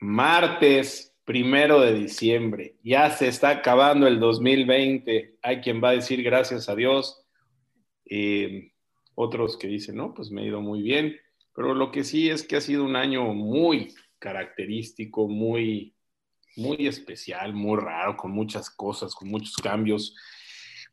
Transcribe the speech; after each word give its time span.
martes 0.00 1.14
primero 1.24 1.80
de 1.80 1.92
diciembre. 1.92 2.76
Ya 2.82 3.10
se 3.10 3.28
está 3.28 3.50
acabando 3.50 4.06
el 4.06 4.20
2020. 4.20 5.38
Hay 5.42 5.60
quien 5.60 5.82
va 5.82 5.90
a 5.90 5.92
decir 5.92 6.22
gracias 6.22 6.68
a 6.68 6.76
Dios. 6.76 7.26
Eh, 8.04 8.72
otros 9.14 9.56
que 9.56 9.66
dicen, 9.66 9.96
no, 9.96 10.14
pues 10.14 10.30
me 10.30 10.42
ha 10.42 10.46
ido 10.46 10.60
muy 10.60 10.82
bien. 10.82 11.16
Pero 11.54 11.74
lo 11.74 11.90
que 11.90 12.04
sí 12.04 12.30
es 12.30 12.42
que 12.42 12.56
ha 12.56 12.60
sido 12.60 12.84
un 12.84 12.96
año 12.96 13.24
muy 13.34 13.94
característico, 14.18 15.26
muy, 15.26 15.94
muy 16.54 16.86
especial, 16.86 17.54
muy 17.54 17.80
raro, 17.80 18.16
con 18.16 18.30
muchas 18.30 18.70
cosas, 18.70 19.14
con 19.14 19.28
muchos 19.28 19.56
cambios, 19.56 20.14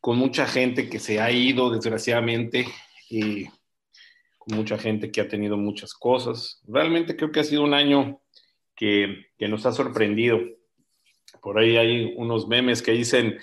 con 0.01 0.17
mucha 0.17 0.47
gente 0.47 0.89
que 0.89 0.99
se 0.99 1.19
ha 1.19 1.31
ido, 1.31 1.69
desgraciadamente, 1.69 2.65
y 3.09 3.45
con 4.37 4.57
mucha 4.57 4.77
gente 4.77 5.11
que 5.11 5.21
ha 5.21 5.27
tenido 5.27 5.57
muchas 5.57 5.93
cosas. 5.93 6.61
Realmente 6.67 7.15
creo 7.15 7.31
que 7.31 7.41
ha 7.41 7.43
sido 7.43 7.63
un 7.63 7.73
año 7.73 8.22
que, 8.75 9.27
nos 9.39 9.65
ha 9.65 9.71
sorprendido. 9.71 10.39
Por 11.41 11.59
ahí 11.59 11.77
hay 11.77 12.13
unos 12.15 12.47
memes 12.47 12.81
que 12.81 12.91
dicen 12.91 13.37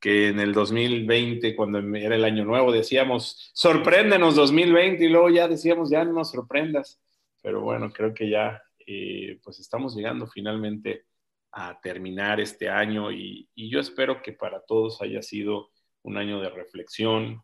que 0.00 0.28
en 0.28 0.40
el 0.40 0.52
2020, 0.52 1.54
cuando 1.56 1.78
era 1.96 2.16
el 2.16 2.24
año 2.24 2.44
nuevo, 2.44 2.72
decíamos, 2.72 3.50
sorpréndenos 3.54 4.34
2020 4.34 5.04
y 5.04 5.08
luego 5.08 5.30
ya 5.30 5.48
decíamos, 5.48 5.90
ya 5.90 6.04
no 6.04 6.12
nos 6.12 6.30
sorprendas. 6.30 7.00
Pero 7.42 7.60
bueno, 7.60 7.92
creo 7.92 8.12
que 8.12 8.28
ya 8.28 8.62
eh, 8.86 9.38
pues 9.42 9.60
estamos 9.60 9.96
llegando 9.96 10.26
finalmente 10.26 11.06
a 11.52 11.78
terminar 11.80 12.40
este 12.40 12.68
año 12.68 13.12
y, 13.12 13.48
y, 13.54 13.70
yo 13.70 13.78
espero 13.78 14.20
que 14.20 14.32
para 14.32 14.60
todos 14.60 15.00
haya 15.00 15.22
sido 15.22 15.70
un 16.02 16.16
año 16.16 16.40
de 16.40 16.50
reflexión, 16.50 17.42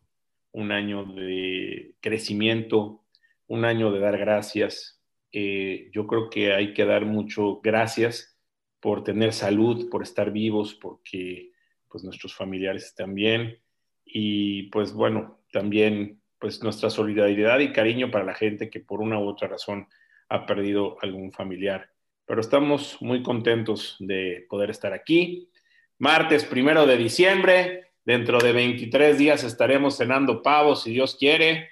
un 0.53 0.73
año 0.73 1.05
de 1.05 1.95
crecimiento, 2.01 3.05
un 3.47 3.65
año 3.65 3.93
de 3.93 4.01
dar 4.01 4.19
gracias, 4.19 5.00
eh, 5.33 5.91
yo 5.93 6.07
creo 6.07 6.31
que 6.31 6.53
hay 6.53 6.75
que 6.75 6.85
dar 6.85 7.05
mucho 7.05 7.61
gracias 7.63 8.39
por 8.81 9.05
tener 9.05 9.33
salud, 9.33 9.89
por 9.91 10.03
estar 10.03 10.31
vivos, 10.33 10.75
porque 10.75 11.53
pues 11.89 12.05
nuestros 12.05 12.35
familiares 12.35 12.85
están 12.85 13.15
bien 13.15 13.59
y 14.05 14.65
pues 14.65 14.93
bueno, 14.93 15.41
también 15.53 16.21
pues 16.39 16.63
nuestra 16.63 16.89
solidaridad 16.89 17.59
y 17.61 17.73
cariño 17.73 18.11
para 18.11 18.25
la 18.25 18.35
gente 18.35 18.71
que 18.71 18.81
por 18.81 19.01
una 19.01 19.19
u 19.19 19.29
otra 19.29 19.49
razón 19.49 19.87
ha 20.29 20.47
perdido 20.47 20.97
algún 21.03 21.33
familiar. 21.33 21.91
Pero 22.25 22.41
estamos 22.41 22.97
muy 23.01 23.23
contentos 23.23 23.97
de 23.99 24.47
poder 24.49 24.71
estar 24.71 24.93
aquí. 24.93 25.51
Martes 25.99 26.45
primero 26.45 26.87
de 26.87 26.97
diciembre, 26.97 27.91
dentro 28.05 28.39
de 28.39 28.53
23 28.53 29.19
días 29.19 29.45
estaremos 29.45 29.99
cenando 29.99 30.43
pavos, 30.43 30.85
si 30.85 30.93
Dios 30.93 31.17
quiere, 31.17 31.69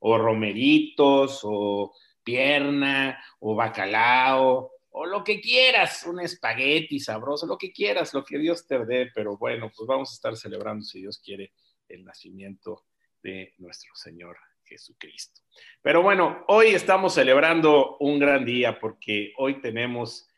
o 0.00 0.18
romeritos, 0.18 1.40
o 1.44 1.92
pierna 2.22 3.22
o 3.40 3.54
bacalao 3.54 4.70
o 4.92 5.06
lo 5.06 5.22
que 5.22 5.40
quieras, 5.40 6.04
un 6.04 6.20
espagueti 6.20 6.98
sabroso, 6.98 7.46
lo 7.46 7.56
que 7.56 7.72
quieras, 7.72 8.12
lo 8.12 8.24
que 8.24 8.38
Dios 8.38 8.66
te 8.66 8.84
dé, 8.84 9.10
pero 9.14 9.36
bueno, 9.36 9.70
pues 9.74 9.86
vamos 9.86 10.10
a 10.10 10.14
estar 10.14 10.36
celebrando, 10.36 10.84
si 10.84 11.00
Dios 11.00 11.20
quiere, 11.24 11.52
el 11.88 12.04
nacimiento 12.04 12.84
de 13.22 13.54
nuestro 13.58 13.94
Señor 13.94 14.36
Jesucristo. 14.64 15.42
Pero 15.82 16.02
bueno, 16.02 16.44
hoy 16.48 16.68
estamos 16.68 17.14
celebrando 17.14 17.96
un 17.98 18.18
gran 18.18 18.44
día 18.44 18.78
porque 18.78 19.32
hoy 19.36 19.60
tenemos 19.60 20.28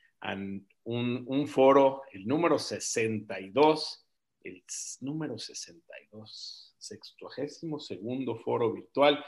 un, 0.85 1.47
foro, 1.49 2.03
el 2.13 2.27
número 2.27 2.59
62, 2.59 4.07
el 4.45 4.65
número 5.01 5.39
62, 5.39 6.75
sextuagésimo 6.79 7.79
segundo 7.79 8.37
foro 8.37 8.73
virtual 8.73 9.25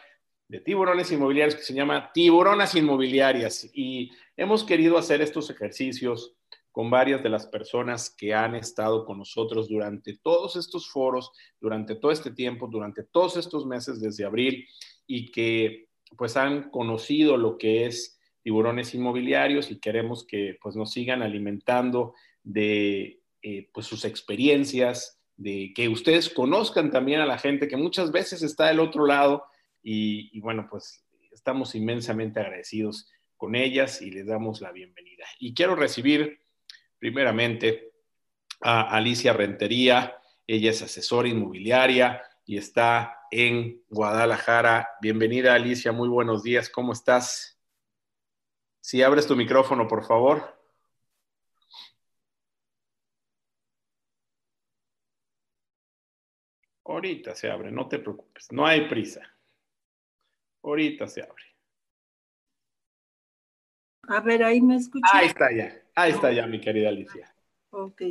de 0.49 0.61
tiburones 0.61 1.11
inmobiliarios 1.11 1.57
que 1.57 1.63
se 1.63 1.75
llama 1.75 2.11
Tiburonas 2.13 2.75
Inmobiliarias. 2.75 3.71
Y 3.73 4.11
hemos 4.37 4.65
querido 4.65 4.99
hacer 4.99 5.23
estos 5.23 5.51
ejercicios 5.51 6.35
con 6.71 6.91
varias 6.91 7.23
de 7.23 7.29
las 7.29 7.47
personas 7.47 8.11
que 8.11 8.35
han 8.35 8.57
estado 8.57 9.05
con 9.05 9.19
nosotros 9.19 9.69
durante 9.69 10.19
todos 10.19 10.57
estos 10.57 10.91
foros, 10.91 11.31
durante 11.61 11.95
todo 11.95 12.11
este 12.11 12.33
tiempo, 12.33 12.67
durante 12.67 13.05
todos 13.05 13.37
estos 13.37 13.65
meses 13.65 14.01
desde 14.01 14.25
abril 14.25 14.67
y 15.07 15.31
que 15.31 15.89
pues 16.17 16.37
han 16.37 16.71
conocido 16.71 17.37
lo 17.37 17.59
que 17.59 17.87
es 17.87 18.19
tiburones 18.43 18.93
inmobiliarios 18.95 19.71
y 19.71 19.79
queremos 19.79 20.27
que 20.27 20.59
pues 20.61 20.77
nos 20.77 20.91
sigan 20.91 21.23
alimentando 21.23 22.15
de 22.43 23.23
eh, 23.43 23.69
pues 23.73 23.87
sus 23.87 24.05
experiencias, 24.05 25.21
de 25.37 25.73
que 25.75 25.89
ustedes 25.89 26.29
conozcan 26.29 26.91
también 26.91 27.21
a 27.21 27.27
la 27.27 27.39
gente 27.39 27.69
que 27.69 27.77
muchas 27.77 28.13
veces 28.13 28.43
está 28.43 28.67
del 28.67 28.81
otro 28.81 29.07
lado 29.07 29.45
y, 29.85 30.41
bueno, 30.41 30.67
pues 30.69 31.05
estamos 31.31 31.75
inmensamente 31.75 32.41
agradecidos 32.41 33.11
con 33.37 33.55
ellas 33.55 34.01
y 34.01 34.11
les 34.11 34.27
damos 34.27 34.63
la 34.63 34.73
bienvenida. 34.73 35.27
Y 35.39 35.53
quiero 35.53 35.77
recibir 35.77 36.41
primeramente 36.99 37.93
a 38.63 38.97
Alicia 38.97 39.35
Rentería. 39.35 40.17
Ella 40.47 40.71
es 40.71 40.81
asesora 40.81 41.29
inmobiliaria 41.29 42.23
y 42.47 42.57
está 42.57 43.19
en 43.31 43.85
Guadalajara. 43.91 44.89
Bienvenida 45.03 45.55
Alicia, 45.55 45.93
muy 45.93 46.09
buenos 46.09 46.43
días. 46.43 46.71
¿Cómo 46.71 46.95
estás? 46.95 47.61
Si 48.81 49.03
abres 49.03 49.27
tu 49.27 49.37
micrófono, 49.37 49.87
por 49.87 50.07
favor. 50.07 50.59
Ahorita 56.87 57.35
se 57.35 57.51
abre, 57.51 57.71
no 57.71 57.89
te 57.89 57.99
preocupes, 57.99 58.51
no 58.53 58.67
hay 58.67 58.89
prisa. 58.89 59.34
Ahorita 60.65 61.07
se 61.07 61.23
abre. 61.23 61.45
A 64.09 64.21
ver, 64.21 64.43
ahí 64.43 64.61
me 64.61 64.77
escuchas. 64.77 65.11
Ahí 65.13 65.27
está 65.27 65.53
ya, 65.53 65.73
ahí 65.95 66.13
está 66.13 66.33
ya, 66.33 66.47
mi 66.47 66.61
querida 66.61 66.89
Alicia. 66.89 67.35
Ok. 67.71 68.03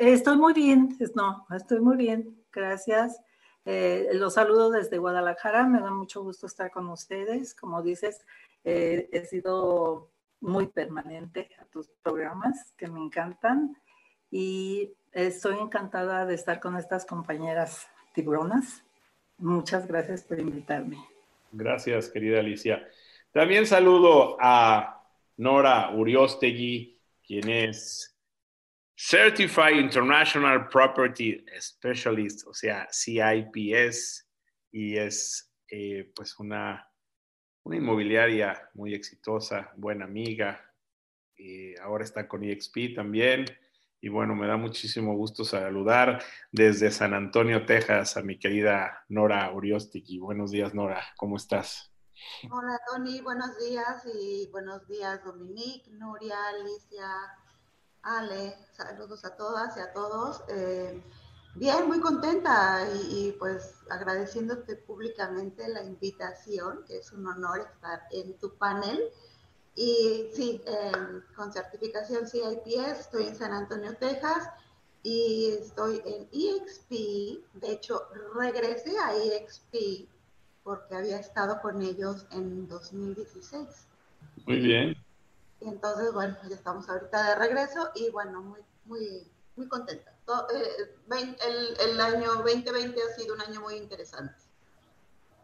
Estoy 0.00 0.36
muy 0.38 0.54
bien, 0.54 0.96
no, 1.14 1.46
estoy 1.54 1.80
muy 1.80 1.96
bien, 1.96 2.42
gracias. 2.50 3.20
Eh, 3.66 4.08
los 4.14 4.34
saludo 4.34 4.70
desde 4.70 4.98
Guadalajara, 4.98 5.66
me 5.66 5.80
da 5.80 5.90
mucho 5.90 6.22
gusto 6.22 6.46
estar 6.46 6.70
con 6.70 6.88
ustedes. 6.88 7.54
Como 7.54 7.82
dices, 7.82 8.24
eh, 8.62 9.08
he 9.12 9.26
sido 9.26 10.10
muy 10.40 10.68
permanente 10.68 11.50
a 11.58 11.64
tus 11.66 11.88
programas 12.02 12.72
que 12.76 12.88
me 12.88 13.00
encantan 13.00 13.76
y 14.30 14.94
estoy 15.12 15.58
encantada 15.58 16.24
de 16.24 16.34
estar 16.34 16.60
con 16.60 16.76
estas 16.76 17.04
compañeras 17.04 17.86
tiburonas 18.14 18.83
Muchas 19.38 19.86
gracias 19.86 20.22
por 20.22 20.38
invitarme. 20.38 20.98
Gracias, 21.52 22.08
querida 22.08 22.40
Alicia. 22.40 22.86
También 23.32 23.66
saludo 23.66 24.36
a 24.40 25.04
Nora 25.36 25.90
Uriostegui, 25.90 27.00
quien 27.26 27.48
es 27.48 28.16
Certified 28.96 29.80
International 29.80 30.68
Property 30.68 31.44
Specialist, 31.60 32.46
o 32.46 32.54
sea, 32.54 32.88
CIPS, 32.92 34.28
y 34.70 34.96
es 34.96 35.52
eh, 35.68 36.12
pues 36.14 36.38
una, 36.38 36.88
una 37.64 37.76
inmobiliaria 37.76 38.70
muy 38.74 38.94
exitosa, 38.94 39.72
buena 39.76 40.04
amiga. 40.04 40.60
y 41.36 41.76
ahora 41.78 42.04
está 42.04 42.28
con 42.28 42.44
EXP 42.44 42.94
también. 42.94 43.46
Y 44.04 44.10
bueno, 44.10 44.34
me 44.34 44.46
da 44.46 44.58
muchísimo 44.58 45.16
gusto 45.16 45.46
saludar 45.46 46.22
desde 46.52 46.90
San 46.90 47.14
Antonio, 47.14 47.64
Texas, 47.64 48.18
a 48.18 48.22
mi 48.22 48.38
querida 48.38 49.02
Nora 49.08 49.50
Uriostik. 49.50 50.04
buenos 50.20 50.50
días, 50.50 50.74
Nora, 50.74 51.02
¿cómo 51.16 51.38
estás? 51.38 51.90
Hola, 52.50 52.78
Tony, 52.86 53.22
buenos 53.22 53.58
días 53.58 54.04
y 54.14 54.46
buenos 54.52 54.86
días, 54.88 55.24
Dominique, 55.24 55.90
Nuria, 55.92 56.36
Alicia, 56.48 57.08
Ale. 58.02 58.54
Saludos 58.72 59.24
a 59.24 59.38
todas 59.38 59.74
y 59.78 59.80
a 59.80 59.90
todos. 59.94 60.42
Eh, 60.48 61.02
bien, 61.54 61.88
muy 61.88 62.00
contenta 62.00 62.86
y, 63.08 63.34
pues 63.38 63.84
agradeciéndote 63.88 64.76
públicamente 64.76 65.66
la 65.66 65.82
invitación, 65.82 66.84
que 66.86 66.98
es 66.98 67.10
un 67.10 67.26
honor 67.26 67.60
estar 67.60 68.02
en 68.10 68.36
tu 68.36 68.54
panel. 68.58 69.00
Y 69.74 70.28
sí, 70.32 70.62
em, 70.66 71.22
con 71.34 71.52
certificación 71.52 72.28
CIPS, 72.28 73.00
estoy 73.00 73.26
en 73.26 73.36
San 73.36 73.52
Antonio, 73.52 73.96
Texas, 73.96 74.48
y 75.02 75.50
estoy 75.60 76.00
en 76.04 76.28
EXP. 76.32 76.90
De 77.54 77.72
hecho, 77.72 78.02
regresé 78.34 78.96
a 78.98 79.14
EXP 79.14 80.08
porque 80.62 80.94
había 80.94 81.18
estado 81.18 81.60
con 81.60 81.82
ellos 81.82 82.26
en 82.30 82.68
2016. 82.68 83.86
Muy 84.46 84.60
bien. 84.60 84.96
Y 85.60 85.68
entonces, 85.68 86.12
bueno, 86.12 86.36
ya 86.48 86.54
estamos 86.54 86.88
ahorita 86.88 87.30
de 87.30 87.34
regreso 87.34 87.90
y 87.94 88.10
bueno, 88.10 88.42
muy, 88.42 88.60
muy, 88.86 89.26
muy 89.56 89.68
contenta. 89.68 90.12
Eh, 90.54 90.94
el, 91.46 91.76
el 91.80 92.00
año 92.00 92.34
2020 92.36 93.00
ha 93.02 93.14
sido 93.14 93.34
un 93.34 93.42
año 93.42 93.60
muy 93.60 93.74
interesante. 93.74 94.34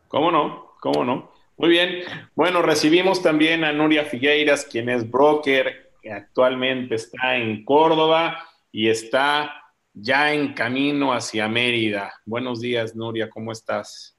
¿Cómo 0.08 0.30
no? 0.30 0.72
¿Cómo 0.80 1.04
no? 1.04 1.30
Muy 1.60 1.68
bien. 1.68 2.04
Bueno, 2.34 2.62
recibimos 2.62 3.22
también 3.22 3.64
a 3.64 3.72
Nuria 3.74 4.06
Figueiras, 4.06 4.64
quien 4.64 4.88
es 4.88 5.10
broker, 5.10 5.92
que 6.00 6.10
actualmente 6.10 6.94
está 6.94 7.36
en 7.36 7.66
Córdoba 7.66 8.48
y 8.72 8.88
está 8.88 9.62
ya 9.92 10.32
en 10.32 10.54
camino 10.54 11.12
hacia 11.12 11.48
Mérida. 11.48 12.14
Buenos 12.24 12.62
días, 12.62 12.96
Nuria, 12.96 13.28
¿cómo 13.28 13.52
estás? 13.52 14.16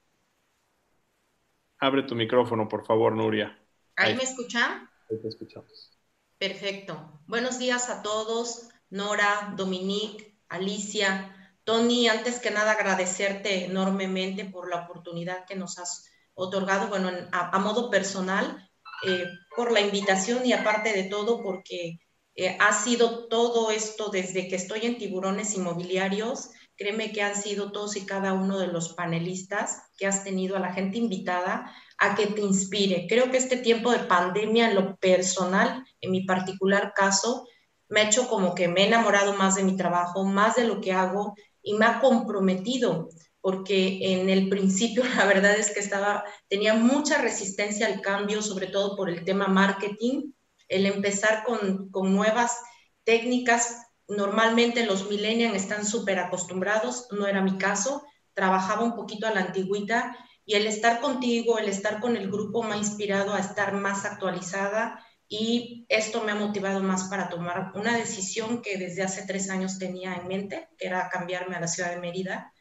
Abre 1.80 2.04
tu 2.04 2.14
micrófono, 2.14 2.68
por 2.68 2.86
favor, 2.86 3.12
Nuria. 3.12 3.58
¿Ahí, 3.96 4.14
me 4.14 4.22
escuchan? 4.22 4.88
Ahí 5.10 5.20
te 5.20 5.26
escuchamos. 5.26 5.98
Perfecto. 6.38 7.24
Buenos 7.26 7.58
días 7.58 7.90
a 7.90 8.02
todos, 8.02 8.68
Nora, 8.88 9.52
Dominique, 9.56 10.38
Alicia. 10.48 11.56
Tony, 11.64 12.06
antes 12.06 12.38
que 12.38 12.52
nada 12.52 12.70
agradecerte 12.70 13.64
enormemente 13.64 14.44
por 14.44 14.70
la 14.70 14.84
oportunidad 14.84 15.44
que 15.44 15.56
nos 15.56 15.80
has 15.80 16.11
otorgado, 16.42 16.88
bueno, 16.88 17.10
a, 17.32 17.58
modo 17.58 17.90
personal, 17.90 18.68
eh, 19.06 19.26
por 19.56 19.72
la 19.72 19.80
invitación 19.80 20.44
y 20.46 20.52
aparte 20.52 20.92
de 20.92 21.04
todo 21.04 21.42
porque 21.42 21.98
eh, 22.34 22.56
ha 22.60 22.72
sido 22.72 23.28
todo 23.28 23.70
esto 23.70 24.08
desde 24.08 24.48
que 24.48 24.56
estoy 24.56 24.80
en 24.86 24.98
tiburones 24.98 25.54
inmobiliarios. 25.54 26.50
Créeme 26.76 27.12
que 27.12 27.22
han 27.22 27.36
sido 27.36 27.70
todos 27.70 27.96
y 27.96 28.06
cada 28.06 28.32
uno 28.32 28.58
de 28.58 28.68
los 28.68 28.94
panelistas 28.94 29.82
que 29.96 30.06
has 30.06 30.24
tenido 30.24 30.56
a 30.56 30.60
la 30.60 30.72
gente 30.72 30.98
invitada 30.98 31.70
a 31.98 32.14
que 32.14 32.26
te 32.26 32.40
inspire. 32.40 33.06
Creo 33.08 33.30
que 33.30 33.36
este 33.36 33.58
tiempo 33.58 33.92
de 33.92 34.00
pandemia, 34.00 34.70
en 34.70 34.74
lo 34.74 34.96
personal, 34.96 35.84
en 36.00 36.10
mi 36.10 36.24
particular 36.24 36.92
caso, 36.94 37.46
me 37.88 38.00
ha 38.00 38.04
hecho 38.04 38.26
como 38.26 38.54
que 38.54 38.68
me 38.68 38.82
he 38.82 38.86
enamorado 38.86 39.34
más 39.34 39.56
de 39.56 39.64
mi 39.64 39.76
trabajo, 39.76 40.24
más 40.24 40.56
de 40.56 40.64
lo 40.64 40.80
que 40.80 40.92
hago 40.92 41.34
y 41.62 41.74
me 41.74 41.84
ha 41.84 42.00
comprometido 42.00 43.10
porque 43.42 43.98
en 44.12 44.30
el 44.30 44.48
principio 44.48 45.04
la 45.16 45.26
verdad 45.26 45.54
es 45.58 45.72
que 45.72 45.80
estaba, 45.80 46.24
tenía 46.48 46.72
mucha 46.72 47.20
resistencia 47.20 47.86
al 47.86 48.00
cambio, 48.00 48.40
sobre 48.40 48.68
todo 48.68 48.96
por 48.96 49.10
el 49.10 49.24
tema 49.24 49.48
marketing, 49.48 50.32
el 50.68 50.86
empezar 50.86 51.44
con, 51.44 51.90
con 51.90 52.14
nuevas 52.14 52.56
técnicas. 53.04 53.88
Normalmente 54.08 54.86
los 54.86 55.10
millennials 55.10 55.56
están 55.56 55.84
súper 55.84 56.18
acostumbrados, 56.18 57.08
no 57.10 57.26
era 57.26 57.42
mi 57.42 57.58
caso, 57.58 58.04
trabajaba 58.32 58.84
un 58.84 58.94
poquito 58.94 59.26
a 59.26 59.34
la 59.34 59.40
antigüita 59.40 60.16
y 60.44 60.54
el 60.54 60.66
estar 60.66 61.00
contigo, 61.00 61.58
el 61.58 61.68
estar 61.68 62.00
con 62.00 62.16
el 62.16 62.30
grupo 62.30 62.62
me 62.62 62.74
ha 62.74 62.78
inspirado 62.78 63.34
a 63.34 63.40
estar 63.40 63.74
más 63.74 64.04
actualizada 64.04 65.04
y 65.28 65.86
esto 65.88 66.22
me 66.22 66.32
ha 66.32 66.34
motivado 66.34 66.82
más 66.82 67.04
para 67.04 67.28
tomar 67.28 67.72
una 67.74 67.96
decisión 67.96 68.60
que 68.60 68.76
desde 68.76 69.02
hace 69.02 69.24
tres 69.26 69.50
años 69.50 69.78
tenía 69.78 70.14
en 70.14 70.28
mente, 70.28 70.68
que 70.76 70.86
era 70.86 71.08
cambiarme 71.08 71.56
a 71.56 71.60
la 71.60 71.68
ciudad 71.68 71.90
de 71.90 72.00
Mérida 72.00 72.51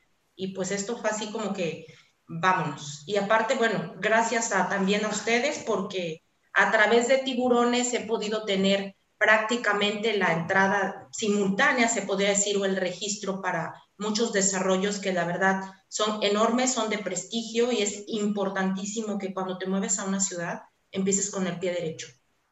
y 0.42 0.48
pues 0.56 0.72
esto 0.72 0.98
fue 0.98 1.12
así 1.12 1.32
como 1.32 1.54
que 1.54 1.86
vámonos. 2.28 3.04
Y 3.06 3.16
aparte, 3.18 3.54
bueno, 3.54 3.94
gracias 4.00 4.52
a, 4.52 4.68
también 4.70 5.06
a 5.06 5.10
ustedes 5.10 5.64
porque 5.68 6.24
a 6.52 6.72
través 6.72 7.08
de 7.08 7.20
tiburones 7.20 7.94
he 7.94 8.00
podido 8.00 8.44
tener 8.44 8.96
prácticamente 9.20 10.18
la 10.18 10.34
entrada 10.34 11.08
simultánea, 11.12 11.88
se 11.88 12.02
podría 12.02 12.30
decir, 12.30 12.58
o 12.58 12.66
el 12.66 12.76
registro 12.76 13.40
para 13.40 13.76
muchos 14.00 14.34
desarrollos 14.34 14.98
que 14.98 15.14
la 15.14 15.26
verdad 15.26 15.62
son 15.90 16.24
enormes, 16.24 16.74
son 16.74 16.90
de 16.90 16.98
prestigio 16.98 17.72
y 17.72 17.84
es 17.84 18.06
importantísimo 18.08 19.20
que 19.20 19.36
cuando 19.36 19.60
te 19.60 19.68
mueves 19.68 20.00
a 20.00 20.06
una 20.06 20.20
ciudad 20.20 20.64
empieces 20.90 21.30
con 21.30 21.46
el 21.46 21.60
pie 21.60 21.72
derecho. 21.72 22.08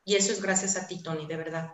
Y 0.05 0.13
eso 0.13 0.31
es 0.31 0.43
gracias 0.43 0.77
a 0.77 0.87
ti, 0.87 1.01
Tony, 1.01 1.25
de 1.25 1.37
verdad. 1.37 1.73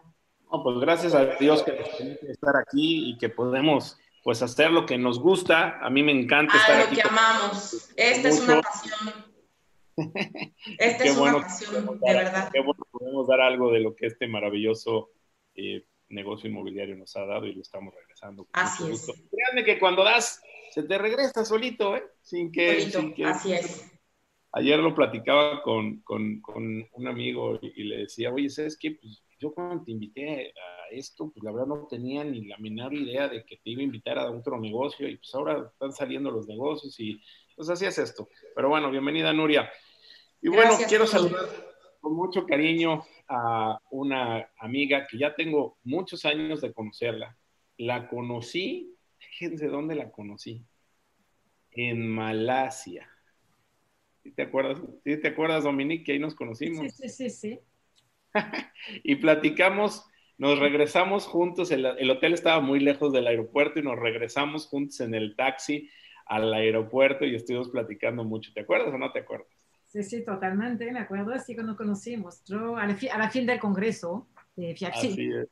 pues 0.50 0.80
gracias 0.80 1.14
a 1.14 1.26
Dios 1.38 1.62
que 1.62 1.74
nos 1.74 1.90
permite 1.90 2.32
estar 2.32 2.56
aquí 2.56 3.10
y 3.10 3.18
que 3.18 3.28
podemos 3.28 3.98
pues 4.26 4.42
hacer 4.42 4.72
lo 4.72 4.88
que 4.88 4.98
nos 4.98 5.20
gusta. 5.20 5.78
A 5.86 5.92
mí 5.92 6.02
me 6.02 6.12
encanta 6.12 6.56
ah, 6.56 6.58
estar 6.58 6.90
lo 6.90 6.96
que 6.96 7.08
amamos. 7.08 7.92
Esta 7.96 8.30
es 8.30 8.42
una 8.42 8.60
pasión. 8.60 9.14
Esta 10.80 11.04
es 11.04 11.16
una 11.16 11.34
pasión, 11.34 12.00
de 12.00 12.14
verdad. 12.14 12.50
Qué 12.52 12.60
bueno 12.60 12.88
podemos 12.90 13.28
dar 13.28 13.42
algo 13.42 13.72
de 13.72 13.82
lo 13.82 13.96
que 13.96 14.08
este 14.08 14.28
maravilloso 14.28 15.12
eh, 15.54 15.86
negocio 16.10 16.50
inmobiliario 16.50 16.96
nos 16.96 17.16
ha 17.16 17.24
dado 17.28 17.46
y 17.46 17.54
lo 17.54 17.62
estamos 17.62 17.94
regresando. 17.94 18.48
Así 18.54 18.92
es. 18.92 19.06
Créanme 19.30 19.64
que 19.64 19.78
cuando 19.78 20.04
das, 20.04 20.42
se 20.72 20.82
te 20.82 20.98
regresa 20.98 21.46
solito, 21.46 21.96
¿eh? 21.96 22.04
Sin 22.24 22.52
que... 22.52 22.92
Así 23.28 23.54
es. 23.54 23.92
Ayer 24.54 24.80
lo 24.80 24.96
platicaba 24.96 25.62
con, 25.62 26.00
con, 26.00 26.42
con 26.42 26.90
un 26.92 27.08
amigo 27.08 27.60
y, 27.62 27.80
y, 27.80 27.84
le 27.84 27.98
decía, 27.98 28.34
oye, 28.34 28.50
¿sabes 28.50 28.76
qué? 28.76 28.98
Pues 29.00 29.24
yo 29.40 29.54
cuando 29.54 29.84
te 29.84 29.92
invité 29.92 30.48
a 30.52 30.90
esto, 30.92 31.30
pues 31.32 31.44
la 31.44 31.52
verdad 31.52 31.68
no 31.68 31.88
tenía 31.88 32.24
ni 32.24 32.46
la 32.46 32.58
menor 32.58 32.94
idea 32.94 33.28
de 33.28 33.44
que 33.46 33.58
te 33.58 33.70
iba 33.72 33.82
a 33.82 33.86
invitar 33.86 34.18
a 34.18 34.32
otro 34.32 34.60
negocio 34.60 35.08
y 35.08 35.18
pues 35.18 35.34
ahora 35.36 35.70
están 35.72 35.92
saliendo 35.92 36.32
los 36.32 36.48
negocios 36.48 37.00
y 37.00 37.22
pues 37.56 37.70
así 37.70 37.86
es 37.86 37.98
esto. 37.98 38.30
Pero 38.56 38.70
bueno, 38.70 38.90
bienvenida 38.92 39.34
Nuria. 39.34 39.70
Y 40.42 40.50
bueno, 40.50 40.78
quiero 40.88 41.08
saludar 41.08 41.46
con 42.00 42.16
mucho 42.16 42.46
cariño 42.46 43.04
a 43.28 43.80
una 43.90 44.52
amiga 44.60 45.08
que 45.08 45.18
ya 45.18 45.34
tengo 45.36 45.78
muchos 45.84 46.24
años 46.26 46.62
de 46.62 46.72
conocerla. 46.72 47.36
La 47.78 48.08
conocí, 48.08 48.96
fíjense 49.18 49.68
dónde 49.68 49.96
la 49.96 50.12
conocí. 50.12 50.64
En 51.72 52.08
Malasia. 52.08 53.10
te 54.36 54.44
acuerdas? 54.44 54.80
¿Sí 55.04 55.18
te 55.20 55.28
acuerdas, 55.30 55.64
Dominique, 55.64 56.06
que 56.06 56.12
ahí 56.14 56.20
nos 56.20 56.36
conocimos? 56.36 56.94
Sí, 56.94 57.10
sí, 57.10 57.10
sí, 57.10 57.30
sí. 57.30 57.60
y 59.04 59.16
platicamos, 59.16 60.06
nos 60.38 60.60
regresamos 60.60 61.26
juntos, 61.26 61.72
el, 61.72 62.10
hotel 62.10 62.34
estaba 62.34 62.62
muy 62.62 62.80
lejos 62.80 63.14
del 63.14 63.28
aeropuerto 63.28 63.80
y 63.80 63.84
nos 63.84 63.98
regresamos 63.98 64.68
juntos 64.68 65.00
en 65.00 65.14
el 65.14 65.36
taxi 65.36 65.90
al 66.26 66.54
aeropuerto 66.54 67.26
y 67.26 67.36
estuvimos 67.36 67.70
platicando 67.70 68.24
mucho. 68.24 68.52
¿Te 68.54 68.62
acuerdas 68.62 68.94
o 68.94 68.98
no 68.98 69.12
te 69.12 69.20
acuerdas? 69.20 69.48
Sí, 69.86 70.04
sí, 70.04 70.26
totalmente, 70.26 70.92
me 70.92 71.00
acuerdo, 71.00 71.34
así 71.34 71.56
que 71.56 71.64
nos 71.64 71.78
conocimos. 71.78 72.44
Yo 72.46 72.76
a 72.76 72.86
la, 72.86 72.98
a 73.14 73.18
la 73.18 73.30
fin 73.30 73.46
del 73.46 73.60
congreso 73.60 74.28
de 74.56 74.76
FIAPSI, 74.76 75.08
así 75.08 75.30
es. 75.30 75.48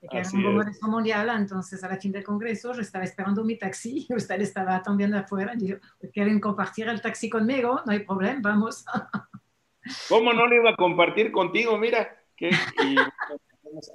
que 0.00 0.18
era 0.18 0.28
un 0.32 0.42
congreso 0.42 0.88
mundial, 0.88 1.28
entonces 1.36 1.82
a 1.84 1.88
la 1.88 1.96
fin 1.98 2.12
del 2.12 2.24
congreso 2.24 2.72
yo 2.72 2.80
estaba 2.80 3.04
esperando 3.04 3.44
mi 3.44 3.58
taxi, 3.58 4.06
usted 4.16 4.40
estaba 4.40 4.82
también 4.82 5.12
afuera, 5.14 5.52
y 5.58 5.68
yo, 5.68 5.76
¿quieren 6.12 6.40
compartir 6.40 6.88
el 6.88 7.02
taxi 7.02 7.28
conmigo? 7.28 7.82
No 7.84 7.92
hay 7.92 8.00
problema, 8.00 8.40
vamos. 8.42 8.84
¿Cómo 10.08 10.32
no 10.32 10.46
lo 10.46 10.54
iba 10.54 10.70
a 10.70 10.76
compartir 10.76 11.32
contigo? 11.32 11.76
Mira, 11.76 12.21
y 12.50 12.96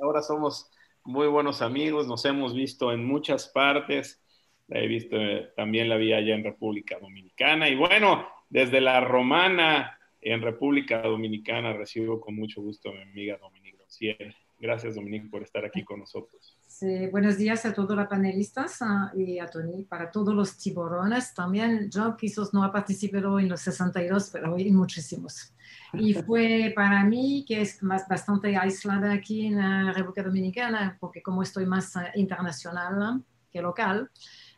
ahora 0.02 0.22
somos 0.22 0.72
muy 1.04 1.28
buenos 1.28 1.62
amigos, 1.62 2.08
nos 2.08 2.26
hemos 2.26 2.54
visto 2.54 2.92
en 2.92 3.06
muchas 3.06 3.48
partes, 3.48 4.22
la 4.68 4.80
he 4.80 4.88
visto 4.88 5.16
eh, 5.16 5.52
también 5.56 5.90
la 5.90 5.96
vi 5.96 6.14
allá 6.14 6.36
en 6.36 6.44
República 6.44 6.98
Dominicana 7.00 7.70
y 7.70 7.76
bueno, 7.76 8.28
desde 8.50 8.82
la 8.82 9.00
romana 9.02 9.98
en 10.22 10.42
República 10.42 11.02
Dominicana 11.02 11.74
recibo 11.74 12.20
con 12.20 12.36
mucho 12.36 12.62
gusto 12.62 12.90
a 12.90 12.94
mi 12.94 13.02
amiga 13.02 13.38
Dominique 13.38 13.78
Roncier. 13.80 14.36
Gracias 14.60 14.96
Dominique 14.96 15.30
por 15.30 15.44
estar 15.44 15.64
aquí 15.64 15.84
con 15.84 16.00
nosotros. 16.00 16.58
Sí, 16.66 17.08
buenos 17.08 17.38
días 17.38 17.66
a 17.66 17.74
todos 17.74 17.96
los 17.96 18.08
panelistas 18.08 18.82
ah, 18.82 19.12
y 19.16 19.40
a 19.40 19.46
Tony, 19.48 19.84
para 19.84 20.10
todos 20.10 20.34
los 20.34 20.58
tiburones. 20.58 21.34
También 21.34 21.90
yo 21.92 22.18
quizás 22.18 22.54
no 22.54 22.66
he 22.66 22.72
participado 22.72 23.40
en 23.40 23.50
los 23.50 23.62
62, 23.62 24.32
pero 24.34 24.54
hoy 24.54 24.68
en 24.68 24.76
muchísimos. 24.76 25.54
Y 25.94 26.14
fue 26.14 26.74
para 26.76 27.04
mí, 27.04 27.46
que 27.48 27.62
es 27.62 27.82
más, 27.82 28.08
bastante 28.08 28.56
aislada 28.58 29.14
aquí 29.14 29.48
en 29.48 29.58
la 29.58 29.94
República 29.94 30.24
Dominicana, 30.24 30.98
porque 31.00 31.22
como 31.22 31.42
estoy 31.44 31.66
más 31.66 31.96
eh, 31.96 32.12
internacional 32.16 33.24
que 33.52 33.62
local, 33.62 34.10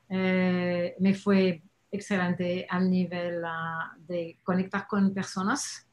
eh, 0.10 0.96
me 1.00 1.14
fue 1.14 1.62
excelente 1.92 2.66
al 2.70 2.90
nivel 2.90 3.44
uh, 3.44 4.02
de 4.08 4.40
conectar 4.44 4.88
con 4.88 5.14
personas, 5.14 5.88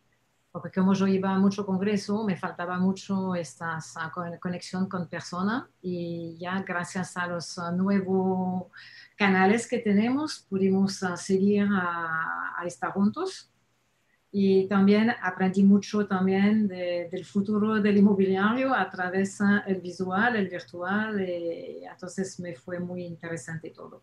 porque 0.50 0.70
como 0.70 0.94
yo 0.94 1.06
iba 1.06 1.30
a 1.30 1.38
mucho 1.38 1.66
congreso, 1.66 2.24
me 2.24 2.36
faltaba 2.36 2.78
mucho 2.78 3.34
esta 3.34 3.78
uh, 3.78 4.38
conexión 4.40 4.88
con 4.88 5.08
personas 5.08 5.64
y 5.82 6.36
ya 6.38 6.62
gracias 6.62 7.16
a 7.16 7.26
los 7.26 7.58
uh, 7.58 7.72
nuevos 7.72 8.66
canales 9.16 9.66
que 9.66 9.78
tenemos 9.78 10.46
pudimos 10.48 11.02
seguir 11.16 11.68
a 11.72 12.62
estar 12.66 12.92
juntos 12.92 13.50
y 14.38 14.66
también 14.68 15.14
aprendí 15.22 15.62
mucho 15.62 16.06
también 16.06 16.68
del 16.68 17.24
futuro 17.24 17.76
del 17.80 17.96
inmobiliario 17.96 18.74
a 18.74 18.90
través 18.90 19.38
del 19.66 19.80
visual, 19.80 20.36
el 20.36 20.48
virtual, 20.48 21.18
y 21.26 21.86
entonces 21.90 22.38
me 22.38 22.54
fue 22.54 22.78
muy 22.78 23.04
interesante 23.04 23.70
todo. 23.70 24.02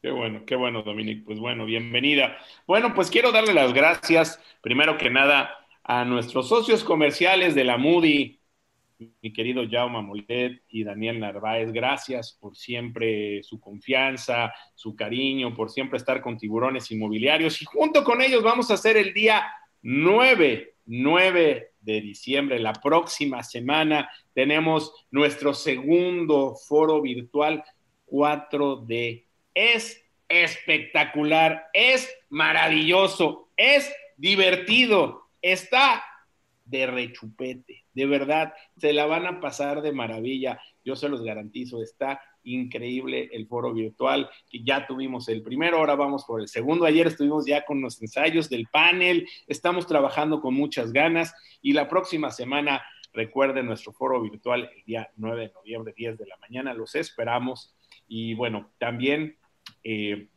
Qué 0.00 0.12
bueno, 0.12 0.44
qué 0.46 0.54
bueno, 0.54 0.84
Dominique. 0.84 1.24
Pues 1.26 1.40
bueno, 1.40 1.64
bienvenida. 1.64 2.36
Bueno, 2.68 2.94
pues 2.94 3.10
quiero 3.10 3.32
darle 3.32 3.52
las 3.52 3.74
gracias, 3.74 4.40
primero 4.60 4.96
que 4.96 5.10
nada, 5.10 5.56
a 5.82 6.04
nuestros 6.04 6.48
socios 6.48 6.84
comerciales 6.84 7.56
de 7.56 7.64
la 7.64 7.78
Moody, 7.78 8.39
mi 9.22 9.32
querido 9.32 9.62
Jaume 9.68 10.02
Molet 10.02 10.62
y 10.68 10.84
Daniel 10.84 11.20
Narváez, 11.20 11.72
gracias 11.72 12.36
por 12.40 12.56
siempre 12.56 13.42
su 13.42 13.58
confianza, 13.58 14.52
su 14.74 14.94
cariño, 14.94 15.54
por 15.54 15.70
siempre 15.70 15.96
estar 15.96 16.20
con 16.20 16.36
tiburones 16.36 16.90
inmobiliarios. 16.90 17.60
Y 17.62 17.64
junto 17.64 18.04
con 18.04 18.20
ellos 18.20 18.42
vamos 18.42 18.70
a 18.70 18.74
hacer 18.74 18.96
el 18.96 19.14
día 19.14 19.44
9, 19.82 20.74
9 20.86 21.72
de 21.80 22.00
diciembre. 22.00 22.58
La 22.58 22.74
próxima 22.74 23.42
semana 23.42 24.10
tenemos 24.34 24.92
nuestro 25.10 25.54
segundo 25.54 26.54
foro 26.54 27.00
virtual 27.00 27.64
4D. 28.06 29.24
Es 29.54 30.04
espectacular, 30.28 31.68
es 31.72 32.12
maravilloso, 32.28 33.48
es 33.56 33.92
divertido, 34.16 35.28
está 35.40 36.04
de 36.70 36.86
rechupete, 36.86 37.84
de 37.92 38.06
verdad, 38.06 38.54
se 38.76 38.92
la 38.92 39.06
van 39.06 39.26
a 39.26 39.40
pasar 39.40 39.82
de 39.82 39.92
maravilla, 39.92 40.60
yo 40.84 40.94
se 40.94 41.08
los 41.08 41.22
garantizo, 41.22 41.82
está 41.82 42.20
increíble 42.44 43.28
el 43.32 43.46
foro 43.46 43.74
virtual, 43.74 44.30
que 44.48 44.62
ya 44.62 44.86
tuvimos 44.86 45.28
el 45.28 45.42
primero, 45.42 45.78
ahora 45.78 45.96
vamos 45.96 46.24
por 46.24 46.40
el 46.40 46.48
segundo, 46.48 46.86
ayer 46.86 47.08
estuvimos 47.08 47.44
ya 47.44 47.64
con 47.64 47.82
los 47.82 48.00
ensayos 48.00 48.48
del 48.48 48.68
panel, 48.68 49.28
estamos 49.48 49.86
trabajando 49.86 50.40
con 50.40 50.54
muchas 50.54 50.92
ganas 50.92 51.34
y 51.60 51.72
la 51.72 51.88
próxima 51.88 52.30
semana, 52.30 52.80
recuerden 53.12 53.66
nuestro 53.66 53.92
foro 53.92 54.22
virtual 54.22 54.70
el 54.74 54.84
día 54.84 55.10
9 55.16 55.48
de 55.48 55.52
noviembre, 55.52 55.94
10 55.96 56.18
de 56.18 56.26
la 56.26 56.36
mañana, 56.36 56.72
los 56.72 56.94
esperamos. 56.94 57.74
Y 58.06 58.34
bueno, 58.34 58.70
también 58.78 59.36
eh, 59.82 60.28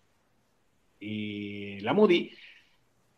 eh, 1.00 1.78
la 1.82 1.94
Moody 1.94 2.32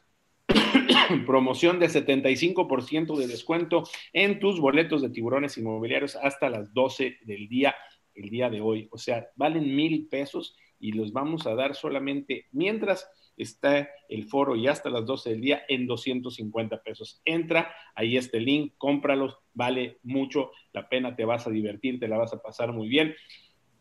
promoción 1.26 1.78
de 1.78 1.88
75% 1.88 3.16
de 3.16 3.26
descuento 3.26 3.84
en 4.12 4.40
tus 4.40 4.60
boletos 4.60 5.02
de 5.02 5.10
tiburones 5.10 5.56
inmobiliarios 5.58 6.16
hasta 6.16 6.48
las 6.48 6.72
12 6.74 7.18
del 7.22 7.48
día, 7.48 7.74
el 8.14 8.30
día 8.30 8.50
de 8.50 8.60
hoy. 8.60 8.88
O 8.90 8.98
sea, 8.98 9.28
valen 9.36 9.74
mil 9.74 10.08
pesos 10.08 10.56
y 10.80 10.92
los 10.92 11.12
vamos 11.12 11.46
a 11.46 11.54
dar 11.54 11.74
solamente 11.74 12.46
mientras 12.52 13.08
está 13.38 13.88
el 14.08 14.24
foro 14.24 14.56
y 14.56 14.66
hasta 14.66 14.90
las 14.90 15.06
12 15.06 15.30
del 15.30 15.40
día 15.40 15.62
en 15.68 15.86
250 15.86 16.82
pesos. 16.82 17.22
Entra, 17.24 17.74
ahí 17.94 18.16
está 18.16 18.36
el 18.38 18.44
link, 18.44 18.74
cómpralos, 18.76 19.38
vale 19.54 19.98
mucho 20.02 20.50
la 20.72 20.88
pena, 20.88 21.16
te 21.16 21.24
vas 21.24 21.46
a 21.46 21.50
divertir, 21.50 21.98
te 21.98 22.08
la 22.08 22.18
vas 22.18 22.32
a 22.32 22.42
pasar 22.42 22.72
muy 22.72 22.88
bien. 22.88 23.14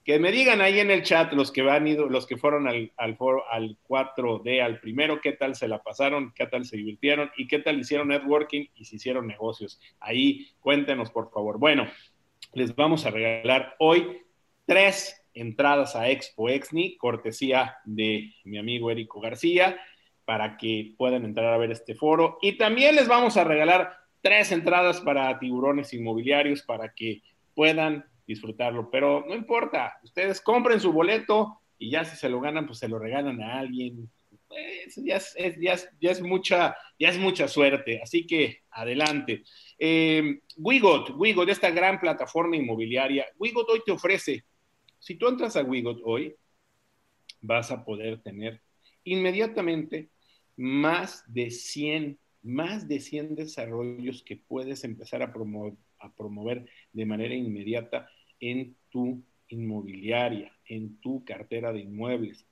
Que 0.05 0.19
me 0.19 0.31
digan 0.31 0.61
ahí 0.61 0.79
en 0.79 0.89
el 0.89 1.03
chat 1.03 1.33
los 1.33 1.51
que 1.51 1.63
van 1.63 1.85
ido, 1.85 2.07
los 2.07 2.25
que 2.25 2.37
fueron 2.37 2.67
al, 2.67 2.93
al 2.95 3.17
foro, 3.17 3.43
al 3.51 3.77
4D, 3.89 4.61
al 4.61 4.79
primero, 4.79 5.19
qué 5.19 5.33
tal 5.33 5.55
se 5.55 5.67
la 5.67 5.83
pasaron, 5.83 6.33
qué 6.33 6.47
tal 6.47 6.63
se 6.63 6.77
divirtieron 6.77 7.29
y 7.35 7.47
qué 7.47 7.59
tal 7.59 7.79
hicieron 7.79 8.07
networking 8.07 8.67
y 8.75 8.85
si 8.85 8.95
hicieron 8.95 9.27
negocios. 9.27 9.81
Ahí 9.99 10.47
cuéntenos, 10.61 11.11
por 11.11 11.29
favor. 11.29 11.59
Bueno, 11.59 11.87
les 12.53 12.73
vamos 12.73 13.05
a 13.05 13.11
regalar 13.11 13.75
hoy 13.79 14.21
tres 14.65 15.26
entradas 15.41 15.95
a 15.95 16.09
Expo 16.09 16.49
Exni, 16.49 16.97
cortesía 16.97 17.77
de 17.85 18.33
mi 18.43 18.57
amigo 18.57 18.91
Érico 18.91 19.19
García, 19.19 19.79
para 20.25 20.57
que 20.57 20.93
puedan 20.97 21.23
entrar 21.23 21.53
a 21.53 21.57
ver 21.57 21.71
este 21.71 21.95
foro. 21.95 22.37
Y 22.41 22.57
también 22.57 22.95
les 22.95 23.07
vamos 23.07 23.37
a 23.37 23.43
regalar 23.43 23.97
tres 24.21 24.51
entradas 24.51 24.99
para 24.99 25.39
tiburones 25.39 25.93
inmobiliarios 25.93 26.63
para 26.63 26.93
que 26.93 27.21
puedan 27.55 28.05
disfrutarlo. 28.27 28.91
Pero 28.91 29.25
no 29.27 29.35
importa, 29.35 29.97
ustedes 30.03 30.41
compren 30.41 30.79
su 30.79 30.91
boleto 30.91 31.61
y 31.79 31.91
ya 31.91 32.03
si 32.03 32.17
se 32.17 32.29
lo 32.29 32.41
ganan, 32.41 32.65
pues 32.65 32.79
se 32.79 32.89
lo 32.89 32.99
regalan 32.99 33.41
a 33.41 33.59
alguien. 33.59 34.09
ya, 34.97 35.15
es, 35.17 36.21
mucha, 36.21 36.75
ya 36.99 37.09
es 37.09 37.17
mucha 37.17 37.47
suerte, 37.47 38.01
así 38.01 38.27
que 38.27 38.63
adelante. 38.71 39.43
Eh, 39.79 40.39
Wigot, 40.57 41.11
Wigot, 41.15 41.49
esta 41.49 41.71
gran 41.71 41.99
plataforma 41.99 42.57
inmobiliaria, 42.57 43.25
Wigot 43.37 43.69
hoy 43.69 43.81
te 43.85 43.91
ofrece 43.91 44.43
si 45.07 45.15
tú 45.15 45.29
entras 45.29 45.55
a 45.55 45.63
Wigot 45.63 46.01
hoy, 46.03 46.35
vas 47.39 47.71
a 47.71 47.85
poder 47.85 48.21
tener 48.23 48.61
inmediatamente 49.05 50.09
más 50.57 51.23
de 51.33 51.49
100, 51.49 52.19
más 52.41 52.89
de 52.89 52.99
100 52.99 53.35
desarrollos 53.35 54.21
que 54.21 54.35
puedes 54.35 54.83
empezar 54.83 55.21
a 55.21 55.31
promover, 55.31 55.75
a 55.99 56.13
promover 56.13 56.69
de 56.91 57.05
manera 57.05 57.33
inmediata 57.33 58.09
en 58.41 58.75
tu 58.89 59.23
inmobiliaria, 59.47 60.51
en 60.65 60.99
tu 60.99 61.23
cartera 61.23 61.71
de 61.71 61.79
inmuebles 61.79 62.45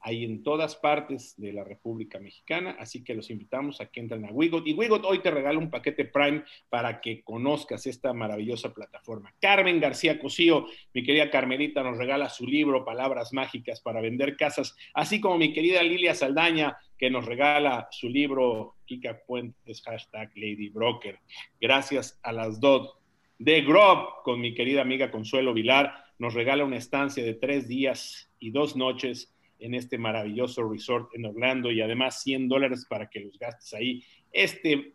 hay 0.00 0.24
en 0.24 0.42
todas 0.42 0.76
partes 0.76 1.34
de 1.36 1.52
la 1.52 1.64
República 1.64 2.18
Mexicana, 2.18 2.76
así 2.78 3.02
que 3.02 3.14
los 3.14 3.30
invitamos 3.30 3.80
a 3.80 3.86
que 3.86 4.00
entren 4.00 4.24
a 4.24 4.32
Wigot. 4.32 4.66
Y 4.66 4.74
Wigot 4.74 5.04
hoy 5.04 5.20
te 5.20 5.30
regala 5.30 5.58
un 5.58 5.70
paquete 5.70 6.04
Prime 6.04 6.44
para 6.68 7.00
que 7.00 7.22
conozcas 7.22 7.86
esta 7.86 8.12
maravillosa 8.12 8.72
plataforma. 8.72 9.34
Carmen 9.40 9.80
García 9.80 10.18
Cosío, 10.18 10.66
mi 10.94 11.02
querida 11.02 11.30
Carmelita, 11.30 11.82
nos 11.82 11.98
regala 11.98 12.28
su 12.28 12.46
libro 12.46 12.84
Palabras 12.84 13.32
Mágicas 13.32 13.80
para 13.80 14.00
vender 14.00 14.36
casas, 14.36 14.76
así 14.94 15.20
como 15.20 15.38
mi 15.38 15.52
querida 15.52 15.82
Lilia 15.82 16.14
Saldaña, 16.14 16.76
que 16.96 17.10
nos 17.10 17.26
regala 17.26 17.88
su 17.90 18.08
libro 18.08 18.76
Kika 18.84 19.22
Puentes, 19.26 19.82
hashtag 19.82 20.30
Lady 20.34 20.68
Broker. 20.68 21.18
Gracias 21.60 22.18
a 22.22 22.32
las 22.32 22.60
dos. 22.60 22.94
De 23.38 23.62
Grob, 23.62 24.22
con 24.24 24.40
mi 24.40 24.52
querida 24.52 24.82
amiga 24.82 25.12
Consuelo 25.12 25.54
Vilar, 25.54 25.94
nos 26.18 26.34
regala 26.34 26.64
una 26.64 26.76
estancia 26.76 27.22
de 27.22 27.34
tres 27.34 27.68
días 27.68 28.28
y 28.40 28.50
dos 28.50 28.74
noches 28.74 29.32
en 29.58 29.74
este 29.74 29.98
maravilloso 29.98 30.68
resort 30.68 31.14
en 31.14 31.26
Orlando 31.26 31.70
y 31.70 31.80
además 31.80 32.22
100 32.22 32.48
dólares 32.48 32.86
para 32.88 33.08
que 33.08 33.20
los 33.20 33.38
gastes 33.38 33.74
ahí. 33.74 34.02
Este, 34.32 34.94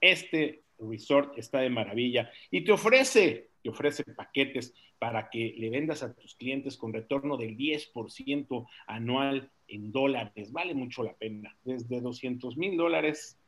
este 0.00 0.62
resort 0.78 1.36
está 1.38 1.60
de 1.60 1.70
maravilla 1.70 2.30
y 2.50 2.62
te 2.62 2.72
ofrece, 2.72 3.50
te 3.62 3.68
ofrece 3.68 4.04
paquetes 4.04 4.74
para 4.98 5.30
que 5.30 5.54
le 5.56 5.70
vendas 5.70 6.02
a 6.02 6.14
tus 6.14 6.34
clientes 6.34 6.76
con 6.76 6.92
retorno 6.92 7.36
del 7.36 7.56
10% 7.56 8.66
anual 8.86 9.50
en 9.68 9.92
dólares. 9.92 10.52
Vale 10.52 10.74
mucho 10.74 11.02
la 11.02 11.14
pena. 11.14 11.56
Desde 11.64 12.00
200 12.00 12.56
mil 12.56 12.76
dólares 12.76 13.38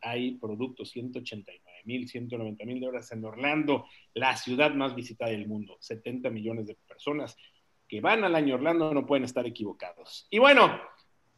hay 0.00 0.36
productos 0.36 0.90
189 0.90 1.66
mil, 1.86 2.08
190 2.08 2.64
mil 2.64 2.80
dólares 2.80 3.10
en 3.12 3.24
Orlando, 3.24 3.86
la 4.12 4.36
ciudad 4.36 4.74
más 4.74 4.94
visitada 4.94 5.30
del 5.30 5.46
mundo, 5.46 5.76
70 5.80 6.28
millones 6.30 6.66
de 6.66 6.74
personas 6.74 7.36
que 7.88 8.00
van 8.00 8.24
al 8.24 8.34
año 8.34 8.56
Orlando 8.56 8.92
no 8.92 9.06
pueden 9.06 9.24
estar 9.24 9.46
equivocados. 9.46 10.26
Y 10.30 10.38
bueno, 10.38 10.80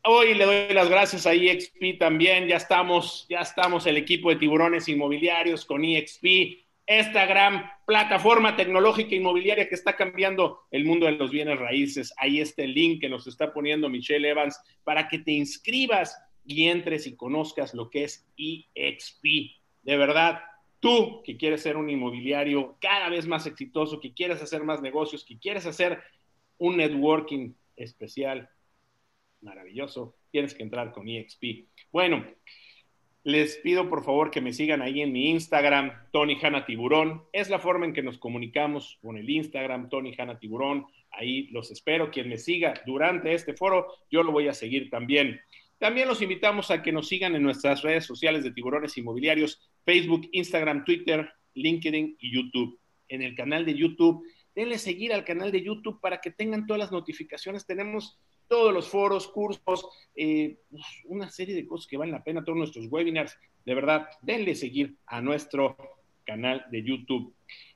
hoy 0.05 0.35
le 0.35 0.45
doy 0.45 0.75
las 0.75 0.89
gracias 0.89 1.27
a 1.27 1.35
EXP 1.35 1.99
también. 1.99 2.49
Ya 2.49 2.57
estamos, 2.57 3.27
ya 3.29 3.41
estamos 3.41 3.87
el 3.87 3.97
equipo 3.97 4.31
de 4.31 4.37
tiburones 4.37 4.89
inmobiliarios 4.89 5.65
con 5.65 5.85
EXP, 5.85 6.65
esta 6.87 7.27
gran 7.27 7.71
plataforma 7.87 8.57
tecnológica 8.57 9.15
inmobiliaria 9.15 9.69
que 9.69 9.75
está 9.75 9.95
cambiando 9.95 10.61
el 10.71 10.87
mundo 10.87 11.05
de 11.05 11.13
los 11.13 11.31
bienes 11.31 11.59
raíces. 11.59 12.15
Ahí 12.17 12.41
está 12.41 12.63
el 12.63 12.73
link 12.73 13.03
que 13.03 13.11
nos 13.11 13.27
está 13.27 13.53
poniendo 13.53 13.91
Michelle 13.91 14.27
Evans 14.27 14.59
para 14.85 15.07
que 15.07 15.19
te 15.19 15.33
inscribas 15.33 16.19
y 16.47 16.69
entres 16.69 17.07
y 17.07 17.15
conozcas 17.15 17.75
lo 17.75 17.91
que 17.91 18.05
es 18.05 18.27
EXP. 18.39 19.25
De 19.83 19.97
verdad, 19.99 20.41
tú 20.81 21.23
que 21.25 21.37
quieres 21.37 21.61
ser 21.61 21.77
un 21.77 21.91
inmobiliario 21.91 22.79
cada 22.81 23.11
vez 23.11 23.27
más 23.27 23.47
exitoso, 23.47 24.01
que 24.01 24.15
quieres 24.15 24.43
hacer 24.43 24.65
más 24.65 24.81
negocios, 24.81 25.27
que 25.27 25.39
quieres 25.39 25.67
hacer 25.67 26.01
un 26.59 26.77
networking 26.77 27.55
especial, 27.77 28.51
maravilloso, 29.41 30.17
tienes 30.31 30.55
que 30.55 30.63
entrar 30.63 30.93
con 30.93 31.09
EXP. 31.09 31.67
Bueno, 31.93 32.25
les 33.25 33.57
pido 33.59 33.89
por 33.89 34.05
favor 34.05 34.31
que 34.31 34.41
me 34.41 34.53
sigan 34.53 34.83
ahí 34.83 35.03
en 35.03 35.13
mi 35.13 35.31
Instagram, 35.31 35.93
Tony 36.13 36.39
Hanna 36.41 36.65
Tiburón. 36.65 37.25
Es 37.33 37.51
la 37.51 37.59
forma 37.59 37.87
en 37.87 37.93
que 37.93 38.03
nos 38.03 38.19
comunicamos 38.19 38.99
con 39.03 39.17
el 39.17 39.29
Instagram, 39.29 39.89
Tony 39.89 40.15
Hanna 40.17 40.39
Tiburón. 40.39 40.87
Ahí 41.11 41.49
los 41.49 41.71
espero. 41.71 42.11
Quien 42.11 42.29
me 42.29 42.39
siga 42.39 42.75
durante 42.87 43.33
este 43.35 43.55
foro, 43.55 43.87
yo 44.11 44.23
lo 44.23 44.33
voy 44.33 44.49
a 44.49 44.55
seguir 44.55 44.89
también. 44.89 45.41
También 45.79 46.09
los 46.09 46.23
invitamos 46.23 46.71
a 46.71 46.83
que 46.83 46.91
nos 46.91 47.09
sigan 47.09 47.35
en 47.37 47.43
nuestras 47.43 47.83
redes 47.83 48.05
sociales 48.05 48.45
de 48.45 48.51
tiburones 48.51 48.97
inmobiliarios, 48.99 49.61
Facebook, 49.85 50.29
Instagram, 50.33 50.85
Twitter, 50.85 51.31
LinkedIn 51.55 52.17
y 52.19 52.35
YouTube. 52.35 52.79
En 53.09 53.23
el 53.23 53.35
canal 53.35 53.65
de 53.65 53.75
YouTube 53.75 54.25
denle 54.59 54.77
seguir 54.79 55.13
al 55.13 55.25
canal 55.25 55.53
de 55.53 55.63
YouTube 55.63 56.01
para 56.01 56.21
que 56.21 56.33
tengan 56.33 56.67
todas 56.67 56.81
las 56.81 56.91
notificaciones. 56.91 57.65
Tenemos 57.65 58.19
todos 58.49 58.75
los 58.75 58.89
foros, 58.89 59.29
cursos, 59.29 59.89
eh, 60.17 60.59
pues, 60.69 60.83
una 61.05 61.31
serie 61.31 61.55
de 61.55 61.65
cosas 61.65 61.87
que 61.87 61.97
valen 61.97 62.11
la 62.11 62.25
pena, 62.25 62.45
todos 62.45 62.59
nuestros 62.59 62.89
webinars. 62.91 63.39
De 63.65 63.77
verdad, 63.77 64.09
denle 64.21 64.57
seguir 64.57 64.97
a 65.07 65.21
nuestro 65.21 65.77
canal 66.25 66.67
de 66.73 66.83
YouTube. 66.83 67.33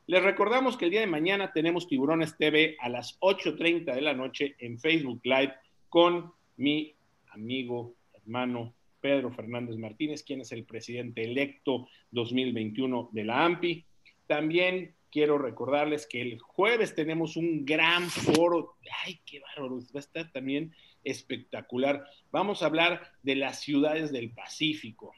Les 0.09 0.25
recordamos 0.25 0.77
que 0.77 0.87
el 0.87 0.91
día 0.91 1.03
de 1.03 1.07
mañana 1.07 1.53
tenemos 1.53 1.87
Tiburones 1.87 2.37
TV 2.37 2.77
a 2.81 2.89
las 2.89 3.17
8.30 3.21 3.95
de 3.95 4.03
la 4.03 4.15
noche 4.15 4.57
en 4.59 4.77
Facebook 4.81 5.21
Live 5.23 5.55
con 5.89 6.33
mi 6.57 6.97
amigo, 7.29 7.95
hermano 8.13 8.75
Pedro 9.01 9.31
Fernández 9.31 9.77
Martínez, 9.77 10.25
quien 10.25 10.41
es 10.41 10.51
el 10.51 10.65
presidente 10.65 11.23
electo 11.23 11.87
2021 12.11 13.11
de 13.13 13.25
la 13.25 13.45
AMPI. 13.45 13.85
También 14.27 14.97
quiero 15.13 15.39
recordarles 15.39 16.07
que 16.07 16.23
el 16.23 16.41
jueves 16.41 16.95
tenemos 16.95 17.37
un 17.37 17.65
gran 17.65 18.09
foro. 18.09 18.77
¡Ay, 19.05 19.21
qué 19.27 19.41
bárbaro! 19.41 19.79
Va 19.79 19.87
a 19.97 19.99
estar 19.99 20.33
también 20.33 20.75
espectacular. 21.05 22.05
Vamos 22.33 22.63
a 22.63 22.67
hablar 22.67 23.13
de 23.23 23.37
las 23.37 23.61
ciudades 23.61 24.11
del 24.11 24.33
Pacífico. 24.33 25.15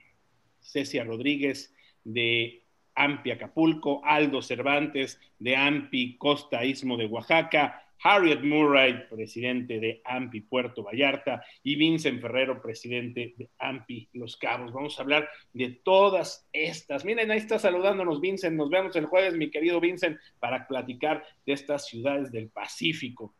Cecia 0.60 1.04
Rodríguez 1.04 1.74
de 2.02 2.64
AMPI 2.96 3.30
Acapulco, 3.30 4.04
Aldo 4.04 4.42
Cervantes 4.42 5.20
de 5.38 5.56
AMPI 5.56 6.16
Costa 6.18 6.64
Istmo 6.64 6.96
de 6.96 7.06
Oaxaca, 7.06 7.83
Harriet 8.06 8.42
Murray, 8.42 9.08
presidente 9.08 9.80
de 9.80 10.02
AMPI 10.04 10.42
Puerto 10.42 10.82
Vallarta, 10.82 11.42
y 11.62 11.74
Vincent 11.76 12.20
Ferrero, 12.20 12.60
presidente 12.60 13.32
de 13.38 13.48
AMPI 13.58 14.10
Los 14.12 14.36
Cabos. 14.36 14.74
Vamos 14.74 14.98
a 14.98 15.02
hablar 15.02 15.26
de 15.54 15.70
todas 15.82 16.46
estas. 16.52 17.02
Miren, 17.06 17.30
ahí 17.30 17.38
está 17.38 17.58
saludándonos 17.58 18.20
Vincent. 18.20 18.56
Nos 18.56 18.68
vemos 18.68 18.94
el 18.96 19.06
jueves, 19.06 19.34
mi 19.34 19.50
querido 19.50 19.80
Vincent, 19.80 20.18
para 20.38 20.68
platicar 20.68 21.24
de 21.46 21.54
estas 21.54 21.86
ciudades 21.86 22.30
del 22.30 22.50
Pacífico. 22.50 23.34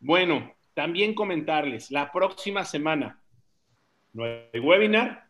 Bueno, 0.00 0.52
también 0.74 1.14
comentarles, 1.14 1.92
la 1.92 2.10
próxima 2.10 2.64
semana 2.64 3.22
no 4.12 4.24
hay 4.24 4.58
webinar, 4.60 5.28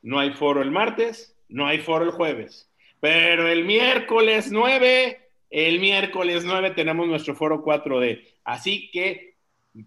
no 0.00 0.18
hay 0.18 0.32
foro 0.32 0.62
el 0.62 0.70
martes, 0.70 1.38
no 1.48 1.66
hay 1.66 1.80
foro 1.80 2.06
el 2.06 2.12
jueves, 2.12 2.72
pero 2.98 3.46
el 3.46 3.66
miércoles 3.66 4.50
9 4.50 5.25
el 5.50 5.80
miércoles 5.80 6.44
9 6.44 6.72
tenemos 6.72 7.06
nuestro 7.06 7.34
foro 7.34 7.64
4D. 7.64 8.24
Así 8.44 8.90
que 8.90 9.36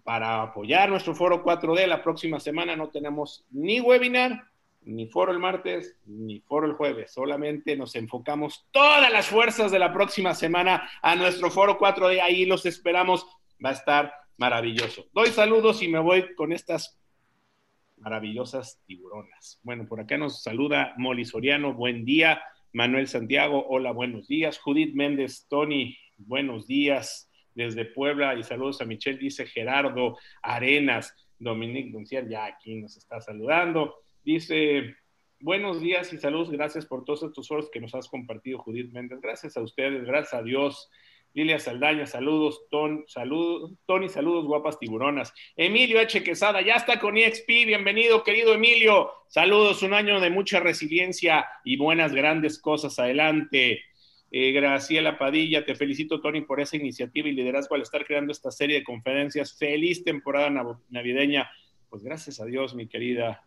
para 0.03 0.41
apoyar 0.41 0.89
nuestro 0.89 1.15
foro 1.15 1.43
4D 1.43 1.87
la 1.87 2.03
próxima 2.03 2.39
semana 2.39 2.75
no 2.75 2.89
tenemos 2.89 3.45
ni 3.51 3.81
webinar, 3.81 4.43
ni 4.81 5.07
foro 5.07 5.31
el 5.31 5.39
martes, 5.39 5.97
ni 6.05 6.39
foro 6.41 6.67
el 6.67 6.73
jueves. 6.73 7.11
Solamente 7.11 7.75
nos 7.75 7.95
enfocamos 7.95 8.67
todas 8.71 9.11
las 9.11 9.27
fuerzas 9.27 9.71
de 9.71 9.79
la 9.79 9.93
próxima 9.93 10.33
semana 10.33 10.89
a 11.01 11.15
nuestro 11.15 11.49
foro 11.49 11.77
4D. 11.77 12.21
Ahí 12.21 12.45
los 12.45 12.65
esperamos. 12.65 13.25
Va 13.63 13.69
a 13.69 13.73
estar 13.73 14.13
maravilloso. 14.37 15.05
Doy 15.13 15.27
saludos 15.27 15.81
y 15.83 15.89
me 15.89 15.99
voy 15.99 16.33
con 16.35 16.53
estas 16.53 16.97
maravillosas 17.97 18.81
tiburonas. 18.85 19.59
Bueno, 19.63 19.85
por 19.87 19.99
acá 19.99 20.17
nos 20.17 20.41
saluda 20.41 20.93
Molly 20.97 21.25
Soriano. 21.25 21.73
Buen 21.73 22.05
día. 22.05 22.41
Manuel 22.71 23.07
Santiago, 23.07 23.65
hola, 23.67 23.91
buenos 23.91 24.27
días. 24.27 24.59
Judith 24.59 24.93
Méndez, 24.93 25.47
Tony, 25.49 25.97
buenos 26.17 26.67
días 26.67 27.31
desde 27.55 27.83
Puebla 27.83 28.35
y 28.35 28.43
saludos 28.43 28.79
a 28.79 28.85
Michelle, 28.85 29.17
dice 29.17 29.47
Gerardo 29.47 30.17
Arenas, 30.43 31.15
Dominique 31.39 31.91
Duncier, 31.91 32.29
ya 32.29 32.45
aquí 32.45 32.75
nos 32.75 32.95
está 32.95 33.21
saludando. 33.21 33.95
Dice, 34.23 34.95
buenos 35.39 35.81
días 35.81 36.13
y 36.13 36.17
saludos, 36.17 36.51
gracias 36.51 36.85
por 36.85 37.05
todos 37.05 37.23
estos 37.23 37.47
foros 37.47 37.71
que 37.71 37.81
nos 37.81 37.95
has 37.95 38.07
compartido, 38.07 38.59
Judith 38.59 38.91
Méndez. 38.91 39.19
Gracias 39.19 39.57
a 39.57 39.61
ustedes, 39.61 40.05
gracias 40.05 40.35
a 40.35 40.43
Dios. 40.43 40.91
Lilia 41.39 41.57
Saldaña, 41.57 42.05
saludos. 42.05 42.67
Ton, 42.69 43.05
saludos. 43.07 43.71
Tony, 43.85 44.09
saludos, 44.09 44.45
guapas 44.45 44.77
tiburonas. 44.77 45.33
Emilio 45.55 46.01
H. 46.01 46.21
Quesada, 46.21 46.61
ya 46.61 46.73
está 46.73 46.99
con 46.99 47.17
EXP. 47.17 47.47
Bienvenido, 47.65 48.25
querido 48.25 48.53
Emilio. 48.53 49.09
Saludos, 49.29 49.81
un 49.81 49.93
año 49.93 50.19
de 50.19 50.31
mucha 50.31 50.59
resiliencia 50.59 51.45
y 51.63 51.77
buenas, 51.77 52.11
grandes 52.11 52.59
cosas. 52.59 52.99
Adelante. 52.99 53.79
Eh, 54.31 54.51
Graciela 54.51 55.17
Padilla, 55.17 55.63
te 55.63 55.75
felicito, 55.75 56.19
Tony, 56.19 56.41
por 56.41 56.59
esa 56.59 56.75
iniciativa 56.75 57.29
y 57.29 57.31
liderazgo 57.31 57.75
al 57.75 57.83
estar 57.83 58.05
creando 58.05 58.33
esta 58.33 58.51
serie 58.51 58.79
de 58.79 58.83
conferencias. 58.83 59.57
Feliz 59.57 60.03
temporada 60.03 60.49
navideña. 60.89 61.49
Pues 61.89 62.03
gracias 62.03 62.41
a 62.41 62.45
Dios, 62.45 62.75
mi 62.75 62.89
querida 62.89 63.45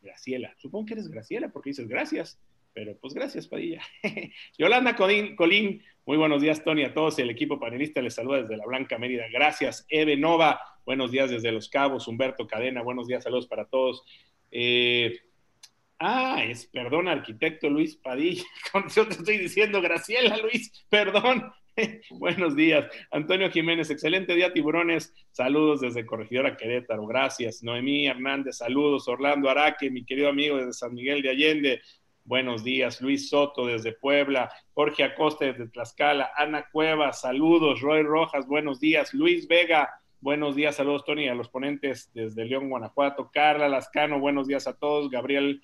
Graciela. 0.00 0.52
Supongo 0.58 0.86
que 0.86 0.94
eres 0.94 1.08
Graciela 1.08 1.50
porque 1.52 1.70
dices 1.70 1.86
gracias. 1.86 2.40
Pero 2.74 2.96
pues 2.98 3.14
gracias, 3.14 3.46
Padilla. 3.48 3.82
Yolanda 4.58 4.96
Colín, 4.96 5.36
Colín, 5.36 5.82
muy 6.06 6.16
buenos 6.16 6.40
días, 6.40 6.64
Tony, 6.64 6.84
a 6.84 6.94
todos. 6.94 7.18
El 7.18 7.30
equipo 7.30 7.60
panelista 7.60 8.00
les 8.00 8.14
saluda 8.14 8.42
desde 8.42 8.56
la 8.56 8.66
Blanca 8.66 8.98
Mérida. 8.98 9.24
Gracias, 9.30 9.86
Eve 9.88 10.16
Nova. 10.16 10.60
Buenos 10.84 11.10
días 11.12 11.30
desde 11.30 11.52
Los 11.52 11.68
Cabos. 11.68 12.08
Humberto 12.08 12.46
Cadena, 12.46 12.82
buenos 12.82 13.06
días, 13.06 13.24
saludos 13.24 13.46
para 13.46 13.66
todos. 13.66 14.02
Eh, 14.50 15.20
ah, 15.98 16.42
es, 16.44 16.66
perdón, 16.66 17.08
arquitecto 17.08 17.68
Luis 17.68 17.96
Padilla. 17.96 18.44
Yo 18.96 19.06
te 19.06 19.14
estoy 19.14 19.38
diciendo, 19.38 19.82
Graciela 19.82 20.36
Luis, 20.38 20.72
perdón. 20.88 21.52
Buenos 22.10 22.54
días. 22.54 22.86
Antonio 23.10 23.50
Jiménez, 23.50 23.90
excelente 23.90 24.34
día, 24.34 24.52
tiburones. 24.52 25.14
Saludos 25.30 25.80
desde 25.80 26.04
Corregidora 26.04 26.56
Querétaro, 26.56 27.06
gracias. 27.06 27.62
Noemí 27.62 28.06
Hernández, 28.06 28.58
saludos. 28.58 29.08
Orlando 29.08 29.48
Araque, 29.48 29.90
mi 29.90 30.04
querido 30.04 30.28
amigo 30.28 30.56
desde 30.56 30.72
San 30.72 30.94
Miguel 30.94 31.22
de 31.22 31.30
Allende. 31.30 31.82
Buenos 32.24 32.62
días, 32.62 33.00
Luis 33.00 33.30
Soto 33.30 33.66
desde 33.66 33.92
Puebla, 33.92 34.48
Jorge 34.74 35.02
Acosta 35.02 35.44
desde 35.44 35.66
Tlaxcala, 35.66 36.30
Ana 36.36 36.68
Cueva, 36.70 37.12
saludos, 37.12 37.80
Roy 37.80 38.04
Rojas, 38.04 38.46
buenos 38.46 38.78
días, 38.78 39.12
Luis 39.12 39.48
Vega, 39.48 39.90
buenos 40.20 40.54
días, 40.54 40.76
saludos 40.76 41.04
Tony, 41.04 41.26
a 41.26 41.34
los 41.34 41.48
ponentes 41.48 42.12
desde 42.14 42.44
León, 42.44 42.70
Guanajuato, 42.70 43.28
Carla 43.32 43.68
Lascano, 43.68 44.20
buenos 44.20 44.46
días 44.46 44.68
a 44.68 44.78
todos, 44.78 45.10
Gabriel. 45.10 45.62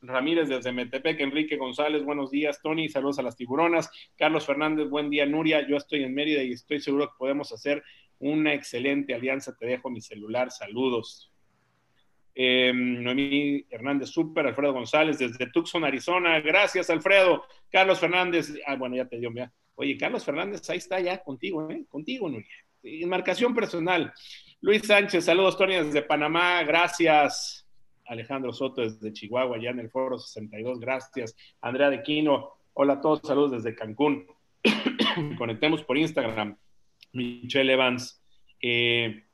Ramírez 0.00 0.48
desde 0.48 0.70
Metepec, 0.70 1.18
Enrique 1.18 1.56
González, 1.56 2.04
buenos 2.04 2.30
días, 2.30 2.62
Tony, 2.62 2.88
saludos 2.88 3.18
a 3.18 3.22
las 3.22 3.34
tiburonas, 3.34 3.90
Carlos 4.16 4.46
Fernández, 4.46 4.88
buen 4.88 5.10
día, 5.10 5.26
Nuria, 5.26 5.66
yo 5.66 5.76
estoy 5.76 6.04
en 6.04 6.14
Mérida 6.14 6.40
y 6.44 6.52
estoy 6.52 6.78
seguro 6.80 7.08
que 7.08 7.18
podemos 7.18 7.52
hacer 7.52 7.82
una 8.20 8.54
excelente 8.54 9.12
alianza, 9.12 9.56
te 9.56 9.66
dejo 9.66 9.90
mi 9.90 10.00
celular, 10.00 10.52
saludos. 10.52 11.32
Eh, 12.40 12.72
Noemí 12.72 13.66
Hernández 13.68 14.10
Super, 14.10 14.46
Alfredo 14.46 14.72
González 14.72 15.18
desde 15.18 15.50
Tucson, 15.50 15.84
Arizona. 15.84 16.38
Gracias, 16.40 16.88
Alfredo. 16.88 17.44
Carlos 17.68 17.98
Fernández, 17.98 18.54
ah, 18.64 18.76
bueno, 18.76 18.94
ya 18.94 19.06
te 19.06 19.18
dio, 19.18 19.28
mira. 19.32 19.52
Oye, 19.74 19.98
Carlos 19.98 20.24
Fernández, 20.24 20.70
ahí 20.70 20.78
está 20.78 21.00
ya 21.00 21.18
contigo, 21.18 21.68
¿eh? 21.68 21.84
Contigo, 21.88 22.28
Nuria. 22.28 22.46
Enmarcación 22.84 23.56
personal. 23.56 24.12
Luis 24.60 24.86
Sánchez, 24.86 25.24
saludos, 25.24 25.58
Tony, 25.58 25.74
desde 25.74 26.00
Panamá, 26.02 26.62
gracias. 26.62 27.66
Alejandro 28.06 28.52
Soto 28.52 28.82
desde 28.82 29.12
Chihuahua, 29.12 29.58
ya 29.60 29.70
en 29.70 29.80
el 29.80 29.90
foro 29.90 30.16
62, 30.16 30.78
gracias. 30.78 31.36
Andrea 31.60 31.90
de 31.90 32.04
Quino, 32.04 32.50
hola 32.72 32.94
a 32.94 33.00
todos, 33.00 33.20
saludos 33.24 33.50
desde 33.50 33.74
Cancún. 33.74 34.28
Conectemos 35.38 35.82
por 35.82 35.98
Instagram. 35.98 36.56
Michelle 37.12 37.72
Evans, 37.72 38.22
eh, 38.62 39.24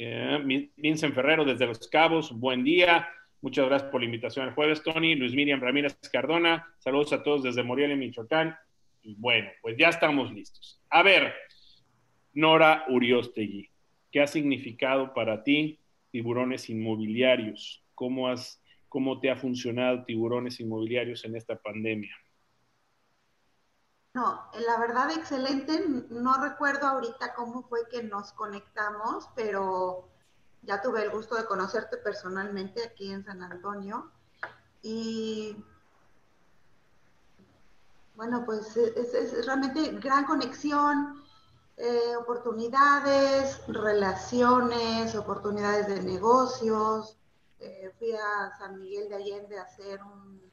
eh, 0.00 0.70
Vincent 0.76 1.12
Ferrero 1.12 1.44
desde 1.44 1.66
Los 1.66 1.88
Cabos, 1.88 2.32
buen 2.32 2.62
día. 2.62 3.08
Muchas 3.40 3.66
gracias 3.66 3.90
por 3.90 4.00
la 4.00 4.04
invitación 4.04 4.46
el 4.46 4.54
jueves, 4.54 4.82
Tony. 4.82 5.16
Luis 5.16 5.34
Miriam 5.34 5.60
Ramírez 5.60 5.98
Cardona, 6.12 6.72
saludos 6.78 7.12
a 7.12 7.22
todos 7.24 7.42
desde 7.42 7.64
Morelia, 7.64 7.96
Michoacán. 7.96 8.56
Y 9.02 9.16
bueno, 9.16 9.50
pues 9.60 9.76
ya 9.76 9.88
estamos 9.88 10.32
listos. 10.32 10.80
A 10.88 11.02
ver, 11.02 11.34
Nora 12.32 12.84
Uriostegui, 12.88 13.70
¿qué 14.12 14.20
ha 14.20 14.28
significado 14.28 15.12
para 15.14 15.42
ti 15.42 15.80
tiburones 16.12 16.70
inmobiliarios? 16.70 17.84
¿Cómo, 17.96 18.28
has, 18.28 18.62
¿Cómo 18.88 19.18
te 19.18 19.30
ha 19.30 19.36
funcionado 19.36 20.04
tiburones 20.04 20.60
inmobiliarios 20.60 21.24
en 21.24 21.34
esta 21.34 21.56
pandemia? 21.60 22.16
No, 24.18 24.42
la 24.66 24.76
verdad 24.80 25.12
excelente. 25.12 25.84
No 26.10 26.42
recuerdo 26.42 26.88
ahorita 26.88 27.34
cómo 27.34 27.62
fue 27.62 27.88
que 27.88 28.02
nos 28.02 28.32
conectamos, 28.32 29.28
pero 29.36 30.08
ya 30.62 30.82
tuve 30.82 31.04
el 31.04 31.10
gusto 31.10 31.36
de 31.36 31.44
conocerte 31.44 31.98
personalmente 31.98 32.82
aquí 32.82 33.12
en 33.12 33.24
San 33.24 33.40
Antonio. 33.44 34.10
Y 34.82 35.64
bueno, 38.16 38.44
pues 38.44 38.76
es, 38.76 39.46
realmente 39.46 39.92
gran 40.00 40.24
conexión, 40.24 41.22
eh, 41.76 42.16
oportunidades, 42.16 43.62
relaciones, 43.68 45.14
oportunidades 45.14 45.86
de 45.86 46.02
negocios. 46.02 47.16
Eh, 47.60 47.94
fui 48.00 48.10
a 48.16 48.50
San 48.58 48.80
Miguel 48.80 49.08
de 49.10 49.14
Allende 49.14 49.60
a 49.60 49.62
hacer 49.62 50.02
un 50.02 50.47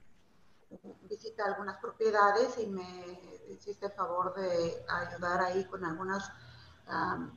visita 1.03 1.45
algunas 1.45 1.77
propiedades 1.79 2.57
y 2.59 2.67
me 2.67 3.19
hiciste 3.49 3.87
el 3.87 3.91
favor 3.93 4.33
de 4.35 4.85
ayudar 4.87 5.41
ahí 5.41 5.65
con 5.65 5.85
algunas, 5.85 6.31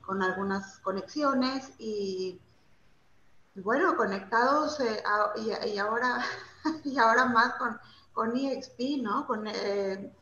con 0.02 0.22
algunas 0.22 0.78
conexiones 0.80 1.72
y 1.78 2.40
bueno, 3.54 3.96
conectados 3.96 4.78
eh, 4.80 5.02
y, 5.66 5.78
ahora, 5.78 6.24
y 6.84 6.98
ahora 6.98 7.26
más 7.26 7.54
con, 7.54 7.78
con 8.12 8.36
EXP, 8.36 9.02
¿no? 9.02 9.26
Con 9.26 9.46
eh, 9.46 10.12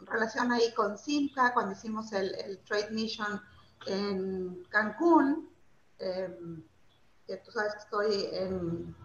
relación 0.00 0.52
ahí 0.52 0.72
con 0.74 0.96
Simca, 0.96 1.52
cuando 1.52 1.72
hicimos 1.72 2.12
el, 2.12 2.60
Trade 2.64 2.90
Mission 2.90 3.40
en 3.86 4.64
Cancún, 4.68 5.50
que 5.98 7.36
tú 7.38 7.50
sabes 7.50 7.72
que 7.74 7.78
estoy 7.78 8.28
en, 8.32 8.96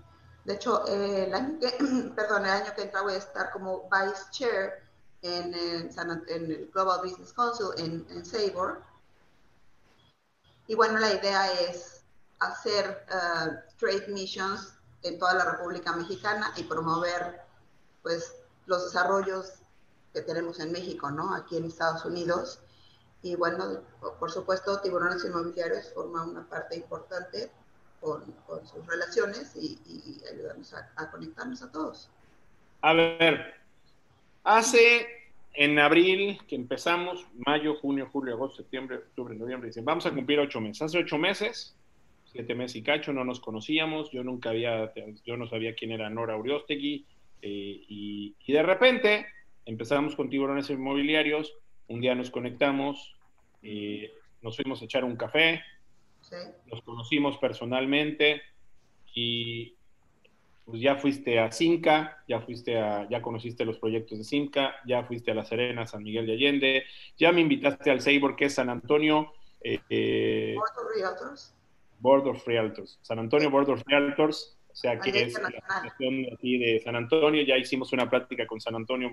de 0.43 0.53
hecho, 0.53 0.85
el 0.87 1.33
año 1.33 1.59
que, 1.59 1.69
perdón, 2.15 2.45
el 2.45 2.51
año 2.51 2.73
que 2.75 2.83
entra 2.83 3.01
voy 3.01 3.13
a 3.13 3.17
estar 3.17 3.51
como 3.51 3.89
Vice 3.89 4.23
Chair 4.31 4.83
en, 5.21 5.53
el 5.53 6.69
Global 6.73 7.01
Business 7.03 7.33
Council 7.33 7.67
en, 7.77 8.05
en 8.09 8.25
Sabor. 8.25 8.81
Y 10.67 10.75
bueno, 10.75 10.99
la 10.99 11.13
idea 11.13 11.51
es 11.51 12.03
hacer 12.39 13.05
uh, 13.09 13.77
trade 13.77 14.07
missions 14.07 14.73
en 15.03 15.19
toda 15.19 15.35
la 15.35 15.45
República 15.45 15.93
Mexicana 15.93 16.51
y 16.55 16.63
promover 16.63 17.41
pues 18.01 18.35
los 18.65 18.85
desarrollos 18.85 19.53
que 20.13 20.21
tenemos 20.21 20.59
en 20.59 20.71
México, 20.71 21.11
¿no? 21.11 21.35
Aquí 21.35 21.57
en 21.57 21.65
Estados 21.65 22.03
Unidos. 22.05 22.59
Y 23.21 23.35
bueno, 23.35 23.81
por 24.19 24.31
supuesto, 24.31 24.81
Tiburones 24.81 25.23
Inmobiliarios 25.23 25.93
forma 25.93 26.23
una 26.23 26.47
parte 26.47 26.75
importante 26.75 27.51
con, 28.01 28.23
sus 28.65 28.85
relaciones 28.85 29.55
y, 29.55 29.77
ayudarnos 30.31 30.73
a, 30.73 31.11
conectarnos 31.11 31.61
a 31.61 31.71
todos. 31.71 32.09
A 32.81 32.93
ver, 32.93 33.53
hace 34.43 35.07
en 35.53 35.79
abril 35.79 36.39
que 36.47 36.55
empezamos, 36.55 37.25
mayo, 37.45 37.75
junio, 37.75 38.09
julio, 38.11 38.33
agosto, 38.33 38.57
septiembre, 38.57 38.97
octubre, 38.97 39.35
noviembre, 39.35 39.69
diciembre, 39.69 39.91
vamos 39.91 40.05
a 40.05 40.11
cumplir 40.11 40.39
ocho 40.39 40.59
meses. 40.59 40.81
Hace 40.81 40.97
ocho 40.97 41.17
meses, 41.17 41.75
siete 42.25 42.55
meses 42.55 42.77
y 42.77 42.83
cacho, 42.83 43.13
no 43.13 43.23
nos 43.23 43.39
conocíamos, 43.39 44.11
yo 44.11 44.23
nunca 44.23 44.49
había, 44.49 44.91
yo 45.25 45.37
no 45.37 45.47
sabía 45.47 45.75
quién 45.75 45.91
era 45.91 46.09
Nora 46.09 46.35
Uriostegui, 46.35 47.05
eh, 47.43 47.85
y, 47.87 48.35
y 48.45 48.53
de 48.53 48.63
repente 48.63 49.27
empezamos 49.65 50.15
con 50.15 50.29
tiburones 50.29 50.69
inmobiliarios, 50.69 51.53
un 51.87 52.01
día 52.01 52.15
nos 52.15 52.31
conectamos, 52.31 53.15
eh, 53.61 54.11
nos 54.41 54.55
fuimos 54.55 54.81
a 54.81 54.85
echar 54.85 55.03
un 55.03 55.15
café, 55.15 55.61
nos 56.67 56.81
conocimos 56.81 57.37
personalmente 57.37 58.41
y 59.13 59.75
pues 60.65 60.81
ya 60.81 60.95
fuiste 60.95 61.39
a 61.39 61.51
Cinca, 61.51 62.23
ya 62.27 62.39
fuiste 62.39 62.79
a, 62.79 63.07
ya 63.09 63.21
conociste 63.21 63.65
los 63.65 63.77
proyectos 63.77 64.17
de 64.17 64.23
Cinca, 64.23 64.75
ya 64.85 65.03
fuiste 65.03 65.31
a 65.31 65.35
La 65.35 65.43
Serena, 65.43 65.85
San 65.85 66.03
Miguel 66.03 66.25
de 66.25 66.33
Allende, 66.33 66.83
ya 67.17 67.31
me 67.31 67.41
invitaste 67.41 67.91
al 67.91 68.01
Seibor 68.01 68.35
que 68.35 68.45
es 68.45 68.53
San 68.53 68.69
Antonio. 68.69 69.33
Eh, 69.63 70.55
Board 70.55 70.77
of 70.77 70.95
Realtors. 70.95 71.55
Board 71.99 72.27
of 72.27 72.47
Realtors. 72.47 72.99
San 73.01 73.19
Antonio 73.19 73.49
Board 73.49 73.69
of 73.69 73.83
Realtors 73.85 74.57
o 74.71 74.75
sea, 74.75 74.99
que 74.99 75.09
es 75.09 75.33
la 75.33 75.49
asociación 75.49 76.27
aquí 76.33 76.57
de 76.57 76.79
San 76.79 76.95
Antonio, 76.95 77.43
ya 77.43 77.57
hicimos 77.57 77.91
una 77.93 78.09
práctica 78.09 78.47
con 78.47 78.61
San 78.61 78.75
Antonio 78.75 79.09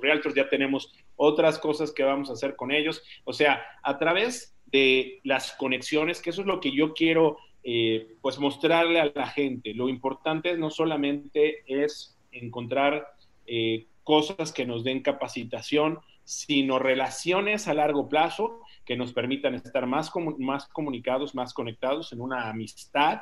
Realtors, 0.00 0.34
ya 0.34 0.48
tenemos 0.48 0.92
otras 1.16 1.58
cosas 1.58 1.92
que 1.92 2.04
vamos 2.04 2.30
a 2.30 2.34
hacer 2.34 2.56
con 2.56 2.70
ellos. 2.70 3.02
O 3.24 3.32
sea, 3.32 3.62
a 3.82 3.98
través 3.98 4.56
de 4.66 5.20
las 5.24 5.52
conexiones, 5.52 6.22
que 6.22 6.30
eso 6.30 6.42
es 6.42 6.46
lo 6.46 6.60
que 6.60 6.72
yo 6.72 6.94
quiero 6.94 7.38
eh, 7.62 8.14
pues 8.22 8.38
mostrarle 8.38 9.00
a 9.00 9.12
la 9.14 9.26
gente. 9.26 9.74
Lo 9.74 9.88
importante 9.88 10.56
no 10.56 10.70
solamente 10.70 11.62
es 11.66 12.16
encontrar 12.32 13.06
eh, 13.46 13.86
cosas 14.04 14.52
que 14.52 14.64
nos 14.64 14.84
den 14.84 15.02
capacitación, 15.02 15.98
sino 16.24 16.78
relaciones 16.78 17.66
a 17.68 17.74
largo 17.74 18.08
plazo 18.08 18.60
que 18.84 18.96
nos 18.96 19.12
permitan 19.12 19.54
estar 19.54 19.86
más, 19.86 20.10
más 20.38 20.68
comunicados, 20.68 21.34
más 21.34 21.52
conectados 21.52 22.12
en 22.12 22.20
una 22.20 22.48
amistad 22.48 23.20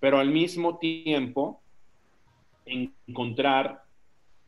pero 0.00 0.18
al 0.18 0.30
mismo 0.30 0.78
tiempo 0.78 1.60
encontrar 2.64 3.84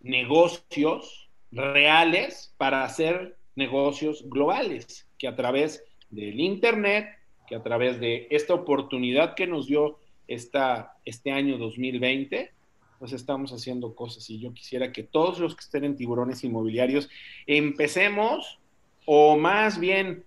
negocios 0.01 1.29
reales 1.51 2.55
para 2.57 2.85
hacer 2.85 3.37
negocios 3.55 4.29
globales, 4.29 5.07
que 5.19 5.29
a 5.29 5.37
través 5.37 5.85
del 6.11 6.41
Internet, 6.41 7.07
que 7.47 7.55
a 7.55 7.63
través 7.63 8.01
de 8.01 8.27
esta 8.31 8.55
oportunidad 8.55 9.35
que 9.35 9.47
nos 9.47 9.67
dio 9.67 9.99
esta, 10.27 10.97
este 11.05 11.31
año 11.31 11.59
2020, 11.59 12.51
pues 12.99 13.13
estamos 13.13 13.53
haciendo 13.53 13.95
cosas. 13.95 14.29
Y 14.31 14.39
yo 14.39 14.55
quisiera 14.55 14.93
que 14.93 15.03
todos 15.03 15.39
los 15.39 15.55
que 15.55 15.61
estén 15.61 15.85
en 15.85 15.97
tiburones 15.97 16.45
inmobiliarios 16.45 17.11
empecemos 17.47 18.59
o 19.05 19.37
más 19.37 19.79
bien 19.79 20.25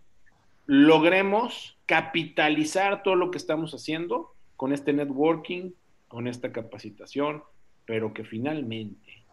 logremos 0.66 1.78
capitalizar 1.86 3.02
todo 3.02 3.16
lo 3.16 3.32
que 3.32 3.38
estamos 3.38 3.74
haciendo 3.74 4.35
con 4.56 4.74
este 4.74 4.94
networking, 4.94 5.72
con 6.08 6.28
esta 6.28 6.52
capacitación, 6.52 7.44
pero 7.86 8.14
que 8.14 8.24
finalmente 8.24 9.26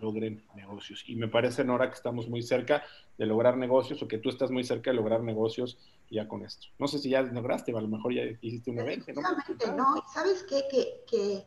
logren 0.00 0.44
negocios. 0.54 1.04
Y 1.06 1.16
me 1.16 1.28
parece, 1.28 1.64
Nora, 1.64 1.88
que 1.88 1.96
estamos 1.96 2.28
muy 2.28 2.42
cerca 2.42 2.82
de 3.16 3.26
lograr 3.26 3.56
negocios 3.56 4.02
o 4.02 4.08
que 4.08 4.18
tú 4.18 4.28
estás 4.28 4.50
muy 4.50 4.64
cerca 4.64 4.90
de 4.90 4.96
lograr 4.96 5.22
negocios 5.22 5.78
ya 6.10 6.28
con 6.28 6.44
esto. 6.44 6.68
No 6.78 6.86
sé 6.86 6.98
si 6.98 7.10
ya 7.10 7.22
lograste, 7.22 7.76
a 7.76 7.80
lo 7.80 7.88
mejor 7.88 8.14
ya 8.14 8.22
hiciste 8.40 8.70
un 8.70 8.78
evento. 8.78 9.12
¿no? 9.12 9.76
no. 9.76 10.04
¿Sabes 10.12 10.44
qué? 10.44 10.64
Que, 10.70 11.04
que, 11.06 11.46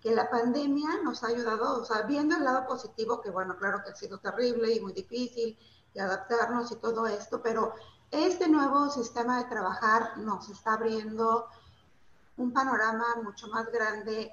que, 0.00 0.14
la 0.14 0.30
pandemia 0.30 1.02
nos 1.02 1.24
ha 1.24 1.28
ayudado, 1.28 1.82
o 1.82 1.84
sea, 1.84 2.02
viendo 2.02 2.36
el 2.36 2.44
lado 2.44 2.66
positivo, 2.66 3.20
que 3.20 3.30
bueno, 3.30 3.56
claro 3.58 3.80
que 3.84 3.90
ha 3.90 3.96
sido 3.96 4.18
terrible 4.18 4.72
y 4.72 4.80
muy 4.80 4.92
difícil 4.92 5.58
y 5.94 5.98
adaptarnos 5.98 6.70
y 6.70 6.76
todo 6.76 7.06
esto, 7.06 7.42
pero 7.42 7.72
este 8.10 8.48
nuevo 8.48 8.88
sistema 8.90 9.42
de 9.42 9.50
trabajar 9.50 10.18
nos 10.18 10.48
está 10.48 10.74
abriendo 10.74 11.46
un 12.38 12.52
panorama 12.52 13.04
mucho 13.22 13.48
más 13.48 13.70
grande, 13.70 14.32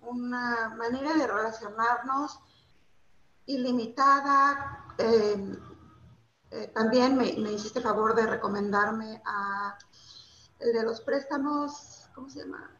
una 0.00 0.74
manera 0.76 1.14
de 1.14 1.26
relacionarnos 1.26 2.40
ilimitada. 3.46 4.94
Em, 4.98 5.56
eh, 6.50 6.70
también 6.74 7.16
me, 7.16 7.26
hiciste 7.26 7.80
favor 7.80 8.14
de 8.14 8.26
recomendarme 8.26 9.20
a 9.24 9.78
el 10.60 10.72
de 10.72 10.82
los 10.82 11.00
préstamos, 11.02 12.08
¿cómo 12.14 12.28
se 12.28 12.40
llama? 12.40 12.70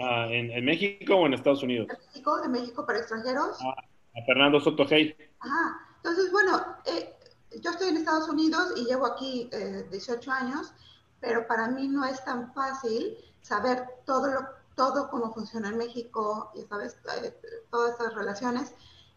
Ah, 0.00 0.26
¿en, 0.30 0.64
México 0.64 1.14
o 1.14 1.26
en 1.26 1.34
Estados 1.34 1.62
Unidos? 1.62 1.88
En 1.90 2.06
México, 2.06 2.40
de 2.40 2.48
México 2.48 2.86
para 2.86 2.98
extranjeros. 2.98 3.58
Ah, 3.60 3.74
a 4.18 4.24
Fernando 4.24 4.60
Soto 4.60 4.86
Hey. 4.88 5.14
Ajá. 5.40 5.78
Entonces, 5.96 6.32
bueno, 6.32 6.58
eh, 6.86 7.14
yo 7.60 7.70
estoy 7.70 7.88
en 7.88 7.98
Estados 7.98 8.28
Unidos 8.28 8.72
y 8.76 8.86
llevo 8.86 9.06
aquí 9.06 9.50
18 9.90 10.30
eh, 10.30 10.34
años, 10.34 10.72
pero 11.20 11.46
para 11.46 11.68
mí 11.68 11.86
no 11.86 12.04
es 12.04 12.24
tan 12.24 12.52
fácil 12.54 13.16
saber 13.42 13.86
todo, 14.06 14.28
lo, 14.28 14.48
todo 14.74 15.10
cómo 15.10 15.32
funciona 15.34 15.68
en 15.68 15.76
México 15.76 16.50
y 16.54 16.62
sabes 16.62 16.96
eh, 17.22 17.66
todas 17.70 17.92
estas 17.92 18.14
relaciones. 18.14 18.72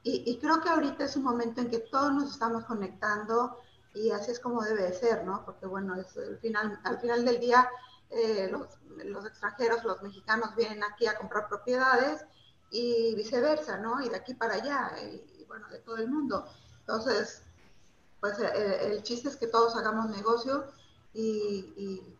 Y, 0.07 0.37
creo 0.37 0.61
que 0.61 0.69
ahorita 0.69 1.05
es 1.05 1.15
un 1.15 1.23
momento 1.23 1.61
en 1.61 1.71
que 1.71 1.79
todos 1.79 2.13
nos 2.13 2.29
estamos 2.29 2.63
conectando 2.65 3.59
y 3.95 4.11
así 4.11 4.29
es 4.29 4.39
como 4.39 4.61
debe 4.61 4.93
ser, 4.93 5.25
¿no? 5.25 5.43
Porque 5.43 5.65
bueno, 5.65 5.95
es 5.95 6.15
el 6.15 6.37
final, 6.37 6.79
al 6.83 6.99
final 6.99 7.25
del 7.25 7.39
día 7.39 7.67
eh, 8.11 8.47
los, 8.51 8.67
los, 9.03 9.25
extranjeros, 9.25 9.83
los 9.83 10.03
mexicanos 10.03 10.55
vienen 10.55 10.83
aquí 10.83 11.07
a 11.07 11.17
comprar 11.17 11.47
propiedades 11.49 12.23
y 12.69 13.15
viceversa, 13.15 13.77
¿no? 13.77 13.99
Y 13.99 14.09
de 14.09 14.17
aquí 14.17 14.35
para 14.35 14.53
allá, 14.53 14.91
y, 15.01 15.43
bueno, 15.45 15.67
de 15.69 15.79
todo 15.79 15.97
el 15.97 16.07
mundo. 16.07 16.45
Entonces, 16.81 17.41
pues 18.19 18.37
eh, 18.37 18.91
el 18.91 19.01
chiste 19.01 19.29
es 19.29 19.37
que 19.37 19.47
todos 19.47 19.75
hagamos 19.75 20.11
negocio 20.11 20.65
y 21.15 22.14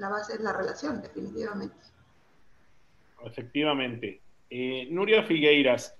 la 0.00 0.08
base 0.08 0.32
es 0.32 0.40
la 0.40 0.54
relación, 0.54 1.02
definitivamente. 1.02 1.76
Efectivamente. 3.22 4.22
Eh, 4.48 4.88
Nuria 4.90 5.22
Figueiras, 5.22 5.94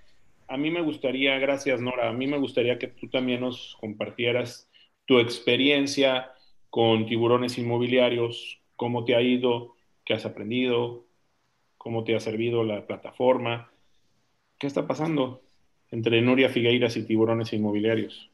a 0.48 0.56
mí 0.56 0.70
me 0.70 0.80
gustaría, 0.80 1.38
gracias 1.38 1.80
Nora, 1.80 2.08
a 2.08 2.12
mí 2.12 2.26
me 2.26 2.38
gustaría 2.38 2.78
que 2.78 2.88
tú 2.88 3.08
también 3.08 3.42
nos 3.42 3.76
compartieras 3.78 4.68
tu 5.04 5.18
experiencia 5.18 6.32
con 6.70 7.06
tiburones 7.06 7.58
inmobiliarios, 7.58 8.60
cómo 8.74 9.04
te 9.04 9.14
ha 9.14 9.20
ido, 9.20 9.76
qué 10.04 10.14
has 10.14 10.24
aprendido, 10.24 11.04
cómo 11.76 12.02
te 12.02 12.16
ha 12.16 12.20
servido 12.20 12.64
la 12.64 12.86
plataforma. 12.86 13.70
¿Qué 14.58 14.66
está 14.66 14.86
pasando 14.86 15.42
entre 15.90 16.22
Nuria 16.22 16.48
Figueiras 16.48 16.96
y 16.96 17.04
tiburones 17.04 17.52
inmobiliarios? 17.52 18.30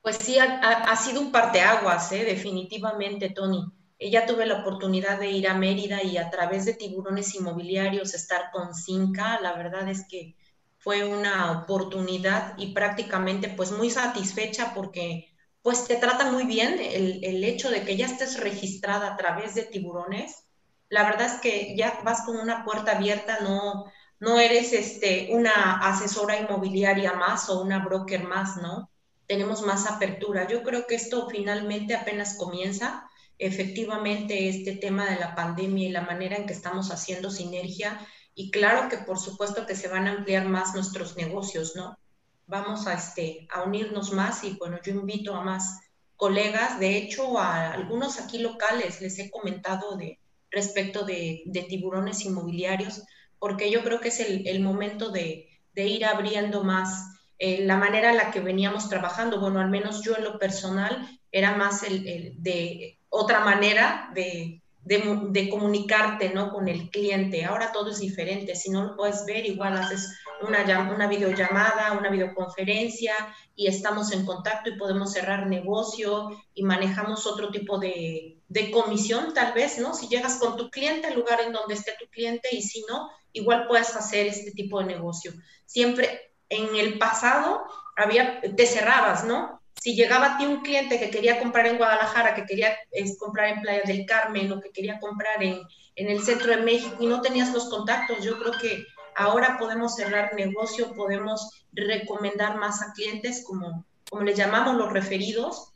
Pues 0.00 0.16
sí, 0.16 0.36
ha, 0.38 0.96
sido 0.96 1.22
un 1.22 1.32
parteaguas, 1.32 2.12
¿eh? 2.12 2.24
definitivamente, 2.24 3.30
Tony. 3.30 3.64
Ya 4.10 4.26
tuve 4.26 4.46
la 4.46 4.60
oportunidad 4.60 5.18
de 5.18 5.30
ir 5.30 5.48
a 5.48 5.54
Mérida 5.54 6.02
y 6.02 6.16
a 6.18 6.30
través 6.30 6.64
de 6.64 6.74
tiburones 6.74 7.34
inmobiliarios 7.34 8.14
estar 8.14 8.50
con 8.52 8.74
Cinca. 8.74 9.40
La 9.40 9.54
verdad 9.54 9.88
es 9.88 10.06
que 10.08 10.36
fue 10.78 11.04
una 11.04 11.62
oportunidad 11.62 12.58
y 12.58 12.74
prácticamente 12.74 13.48
pues 13.48 13.72
muy 13.72 13.90
satisfecha 13.90 14.74
porque 14.74 15.30
pues 15.62 15.86
te 15.86 15.96
trata 15.96 16.30
muy 16.30 16.44
bien 16.44 16.78
el, 16.78 17.24
el, 17.24 17.42
hecho 17.42 17.70
de 17.70 17.84
que 17.84 17.96
ya 17.96 18.04
estés 18.04 18.38
registrada 18.38 19.14
a 19.14 19.16
través 19.16 19.54
de 19.54 19.62
tiburones. 19.62 20.44
La 20.90 21.04
verdad 21.04 21.26
es 21.26 21.40
que 21.40 21.74
ya 21.74 22.00
vas 22.04 22.22
con 22.26 22.36
una 22.36 22.66
puerta 22.66 22.92
abierta, 22.98 23.38
no, 23.40 23.86
no 24.20 24.38
eres 24.38 24.74
este, 24.74 25.28
una 25.32 25.78
asesora 25.80 26.38
inmobiliaria 26.38 27.14
más 27.14 27.48
o 27.48 27.62
una 27.62 27.78
broker 27.82 28.24
más, 28.24 28.58
¿no? 28.58 28.90
Tenemos 29.26 29.62
más 29.62 29.86
apertura. 29.86 30.46
Yo 30.46 30.62
creo 30.62 30.86
que 30.86 30.96
esto 30.96 31.30
finalmente 31.30 31.94
apenas 31.94 32.36
comienza 32.36 33.08
efectivamente 33.38 34.48
este 34.48 34.76
tema 34.76 35.08
de 35.08 35.18
la 35.18 35.34
pandemia 35.34 35.88
y 35.88 35.92
la 35.92 36.02
manera 36.02 36.36
en 36.36 36.46
que 36.46 36.52
estamos 36.52 36.90
haciendo 36.90 37.30
sinergia. 37.30 37.98
Y 38.34 38.50
claro 38.50 38.88
que 38.88 38.98
por 38.98 39.18
supuesto 39.18 39.66
que 39.66 39.76
se 39.76 39.88
van 39.88 40.06
a 40.06 40.12
ampliar 40.12 40.46
más 40.46 40.74
nuestros 40.74 41.16
negocios, 41.16 41.74
¿no? 41.76 41.98
Vamos 42.46 42.86
a, 42.86 42.94
este, 42.94 43.46
a 43.50 43.62
unirnos 43.62 44.12
más 44.12 44.44
y 44.44 44.56
bueno, 44.58 44.78
yo 44.84 44.92
invito 44.92 45.34
a 45.34 45.42
más 45.42 45.80
colegas, 46.16 46.78
de 46.78 46.96
hecho 46.96 47.38
a 47.38 47.72
algunos 47.72 48.20
aquí 48.20 48.38
locales 48.38 49.00
les 49.00 49.18
he 49.18 49.30
comentado 49.30 49.96
de 49.96 50.20
respecto 50.50 51.04
de, 51.04 51.42
de 51.46 51.62
tiburones 51.62 52.24
inmobiliarios, 52.24 53.02
porque 53.38 53.70
yo 53.70 53.82
creo 53.82 54.00
que 54.00 54.08
es 54.08 54.20
el, 54.20 54.46
el 54.46 54.60
momento 54.60 55.10
de, 55.10 55.48
de, 55.72 55.86
ir 55.86 56.04
abriendo 56.04 56.62
más 56.62 57.14
eh, 57.38 57.64
la 57.64 57.76
manera 57.76 58.10
en 58.10 58.16
la 58.16 58.30
que 58.30 58.40
veníamos 58.40 58.88
trabajando, 58.88 59.40
bueno, 59.40 59.60
al 59.60 59.70
menos 59.70 60.02
yo 60.02 60.16
en 60.16 60.24
lo 60.24 60.38
personal, 60.38 61.08
era 61.32 61.56
más 61.56 61.82
el, 61.82 62.34
de 62.40 63.00
otra 63.14 63.40
manera 63.40 64.10
de, 64.12 64.60
de, 64.82 65.48
comunicarte 65.48 66.30
¿no? 66.30 66.50
con 66.50 66.68
el 66.68 66.90
cliente. 66.90 67.44
Ahora 67.44 67.70
todo 67.70 67.90
es 67.90 68.00
diferente. 68.00 68.56
Si 68.56 68.70
no 68.70 68.82
lo 68.82 68.96
puedes 68.96 69.24
ver, 69.24 69.46
igual 69.46 69.76
haces 69.76 70.18
una, 70.42 70.90
una 70.92 71.06
videollamada, 71.06 71.92
una 71.92 72.10
videoconferencia 72.10 73.14
y 73.54 73.68
estamos 73.68 74.12
en 74.12 74.26
contacto 74.26 74.70
y 74.70 74.76
podemos 74.76 75.12
cerrar 75.12 75.46
negocio 75.46 76.30
y 76.54 76.64
manejamos 76.64 77.24
otro 77.26 77.50
tipo 77.52 77.78
de, 77.78 78.38
de 78.48 78.70
comisión 78.72 79.32
tal 79.32 79.52
vez, 79.54 79.78
¿no? 79.78 79.94
Si 79.94 80.08
llegas 80.08 80.36
con 80.36 80.56
tu 80.56 80.68
cliente 80.68 81.06
al 81.06 81.14
lugar 81.14 81.40
en 81.40 81.52
donde 81.52 81.74
esté 81.74 81.92
tu 81.98 82.08
cliente 82.10 82.48
y 82.50 82.62
si 82.62 82.84
no, 82.88 83.10
igual 83.32 83.68
puedes 83.68 83.94
hacer 83.94 84.26
este 84.26 84.50
tipo 84.50 84.80
de 84.80 84.86
negocio. 84.86 85.32
Siempre 85.66 86.32
en 86.48 86.74
el 86.74 86.98
pasado 86.98 87.64
había, 87.94 88.40
te 88.40 88.66
cerrabas, 88.66 89.24
¿no? 89.24 89.60
Si 89.84 89.94
llegaba 89.94 90.26
a 90.26 90.38
ti 90.38 90.46
un 90.46 90.62
cliente 90.62 90.98
que 90.98 91.10
quería 91.10 91.38
comprar 91.38 91.66
en 91.66 91.76
Guadalajara, 91.76 92.34
que 92.34 92.46
quería 92.46 92.74
comprar 93.18 93.50
en 93.50 93.60
Playa 93.60 93.82
del 93.84 94.06
Carmen 94.06 94.50
o 94.50 94.58
que 94.58 94.70
quería 94.70 94.98
comprar 94.98 95.42
en, 95.42 95.60
en 95.94 96.08
el 96.08 96.22
centro 96.22 96.56
de 96.56 96.62
México 96.62 96.96
y 97.00 97.06
no 97.06 97.20
tenías 97.20 97.52
los 97.52 97.68
contactos, 97.68 98.24
yo 98.24 98.38
creo 98.38 98.52
que 98.58 98.86
ahora 99.14 99.58
podemos 99.58 99.94
cerrar 99.94 100.32
negocio, 100.36 100.94
podemos 100.94 101.66
recomendar 101.74 102.56
más 102.56 102.80
a 102.80 102.94
clientes 102.94 103.44
como, 103.46 103.84
como 104.08 104.22
les 104.22 104.38
llamamos 104.38 104.76
los 104.76 104.90
referidos, 104.90 105.74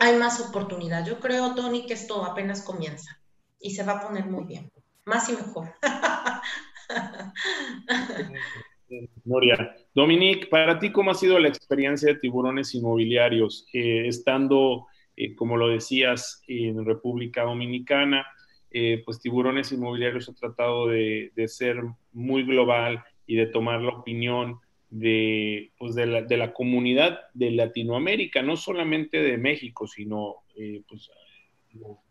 hay 0.00 0.16
más 0.16 0.40
oportunidad. 0.40 1.06
Yo 1.06 1.20
creo, 1.20 1.54
Tony, 1.54 1.86
que 1.86 1.94
esto 1.94 2.24
apenas 2.24 2.62
comienza 2.62 3.20
y 3.60 3.76
se 3.76 3.84
va 3.84 3.92
a 3.92 4.08
poner 4.08 4.26
muy 4.26 4.42
bien, 4.42 4.72
más 5.04 5.28
y 5.28 5.34
mejor. 5.34 5.72
Noria. 9.24 9.76
Dominique, 9.96 10.46
para 10.48 10.78
ti, 10.78 10.92
¿cómo 10.92 11.10
ha 11.10 11.14
sido 11.14 11.38
la 11.38 11.48
experiencia 11.48 12.12
de 12.12 12.20
tiburones 12.20 12.74
inmobiliarios? 12.74 13.66
Eh, 13.72 14.06
estando, 14.06 14.88
eh, 15.16 15.34
como 15.34 15.56
lo 15.56 15.68
decías, 15.68 16.42
en 16.46 16.84
República 16.84 17.44
Dominicana, 17.44 18.26
eh, 18.70 19.00
pues 19.06 19.20
tiburones 19.20 19.72
inmobiliarios 19.72 20.28
ha 20.28 20.34
tratado 20.34 20.88
de, 20.88 21.32
ser 21.46 21.78
muy 22.12 22.42
global 22.42 23.02
y 23.26 23.36
de 23.36 23.46
tomar 23.46 23.80
la 23.80 23.92
opinión 23.92 24.60
de, 24.90 25.72
pues 25.78 25.94
de, 25.94 26.04
la, 26.04 26.52
comunidad 26.52 27.20
de 27.32 27.52
Latinoamérica, 27.52 28.42
no 28.42 28.58
solamente 28.58 29.22
de 29.22 29.38
México, 29.38 29.86
sino 29.86 30.42
pues, 30.88 31.10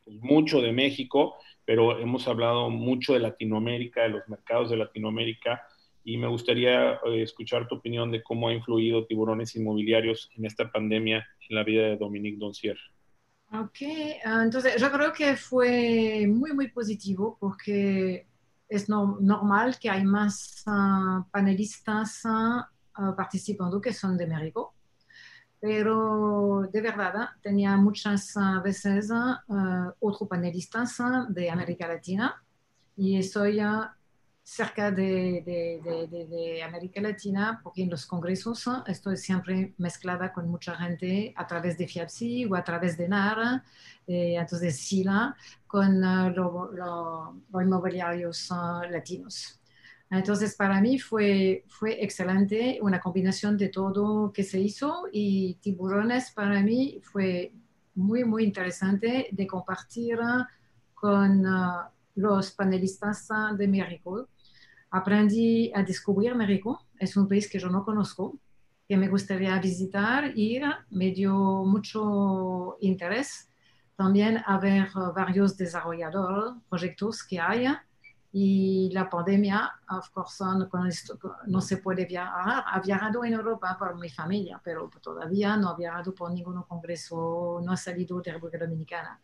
pues, 0.04 0.18
mucho 0.22 0.60
de 0.60 0.72
México, 0.72 1.36
pero 1.66 2.00
hemos 2.00 2.28
hablado 2.28 2.72
mucho 2.72 3.14
de 3.14 3.20
Latinoamérica, 3.20 4.02
de 4.02 4.10
los 4.10 4.28
mercados 4.28 4.72
de 4.72 4.78
Latinoamérica 4.78 5.62
y 6.06 6.18
me 6.18 6.28
gustaría 6.28 6.94
eh, 6.94 7.24
escuchar 7.24 7.68
tu 7.68 7.76
opinión 7.76 8.12
de 8.12 8.22
cómo 8.22 8.48
ha 8.48 8.54
influido 8.54 9.08
tiburones 9.08 9.56
inmobiliarios 9.56 10.30
en 10.38 10.46
esta 10.46 10.72
pandemia 10.72 11.26
en 11.50 11.56
la 11.56 11.64
vida 11.64 11.88
de 11.88 11.98
Dominique 11.98 12.38
Doncier. 12.38 12.78
Ok, 13.52 13.78
ah, 14.24 14.44
entonces 14.44 14.80
yo 14.80 14.92
creo 14.92 15.12
que 15.12 15.36
fue 15.36 16.28
muy, 16.28 16.54
muy 16.54 16.68
positivo 16.70 17.38
porque 17.40 18.28
es 18.70 18.88
normal 18.88 19.78
que 19.80 19.90
hay 19.90 20.04
más 20.04 20.64
ah, 20.68 21.26
panelistas 21.32 22.22
ah, 22.26 22.70
participando 23.18 23.82
que 23.82 23.92
son 23.92 24.16
de 24.16 24.28
México, 24.28 24.76
pero 25.60 26.70
de 26.72 26.82
verdad 26.82 27.30
tenía 27.42 27.76
muchas 27.78 28.36
veces 28.64 29.10
otros 30.00 30.30
panelistas 30.30 30.98
de 31.30 31.50
América 31.50 31.88
Latina 31.88 32.42
y 32.96 33.18
estoy 33.18 33.60
cerca 34.48 34.92
de, 34.92 35.42
de, 35.44 36.64
América 36.64 37.02
Latina, 37.02 37.60
porque 37.64 37.82
en 37.82 37.90
los 37.90 38.06
congresos 38.06 38.64
estoy 38.86 39.18
siempre 39.18 39.74
mezclada 39.80 40.32
con 40.32 40.48
mucha 40.48 40.76
gente 40.76 41.34
a 41.36 41.48
través 41.48 41.80
de 41.80 41.88
FIAPSI 41.88 42.46
o 42.46 42.56
a 42.56 42.64
través 42.64 42.96
de 42.96 43.08
NAR, 43.10 43.64
eh, 44.06 44.36
entonces 44.38 44.78
SILA, 44.78 45.36
con 45.66 45.98
uh, 46.04 46.30
los 46.30 47.64
inmobiliarios 47.64 48.52
uh, 48.52 48.88
latinos. 48.88 49.60
Entonces, 50.12 50.56
para 50.56 50.80
mí 50.80 51.00
fue, 51.00 51.66
fue 51.68 52.04
excelente, 52.04 52.78
una 52.84 53.00
combinación 53.00 53.58
de 53.58 53.70
todo 53.70 54.32
que 54.32 54.44
se 54.44 54.60
hizo 54.60 55.08
y 55.12 55.56
tiburones 55.56 56.30
para 56.30 56.62
mí 56.62 57.00
fue 57.02 57.52
muy, 57.96 58.24
muy 58.24 58.44
interesante 58.44 59.28
de 59.32 59.48
compartir 59.48 60.20
con 60.94 61.44
los 62.14 62.52
panelistas 62.52 63.28
de 63.58 63.68
México 63.68 64.30
aprendí 64.96 65.72
a 65.74 65.84
descubrir 65.84 66.34
México. 66.36 66.80
Es 66.98 67.18
un 67.18 67.28
país 67.28 67.50
que 67.50 67.60
yo 67.60 67.70
no 67.70 67.84
conozco, 67.84 68.40
que 68.88 68.96
me 68.96 69.10
gustaría 69.10 69.60
visitar, 69.60 70.32
ir. 70.36 70.64
Me 70.90 71.12
dio 71.12 71.36
mucho 71.66 72.78
interés 72.80 73.50
también 73.98 74.42
a 74.46 74.58
ver 74.58 74.90
varios 75.14 75.58
desarrolladores, 75.58 76.54
proyectos 76.70 77.24
que 77.24 77.40
hay. 77.40 77.68
Y 78.32 78.90
la 78.94 79.10
pandemia, 79.10 79.72
of 79.90 80.10
course, 80.12 80.44
no, 81.48 81.62
se 81.62 81.78
puede 81.78 82.06
viajar. 82.06 82.64
Ha 82.66 82.80
viajado 82.80 83.24
en 83.26 83.34
Europa 83.34 83.76
por 83.78 83.98
mi 83.98 84.10
familia, 84.10 84.62
pero 84.64 84.90
todavía 85.02 85.58
no 85.58 85.70
ha 85.70 85.76
viajado 85.76 86.14
por 86.14 86.32
ningún 86.32 86.62
congreso, 86.64 87.62
no 87.66 87.72
ha 87.72 87.78
salido 87.78 88.22
de 88.22 88.32
República 88.32 88.66
Dominicana. 88.66 89.22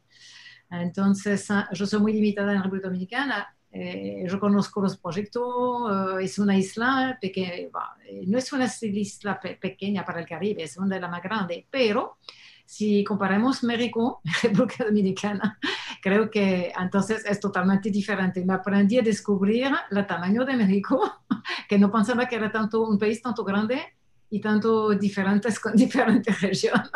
Entonces, 0.69 1.47
yo 1.73 1.85
soy 1.85 1.99
muy 2.01 2.13
limitada 2.13 2.53
en 2.53 2.63
República 2.63 2.87
Dominicana 2.87 3.55
eh, 3.73 4.25
yo 4.27 4.37
conozco 4.39 4.81
los 4.81 4.97
proyectos, 4.97 6.19
eh, 6.19 6.25
es 6.25 6.37
una 6.39 6.57
isla 6.57 7.17
pequeña, 7.21 7.53
eh, 7.53 8.23
no 8.27 8.37
es 8.37 8.51
una 8.51 8.65
isla 8.81 9.39
pequeña 9.39 10.03
para 10.03 10.19
el 10.19 10.25
Caribe, 10.25 10.63
es 10.63 10.75
una 10.75 10.95
de 10.95 11.01
las 11.01 11.09
más 11.09 11.23
grandes, 11.23 11.63
pero 11.69 12.17
si 12.65 13.03
comparamos 13.05 13.63
México 13.63 14.21
República 14.43 14.83
Dominicana, 14.83 15.57
creo 16.01 16.29
que 16.29 16.73
entonces 16.77 17.25
es 17.25 17.39
totalmente 17.39 17.89
diferente. 17.89 18.43
Me 18.45 18.53
aprendí 18.53 18.97
a 18.97 19.01
descubrir 19.01 19.71
el 19.89 20.07
tamaño 20.07 20.43
de 20.43 20.57
México, 20.57 21.23
que 21.69 21.79
no 21.79 21.89
pensaba 21.89 22.27
que 22.27 22.35
era 22.35 22.51
tanto 22.51 22.81
un 22.81 22.97
país 22.97 23.21
tanto 23.21 23.45
grande 23.45 23.81
y 24.29 24.41
tanto 24.41 24.89
diferentes 24.91 25.59
con 25.59 25.75
diferentes 25.77 26.41
regiones. 26.41 26.89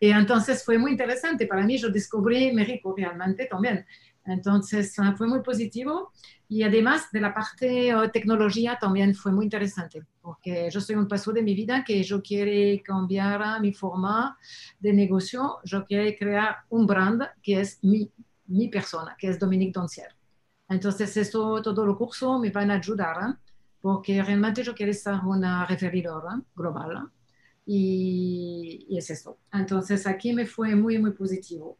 y 0.00 0.10
entonces 0.10 0.62
fue 0.62 0.76
muy 0.76 0.92
interesante 0.92 1.46
para 1.46 1.62
mí, 1.62 1.78
yo 1.78 1.88
descubrí 1.88 2.52
México 2.52 2.94
realmente 2.94 3.46
también. 3.46 3.86
Entonces 4.26 4.98
ah, 4.98 5.14
fue 5.16 5.26
muy 5.26 5.42
positivo 5.42 6.12
y 6.48 6.62
además 6.62 7.10
de 7.12 7.20
la 7.20 7.34
parte 7.34 7.66
de 7.66 8.10
tecnología 8.12 8.78
también 8.80 9.14
fue 9.14 9.32
muy 9.32 9.44
interesante 9.44 10.02
porque 10.20 10.70
yo 10.70 10.80
soy 10.80 10.96
un 10.96 11.08
paso 11.08 11.32
de 11.32 11.42
mi 11.42 11.54
vida 11.54 11.84
que 11.84 12.02
yo 12.02 12.22
quiero 12.22 12.82
cambiar 12.82 13.60
mi 13.60 13.72
forma 13.72 14.38
de 14.78 14.92
negocio, 14.92 15.58
yo 15.64 15.84
quiero 15.84 16.16
crear 16.18 16.56
un 16.70 16.86
brand 16.86 17.22
que 17.42 17.60
es 17.60 17.78
mi, 17.82 18.10
mi 18.46 18.68
persona, 18.68 19.14
que 19.18 19.28
es 19.28 19.38
Dominique 19.38 19.72
Doncier. 19.72 20.14
Entonces 20.68 21.16
eso, 21.16 21.60
todo 21.62 21.84
el 21.84 21.96
curso 21.96 22.38
me 22.38 22.50
van 22.50 22.70
a 22.70 22.74
ayudar 22.76 23.38
porque 23.80 24.22
realmente 24.22 24.62
yo 24.62 24.74
quiero 24.74 24.92
ser 24.94 25.14
una 25.24 25.66
referidora 25.66 26.40
global 26.56 27.10
y, 27.66 28.86
y 28.88 28.98
es 28.98 29.10
eso. 29.10 29.38
Entonces 29.52 30.06
aquí 30.06 30.32
me 30.32 30.46
fue 30.46 30.74
muy, 30.74 30.98
muy 30.98 31.12
positivo. 31.12 31.78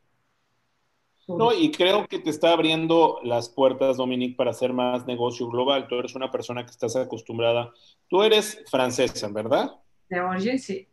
No, 1.27 1.53
y 1.53 1.71
creo 1.71 2.07
que 2.07 2.19
te 2.19 2.31
está 2.31 2.53
abriendo 2.53 3.19
las 3.23 3.49
puertas, 3.49 3.97
Dominique, 3.97 4.37
para 4.37 4.51
hacer 4.51 4.73
más 4.73 5.07
negocio 5.07 5.49
global. 5.49 5.87
Tú 5.89 5.97
eres 5.97 6.15
una 6.15 6.31
persona 6.31 6.65
que 6.65 6.71
estás 6.71 6.97
acostumbrada. 6.97 7.73
Tú 8.09 8.23
eres 8.23 8.63
francesa, 8.71 9.29
¿verdad? 9.29 9.75
De 10.09 10.21
origen, 10.21 10.59
sí. 10.59 10.87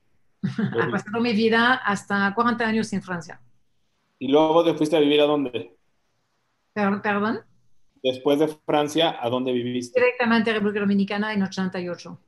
He 0.43 0.91
pasado 0.91 1.19
mi 1.19 1.33
vida 1.33 1.75
hasta 1.75 2.33
40 2.33 2.65
años 2.65 2.91
en 2.93 3.01
Francia. 3.01 3.41
¿Y 4.19 4.27
luego 4.29 4.63
te 4.63 4.73
fuiste 4.73 4.95
a 4.95 4.99
vivir 4.99 5.21
a 5.21 5.25
dónde? 5.25 5.75
¿Perdón? 6.73 7.41
Después 8.01 8.39
de 8.39 8.47
Francia, 8.65 9.17
¿a 9.19 9.29
dónde 9.29 9.51
viviste? 9.51 9.99
Directamente 9.99 10.49
a 10.49 10.53
República 10.53 10.79
Dominicana 10.79 11.33
en 11.33 11.43
88. 11.43 12.19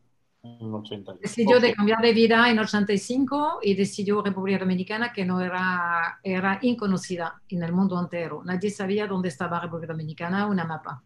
Decidió 1.21 1.61
de 1.61 1.73
cambiar 1.73 2.01
de 2.01 2.11
vida 2.11 2.49
en 2.49 2.59
85 2.59 3.59
y 3.61 3.75
decidió 3.75 4.21
República 4.21 4.59
Dominicana 4.59 5.13
que 5.13 5.23
no 5.23 5.39
era, 5.39 6.19
era 6.21 6.59
inconocida 6.61 7.41
en 7.47 7.63
el 7.63 7.71
mundo 7.71 7.97
entero. 7.97 8.41
Nadie 8.43 8.69
sabía 8.69 9.07
dónde 9.07 9.29
estaba 9.29 9.61
República 9.61 9.93
Dominicana, 9.93 10.47
una 10.47 10.65
mapa. 10.65 11.01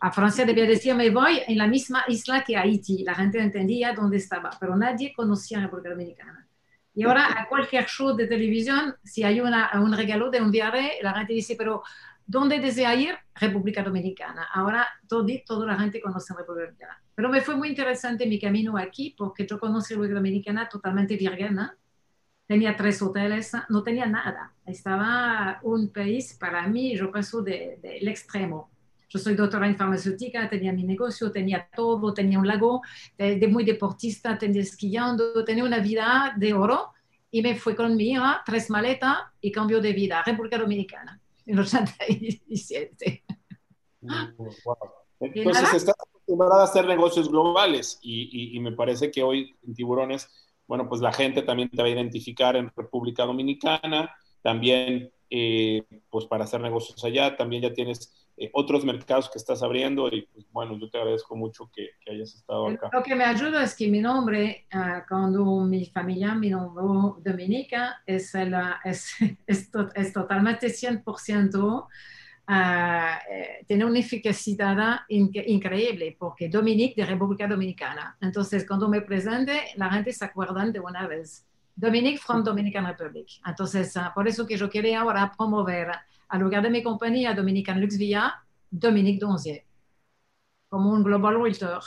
A 0.00 0.10
Francia 0.10 0.46
debía 0.46 0.64
decir, 0.64 0.94
me 0.94 1.10
voy 1.10 1.42
en 1.46 1.58
la 1.58 1.66
misma 1.66 2.04
isla 2.08 2.42
que 2.42 2.56
Haití. 2.56 3.04
La 3.04 3.14
gente 3.14 3.38
entendía 3.38 3.92
dónde 3.92 4.16
estaba, 4.16 4.50
pero 4.58 4.74
nadie 4.76 5.12
conocía 5.12 5.60
República 5.60 5.90
Dominicana. 5.90 6.48
Y 6.94 7.04
ahora 7.04 7.38
a 7.38 7.46
cualquier 7.48 7.84
show 7.86 8.16
de 8.16 8.26
televisión, 8.26 8.94
si 9.02 9.24
hay 9.24 9.40
una, 9.40 9.72
un 9.74 9.92
regalo 9.92 10.30
de 10.30 10.40
un 10.40 10.50
viaje, 10.50 10.92
la 11.02 11.12
gente 11.12 11.34
dice, 11.34 11.54
pero 11.58 11.82
¿Dónde 12.26 12.58
desea 12.58 12.94
ir? 12.94 13.14
República 13.34 13.82
Dominicana. 13.82 14.48
Ahora 14.52 14.86
todo, 15.08 15.26
toda 15.46 15.66
la 15.66 15.78
gente 15.78 16.00
conoce 16.00 16.34
República 16.34 16.66
Dominicana. 16.66 17.02
Pero 17.14 17.28
me 17.28 17.40
fue 17.40 17.54
muy 17.56 17.68
interesante 17.68 18.26
mi 18.26 18.40
camino 18.40 18.76
aquí 18.76 19.14
porque 19.16 19.46
yo 19.46 19.58
conocí 19.58 19.94
República 19.94 20.16
Dominicana 20.16 20.68
totalmente 20.68 21.16
virgen. 21.16 21.58
Tenía 22.46 22.76
tres 22.76 23.00
hoteles, 23.00 23.52
no 23.68 23.82
tenía 23.82 24.06
nada. 24.06 24.52
Estaba 24.66 25.60
un 25.62 25.90
país 25.90 26.36
para 26.38 26.66
mí, 26.66 26.96
yo 26.96 27.10
paso 27.10 27.42
del 27.42 27.80
de, 27.80 27.98
extremo. 28.02 28.70
yo 29.08 29.18
soy 29.18 29.34
doctora 29.34 29.66
en 29.66 29.76
farmacéutica, 29.76 30.48
tenía 30.48 30.72
mi 30.72 30.84
negocio, 30.84 31.30
tenía 31.30 31.68
todo, 31.74 32.12
tenía 32.12 32.38
un 32.38 32.46
lago, 32.46 32.82
de, 33.16 33.46
muy 33.48 33.64
deportista, 33.64 34.36
tenía 34.36 34.62
esquiando, 34.62 35.44
tenía 35.44 35.64
una 35.64 35.78
vida 35.78 36.34
de 36.36 36.52
oro 36.52 36.92
y 37.30 37.42
me 37.42 37.54
fui 37.56 37.74
con 37.74 37.96
mi 37.96 38.10
hija, 38.10 38.42
tres 38.44 38.70
maletas 38.70 39.18
y 39.40 39.50
cambio 39.50 39.80
de 39.80 39.92
vida, 39.92 40.22
República 40.24 40.58
Dominicana, 40.58 41.20
en 41.46 41.58
87. 41.58 43.24
Entonces 45.20 45.74
estás 45.74 45.94
acostumbrada 45.98 46.60
a 46.60 46.64
hacer 46.64 46.86
negocios 46.86 47.28
globales 47.30 47.98
y, 48.02 48.56
y, 48.56 48.60
me 48.60 48.72
parece 48.72 49.10
que 49.10 49.22
hoy 49.22 49.54
en 49.66 49.74
Tiburones, 49.74 50.28
bueno, 50.66 50.88
pues 50.88 51.00
la 51.00 51.12
gente 51.12 51.42
también 51.42 51.70
te 51.70 51.82
va 51.82 51.88
a 51.88 51.92
identificar 51.92 52.56
en 52.56 52.72
República 52.74 53.24
Dominicana, 53.24 54.14
también 54.42 55.12
eh, 55.30 55.84
pues 56.10 56.26
para 56.26 56.44
hacer 56.44 56.60
negocios 56.60 57.02
allá, 57.04 57.36
también 57.36 57.62
ya 57.62 57.72
tienes 57.72 58.23
eh, 58.36 58.50
otros 58.52 58.84
mercados 58.84 59.30
que 59.30 59.38
estás 59.38 59.62
abriendo 59.62 60.08
y 60.08 60.22
pues 60.22 60.44
bueno, 60.50 60.76
yo 60.76 60.90
te 60.90 60.98
agradezco 60.98 61.36
mucho 61.36 61.70
que, 61.72 61.90
que 62.00 62.12
hayas 62.12 62.34
estado 62.34 62.66
acá. 62.66 62.90
Lo 62.92 63.02
que 63.02 63.14
me 63.14 63.24
ayuda 63.24 63.62
es 63.62 63.76
que 63.76 63.88
mi 63.88 64.00
nombre, 64.00 64.66
uh, 64.74 65.06
cuando 65.08 65.60
mi 65.60 65.86
familia 65.86 66.34
me 66.34 66.50
nombró 66.50 67.18
Dominica, 67.24 68.02
es, 68.04 68.34
la, 68.34 68.80
es, 68.84 69.14
es, 69.46 69.70
es 69.94 70.12
totalmente 70.12 70.66
100% 70.66 71.86
Uh, 72.46 73.64
tiene 73.66 73.86
una 73.86 73.98
eficacia 73.98 75.06
in 75.08 75.30
increíble 75.46 76.14
porque 76.18 76.50
Dominique 76.50 77.00
de 77.00 77.06
República 77.06 77.48
Dominicana. 77.48 78.18
Entonces, 78.20 78.66
cuando 78.66 78.86
me 78.86 79.00
presente, 79.00 79.72
la 79.76 79.90
gente 79.90 80.12
se 80.12 80.26
acuerda 80.26 80.62
de 80.66 80.78
una 80.78 81.06
vez. 81.06 81.46
Dominique 81.74 82.18
from 82.18 82.44
Dominican 82.44 82.86
Republic. 82.86 83.40
Entonces, 83.46 83.96
uh, 83.96 84.12
por 84.14 84.28
eso 84.28 84.46
que 84.46 84.58
yo 84.58 84.68
quiero 84.68 84.94
ahora 84.98 85.32
promover 85.34 85.90
al 86.28 86.40
lugar 86.40 86.62
de 86.62 86.70
mi 86.70 86.82
compañía 86.82 87.34
Dominican 87.34 87.80
Lux 87.80 87.98
Via, 87.98 88.34
Dominique 88.70 89.24
Donzier, 89.24 89.64
como 90.68 90.90
un 90.90 91.02
Global 91.02 91.40
Realtor 91.40 91.82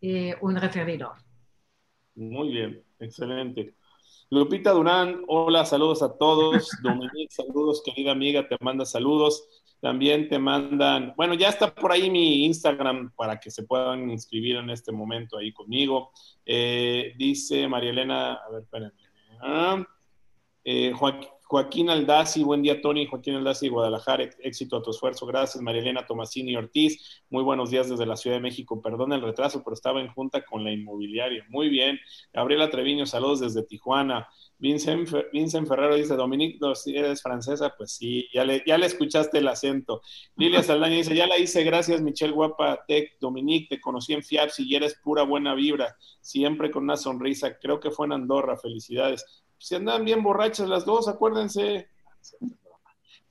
y 0.00 0.32
un 0.40 0.56
referidor. 0.56 1.12
Muy 2.14 2.52
bien, 2.52 2.82
excelente. 2.98 3.74
Lupita 4.30 4.72
Durán, 4.72 5.22
hola, 5.28 5.64
saludos 5.64 6.02
a 6.02 6.16
todos. 6.16 6.70
Dominique, 6.82 7.30
saludos, 7.30 7.82
querida 7.84 8.12
amiga, 8.12 8.48
te 8.48 8.56
manda 8.60 8.84
saludos. 8.84 9.46
También 9.80 10.28
te 10.28 10.38
mandan, 10.38 11.12
bueno, 11.16 11.34
ya 11.34 11.50
está 11.50 11.74
por 11.74 11.92
ahí 11.92 12.08
mi 12.08 12.46
Instagram 12.46 13.12
para 13.14 13.38
que 13.38 13.50
se 13.50 13.64
puedan 13.64 14.10
inscribir 14.10 14.56
en 14.56 14.70
este 14.70 14.92
momento 14.92 15.36
ahí 15.36 15.52
conmigo. 15.52 16.10
Eh, 16.46 17.12
dice 17.18 17.68
María 17.68 17.90
Elena, 17.90 18.34
a 18.34 18.50
ver, 18.50 18.62
espérenme. 18.62 18.94
Ah, 19.42 19.84
eh, 20.64 20.92
Joaquín 20.94 21.28
Aldasi, 21.56 22.42
buen 22.42 22.62
día 22.62 22.80
Tony, 22.80 23.06
Joaquín 23.06 23.36
Aldasi, 23.36 23.68
Guadalajara, 23.68 24.28
éxito 24.40 24.76
a 24.76 24.82
tu 24.82 24.90
esfuerzo, 24.90 25.24
gracias. 25.24 25.62
María 25.62 25.82
Elena 25.82 26.04
Tomasini 26.04 26.56
Ortiz, 26.56 27.22
muy 27.30 27.44
buenos 27.44 27.70
días 27.70 27.88
desde 27.88 28.06
la 28.06 28.16
Ciudad 28.16 28.36
de 28.36 28.42
México, 28.42 28.82
perdón 28.82 29.12
el 29.12 29.22
retraso, 29.22 29.62
pero 29.62 29.74
estaba 29.74 30.00
en 30.00 30.08
junta 30.08 30.44
con 30.44 30.64
la 30.64 30.72
inmobiliaria, 30.72 31.44
muy 31.48 31.68
bien. 31.68 32.00
Gabriela 32.32 32.70
Treviño, 32.70 33.06
saludos 33.06 33.38
desde 33.38 33.62
Tijuana. 33.62 34.26
Vincent, 34.58 35.08
Vincent 35.32 35.68
Ferrero 35.68 35.94
dice, 35.94 36.16
Dominique, 36.16 36.58
si 36.74 36.96
eres 36.96 37.22
francesa, 37.22 37.74
pues 37.76 37.92
sí, 37.92 38.28
ya 38.32 38.44
le, 38.44 38.62
ya 38.66 38.76
le 38.76 38.86
escuchaste 38.86 39.38
el 39.38 39.46
acento. 39.46 40.00
Lilia 40.36 40.62
Saldaña 40.64 40.96
dice, 40.96 41.14
ya 41.14 41.26
la 41.26 41.38
hice, 41.38 41.62
gracias 41.62 42.00
Michelle 42.00 42.32
Guapa 42.32 42.84
Tech, 42.88 43.18
Dominique, 43.20 43.68
te 43.68 43.80
conocí 43.80 44.12
en 44.12 44.22
FIAPS 44.22 44.60
y 44.60 44.74
eres 44.74 44.96
pura 45.02 45.22
buena 45.22 45.54
vibra, 45.54 45.96
siempre 46.20 46.70
con 46.70 46.82
una 46.84 46.96
sonrisa, 46.96 47.58
creo 47.60 47.78
que 47.78 47.90
fue 47.90 48.06
en 48.06 48.12
Andorra, 48.12 48.56
felicidades 48.56 49.43
si 49.64 49.74
andan 49.74 50.04
bien 50.04 50.22
borrachas 50.22 50.68
las 50.68 50.84
dos, 50.84 51.08
acuérdense. 51.08 51.88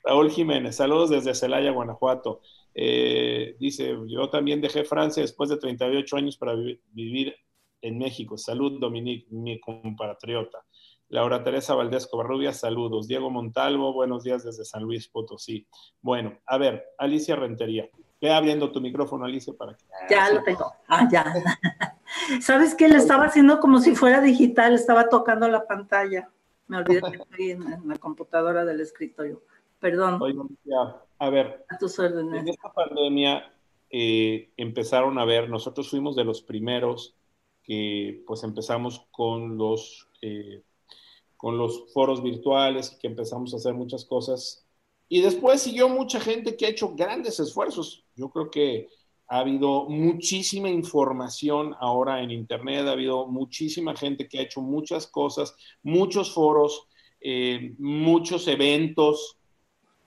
Raúl 0.03 0.31
Jiménez, 0.31 0.75
saludos 0.75 1.11
desde 1.11 1.35
Celaya, 1.35 1.69
Guanajuato. 1.69 2.41
Eh, 2.73 3.55
dice, 3.59 3.95
yo 4.07 4.31
también 4.31 4.59
dejé 4.59 4.83
Francia 4.83 5.21
después 5.21 5.51
de 5.51 5.57
38 5.57 6.17
años 6.17 6.37
para 6.37 6.55
vivir 6.55 7.35
en 7.83 7.99
México. 7.99 8.35
Salud, 8.35 8.79
Dominique, 8.79 9.27
mi 9.29 9.59
compatriota. 9.59 10.65
Laura 11.07 11.43
Teresa 11.43 11.75
Valdés 11.75 12.07
Covarrubias, 12.07 12.59
saludos. 12.59 13.07
Diego 13.07 13.29
Montalvo, 13.29 13.93
buenos 13.93 14.23
días 14.23 14.43
desde 14.43 14.65
San 14.65 14.81
Luis 14.81 15.09
Potosí. 15.09 15.67
Bueno, 16.01 16.39
a 16.47 16.57
ver, 16.57 16.83
Alicia 16.97 17.35
Rentería. 17.35 17.87
Ve 18.23 18.31
abriendo 18.31 18.71
tu 18.71 18.79
micrófono, 18.79 19.25
Alicia, 19.25 19.53
para 19.53 19.73
que... 19.73 19.83
Ya 20.09 20.31
lo 20.31 20.41
tengo. 20.43 20.71
Ah, 20.87 21.09
ya. 21.11 21.25
¿Sabes 22.41 22.73
qué? 22.73 22.87
Le 22.87 22.95
estaba 22.95 23.25
haciendo 23.25 23.59
como 23.59 23.79
si 23.79 23.97
fuera 23.97 24.21
digital, 24.21 24.73
estaba 24.73 25.09
tocando 25.09 25.49
la 25.49 25.67
pantalla. 25.67 26.29
Me 26.69 26.77
olvidé 26.77 27.01
que 27.01 27.17
estoy 27.17 27.51
en, 27.51 27.85
la 27.85 27.97
computadora 27.97 28.63
del 28.63 28.79
escritorio. 28.79 29.41
Perdón. 29.81 30.21
a 31.19 31.29
ver, 31.29 31.65
en 31.69 32.47
esta 32.47 32.71
pandemia 32.71 33.51
eh, 33.89 34.53
empezaron 34.55 35.19
a 35.19 35.25
ver, 35.25 35.49
nosotros 35.49 35.89
fuimos 35.89 36.15
de 36.15 36.23
los 36.23 36.41
primeros 36.41 37.17
que 37.61 38.23
pues 38.25 38.45
empezamos 38.45 39.05
con 39.11 39.57
los, 39.57 40.07
eh, 40.21 40.61
con 41.35 41.57
los 41.57 41.91
foros 41.91 42.23
virtuales 42.23 42.93
y 42.93 42.99
que 42.99 43.07
empezamos 43.07 43.53
a 43.53 43.57
hacer 43.57 43.73
muchas 43.73 44.05
cosas. 44.05 44.62
Y 45.13 45.21
después 45.21 45.61
siguió 45.61 45.89
mucha 45.89 46.19
gente 46.19 46.57
que 46.57 46.65
ha 46.65 46.69
hecho 46.69 46.95
grandes 46.95 47.39
esfuerzos. 47.39 48.03
Yo 48.15 48.31
creo 48.31 48.49
que 48.49 48.87
ha 49.27 49.41
habido 49.41 49.87
muchísima 49.87 50.69
información 50.69 51.75
ahora 51.79 52.23
en 52.23 52.31
Internet, 52.31 52.87
ha 52.87 52.93
habido 52.93 53.27
muchísima 53.27 53.95
gente 53.95 54.27
que 54.27 54.39
ha 54.39 54.41
hecho 54.41 54.59
muchas 54.59 55.05
cosas, 55.05 55.55
muchos 55.83 56.33
foros, 56.33 56.87
eh, 57.21 57.75
muchos 57.77 58.47
eventos. 58.47 59.37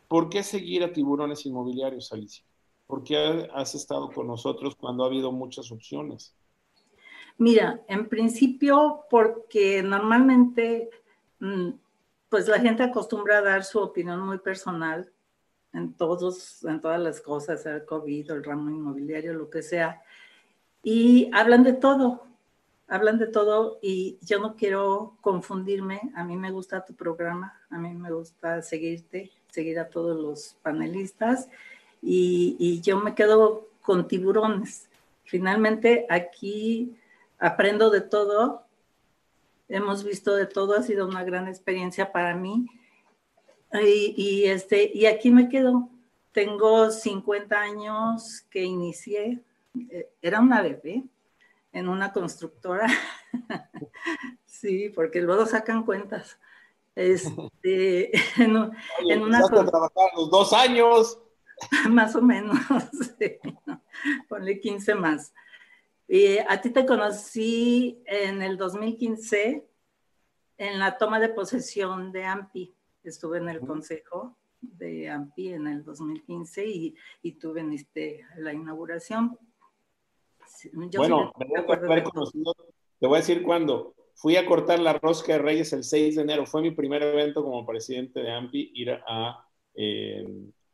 ¿Por 0.08 0.28
qué 0.28 0.42
seguir 0.42 0.82
a 0.82 0.92
tiburones 0.92 1.46
inmobiliarios, 1.46 2.12
Alicia? 2.12 2.44
¿Por 2.88 3.04
qué 3.04 3.48
has 3.54 3.76
estado 3.76 4.10
con 4.10 4.26
nosotros 4.26 4.74
cuando 4.74 5.04
ha 5.04 5.06
habido 5.06 5.30
muchas 5.30 5.70
opciones? 5.70 6.34
Mira, 7.38 7.80
en 7.86 8.08
principio 8.08 9.02
porque 9.08 9.84
normalmente 9.84 10.90
mm, 11.38 11.70
pues 12.36 12.48
la 12.48 12.60
gente 12.60 12.82
acostumbra 12.82 13.38
a 13.38 13.40
dar 13.40 13.64
su 13.64 13.78
opinión 13.78 14.20
muy 14.20 14.36
personal 14.36 15.10
en, 15.72 15.94
todos, 15.94 16.62
en 16.66 16.82
todas 16.82 17.00
las 17.00 17.22
cosas, 17.22 17.64
el 17.64 17.86
COVID, 17.86 18.30
el 18.30 18.44
ramo 18.44 18.68
inmobiliario, 18.68 19.32
lo 19.32 19.48
que 19.48 19.62
sea. 19.62 20.02
Y 20.82 21.30
hablan 21.32 21.62
de 21.62 21.72
todo, 21.72 22.26
hablan 22.88 23.16
de 23.16 23.28
todo 23.28 23.78
y 23.80 24.18
yo 24.20 24.38
no 24.38 24.54
quiero 24.54 25.16
confundirme. 25.22 26.12
A 26.14 26.24
mí 26.24 26.36
me 26.36 26.50
gusta 26.50 26.84
tu 26.84 26.92
programa, 26.92 27.58
a 27.70 27.78
mí 27.78 27.94
me 27.94 28.12
gusta 28.12 28.60
seguirte, 28.60 29.32
seguir 29.50 29.78
a 29.78 29.88
todos 29.88 30.14
los 30.14 30.58
panelistas 30.60 31.48
y, 32.02 32.54
y 32.58 32.82
yo 32.82 33.00
me 33.00 33.14
quedo 33.14 33.66
con 33.80 34.08
tiburones. 34.08 34.90
Finalmente 35.24 36.04
aquí 36.10 36.98
aprendo 37.38 37.88
de 37.88 38.02
todo, 38.02 38.65
hemos 39.68 40.04
visto 40.04 40.34
de 40.34 40.46
todo, 40.46 40.76
ha 40.76 40.82
sido 40.82 41.06
una 41.06 41.24
gran 41.24 41.48
experiencia 41.48 42.12
para 42.12 42.34
mí 42.34 42.66
y, 43.72 44.44
este, 44.44 44.90
y 44.94 45.06
aquí 45.06 45.30
me 45.30 45.48
quedo. 45.48 45.88
Tengo 46.32 46.90
50 46.90 47.58
años 47.58 48.44
que 48.50 48.62
inicié, 48.62 49.42
eh, 49.90 50.10
era 50.20 50.40
una 50.40 50.62
bebé 50.62 51.04
en 51.72 51.88
una 51.88 52.12
constructora. 52.12 52.86
sí, 54.46 54.90
porque 54.90 55.20
luego 55.20 55.46
sacan 55.46 55.84
cuentas. 55.84 56.38
Este, 56.94 58.12
en, 58.38 58.56
una 59.22 59.38
a 59.38 59.48
trabajar 59.48 60.10
los 60.16 60.30
dos 60.30 60.52
años. 60.52 61.18
más 61.88 62.14
o 62.14 62.20
menos, 62.20 62.58
ponle 64.28 64.60
15 64.60 64.94
más. 64.94 65.32
Y 66.08 66.38
a 66.38 66.60
ti 66.60 66.70
te 66.70 66.86
conocí 66.86 68.02
en 68.06 68.42
el 68.42 68.56
2015 68.56 69.66
en 70.58 70.78
la 70.78 70.96
toma 70.96 71.18
de 71.20 71.30
posesión 71.30 72.12
de 72.12 72.24
AMPI. 72.24 72.74
Estuve 73.02 73.38
en 73.38 73.48
el 73.48 73.60
consejo 73.60 74.36
de 74.60 75.08
AMPI 75.08 75.54
en 75.54 75.66
el 75.66 75.84
2015 75.84 76.66
y, 76.66 76.94
y 77.22 77.32
tuve 77.32 77.60
en 77.60 77.72
este, 77.72 78.24
la 78.38 78.52
inauguración. 78.52 79.38
bueno, 80.96 81.32
te 82.98 83.06
voy 83.06 83.16
a 83.16 83.20
decir 83.20 83.42
cuándo. 83.42 83.94
Fui 84.14 84.36
a 84.36 84.46
cortar 84.46 84.78
la 84.78 84.94
rosca 84.94 85.34
de 85.34 85.38
Reyes 85.40 85.72
el 85.72 85.84
6 85.84 86.16
de 86.16 86.22
enero. 86.22 86.46
Fue 86.46 86.62
mi 86.62 86.70
primer 86.70 87.02
evento 87.02 87.42
como 87.44 87.66
presidente 87.66 88.20
de 88.20 88.32
AMPI 88.32 88.72
ir 88.74 88.92
a, 89.06 89.46
eh, 89.74 90.24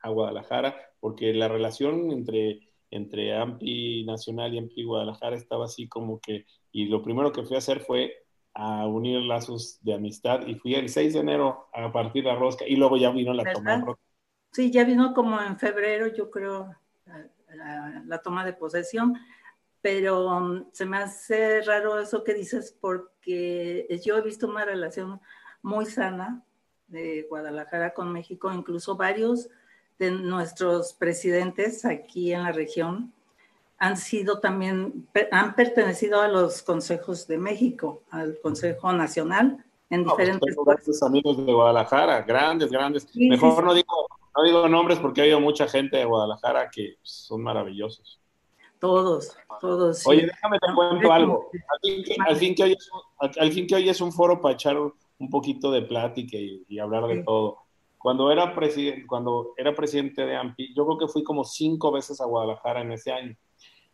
a 0.00 0.10
Guadalajara, 0.10 0.76
porque 1.00 1.32
la 1.34 1.48
relación 1.48 2.12
entre, 2.12 2.71
entre 2.92 3.34
AMPI 3.34 4.04
Nacional 4.04 4.54
y 4.54 4.58
AMPI 4.58 4.84
Guadalajara 4.84 5.34
estaba 5.34 5.64
así 5.64 5.88
como 5.88 6.20
que, 6.20 6.46
y 6.70 6.86
lo 6.86 7.02
primero 7.02 7.32
que 7.32 7.42
fui 7.42 7.56
a 7.56 7.58
hacer 7.58 7.80
fue 7.80 8.12
a 8.54 8.86
unir 8.86 9.20
lazos 9.22 9.78
de 9.80 9.94
amistad 9.94 10.46
y 10.46 10.54
fui 10.56 10.74
el 10.74 10.90
6 10.90 11.14
de 11.14 11.20
enero 11.20 11.68
a 11.72 11.90
partir 11.90 12.24
la 12.24 12.36
rosca 12.36 12.66
y 12.68 12.76
luego 12.76 12.98
ya 12.98 13.10
vino 13.10 13.32
la 13.32 13.50
toma 13.50 13.78
de 13.78 13.84
rosca. 13.86 14.02
Sí, 14.52 14.70
ya 14.70 14.84
vino 14.84 15.14
como 15.14 15.40
en 15.40 15.58
febrero, 15.58 16.08
yo 16.08 16.30
creo, 16.30 16.76
la, 18.06 18.20
toma 18.22 18.44
de 18.44 18.52
posesión, 18.52 19.16
pero 19.80 20.26
um, 20.26 20.66
se 20.72 20.84
me 20.84 20.98
hace 20.98 21.62
raro 21.62 21.98
eso 21.98 22.22
que 22.22 22.34
dices 22.34 22.76
porque 22.78 23.86
yo 24.04 24.18
he 24.18 24.22
visto 24.22 24.46
una 24.46 24.66
relación 24.66 25.18
muy 25.62 25.86
sana 25.86 26.44
de 26.88 27.22
Guadalajara 27.22 27.94
con 27.94 28.12
México, 28.12 28.52
incluso 28.52 28.96
varios 28.96 29.48
de 30.02 30.10
nuestros 30.10 30.94
presidentes 30.94 31.84
aquí 31.84 32.32
en 32.32 32.42
la 32.42 32.50
región 32.50 33.12
han 33.78 33.96
sido 33.96 34.40
también, 34.40 35.08
han 35.30 35.54
pertenecido 35.54 36.20
a 36.20 36.28
los 36.28 36.62
consejos 36.62 37.26
de 37.26 37.38
México, 37.38 38.02
al 38.10 38.38
Consejo 38.40 38.92
Nacional, 38.92 39.64
en 39.90 40.04
pues, 40.04 40.16
diferentes... 40.16 40.56
grandes 40.64 41.02
amigos 41.02 41.46
de 41.46 41.52
Guadalajara, 41.52 42.22
grandes, 42.22 42.70
grandes. 42.70 43.08
Mejor 43.14 43.64
No, 43.64 43.74
digo, 43.74 44.08
no 44.36 44.42
digo 44.44 44.68
nombres 44.68 44.98
porque 44.98 45.20
ha 45.20 45.24
habido 45.24 45.40
mucha 45.40 45.68
gente 45.68 45.96
de 45.96 46.04
Guadalajara 46.04 46.68
que 46.70 46.96
son 47.02 47.42
maravillosos. 47.42 48.20
Todos, 48.78 49.36
todos. 49.60 50.04
Oye, 50.06 50.26
déjame 50.26 50.58
te 50.58 50.74
cuento 50.74 51.12
algo. 51.12 51.50
Al 52.26 52.36
fin, 52.36 52.54
que, 53.66 53.74
hoy 53.74 53.88
es, 53.88 54.00
un 54.00 54.12
foro 54.12 54.40
para 54.40 54.54
echar 54.54 54.76
un 54.76 55.30
poquito 55.30 55.70
de 55.70 55.82
plática 55.82 56.36
y, 56.36 56.78
hablar 56.80 57.06
de 57.06 57.22
todo. 57.22 57.61
Cuando 58.02 58.32
era, 58.32 58.54
presidente, 58.54 59.06
cuando 59.06 59.54
era 59.56 59.74
presidente 59.74 60.26
de 60.26 60.36
AMPI, 60.36 60.74
yo 60.74 60.84
creo 60.84 60.98
que 60.98 61.08
fui 61.08 61.22
como 61.22 61.44
cinco 61.44 61.92
veces 61.92 62.20
a 62.20 62.26
Guadalajara 62.26 62.80
en 62.80 62.92
ese 62.92 63.12
año. 63.12 63.36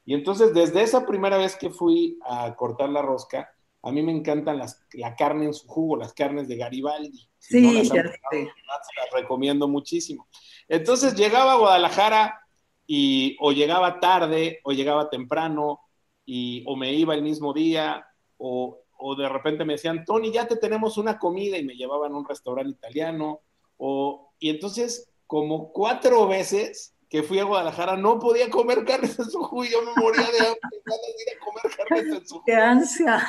Y 0.05 0.15
entonces, 0.15 0.55
desde 0.55 0.83
esa 0.83 1.05
primera 1.05 1.37
vez 1.37 1.57
que 1.57 1.69
fui 1.69 2.19
a 2.27 2.55
cortar 2.57 2.89
la 2.89 3.03
rosca, 3.03 3.51
a 3.83 3.93
mí 3.93 4.03
me 4.03 4.13
encantan 4.13 4.59
las, 4.59 4.83
la 4.95 5.15
carne 5.15 5.45
en 5.45 5.55
su 5.55 5.67
jugo, 5.67 5.97
las 5.97 6.13
carnes 6.15 6.49
de 6.49 6.57
Garibaldi. 6.57 7.29
sí, 7.39 7.63
ya 7.85 8.03
sé. 8.03 8.21
las 8.33 9.11
recomiendo 9.13 9.69
muchísimo. 9.69 10.27
Entonces 10.67 11.15
llegaba 11.15 11.53
a 11.53 11.59
Guadalajara 11.59 12.41
y 12.87 13.37
o 13.41 13.53
llegaba 13.53 14.01
tarde 14.01 14.61
o 14.65 14.73
llegaba 14.73 15.11
temprano 15.11 15.81
y 16.25 16.65
o 16.67 16.77
me 16.77 16.93
iba 16.93 17.15
el 17.15 17.23
mismo 17.23 17.53
día 17.53 18.07
o, 18.39 18.81
o 18.99 19.15
de 19.15 19.29
repente 19.29 19.65
me 19.65 19.75
decían, 19.75 20.05
Tony, 20.05 20.33
ya 20.33 20.49
te 20.49 20.57
tenemos 20.57 20.99
una 20.99 21.19
comida 21.19 21.59
y 21.59 21.65
me 21.65 21.75
llevaban 21.75 22.13
a 22.13 22.17
un 22.17 22.27
restaurante 22.27 22.71
italiano. 22.71 23.43
O, 23.79 24.33
y 24.39 24.51
entonces, 24.51 25.09
como 25.27 25.73
cuatro 25.73 26.27
veces 26.27 26.95
que 27.09 27.23
fui 27.23 27.39
a 27.39 27.45
Guadalajara, 27.45 27.97
no 27.97 28.19
podía 28.19 28.51
comer 28.51 28.85
carnes 28.85 29.19
en 29.19 29.31
su 29.31 29.43
jugo 29.43 29.65
y 29.65 29.71
yo 29.71 29.83
me 29.83 29.95
moría 30.01 30.25
de 30.25 30.39
hambre 30.39 30.59
de 30.85 31.23
ir 31.23 31.37
a 31.37 31.45
comer 31.45 31.77
carnes 31.77 32.17
en 32.17 32.27
su 32.27 32.35
jugo. 32.35 32.45
¡Qué 32.47 32.55
ansia! 32.55 33.27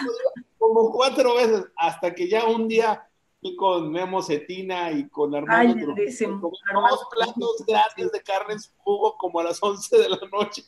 Como 0.57 0.91
cuatro 0.91 1.35
veces, 1.35 1.65
hasta 1.77 2.13
que 2.13 2.27
ya 2.27 2.45
un 2.45 2.67
día 2.67 3.07
fui 3.39 3.55
con 3.55 3.91
Memo 3.91 4.21
Cetina 4.21 4.91
y 4.91 5.07
con 5.07 5.33
Armando 5.33 5.93
Ay, 5.95 6.19
dos 6.41 7.07
platos 7.09 7.65
grandes 7.65 8.11
de 8.11 8.21
carne 8.21 8.53
en 8.53 8.59
su 8.59 8.71
jugo 8.79 9.15
como 9.17 9.39
a 9.39 9.43
las 9.45 9.63
11 9.63 9.97
de 9.97 10.09
la 10.09 10.19
noche. 10.31 10.63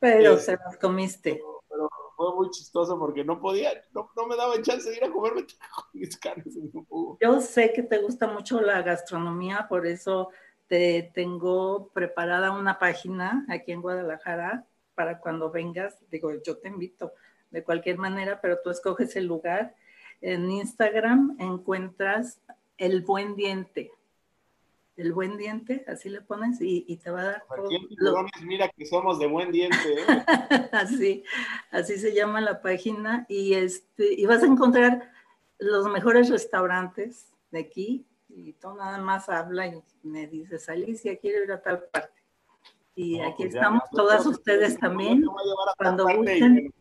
Pero 0.00 0.32
este, 0.32 0.56
se 0.56 0.58
los 0.64 0.76
comiste. 0.80 1.40
Pero, 1.68 1.90
fue 2.18 2.34
muy 2.34 2.50
chistoso 2.50 2.98
porque 2.98 3.24
no 3.24 3.40
podía, 3.40 3.70
no, 3.94 4.10
no, 4.16 4.26
me 4.26 4.34
daba 4.34 4.60
chance 4.60 4.90
de 4.90 4.96
ir 4.96 5.04
a 5.04 5.10
comerme 5.10 5.46
mis 5.92 6.16
carnes 6.18 6.56
en 6.56 6.68
jugo. 6.72 7.16
Yo 7.20 7.40
sé 7.40 7.72
que 7.72 7.84
te 7.84 7.98
gusta 7.98 8.26
mucho 8.26 8.60
la 8.60 8.82
gastronomía, 8.82 9.66
por 9.68 9.86
eso 9.86 10.30
te 10.66 11.12
tengo 11.14 11.90
preparada 11.94 12.50
una 12.50 12.80
página 12.80 13.46
aquí 13.48 13.70
en 13.70 13.82
Guadalajara 13.82 14.66
para 14.96 15.20
cuando 15.20 15.52
vengas. 15.52 15.96
Digo, 16.10 16.32
yo 16.44 16.58
te 16.58 16.66
invito 16.66 17.12
de 17.50 17.62
cualquier 17.62 17.98
manera, 17.98 18.40
pero 18.40 18.58
tú 18.64 18.70
escoges 18.70 19.14
el 19.14 19.26
lugar. 19.26 19.76
En 20.20 20.50
Instagram 20.50 21.36
encuentras 21.38 22.40
el 22.78 23.02
buen 23.02 23.36
diente. 23.36 23.92
El 24.98 25.12
buen 25.12 25.36
diente, 25.36 25.84
así 25.86 26.08
le 26.08 26.20
pones 26.22 26.58
y, 26.60 26.96
te 26.96 27.10
va 27.12 27.20
a 27.20 27.24
dar. 27.24 27.44
Mira 28.42 28.68
que 28.68 28.84
somos 28.84 29.20
de 29.20 29.28
buen 29.28 29.52
diente. 29.52 29.76
¿eh? 29.94 30.68
así, 30.72 31.22
así 31.70 31.98
se 31.98 32.12
llama 32.12 32.40
la 32.40 32.60
página 32.60 33.24
y 33.28 33.54
este 33.54 34.12
y 34.12 34.26
vas 34.26 34.42
a 34.42 34.46
encontrar 34.46 35.12
los 35.58 35.86
mejores 35.86 36.30
restaurantes 36.30 37.32
de 37.52 37.60
aquí 37.60 38.06
y 38.28 38.54
tú 38.54 38.74
nada 38.74 38.98
más 38.98 39.28
habla 39.28 39.68
y 39.68 39.80
me 40.02 40.26
dices, 40.26 40.68
Alicia, 40.68 41.16
quiero 41.16 41.44
ir 41.44 41.52
a 41.52 41.62
tal 41.62 41.84
parte. 41.92 42.20
Y 42.96 43.20
aquí 43.20 43.44
pues 43.44 43.54
estamos, 43.54 43.84
todas 43.92 44.26
ustedes 44.26 44.80
también, 44.80 45.24
cuando 45.76 46.08
gusten. 46.08 46.74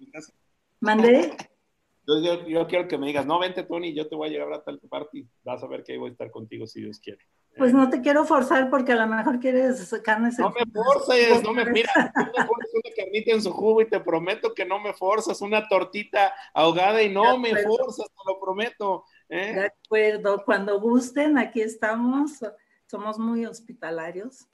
¿Mandé? 0.79 1.37
Yo, 2.07 2.47
yo, 2.47 2.65
quiero 2.65 2.87
que 2.87 2.97
me 2.97 3.05
digas, 3.05 3.27
no, 3.27 3.37
vente 3.37 3.61
Tony, 3.61 3.93
yo 3.93 4.07
te 4.07 4.15
voy 4.15 4.29
a 4.29 4.31
llevar 4.31 4.53
a 4.53 4.63
tal 4.63 4.79
parte. 4.79 5.27
Vas 5.43 5.61
a 5.61 5.67
ver 5.67 5.83
que 5.83 5.91
ahí 5.91 5.99
voy 5.99 6.09
a 6.09 6.11
estar 6.13 6.31
contigo 6.31 6.65
si 6.65 6.81
Dios 6.81 6.99
quiere. 6.99 7.19
Pues 7.57 7.73
no 7.73 7.89
te 7.89 8.01
quiero 8.01 8.25
forzar 8.25 8.69
porque 8.69 8.91
a 8.91 8.95
lo 8.95 9.07
mejor 9.07 9.39
quieres 9.39 9.93
carnes. 10.03 10.37
No 10.39 10.51
me 10.51 10.65
forces, 10.71 11.43
no 11.43 11.53
me, 11.53 11.65
mira, 11.65 11.91
tú 12.13 12.21
me 12.25 12.45
pones 12.45 12.71
una 12.73 12.95
carnita 12.95 13.31
en 13.31 13.41
su 13.41 13.51
jugo 13.51 13.81
y 13.81 13.89
te 13.89 13.99
prometo 13.99 14.53
que 14.53 14.65
no 14.65 14.79
me 14.79 14.93
forzas, 14.93 15.41
una 15.41 15.67
tortita 15.67 16.33
ahogada 16.53 17.01
y 17.01 17.09
no 17.09 17.37
me 17.37 17.55
forzas, 17.63 18.07
te 18.07 18.31
lo 18.31 18.39
prometo. 18.39 19.05
¿eh? 19.29 19.53
De 19.53 19.65
acuerdo, 19.65 20.43
cuando 20.45 20.79
gusten, 20.79 21.37
aquí 21.37 21.61
estamos, 21.61 22.43
somos 22.85 23.17
muy 23.17 23.45
hospitalarios. 23.45 24.47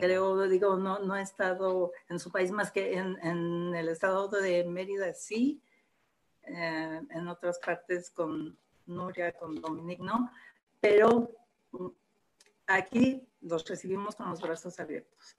creo, 0.00 0.48
digo, 0.48 0.76
no, 0.76 0.98
no 0.98 1.16
he 1.16 1.22
estado 1.22 1.92
en 2.08 2.18
su 2.18 2.30
país 2.30 2.50
más 2.50 2.70
que 2.70 2.94
en, 2.94 3.16
en 3.22 3.74
el 3.74 3.88
estado 3.88 4.28
de 4.28 4.64
Mérida, 4.64 5.12
sí, 5.14 5.60
eh, 6.46 7.00
en 7.10 7.28
otras 7.28 7.58
partes 7.58 8.10
con 8.10 8.56
Nuria, 8.86 9.32
con 9.32 9.60
Dominique, 9.60 10.02
¿no? 10.02 10.30
Pero 10.80 11.30
aquí 12.66 13.22
los 13.40 13.68
recibimos 13.68 14.16
con 14.16 14.30
los 14.30 14.40
brazos 14.40 14.78
abiertos. 14.80 15.36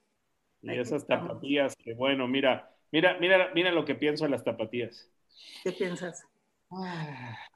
Y 0.62 0.72
esas 0.78 1.06
tapatías, 1.06 1.76
que 1.76 1.94
bueno, 1.94 2.26
mira, 2.26 2.74
mira, 2.90 3.16
mira, 3.20 3.50
mira 3.54 3.70
lo 3.70 3.84
que 3.84 3.94
pienso 3.94 4.24
de 4.24 4.30
las 4.30 4.44
tapatías. 4.44 5.10
¿Qué 5.62 5.72
piensas? 5.72 6.26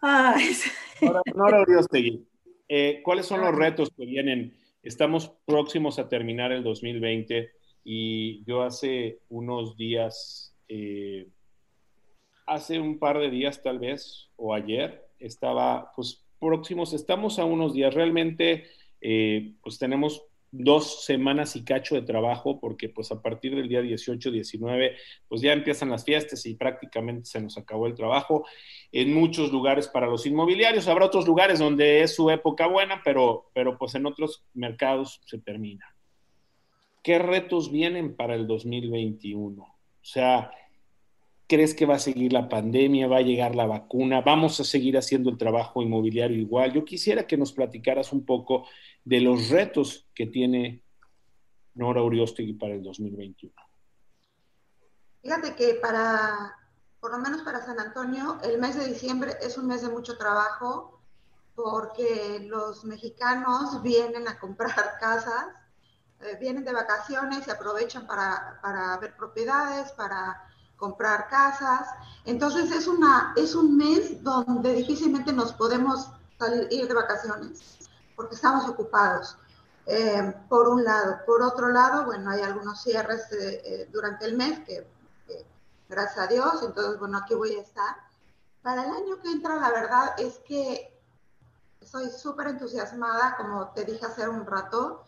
Ay. 0.00 0.54
Ahora, 1.00 1.64
eh, 2.68 3.00
¿cuáles 3.02 3.26
son 3.26 3.40
los 3.40 3.54
retos 3.54 3.90
que 3.96 4.06
vienen? 4.06 4.56
Estamos 4.82 5.32
próximos 5.44 5.98
a 5.98 6.08
terminar 6.08 6.52
el 6.52 6.62
2020 6.62 7.50
y 7.84 8.44
yo 8.44 8.62
hace 8.62 9.20
unos 9.28 9.76
días, 9.76 10.56
eh, 10.68 11.28
hace 12.46 12.78
un 12.78 12.98
par 12.98 13.18
de 13.18 13.30
días 13.30 13.62
tal 13.62 13.78
vez, 13.78 14.30
o 14.36 14.54
ayer, 14.54 15.06
estaba, 15.18 15.92
pues 15.94 16.21
próximos, 16.42 16.92
estamos 16.92 17.38
a 17.38 17.44
unos 17.44 17.72
días, 17.72 17.94
realmente, 17.94 18.64
eh, 19.00 19.54
pues 19.62 19.78
tenemos 19.78 20.26
dos 20.50 21.04
semanas 21.04 21.56
y 21.56 21.64
cacho 21.64 21.94
de 21.94 22.02
trabajo, 22.02 22.60
porque 22.60 22.88
pues 22.88 23.10
a 23.12 23.22
partir 23.22 23.54
del 23.54 23.68
día 23.68 23.80
18, 23.80 24.30
19, 24.30 24.96
pues 25.28 25.40
ya 25.40 25.52
empiezan 25.52 25.88
las 25.88 26.04
fiestas 26.04 26.44
y 26.44 26.54
prácticamente 26.54 27.24
se 27.24 27.40
nos 27.40 27.56
acabó 27.56 27.86
el 27.86 27.94
trabajo. 27.94 28.44
En 28.90 29.14
muchos 29.14 29.50
lugares 29.50 29.88
para 29.88 30.08
los 30.08 30.26
inmobiliarios, 30.26 30.88
habrá 30.88 31.06
otros 31.06 31.26
lugares 31.26 31.60
donde 31.60 32.02
es 32.02 32.14
su 32.14 32.28
época 32.28 32.66
buena, 32.66 33.00
pero, 33.02 33.50
pero 33.54 33.78
pues 33.78 33.94
en 33.94 34.04
otros 34.04 34.44
mercados 34.52 35.22
se 35.24 35.38
termina. 35.38 35.86
¿Qué 37.02 37.18
retos 37.18 37.72
vienen 37.72 38.14
para 38.14 38.34
el 38.34 38.46
2021? 38.46 39.62
O 39.62 39.76
sea, 40.02 40.50
¿crees 41.52 41.74
que 41.74 41.84
va 41.84 41.96
a 41.96 41.98
seguir 41.98 42.32
la 42.32 42.48
pandemia? 42.48 43.08
¿Va 43.08 43.18
a 43.18 43.20
llegar 43.20 43.54
la 43.54 43.66
vacuna? 43.66 44.22
¿Vamos 44.22 44.58
a 44.58 44.64
seguir 44.64 44.96
haciendo 44.96 45.28
el 45.28 45.36
trabajo 45.36 45.82
inmobiliario 45.82 46.38
igual? 46.38 46.72
Yo 46.72 46.82
quisiera 46.82 47.26
que 47.26 47.36
nos 47.36 47.52
platicaras 47.52 48.10
un 48.14 48.24
poco 48.24 48.66
de 49.04 49.20
los 49.20 49.50
retos 49.50 50.08
que 50.14 50.24
tiene 50.24 50.82
Nora 51.74 52.02
Uriostegui 52.02 52.54
para 52.54 52.72
el 52.72 52.82
2021. 52.82 53.52
Fíjate 55.20 55.54
que 55.54 55.74
para, 55.74 56.56
por 56.98 57.10
lo 57.10 57.18
menos 57.18 57.42
para 57.42 57.62
San 57.62 57.78
Antonio, 57.78 58.38
el 58.42 58.58
mes 58.58 58.74
de 58.74 58.86
diciembre 58.86 59.32
es 59.42 59.58
un 59.58 59.66
mes 59.66 59.82
de 59.82 59.90
mucho 59.90 60.16
trabajo 60.16 61.02
porque 61.54 62.46
los 62.48 62.82
mexicanos 62.86 63.82
vienen 63.82 64.26
a 64.26 64.38
comprar 64.38 64.96
casas, 65.00 65.48
eh, 66.20 66.38
vienen 66.40 66.64
de 66.64 66.72
vacaciones 66.72 67.46
y 67.46 67.50
aprovechan 67.50 68.06
para, 68.06 68.58
para 68.62 68.96
ver 68.96 69.14
propiedades, 69.18 69.92
para 69.92 70.48
comprar 70.82 71.28
casas. 71.28 71.86
Entonces 72.24 72.72
es, 72.72 72.88
una, 72.88 73.32
es 73.36 73.54
un 73.54 73.76
mes 73.76 74.20
donde 74.24 74.74
difícilmente 74.74 75.32
nos 75.32 75.52
podemos 75.52 76.10
salir, 76.40 76.66
ir 76.72 76.88
de 76.88 76.94
vacaciones 76.94 77.78
porque 78.16 78.34
estamos 78.34 78.68
ocupados. 78.68 79.36
Eh, 79.86 80.34
por 80.48 80.68
un 80.68 80.84
lado. 80.84 81.18
Por 81.24 81.42
otro 81.42 81.68
lado, 81.68 82.04
bueno, 82.04 82.30
hay 82.30 82.40
algunos 82.40 82.82
cierres 82.82 83.30
eh, 83.32 83.62
eh, 83.64 83.88
durante 83.92 84.24
el 84.24 84.36
mes 84.36 84.60
que, 84.60 84.86
gracias 85.88 86.18
a 86.18 86.26
Dios, 86.28 86.62
entonces, 86.62 86.98
bueno, 86.98 87.18
aquí 87.18 87.34
voy 87.34 87.54
a 87.54 87.62
estar. 87.62 87.96
Para 88.62 88.84
el 88.84 88.90
año 88.90 89.20
que 89.20 89.30
entra, 89.30 89.56
la 89.56 89.70
verdad 89.70 90.14
es 90.18 90.38
que 90.40 91.00
soy 91.80 92.10
súper 92.10 92.48
entusiasmada, 92.48 93.36
como 93.36 93.68
te 93.68 93.84
dije 93.84 94.06
hace 94.06 94.28
un 94.28 94.46
rato. 94.46 95.04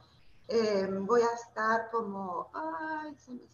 voy 1.02 1.22
a 1.22 1.34
estar 1.34 1.90
como, 1.90 2.50
ay, 2.52 3.16
se 3.16 3.32
me 3.32 3.44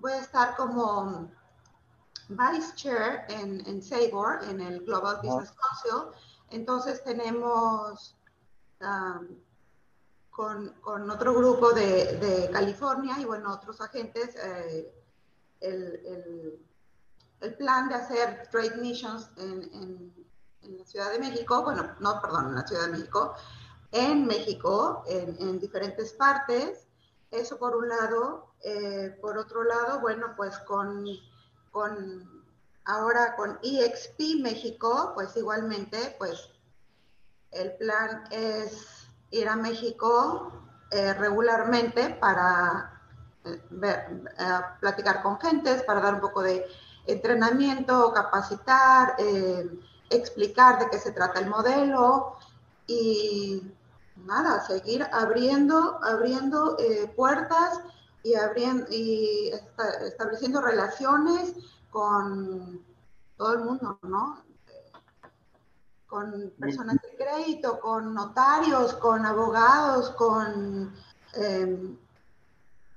voy 0.00 0.12
a 0.12 0.20
estar 0.20 0.56
como 0.56 1.30
vice 2.28 2.74
chair 2.74 3.24
en, 3.28 3.66
en 3.66 3.82
SABOR, 3.82 4.44
en 4.44 4.60
el 4.60 4.80
Global 4.84 5.18
Business 5.22 5.52
Council 5.52 6.14
entonces 6.50 7.02
tenemos 7.04 8.16
con, 10.30 11.10
otro 11.10 11.34
grupo 11.34 11.72
de, 11.72 12.48
California 12.52 13.16
y 13.18 13.24
bueno, 13.24 13.52
otros 13.52 13.80
agentes 13.80 14.34
eh, 14.36 14.92
el, 15.60 16.66
plan 17.56 17.88
de 17.88 17.94
hacer 17.94 18.48
trade 18.50 18.76
missions 18.76 19.30
en, 19.36 20.12
la 20.62 20.84
Ciudad 20.84 21.10
de 21.10 21.18
México, 21.18 21.62
bueno, 21.62 21.94
no, 22.00 22.20
perdón, 22.20 22.48
en 22.48 22.54
la 22.54 22.66
Ciudad 22.66 22.86
de 22.86 22.92
México, 22.92 23.34
en 23.92 24.26
México, 24.26 25.02
en, 25.06 25.58
diferentes 25.58 26.12
partes. 26.12 26.86
Eso 27.30 27.58
por 27.58 27.76
un 27.76 27.88
lado. 27.88 28.49
Eh, 28.62 29.16
por 29.22 29.38
otro 29.38 29.64
lado, 29.64 30.00
bueno, 30.00 30.34
pues 30.36 30.58
con, 30.58 31.06
con 31.70 32.44
ahora 32.84 33.34
con 33.36 33.58
EXP 33.62 34.42
México, 34.42 35.12
pues 35.14 35.34
igualmente, 35.36 36.14
pues 36.18 36.50
el 37.52 37.72
plan 37.76 38.24
es 38.30 39.06
ir 39.30 39.48
a 39.48 39.56
México 39.56 40.52
eh, 40.90 41.14
regularmente 41.14 42.10
para 42.20 43.00
eh, 43.44 43.62
platicar 44.80 45.22
con 45.22 45.40
gentes, 45.40 45.82
para 45.84 46.00
dar 46.00 46.14
un 46.14 46.20
poco 46.20 46.42
de 46.42 46.66
entrenamiento, 47.06 48.12
capacitar, 48.12 49.16
explicar 50.10 50.78
de 50.78 50.90
qué 50.90 50.98
se 50.98 51.12
trata 51.12 51.40
el 51.40 51.48
modelo 51.48 52.36
y 52.86 53.62
nada, 54.16 54.60
seguir 54.66 55.08
abriendo, 55.10 55.98
abriendo 56.04 56.76
puertas 57.16 57.80
y, 58.22 58.34
abriendo, 58.34 58.86
y 58.90 59.50
estableciendo 60.06 60.60
relaciones 60.60 61.54
con 61.90 62.84
todo 63.36 63.54
el 63.54 63.60
mundo, 63.60 63.98
¿no? 64.02 64.42
Con 66.06 66.52
personas 66.58 66.96
de 67.02 67.16
crédito, 67.16 67.80
con 67.80 68.14
notarios, 68.14 68.94
con 68.94 69.24
abogados, 69.24 70.10
con... 70.10 70.94
Em, 71.34 71.96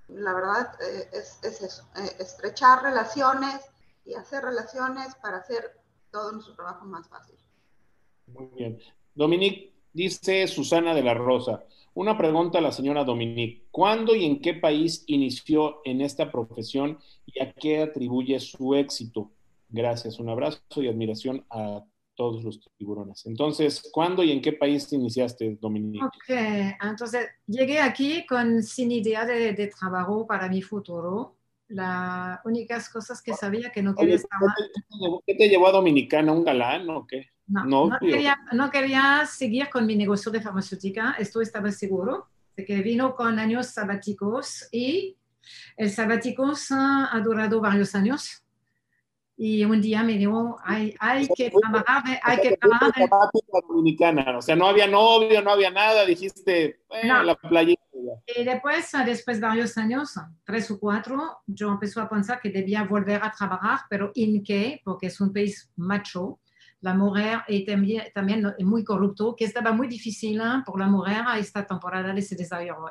la 0.09 0.34
verdad 0.34 0.76
eh, 0.82 1.09
es, 1.13 1.39
es, 1.43 1.61
eso, 1.61 1.84
eh, 1.95 2.15
estrechar 2.19 2.84
relaciones 2.84 3.61
y 4.05 4.13
hacer 4.13 4.43
relaciones 4.43 5.15
para 5.15 5.38
hacer 5.38 5.80
todo 6.11 6.32
nuestro 6.34 6.55
trabajo 6.55 6.86
más 6.86 7.07
fácil. 7.07 7.36
Muy 8.28 8.47
bien. 8.55 8.80
Dominique, 9.15 9.74
Dice 9.93 10.47
Susana 10.47 10.95
de 10.95 11.03
la 11.03 11.13
Rosa, 11.13 11.63
una 11.96 12.18
pregunta 12.18 12.60
a 12.60 12.62
la 12.62 12.72
señora 12.72 13.04
Dominique. 13.04 13.68
¿Cuándo 13.72 14.16
y 14.16 14.26
en 14.26 14.41
qué 14.41 14.54
país 14.54 15.04
inició 15.08 15.82
en 15.86 16.02
esta 16.02 16.32
profesión 16.32 16.98
y 17.26 17.41
a 17.41 17.54
qué 17.54 17.82
atribuye 17.82 18.39
su 18.39 18.76
éxito? 18.76 19.32
Gracias, 19.70 20.20
un 20.20 20.30
abrazo 20.30 20.62
y 20.78 20.88
admiración 20.88 21.46
a 21.50 21.84
todos 22.16 22.44
los 22.44 22.60
tiburones. 22.78 23.26
Entonces, 23.26 23.89
¿cuándo 23.91 24.24
y 24.24 24.32
en 24.32 24.41
qué 24.41 24.54
país 24.54 24.91
iniciaste, 24.94 25.58
Dominique? 25.60 26.06
Ok, 26.06 26.38
entonces 26.84 27.28
llegué 27.48 27.80
aquí 27.80 28.26
con 28.26 28.62
sin 28.62 28.91
idea 28.91 29.26
de, 29.26 29.54
de 29.54 29.68
trabajo 29.68 30.28
para 30.28 30.48
mi 30.48 30.62
futuro. 30.62 31.36
Las 31.70 32.39
únicas 32.46 32.89
cosas 32.89 33.22
que 33.22 33.34
sabía 33.34 33.72
que 33.72 33.82
no 33.82 33.96
quería 33.96 34.16
estar 34.16 34.39
¿Qué 35.26 35.36
te 35.36 35.48
llevó 35.48 35.68
a 35.68 35.72
Dominicana? 35.72 36.32
¿Un 36.32 36.44
galán 36.44 36.89
o 36.89 37.08
qué? 37.08 37.32
No, 37.48 37.66
no, 37.66 38.00
quería, 38.00 38.39
no, 38.54 38.72
quería, 38.72 39.26
seguir 39.26 39.70
con 39.70 39.86
mi 39.86 39.96
negocio 39.96 40.32
de 40.32 40.41
farmacéutica, 40.41 41.16
esto 41.20 41.41
estaba 41.41 41.72
seguro, 41.72 42.30
de 42.56 42.64
que 42.66 42.82
vino 42.82 43.16
con 43.16 43.38
años 43.38 43.68
sabáticos 43.68 44.68
y 44.72 45.18
el 45.76 45.89
sabáticos 45.91 46.68
ha 46.72 47.20
durado 47.24 47.60
varios 47.60 47.96
años. 47.96 48.44
Y 49.36 49.66
un 49.66 49.82
día 49.82 50.04
me 50.04 50.14
dijo, 50.14 50.60
hay, 50.64 50.96
hay 51.00 51.28
que 51.36 51.52
trabajar, 51.52 52.04
hay 52.22 52.39
que 52.39 52.56
trabajar. 52.56 52.94
Dominicana, 53.68 54.38
o 54.38 54.41
sea, 54.41 54.56
no 54.56 54.68
había 54.68 54.88
novio, 54.88 55.41
no 55.41 55.52
había 55.52 55.72
nada, 55.72 56.06
dijiste, 56.06 56.80
la 57.04 57.36
playa. 57.36 57.74
Y 58.28 58.44
después, 58.44 58.91
después 59.06 59.41
de 59.41 59.48
varios 59.48 59.78
años, 59.78 60.14
tres 60.44 60.70
o 60.70 60.80
cuatro, 60.80 61.39
yo 61.48 61.70
empecé 61.70 62.00
a 62.00 62.08
pensar 62.08 62.39
que 62.39 62.50
debía 62.50 62.84
volver 62.84 63.24
a 63.24 63.32
trabajar, 63.32 63.80
pero 63.89 64.12
¿en 64.16 64.44
qué? 64.44 64.82
Porque 64.84 65.08
es 65.08 65.20
un 65.20 65.34
país 65.34 65.72
macho 65.76 66.39
la 66.84 66.93
mujer 66.93 67.43
es 67.47 67.65
también, 67.65 68.03
también 68.13 68.55
muy 68.59 68.84
corrupto, 68.84 69.38
que 69.38 69.45
estaba 69.45 69.71
muy 69.71 69.88
difícil 69.88 70.41
¿eh? 70.41 70.63
por 70.65 70.77
la 70.77 70.88
mujer 70.88 71.23
a 71.25 71.39
esta 71.39 71.65
temporada 71.65 72.13
de 72.13 72.21
se 72.21 72.36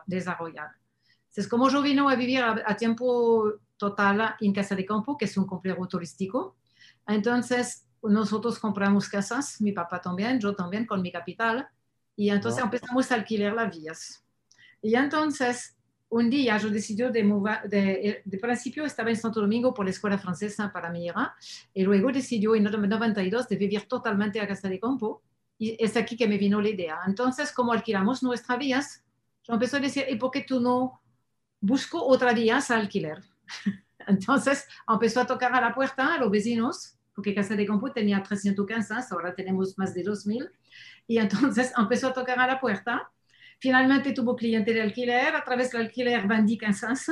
desarrollar. 0.07 0.71
Es 1.37 1.47
como 1.47 1.69
yo 1.69 1.83
vino 1.83 2.09
a 2.09 2.15
vivir 2.15 2.43
a, 2.43 2.75
tiempo 2.75 3.53
total 3.77 4.35
en 4.41 4.55
Casa 4.55 4.75
de 4.75 4.87
Campo, 4.87 5.19
que 5.19 5.27
es 5.27 5.37
un 5.37 5.47
complejo 5.47 5.87
turístico. 5.87 6.57
Entonces, 7.07 7.87
nosotros 8.03 8.59
compramos 8.59 9.11
casas, 9.11 9.61
mi 9.61 9.73
papá 9.73 10.01
también, 10.01 10.41
yo 10.41 10.57
también 10.57 10.87
con 10.87 11.03
mi 11.03 11.13
capital, 11.13 11.69
y 12.17 12.31
entonces 12.31 12.65
empezamos 12.65 13.13
a 13.13 13.17
alquilar 13.17 13.53
las 13.53 13.77
vías. 13.77 14.25
Y 14.81 14.95
entonces, 14.95 15.77
un 16.13 16.29
día 16.29 16.59
yo 16.59 16.69
decidí 16.69 17.03
de 17.11 17.25
mover, 17.25 17.63
de, 17.69 18.23
de, 18.23 18.39
principio 18.39 18.85
estaba 18.85 19.09
en 19.09 19.17
Santo 19.17 19.41
Domingo 19.41 19.73
por 19.73 19.87
la 19.87 19.93
escuela 19.93 20.19
francesa 20.19 20.71
para 20.71 20.91
mi 20.91 21.07
hija, 21.07 21.35
y 21.73 21.83
luego 21.85 22.13
decidió 22.13 22.55
en 22.55 22.65
92 22.65 23.49
de 23.49 23.57
vivir 23.57 23.89
totalmente 23.89 24.39
a 24.39 24.47
Casa 24.47 24.69
de 24.69 24.79
Campo, 24.79 25.23
y 25.57 25.75
es 25.83 25.97
aquí 25.97 26.15
que 26.15 26.29
me 26.29 26.37
vino 26.37 26.61
la 26.61 26.69
idea. 26.69 26.99
Entonces, 27.07 27.51
como 27.51 27.73
alquilamos 27.73 28.23
nuestras 28.23 28.59
vías, 28.59 29.03
yo 29.45 29.55
empecé 29.55 29.79
a 29.79 29.81
decir, 29.81 30.05
¿y 30.07 30.17
por 30.17 30.31
qué 30.31 30.43
tú 30.43 30.61
no 30.61 31.01
busco 31.61 32.05
otra 32.05 32.35
vías 32.35 32.71
a 32.71 32.77
alquiler? 32.77 33.23
Entonces, 34.07 34.67
empezó 34.87 35.23
a 35.23 35.27
tocar 35.27 35.55
a 35.55 35.63
la 35.63 35.75
puerta 35.75 36.15
a 36.15 36.19
los 36.19 36.31
vecinos, 36.31 36.99
porque 37.15 37.35
Casa 37.35 37.57
de 37.57 37.65
Campo 37.65 37.91
tenía 37.91 38.23
300 38.23 38.67
casas, 38.67 39.11
ahora 39.13 39.35
tenemos 39.35 39.79
más 39.79 39.95
de 39.95 40.05
2.000, 40.05 40.51
y 41.07 41.17
entonces 41.17 41.73
empezó 41.79 42.09
a 42.09 42.13
tocar 42.13 42.39
a 42.39 42.47
la 42.47 42.61
puerta 42.61 43.11
Finalmente 43.63 44.13
tuvo 44.13 44.35
cliente 44.35 44.75
de 44.75 44.83
alquiler, 44.83 45.37
a 45.37 45.45
través 45.45 45.71
del 45.71 45.83
alquiler 45.83 46.27
vendí 46.27 46.59
Kansas 46.59 47.07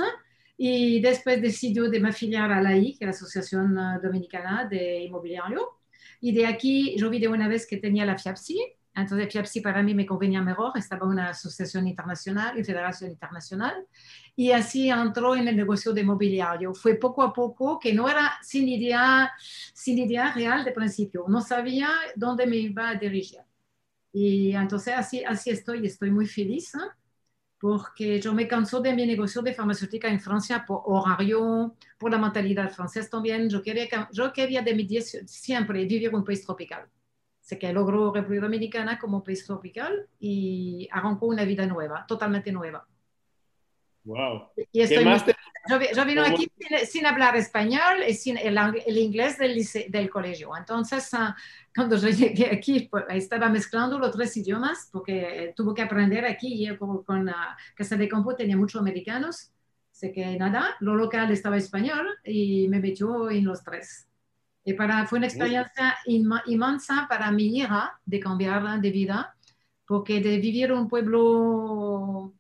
y 0.57 1.01
después 1.01 1.41
decidió 1.41 1.89
de 1.89 2.01
me 2.01 2.09
afiliar 2.09 2.51
a 2.51 2.61
la 2.61 2.77
I, 2.77 2.97
que 2.97 3.05
es 3.05 3.07
la 3.07 3.11
Asociación 3.11 3.79
eh, 3.79 4.01
Dominicana 4.03 4.65
de 4.65 4.99
Inmobiliario. 5.05 5.79
Y 6.21 6.33
de 6.33 6.49
aquí 6.49 6.97
yo 6.99 7.09
vi 7.09 7.21
de 7.21 7.29
una 7.29 7.47
vez 7.47 7.69
que 7.69 7.77
tenía 7.77 8.05
la 8.05 8.19
FIAPSI, 8.19 8.59
entonces 8.97 9.33
FIAPSI 9.33 9.61
para 9.61 9.81
mí 9.85 9.95
me 9.95 10.05
convenía 10.05 10.43
mejor, 10.43 10.73
estaba 10.77 11.07
una 11.07 11.29
asociación 11.29 11.87
internacional, 11.87 12.57
una 12.57 12.65
federación 12.65 13.13
internacional, 13.13 13.87
y 14.35 14.51
así 14.51 14.91
entró 14.91 15.37
en 15.37 15.47
el 15.47 15.57
negocio 15.57 15.93
de 15.93 16.01
inmobiliario. 16.01 16.75
Fue 16.75 16.97
poco 16.97 17.23
a 17.23 17.33
poco, 17.33 17.79
que 17.79 17.95
no 17.95 18.09
era 18.09 18.33
sin 18.43 18.67
idea, 18.67 19.31
sin 19.73 19.99
idea 19.99 20.33
real 20.33 20.65
de 20.65 20.73
principio, 20.73 21.27
no 21.29 21.43
sabía 21.43 21.91
dónde 22.17 22.45
me 22.45 22.57
iba 22.57 22.89
a 22.89 22.97
dirigir. 22.97 23.39
Y 24.13 24.53
entonces 24.55 24.95
así, 24.97 25.25
así 25.25 25.51
estoy, 25.51 25.87
estoy 25.87 26.11
muy 26.11 26.27
feliz 26.27 26.75
¿eh? 26.75 26.79
porque 27.61 28.21
yo 28.21 28.35
me 28.35 28.49
canso 28.49 28.81
de 28.81 28.95
mi 28.95 29.07
negocio 29.07 29.43
de 29.43 29.55
farmacéutica 29.55 30.09
en 30.09 30.21
Francia 30.21 30.65
por 30.67 30.83
horario, 30.87 31.77
por 31.99 32.11
la 32.13 32.19
mentalidad 32.19 32.71
francesa 32.73 33.11
también. 33.11 33.51
Yo 33.51 33.63
quería, 33.63 34.09
yo 34.13 34.33
quería 34.33 34.63
de 34.63 34.75
mi 34.75 34.89
siempre 35.27 35.81
vivir 35.85 36.09
en 36.09 36.17
un 36.17 36.25
país 36.25 36.45
tropical. 36.45 36.89
Sé 37.41 37.59
que 37.59 37.73
logró 37.73 38.13
República 38.15 38.45
Dominicana 38.47 38.99
como 38.99 39.25
país 39.25 39.45
tropical 39.47 40.09
y 40.21 40.89
arrancó 40.93 41.27
una 41.27 41.45
vida 41.45 41.67
nueva, 41.67 42.07
totalmente 42.07 42.53
nueva. 42.53 42.87
Wow. 44.11 44.49
Y 44.73 44.81
estoy 44.81 45.05
yo, 45.95 46.05
vino 46.05 46.23
aquí 46.23 46.51
sin, 46.87 47.07
hablar 47.07 47.37
español 47.37 48.03
y 48.09 48.15
sin 48.15 48.37
el, 48.39 48.59
el 48.59 48.99
inglés 48.99 49.39
del, 49.39 49.63
del, 49.89 50.11
colegio. 50.11 50.51
Entonces, 50.57 51.13
uh, 51.13 51.33
cuando 51.75 51.97
yo 51.97 52.09
llegué 52.09 52.47
aquí, 52.47 52.89
pues, 52.91 53.05
estaba 53.11 53.49
mezclando 53.49 53.99
los 53.99 54.11
tres 54.11 54.37
idiomas 54.37 54.89
porque 54.91 55.53
tuve 55.55 55.75
que 55.75 55.83
aprender 55.83 56.25
aquí. 56.25 56.67
Yo 56.67 56.77
con, 56.77 57.05
con 57.05 57.29
uh, 57.29 57.33
Casa 57.77 57.97
de 57.97 58.09
Campo 58.09 58.35
tenía 58.35 58.57
muchos 58.57 58.81
americanos. 58.81 59.53
Sé 59.93 60.11
que 60.13 60.37
nada, 60.37 60.77
lo 60.81 60.97
local 60.97 61.31
estaba 61.31 61.57
español 61.57 62.19
y 62.25 62.67
me 62.69 62.81
metió 62.81 63.31
en 63.31 63.45
los 63.45 63.63
tres. 63.63 64.09
Y 64.65 64.73
para, 64.73 65.07
fue 65.07 65.19
una 65.19 65.29
experiencia 65.29 65.99
inmensa 66.07 67.07
para 67.09 67.31
mi 67.31 67.59
hija 67.59 68.01
de 68.05 68.19
cambiar 68.19 68.81
de 68.81 68.91
vida, 68.91 69.37
porque 69.87 70.21
de 70.21 70.39
vivir 70.39 70.71
en 70.71 70.79
un 70.79 70.89
pueblo 70.89 72.35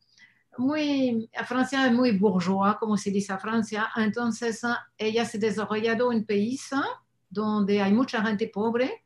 muy, 0.60 1.30
Francia 1.46 1.86
es 1.86 1.92
muy 1.92 2.12
bourgeois, 2.12 2.76
como 2.76 2.96
se 2.96 3.10
dice 3.10 3.32
a 3.32 3.38
Francia, 3.38 3.90
entonces 3.96 4.62
ella 4.96 5.24
se 5.24 5.38
ha 5.38 5.40
desarrollado 5.40 6.12
en 6.12 6.18
un 6.18 6.24
país 6.24 6.70
donde 7.28 7.80
hay 7.80 7.92
mucha 7.92 8.22
gente 8.22 8.48
pobre. 8.48 9.04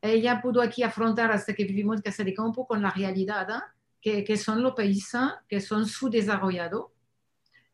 Ella 0.00 0.40
pudo 0.42 0.60
aquí 0.60 0.82
afrontar 0.82 1.32
hasta 1.32 1.54
que 1.54 1.64
vivimos 1.64 1.96
en 1.96 2.02
Casa 2.02 2.24
de 2.24 2.34
Campo 2.34 2.66
con 2.66 2.82
la 2.82 2.90
realidad 2.90 3.62
que, 4.00 4.24
que 4.24 4.36
son 4.36 4.62
los 4.62 4.74
países 4.74 5.20
que 5.48 5.60
son 5.60 5.86
subdesarrollados. 5.86 6.86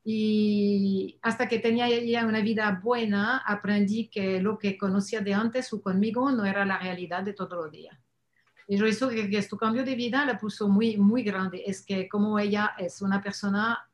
Y 0.05 1.19
hasta 1.21 1.49
que 1.49 1.59
tenía 1.59 1.87
ella 1.89 2.25
una 2.25 2.41
vida 2.41 2.81
buena, 2.83 3.39
aprendí 3.39 4.09
que 4.09 4.41
lo 4.41 4.59
que 4.59 4.79
conocía 4.79 5.21
de 5.21 5.35
antes 5.35 5.73
o 5.73 5.83
conmigo 5.83 6.31
no 6.31 6.47
era 6.47 6.65
la 6.65 6.79
realidad 6.79 7.23
de 7.23 7.35
todos 7.35 7.53
los 7.53 7.71
días. 7.71 7.99
Y 8.69 8.77
yo 8.77 8.87
eso 8.87 9.09
que, 9.09 9.29
que 9.29 9.39
este 9.39 9.57
cambio 9.57 9.83
de 9.83 9.95
vida 9.95 10.25
la 10.27 10.39
puso 10.39 10.69
muy, 10.69 10.99
muy 10.99 11.23
grande. 11.23 11.63
Es 11.67 11.85
que 11.85 12.07
como 12.07 12.39
ella 12.39 12.75
es 12.79 13.01
una 13.01 13.21
persona 13.23 13.89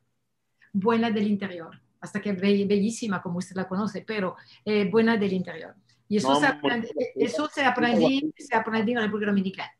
buena 0.73 1.11
del 1.11 1.29
interior, 1.29 1.81
hasta 2.01 2.21
que 2.21 2.33
bellísima 2.33 3.23
como 3.23 3.39
usted 3.39 3.57
la 3.57 3.69
conoce, 3.69 4.05
pero 4.07 4.37
eh, 4.65 4.91
buena 4.91 5.17
del 5.17 5.33
interior. 5.33 5.75
Y 6.09 6.19
eso, 6.19 6.35
se, 6.35 6.47
aprende, 6.47 6.91
eso 7.15 7.49
se, 7.49 7.65
aprendí, 7.65 8.33
se 8.37 8.55
aprendí 8.55 8.93
en 8.93 8.99
la 8.99 9.05
República 9.05 9.31
Dominicana. 9.31 9.71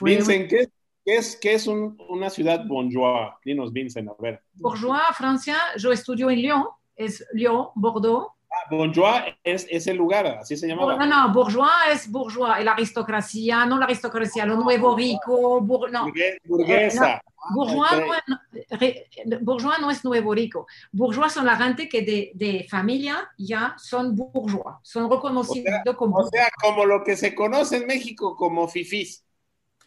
Vincent, 0.00 0.48
¿qué, 0.48 0.68
¿qué, 1.04 1.16
es, 1.16 1.36
qué 1.36 1.54
es 1.54 1.66
un, 1.66 1.96
una 2.08 2.28
ciudad 2.28 2.66
bourgeois? 2.66 3.34
Dinos, 3.44 3.72
Vincent, 3.72 4.08
a 4.08 4.14
ver. 4.18 4.42
Bourgeois, 4.54 5.02
Francia, 5.16 5.56
yo 5.76 5.92
estudio 5.92 6.30
en 6.30 6.40
Lyon, 6.40 6.64
es 6.96 7.24
Lyon, 7.34 7.68
Bordeaux. 7.74 8.32
Bourgeois 8.76 9.34
es, 9.42 9.66
es, 9.70 9.86
el 9.86 9.96
lugar, 9.96 10.26
así 10.26 10.56
se 10.56 10.66
llamaba. 10.66 10.96
No, 10.96 11.06
no, 11.06 11.32
bourgeois 11.32 11.70
es 11.92 12.10
bourgeois, 12.10 12.64
la 12.64 12.72
aristocracia, 12.72 13.66
no 13.66 13.78
la 13.78 13.84
aristocracia, 13.84 14.46
lo 14.46 14.56
nuevo 14.56 14.96
rico, 14.96 15.60
bur, 15.60 15.90
no. 15.90 16.06
burguesa. 16.44 17.14
Eh, 17.14 17.20
no, 17.20 17.54
bourgeois, 17.54 18.22
no, 18.28 19.38
bourgeois, 19.40 19.78
no, 19.80 19.90
es 19.90 20.04
nuevo 20.04 20.34
rico. 20.34 20.66
Bourgeois 20.92 21.32
son 21.32 21.46
la 21.46 21.56
gente 21.56 21.88
que 21.88 22.02
de, 22.02 22.32
de 22.34 22.66
familia 22.68 23.30
ya 23.36 23.74
son 23.78 24.14
bourgeois, 24.14 24.76
son 24.82 25.10
reconocidos 25.10 25.80
o 25.80 25.82
sea, 25.84 25.94
como. 25.94 26.16
O 26.16 26.28
sea, 26.28 26.48
como 26.60 26.84
lo 26.84 27.02
que 27.02 27.16
se 27.16 27.34
conoce 27.34 27.76
en 27.76 27.86
México 27.86 28.36
como 28.36 28.68
fifís. 28.68 29.24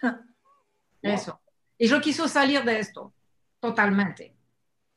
Eso. 1.02 1.40
Y 1.78 1.88
yo 1.88 2.02
quiso 2.02 2.28
salir 2.28 2.64
de 2.64 2.80
esto, 2.80 3.14
totalmente. 3.60 4.35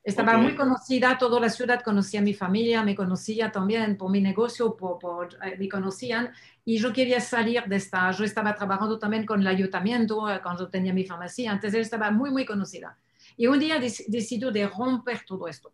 Estaba 0.09 0.39
Ok. 0.39 0.43
muy 0.43 0.55
conocida, 0.55 1.19
toda 1.19 1.39
la 1.41 1.51
ciudad 1.51 1.83
conocía 1.83 2.21
a 2.21 2.23
mi 2.23 2.33
familia, 2.35 2.83
me 2.83 2.95
conocía 2.95 3.53
también 3.53 3.97
por 3.99 4.11
mi 4.11 4.21
negocio, 4.23 4.75
por, 4.77 4.99
por- 4.99 5.35
eh, 5.45 5.57
me 5.59 5.69
conocían 5.69 6.33
y 6.65 6.79
yo 6.79 6.93
quería 6.93 7.21
salir 7.21 7.65
de 7.65 7.77
esta. 7.77 8.11
Yo 8.13 8.25
estaba 8.25 8.55
trabajando 8.55 8.99
también 8.99 9.27
con 9.27 9.41
el 9.43 9.47
ayuntamiento 9.47 10.31
eh, 10.31 10.41
cuando 10.43 10.69
tenía 10.71 10.95
mi 10.95 11.05
farmacia, 11.05 11.53
entonces 11.53 11.81
estaba 11.83 12.11
muy, 12.11 12.31
muy 12.31 12.47
conocida. 12.47 12.99
Y 13.37 13.47
un 13.49 13.59
día 13.59 13.79
dec- 13.79 14.07
decido 14.09 14.51
de 14.51 14.67
romper 14.69 15.25
todo 15.27 15.47
esto. 15.49 15.73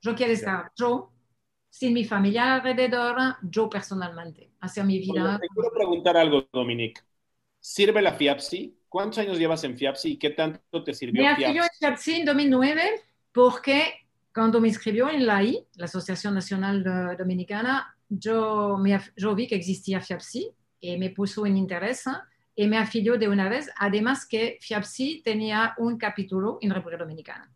Yo 0.00 0.14
quiero 0.16 0.32
estar 0.32 0.72
yo, 0.76 1.12
sin 1.70 1.92
mi 1.94 2.04
familia 2.04 2.54
alrededor, 2.56 3.36
yo 3.42 3.68
personalmente, 3.70 4.52
hacer 4.60 4.84
mi 4.84 4.98
vida. 4.98 5.40
te 5.40 5.48
quiero 5.54 5.72
preguntar 5.72 6.16
algo, 6.16 6.48
Dominique. 6.52 7.00
¿Sirve 7.60 8.02
la 8.02 8.14
FIAPSI? 8.14 8.78
¿Cuántos 8.88 9.18
años 9.18 9.38
llevas 9.38 9.64
en 9.64 9.76
FIAPSI 9.78 10.12
y 10.12 10.18
qué 10.18 10.30
tanto 10.30 10.84
te 10.84 10.94
sirvió 10.94 11.24
Me 11.24 11.28
afilió 11.28 11.62
en 11.64 11.68
FIAPSI? 11.68 11.78
FIAPSI 11.78 12.14
en 12.20 12.24
2009 12.24 12.82
porque 13.38 14.08
cuando 14.34 14.60
me 14.60 14.66
inscribió 14.66 15.08
en 15.08 15.24
la 15.24 15.44
I, 15.44 15.64
la 15.76 15.84
Asociación 15.84 16.34
Nacional 16.34 16.82
de- 16.82 17.14
Dominicana, 17.16 17.96
yo, 18.08 18.76
me, 18.78 18.98
yo 19.16 19.32
vi 19.36 19.46
que 19.46 19.54
existía 19.54 20.00
FIAPSI 20.00 20.50
y 20.80 20.96
me 20.98 21.10
puso 21.10 21.46
en 21.46 21.56
interés 21.56 22.02
y 22.56 22.66
me 22.66 22.78
afilió 22.78 23.16
de 23.16 23.28
una 23.28 23.48
vez. 23.48 23.70
Además 23.78 24.26
que 24.26 24.58
FIAPSI 24.60 25.22
tenía 25.22 25.72
un 25.78 25.96
capítulo 25.96 26.58
en 26.60 26.70
República 26.74 27.04
Dominicana. 27.04 27.48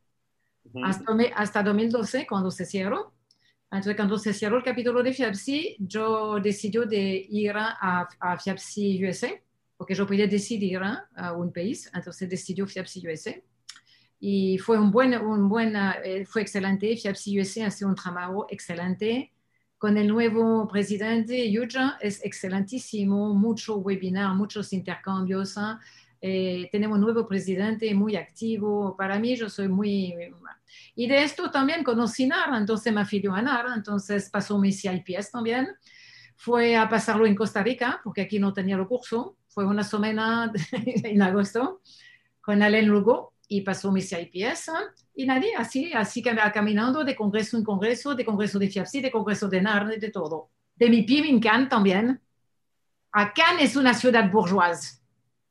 Ujú. 0.64 0.84
hasta, 0.84 1.12
hasta 1.34 1.62
2012, 1.64 2.28
cuando 2.28 2.52
se 2.52 2.64
cerró. 2.64 3.12
Entonces, 3.64 3.96
cuando 3.96 4.18
se 4.18 4.32
cerró 4.32 4.58
el 4.58 4.62
capítulo 4.62 5.02
de 5.02 5.12
FIAPSI, 5.12 5.78
yo 5.80 6.38
decidí 6.38 6.78
de 6.86 7.26
ir 7.28 7.54
a, 7.56 8.06
a 8.20 8.38
FIAPSI 8.38 9.04
USA, 9.04 9.30
porque 9.76 9.96
yo 9.96 10.06
podía 10.06 10.28
decidir 10.28 10.80
a 10.80 11.32
un 11.32 11.52
país, 11.52 11.90
entonces 11.92 12.28
decidió 12.28 12.68
FIAPSI 12.68 13.08
USA. 13.08 13.34
Y 14.24 14.56
fue 14.58 14.78
un 14.78 14.92
buen, 14.92 15.14
un 15.20 15.48
buen, 15.48 15.74
eh, 16.04 16.24
fue 16.24 16.42
excelente. 16.42 16.96
FIAPSI 16.96 17.40
USA 17.40 17.66
hace 17.66 17.84
un 17.84 17.96
trabajo 17.96 18.46
excelente. 18.48 19.32
Con 19.76 19.98
el 19.98 20.06
nuevo 20.06 20.68
presidente, 20.68 21.50
Yuja, 21.50 21.98
es 22.00 22.24
excelentísimo, 22.24 23.34
mucho 23.34 23.78
webinar, 23.78 24.32
muchos 24.36 24.72
intercambios. 24.72 25.58
¿ah? 25.58 25.80
Eh, 26.20 26.68
tenemos 26.70 26.98
un 26.98 27.02
nuevo 27.02 27.26
presidente 27.26 27.92
muy 27.96 28.14
activo. 28.14 28.96
Para 28.96 29.18
mí, 29.18 29.34
yo 29.34 29.50
soy 29.50 29.66
muy... 29.66 30.14
Y 30.94 31.08
de 31.08 31.24
esto 31.24 31.50
también 31.50 31.82
conocí 31.82 32.24
NAR, 32.28 32.54
entonces 32.54 32.92
me 32.92 33.00
afilió 33.00 33.34
a 33.34 33.42
NAR, 33.42 33.66
entonces 33.74 34.30
pasó 34.30 34.56
mi 34.56 34.72
CIPS 34.72 35.32
también. 35.32 35.66
Fue 36.36 36.76
a 36.76 36.88
pasarlo 36.88 37.26
en 37.26 37.34
Costa 37.34 37.60
Rica, 37.60 38.00
porque 38.04 38.20
aquí 38.20 38.38
no 38.38 38.52
tenía 38.52 38.76
el 38.76 38.86
curso. 38.86 39.36
Fue 39.48 39.66
una 39.66 39.82
semana 39.82 40.52
en 40.72 41.22
agosto 41.22 41.80
con 42.40 42.62
Alain 42.62 42.86
Lugo 42.86 43.31
y 43.56 43.60
pasó 43.60 43.92
mi 43.92 44.00
CIPS. 44.00 44.70
Y 45.14 45.26
nadie, 45.26 45.54
así, 45.56 45.92
así 45.92 46.22
que 46.22 46.34
caminando 46.52 47.04
de 47.04 47.14
congreso 47.14 47.56
en 47.58 47.64
congreso, 47.64 48.14
de 48.14 48.24
congreso 48.24 48.58
de 48.58 48.68
FIAPSI, 48.68 49.00
de 49.02 49.10
congreso 49.10 49.48
de 49.48 49.60
NAR, 49.60 49.86
de 49.88 50.10
todo. 50.10 50.50
De 50.74 50.88
mi 50.88 51.02
PIB 51.02 51.26
en 51.26 51.40
Cannes 51.40 51.68
también. 51.68 52.20
A 53.12 53.32
Cannes 53.34 53.70
es 53.70 53.76
una 53.76 53.92
ciudad 53.92 54.30
bourgeoise. 54.30 55.02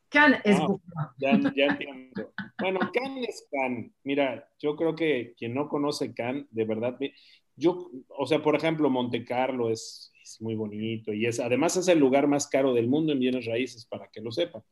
Cannes 0.09 0.41
es 0.43 0.57
Ah. 0.59 0.65
bourgeois. 0.67 1.07
Ya, 1.17 1.39
ya 1.55 1.65
entiendo. 1.67 2.33
Bueno, 2.59 2.79
Cannes 2.91 3.29
es 3.29 3.47
Cannes. 3.51 3.91
Mira, 4.03 4.49
yo 4.59 4.75
creo 4.75 4.95
que 4.95 5.35
quien 5.37 5.53
no 5.53 5.69
conoce 5.69 6.13
Cannes, 6.13 6.47
de 6.49 6.65
verdad, 6.65 6.97
yo, 7.55 7.91
o 8.09 8.25
sea, 8.25 8.41
por 8.41 8.55
ejemplo, 8.55 8.89
Monte 8.89 9.23
Carlo 9.23 9.69
es, 9.69 10.11
es 10.23 10.41
muy 10.41 10.55
bonito 10.55 11.13
y 11.13 11.27
es, 11.27 11.39
además 11.39 11.77
es 11.77 11.87
el 11.87 11.99
lugar 11.99 12.27
más 12.27 12.47
caro 12.47 12.73
del 12.73 12.87
mundo 12.87 13.11
en 13.13 13.19
bienes 13.19 13.45
raíces, 13.45 13.85
para 13.85 14.07
que 14.07 14.21
lo 14.21 14.31
sepan. 14.31 14.63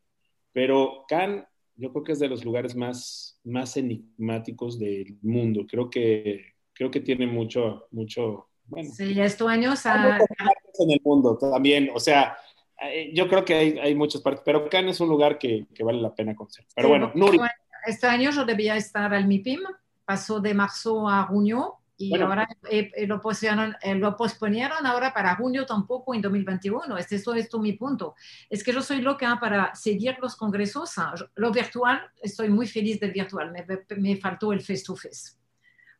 Pero 0.51 1.05
Cannes, 1.07 1.45
yo 1.79 1.91
creo 1.91 2.03
que 2.03 2.11
es 2.11 2.19
de 2.19 2.27
los 2.27 2.43
lugares 2.43 2.75
más, 2.75 3.39
más 3.43 3.77
enigmáticos 3.77 4.77
del 4.77 5.17
mundo. 5.21 5.65
Creo 5.67 5.89
que, 5.89 6.53
creo 6.73 6.91
que 6.91 6.99
tiene 6.99 7.25
mucho, 7.25 7.87
mucho, 7.91 8.49
bueno, 8.65 8.89
Sí, 8.93 9.13
ah, 9.19 9.23
muchas 9.23 9.83
partes 9.83 10.79
en 10.79 10.91
el 10.91 11.01
mundo 11.03 11.37
también, 11.37 11.89
o 11.93 11.99
sea, 11.99 12.37
eh, 12.81 13.11
yo 13.13 13.27
creo 13.27 13.43
que 13.43 13.53
hay, 13.53 13.79
hay 13.79 13.95
muchas 13.95 14.21
partes, 14.21 14.43
pero 14.45 14.69
Cannes 14.69 14.95
es 14.95 15.01
un 15.01 15.09
lugar 15.09 15.37
que, 15.37 15.65
que 15.73 15.83
vale 15.83 16.01
la 16.01 16.13
pena 16.13 16.35
conocer. 16.35 16.65
Pero 16.75 16.87
Sí, 16.87 16.91
bueno, 16.91 17.11
Nuri, 17.15 17.39
Este 17.85 18.07
año 18.07 18.31
yo 18.31 18.45
debía 18.45 18.75
estar 18.75 19.13
al 19.13 19.27
MIPIM, 19.27 19.61
pasó 20.05 20.39
de 20.39 20.53
marzo 20.53 21.07
a 21.07 21.23
junio 21.23 21.78
y 22.01 22.09
Bueno. 22.11 22.27
ahora 22.27 22.47
eh, 22.71 22.89
eh, 22.95 23.05
lo, 23.05 23.19
posponieron, 23.19 23.75
eh, 23.83 23.93
lo 23.93 24.15
posponieron 24.15 24.85
ahora 24.85 25.13
para 25.13 25.35
junio 25.35 25.65
tampoco 25.65 26.15
en 26.15 26.21
2021. 26.21 26.97
Este, 26.97 27.17
eso 27.17 27.33
es 27.35 27.53
mi 27.55 27.73
punto. 27.73 28.15
Es 28.49 28.63
que 28.63 28.71
yo 28.71 28.81
soy 28.81 29.01
loca 29.01 29.37
para 29.39 29.75
seguir 29.75 30.15
los 30.21 30.37
congresos. 30.37 30.97
Ah, 30.97 31.13
Lo 31.35 31.51
virtual, 31.51 31.99
estoy 32.21 32.47
muy 32.47 32.67
feliz 32.67 33.01
del 33.01 33.11
virtual. 33.11 33.51
Me, 33.51 33.65
me 33.97 34.15
faltó 34.15 34.53
el 34.53 34.61
face 34.61 34.83
to 34.85 34.95
face. 34.95 35.33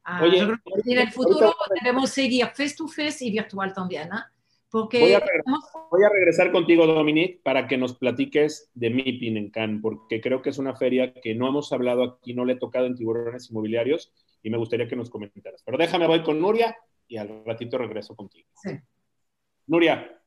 Ah, 0.05 0.23
Oye, 0.23 0.39
en 0.39 0.97
el 0.99 1.11
futuro 1.11 1.53
debemos 1.83 2.09
seguir 2.11 2.45
face 2.47 2.75
to 2.77 2.87
face 2.87 3.25
y 3.25 3.31
virtual 3.31 3.73
también. 3.73 4.07
¿ah? 4.13 4.31
Porque 4.71 4.99
Voy 5.01 5.11
a 5.13 5.17
estamos- 5.17 5.65
Voy 5.91 6.03
a 6.03 6.09
regresar 6.09 6.51
contigo, 6.53 6.87
Dominique, 6.87 7.41
para 7.43 7.67
que 7.67 7.77
nos 7.77 7.97
platiques 7.97 8.69
de 8.73 8.89
MIPIN 8.89 9.35
en 9.35 9.49
Cannes, 9.49 9.81
porque 9.81 10.21
creo 10.21 10.41
que 10.41 10.51
es 10.51 10.59
una 10.59 10.75
feria 10.77 11.13
que 11.13 11.35
no 11.35 11.49
hemos 11.49 11.73
hablado 11.73 12.03
aquí, 12.03 12.33
no 12.33 12.45
le 12.45 12.53
he 12.53 12.57
tocado 12.57 12.85
en 12.85 12.95
tiburones 12.95 13.49
inmobiliarios 13.49 14.13
y 14.43 14.49
me 14.49 14.57
gustaría 14.57 14.87
que 14.87 14.95
nos 14.95 15.09
comentaras. 15.09 15.61
Pero 15.63 15.77
déjame, 15.77 16.07
voy 16.07 16.23
con 16.23 16.39
Nuria 16.39 16.75
y 17.07 17.17
al 17.17 17.43
ratito 17.45 17.77
regreso 17.77 18.15
contigo. 18.15 18.47
Sí. 18.61 18.71
Nuria, 19.67 20.21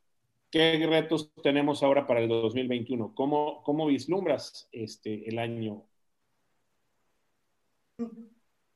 ¿qué 0.51 0.85
retos 0.89 1.33
tenemos 1.43 1.83
ahora 1.83 2.07
para 2.07 2.21
el 2.21 2.29
2021? 2.29 3.15
¿Cómo, 3.15 3.63
cómo 3.63 3.87
vislumbras 3.87 4.69
este, 4.73 5.29
el 5.29 5.39
año? 5.39 5.85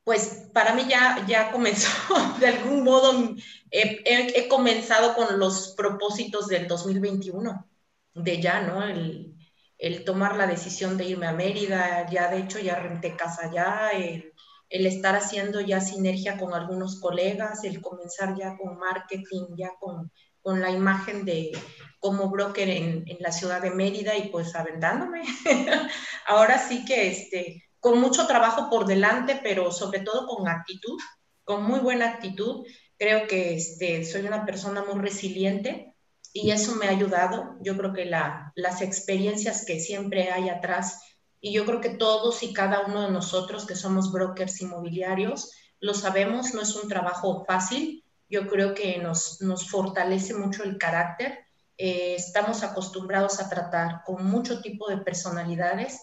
Pues 0.05 0.51
para 0.53 0.73
mí 0.75 0.85
ya, 0.89 1.25
ya 1.27 1.51
comenzó, 1.51 1.91
de 2.41 2.47
algún 2.47 2.85
modo 2.85 3.35
he, 3.71 4.03
he- 4.05 4.39
he 4.39 4.49
comenzado 4.49 5.15
con 5.15 5.39
los 5.41 5.75
propósitos 5.77 6.47
del 6.47 6.69
2021, 6.69 7.69
de 8.15 8.41
ya, 8.41 8.63
¿no? 8.63 8.85
El, 8.85 9.35
el 9.79 10.05
tomar 10.05 10.37
la 10.37 10.47
decisión 10.47 10.97
de 10.97 11.07
irme 11.07 11.27
a 11.27 11.33
Mérida, 11.33 12.09
ya 12.09 12.31
de 12.31 12.39
hecho 12.39 12.61
ya 12.61 12.77
renté 12.77 13.17
casa 13.17 13.49
allá, 13.49 13.91
el, 13.91 14.33
el 14.69 14.87
estar 14.87 15.15
haciendo 15.15 15.61
ya 15.61 15.81
sinergia 15.81 16.39
con 16.39 16.55
algunos 16.55 17.01
colegas, 17.01 17.65
el 17.65 17.81
comenzar 17.81 18.37
ya 18.37 18.57
con 18.57 18.79
marketing, 18.79 19.57
ya 19.57 19.71
con, 19.79 20.11
con 20.43 20.61
la 20.61 20.71
imagen 20.71 21.25
de 21.25 21.53
como 22.01 22.31
broker 22.31 22.69
en, 22.69 23.05
en 23.07 23.17
la 23.21 23.33
ciudad 23.33 23.63
de 23.63 23.71
Mérida 23.71 24.17
y 24.17 24.29
pues 24.29 24.55
aventándome. 24.55 25.23
Ahora 26.27 26.59
sí 26.59 26.85
que 26.85 27.09
este 27.09 27.63
con 27.87 28.01
mucho 28.01 28.27
trabajo 28.27 28.69
por 28.69 28.87
delante, 28.87 29.39
pero 29.45 29.71
sobre 29.71 30.01
todo 30.01 30.27
con 30.27 30.49
actitud, 30.49 30.99
con 31.45 31.63
muy 31.63 31.79
buena 31.79 32.09
actitud. 32.09 32.67
Creo 32.99 33.29
que 33.29 33.55
este, 33.55 34.05
soy 34.05 34.23
una 34.23 34.45
persona 34.45 34.83
muy 34.83 35.01
resiliente 35.01 35.95
y 36.33 36.51
eso 36.51 36.75
me 36.75 36.87
ha 36.87 36.91
ayudado. 36.91 37.57
Yo 37.61 37.77
creo 37.77 37.93
que 37.93 38.05
la, 38.05 38.53
las 38.57 38.83
experiencias 38.83 39.65
que 39.65 39.79
siempre 39.79 40.33
hay 40.33 40.49
atrás, 40.49 41.01
y 41.41 41.53
yo 41.53 41.65
creo 41.65 41.81
que 41.81 41.91
todos 41.91 42.43
y 42.43 42.53
cada 42.53 42.81
uno 42.87 43.03
de 43.03 43.11
nosotros 43.11 43.67
que 43.67 43.77
somos 43.77 44.13
brokers 44.13 44.61
inmobiliarios, 44.61 45.53
lo 45.81 45.95
sabemos, 45.95 46.55
no 46.55 46.63
es 46.63 46.75
un 46.75 46.89
trabajo 46.89 47.45
fácil. 47.47 48.05
Yo 48.29 48.49
creo 48.49 48.75
que 48.75 48.99
nos, 48.99 49.41
nos 49.43 49.69
fortalece 49.69 50.35
mucho 50.35 50.65
el 50.65 50.79
carácter. 50.79 51.47
Eh, 51.79 52.15
estamos 52.17 52.63
acostumbrados 52.63 53.39
a 53.39 53.49
tratar 53.49 54.03
con 54.05 54.27
mucho 54.27 54.61
tipo 54.61 54.89
de 54.89 54.99
personalidades 54.99 56.01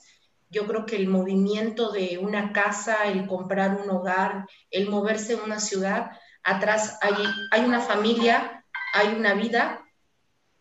yo 0.53 0.67
creo 0.67 0.85
que 0.85 0.95
el 0.95 1.07
movimiento 1.07 1.91
de 1.91 2.19
una 2.19 2.53
casa, 2.53 3.05
el 3.07 3.25
comprar 3.25 3.81
un 3.81 3.89
hogar, 3.89 4.45
el 4.69 4.87
moverse 4.87 5.33
en 5.33 5.41
una 5.41 5.59
ciudad, 5.59 6.11
atrás 6.43 6.99
hay, 7.01 7.13
hay 7.51 7.65
una 7.65 7.81
familia, 7.81 8.63
hay 8.93 9.15
una 9.15 9.33
vida, 9.33 9.83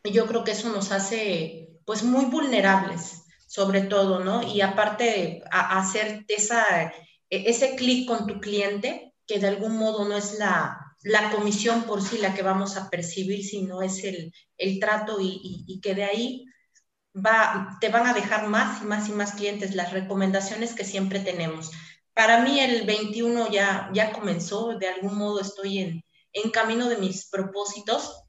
y 0.03 0.11
yo 0.11 0.27
creo 0.27 0.45
que 0.45 0.53
eso 0.53 0.71
nos 0.71 0.91
hace 0.93 1.79
pues 1.85 2.03
muy 2.03 2.25
vulnerables, 2.25 3.22
sobre 3.53 3.83
todo, 3.83 4.25
¿no? 4.25 4.43
Y 4.43 4.63
aparte 4.63 5.45
a, 5.51 5.79
hacer 5.79 6.25
esa, 6.27 6.91
ese 7.29 7.77
clic 7.77 8.09
con 8.09 8.27
tu 8.27 8.41
cliente, 8.41 9.13
que 9.27 9.41
de 9.41 9.49
algún 9.49 9.77
modo 9.77 10.09
no 10.09 10.17
es 10.17 10.39
la, 10.39 10.97
la 11.03 11.31
comisión 11.31 11.83
por 11.83 12.01
sí 12.01 12.17
la 12.17 12.33
que 12.33 12.43
vamos 12.43 12.79
a 12.79 12.89
percibir, 12.89 13.45
sino 13.45 13.83
es 13.83 14.05
el, 14.05 14.33
el 14.57 14.81
trato 14.81 15.21
y, 15.21 15.39
y, 15.45 15.65
y 15.67 15.81
que 15.83 15.95
de 15.95 16.05
ahí 16.05 16.47
va, 17.15 17.77
te 17.79 17.91
van 17.91 18.07
a 18.07 18.15
dejar 18.15 18.49
más 18.49 18.81
y 18.81 18.87
más 18.87 19.11
y 19.11 19.13
más 19.13 19.33
clientes, 19.33 19.75
las 19.75 19.93
recomendaciones 19.93 20.73
que 20.73 20.87
siempre 20.87 21.21
tenemos. 21.21 21.73
Para 22.15 22.41
mí 22.41 22.59
el 22.59 22.87
21 22.87 23.51
ya, 23.51 23.91
ya 23.93 24.15
comenzó, 24.15 24.79
de 24.79 24.89
algún 24.89 25.19
modo 25.19 25.41
estoy 25.41 25.77
en, 25.77 26.03
en 26.33 26.51
camino 26.51 26.89
de 26.89 26.97
mis 26.97 27.29
propósitos. 27.29 28.22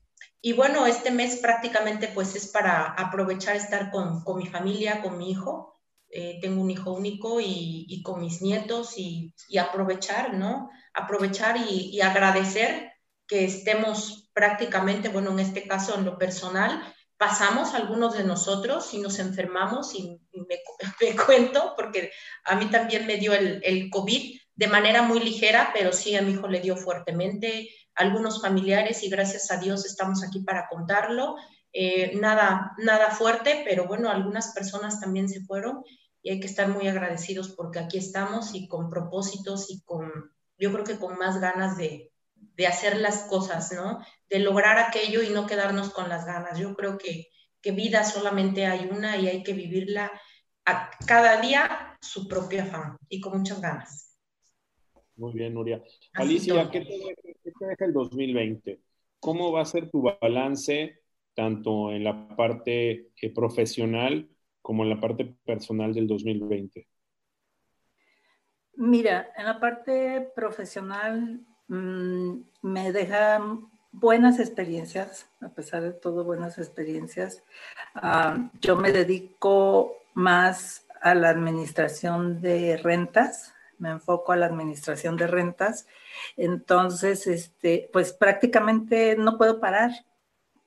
Y 0.46 0.52
bueno, 0.52 0.86
este 0.86 1.10
mes 1.10 1.38
prácticamente 1.38 2.10
pues 2.10 2.36
es 2.36 2.48
para 2.48 2.88
aprovechar 2.88 3.56
estar 3.56 3.90
con, 3.92 4.26
con 4.26 4.38
mi 4.38 4.46
familia, 4.46 5.02
con 5.02 5.18
mi 5.18 5.32
hijo. 5.32 5.80
Eh, 6.10 6.38
tengo 6.42 6.62
un 6.62 6.70
hijo 6.70 6.92
único 6.92 7.40
y, 7.40 8.02
con 8.04 8.20
mis 8.20 8.42
nietos 8.42 8.98
y, 8.98 9.34
aprovechar, 9.58 10.34
¿no? 10.34 10.70
Aprovechar 10.94 11.56
y, 11.56 11.92
y 11.94 12.02
agradecer 12.02 12.92
que 13.26 13.46
estemos 13.46 14.30
prácticamente, 14.34 15.08
bueno, 15.08 15.32
en 15.32 15.40
este 15.40 15.66
caso 15.66 15.98
en 15.98 16.04
lo 16.04 16.18
personal, 16.18 16.94
pasamos 17.16 17.74
algunos 17.74 18.18
de 18.18 18.26
nosotros 18.26 18.94
y 18.94 18.98
nos 18.98 19.20
enfermamos 19.20 19.96
y, 19.96 20.20
me, 20.34 20.60
me, 21.00 21.16
cuento, 21.16 21.74
porque 21.78 22.12
a 22.44 22.56
mí 22.56 22.66
también 22.66 23.08
me 23.08 23.16
dio 23.16 23.32
el, 23.32 23.62
el, 23.64 23.90
COVID 23.90 24.42
de 24.56 24.68
manera 24.68 25.02
muy 25.02 25.20
ligera, 25.20 25.72
pero 25.74 25.92
sí 25.92 26.16
a 26.16 26.22
mi 26.22 26.34
hijo 26.34 26.48
le 26.48 26.62
dio 26.62 26.76
fuertemente, 26.76 27.70
algunos 27.96 28.42
familiares 28.42 29.04
y 29.04 29.10
gracias 29.10 29.52
a 29.52 29.58
Dios 29.58 29.86
estamos 29.86 30.24
aquí 30.24 30.42
para 30.42 30.68
contarlo. 30.68 31.36
Eh, 31.72 32.16
nada, 32.16 32.74
nada 32.78 33.12
fuerte, 33.12 33.64
pero 33.66 33.88
bueno, 33.88 34.10
algunas 34.10 34.54
personas 34.54 35.00
también 35.00 35.28
se 35.28 35.42
fueron 35.42 35.84
y 36.22 36.32
hay 36.32 36.40
que 36.40 36.48
estar 36.48 36.68
muy 36.68 36.88
agradecidos 36.88 37.50
porque 37.50 37.80
aquí 37.80 37.98
estamos 37.98 38.54
y 38.54 38.68
con 38.68 38.90
propósitos 38.90 39.70
y 39.70 39.82
con, 39.84 40.32
yo 40.58 40.72
creo 40.72 40.86
que 40.86 41.00
con 41.00 41.18
más 41.18 41.42
ganas 41.42 41.78
de, 41.78 42.12
de 42.36 42.68
hacer 42.68 42.98
las 42.98 43.24
cosas, 43.24 43.72
¿no? 43.72 44.00
De 44.30 44.40
lograr 44.40 44.78
aquello 44.78 45.24
y 45.24 45.30
no 45.30 45.48
quedarnos 45.48 45.92
con 45.92 46.10
las 46.10 46.26
ganas. 46.26 46.60
Yo 46.60 46.76
creo 46.76 46.98
que, 46.98 47.30
que 47.62 47.72
vida 47.72 48.04
solamente 48.04 48.66
hay 48.66 48.88
una 48.92 49.18
y 49.18 49.28
hay 49.28 49.44
que 49.44 49.54
vivirla 49.54 50.12
a 50.66 50.92
cada 51.06 51.42
día 51.42 51.98
su 52.02 52.28
propio 52.28 52.64
afán 52.64 52.98
y 53.10 53.20
con 53.20 53.40
muchas 53.40 53.60
ganas. 53.60 54.13
Muy 55.24 55.32
bien, 55.32 55.54
Nuria. 55.54 55.82
Alicia, 56.16 56.70
¿qué 56.70 56.82
te, 56.82 57.00
¿qué 57.42 57.52
te, 57.58 57.66
deja 57.66 57.86
el 57.86 57.94
2020? 57.94 58.82
¿Cómo 59.22 59.54
va 59.54 59.62
a 59.62 59.66
ser 59.66 59.90
tu 59.90 60.02
balance 60.02 61.00
tanto 61.34 61.94
en 61.94 62.04
la 62.04 62.36
parte 62.36 63.08
eh, 63.22 63.34
profesional 63.34 64.28
como 64.62 64.84
en 64.84 64.90
la 64.90 65.00
parte 65.00 65.34
personal 65.46 65.94
del 65.94 66.08
2020? 66.08 66.90
Mira, 68.76 69.32
en 69.38 69.46
la 69.46 69.62
parte 69.62 70.30
profesional 70.36 71.40
mmm, 71.70 72.42
me 72.62 72.92
deja 72.92 73.42
buenas 73.94 74.42
experiencias, 74.42 75.30
a 75.40 75.48
pesar 75.48 75.84
de 75.84 75.94
todo, 75.94 76.26
buenas 76.26 76.58
experiencias. 76.58 77.42
Uh, 77.96 78.50
yo 78.60 78.76
me 78.76 78.92
dedico 78.92 79.96
más 80.16 80.86
a 81.02 81.16
la 81.16 81.30
administración 81.30 82.42
de 82.42 82.76
rentas, 82.76 83.53
me 83.84 83.90
enfoco 83.90 84.32
a 84.32 84.38
la 84.38 84.46
administración 84.46 85.18
de 85.18 85.28
rentas, 85.28 85.88
entonces, 86.38 87.28
este, 87.28 87.90
pues 87.92 88.14
prácticamente 88.14 89.18
no 89.18 89.38
puedo 89.38 89.60
parar. 89.60 89.92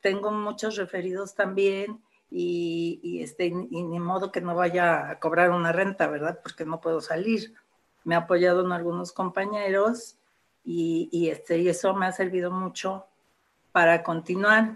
Tengo 0.02 0.30
muchos 0.30 0.76
referidos 0.76 1.34
también 1.34 2.02
y, 2.30 3.20
este, 3.22 3.46
y 3.46 3.82
ni 3.82 3.98
modo 3.98 4.30
que 4.30 4.42
no 4.42 4.54
vaya 4.54 5.08
a 5.08 5.18
cobrar 5.18 5.50
una 5.50 5.72
renta, 5.72 6.08
¿verdad? 6.08 6.40
Porque 6.42 6.66
no 6.66 6.82
puedo 6.82 7.00
salir. 7.00 7.54
Me 8.04 8.14
ha 8.14 8.18
apoyado 8.18 8.62
en 8.62 8.72
algunos 8.72 9.12
compañeros 9.12 10.18
y, 10.62 11.30
este, 11.30 11.56
y 11.58 11.70
eso 11.70 11.94
me 11.94 12.04
ha 12.04 12.12
servido 12.12 12.50
mucho 12.50 13.06
para 13.72 14.02
continuar. 14.02 14.74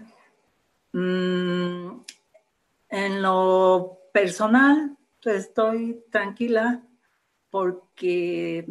Mm, 0.93 1.99
en 2.89 3.21
lo 3.21 3.99
personal, 4.11 4.97
estoy 5.23 6.03
tranquila 6.09 6.81
porque 7.51 8.65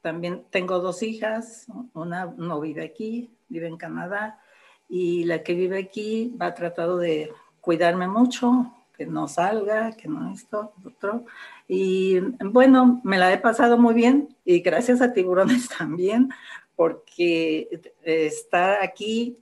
también 0.00 0.44
tengo 0.50 0.80
dos 0.80 1.02
hijas, 1.02 1.66
una 1.94 2.26
no 2.36 2.60
vive 2.60 2.84
aquí, 2.84 3.30
vive 3.48 3.68
en 3.68 3.76
Canadá, 3.76 4.40
y 4.88 5.24
la 5.24 5.42
que 5.42 5.54
vive 5.54 5.78
aquí 5.78 6.34
va 6.40 6.54
tratado 6.54 6.98
de 6.98 7.32
cuidarme 7.60 8.08
mucho, 8.08 8.72
que 8.96 9.06
no 9.06 9.28
salga, 9.28 9.92
que 9.92 10.08
no 10.08 10.32
esto, 10.32 10.72
otro. 10.84 11.26
Y 11.68 12.20
bueno, 12.40 13.00
me 13.04 13.18
la 13.18 13.32
he 13.32 13.38
pasado 13.38 13.78
muy 13.78 13.94
bien 13.94 14.34
y 14.44 14.60
gracias 14.60 15.00
a 15.02 15.12
tiburones 15.12 15.68
también, 15.78 16.30
porque 16.74 17.92
estar 18.02 18.82
aquí 18.82 19.38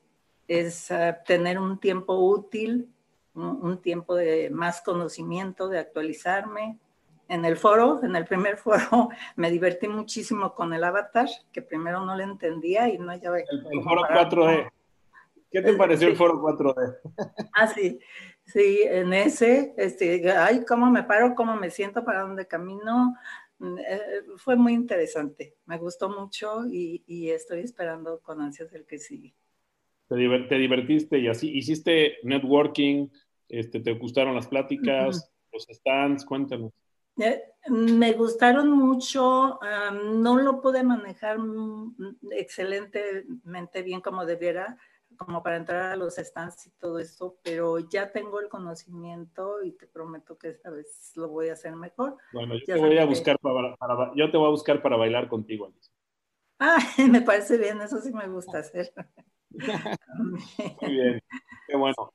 es 0.49 0.91
uh, 0.91 1.15
tener 1.27 1.59
un 1.59 1.79
tiempo 1.79 2.15
útil, 2.15 2.89
un, 3.35 3.79
tiempo 3.79 4.15
de 4.15 4.49
más 4.51 4.81
conocimiento, 4.81 5.69
de 5.69 5.79
actualizarme. 5.79 6.79
En 7.29 7.45
el 7.45 7.57
foro, 7.57 8.01
en 8.03 8.17
el 8.17 8.25
primer 8.25 8.57
foro, 8.59 9.09
me 9.37 9.51
divertí 9.51 9.89
muchísimo 9.89 10.55
con 10.55 10.73
el 10.75 10.85
avatar, 10.85 11.29
que 11.53 11.63
primero 11.63 12.05
no 12.05 12.17
le 12.17 12.25
entendía 12.25 12.89
y 12.89 12.99
no 12.99 13.15
ya 13.17 13.31
El, 13.31 13.67
el 13.71 13.83
foro 13.83 14.03
4D. 14.03 14.71
¿Qué 15.51 15.63
te 15.63 15.75
pareció 15.75 16.09
sí. 16.09 16.13
el 16.13 16.17
foro 16.17 16.41
4D? 16.43 16.97
Ah, 17.55 17.69
sí. 17.69 18.01
Sí, 18.47 18.81
en 18.85 19.13
ese, 19.15 19.73
este, 19.77 20.31
ay, 20.33 20.65
cómo 20.67 20.91
me 20.91 21.03
paro, 21.03 21.35
cómo 21.35 21.57
me 21.57 21.71
siento, 21.71 22.05
para 22.05 22.21
dónde 22.23 22.47
camino. 22.47 23.15
Eh, 23.61 24.23
fue 24.37 24.57
muy 24.57 24.75
interesante, 24.75 25.55
me 25.65 25.79
gustó 25.79 26.11
mucho 26.11 26.67
y, 26.71 27.03
y, 27.07 27.31
estoy 27.31 27.61
esperando 27.61 28.21
con 28.21 28.43
ansias 28.43 28.73
el 28.75 28.85
que 28.85 28.99
sigue. 28.99 29.35
Te, 30.09 30.17
divert, 30.17 30.49
te 30.49 30.57
divertiste 30.57 31.19
y 31.19 31.29
así, 31.29 31.57
hiciste 31.57 32.19
networking, 32.25 33.09
este, 33.49 33.81
te 33.81 33.93
gustaron 33.93 34.35
las 34.35 34.49
pláticas, 34.49 35.17
uh 35.17 35.21
-huh. 35.21 35.53
los 35.53 35.67
stands, 35.71 36.25
cuéntanos. 36.27 36.73
Eh, 37.19 37.43
me 37.69 38.13
gustaron 38.13 38.71
mucho, 38.71 39.59
um, 39.61 40.21
no 40.21 40.37
lo 40.37 40.61
pude 40.61 40.83
manejar 40.83 41.39
excelentemente 42.33 43.83
bien 43.83 44.01
como 44.01 44.27
debiera, 44.27 44.77
como 45.17 45.43
para 45.43 45.57
entrar 45.57 45.93
a 45.93 45.97
los 45.97 46.17
stands 46.17 46.67
y 46.67 46.71
todo 46.73 46.99
eso, 46.99 47.39
pero 47.43 47.79
ya 47.79 48.11
tengo 48.11 48.41
el 48.41 48.49
conocimiento 48.49 49.63
y 49.63 49.73
te 49.73 49.87
prometo 49.87 50.37
que 50.37 50.49
esta 50.49 50.71
vez 50.71 51.13
lo 51.15 51.29
voy 51.29 51.49
a 51.49 51.55
hacer 51.55 51.77
mejor. 51.77 52.17
Bueno, 52.33 52.55
yo 52.55 52.61
ya 52.67 52.75
te 52.75 52.81
voy 52.81 52.99
a 52.99 53.07
buscar 53.07 53.37
que... 53.37 53.43
para, 53.43 53.77
para, 53.77 54.13
yo 54.15 54.31
te 54.31 54.37
voy 54.37 54.49
a 54.49 54.51
buscar 54.51 54.83
para 54.83 54.97
bailar 54.97 55.29
contigo, 55.29 55.67
Alicia. 55.67 55.93
Ah, 56.59 56.79
me 57.09 57.23
parece 57.23 57.57
bien, 57.59 57.81
eso 57.81 58.01
sí 58.01 58.13
me 58.13 58.29
gusta 58.29 58.59
hacer. 58.59 58.93
Muy 60.81 60.93
bien, 60.93 61.21
qué 61.67 61.77
bueno. 61.77 62.13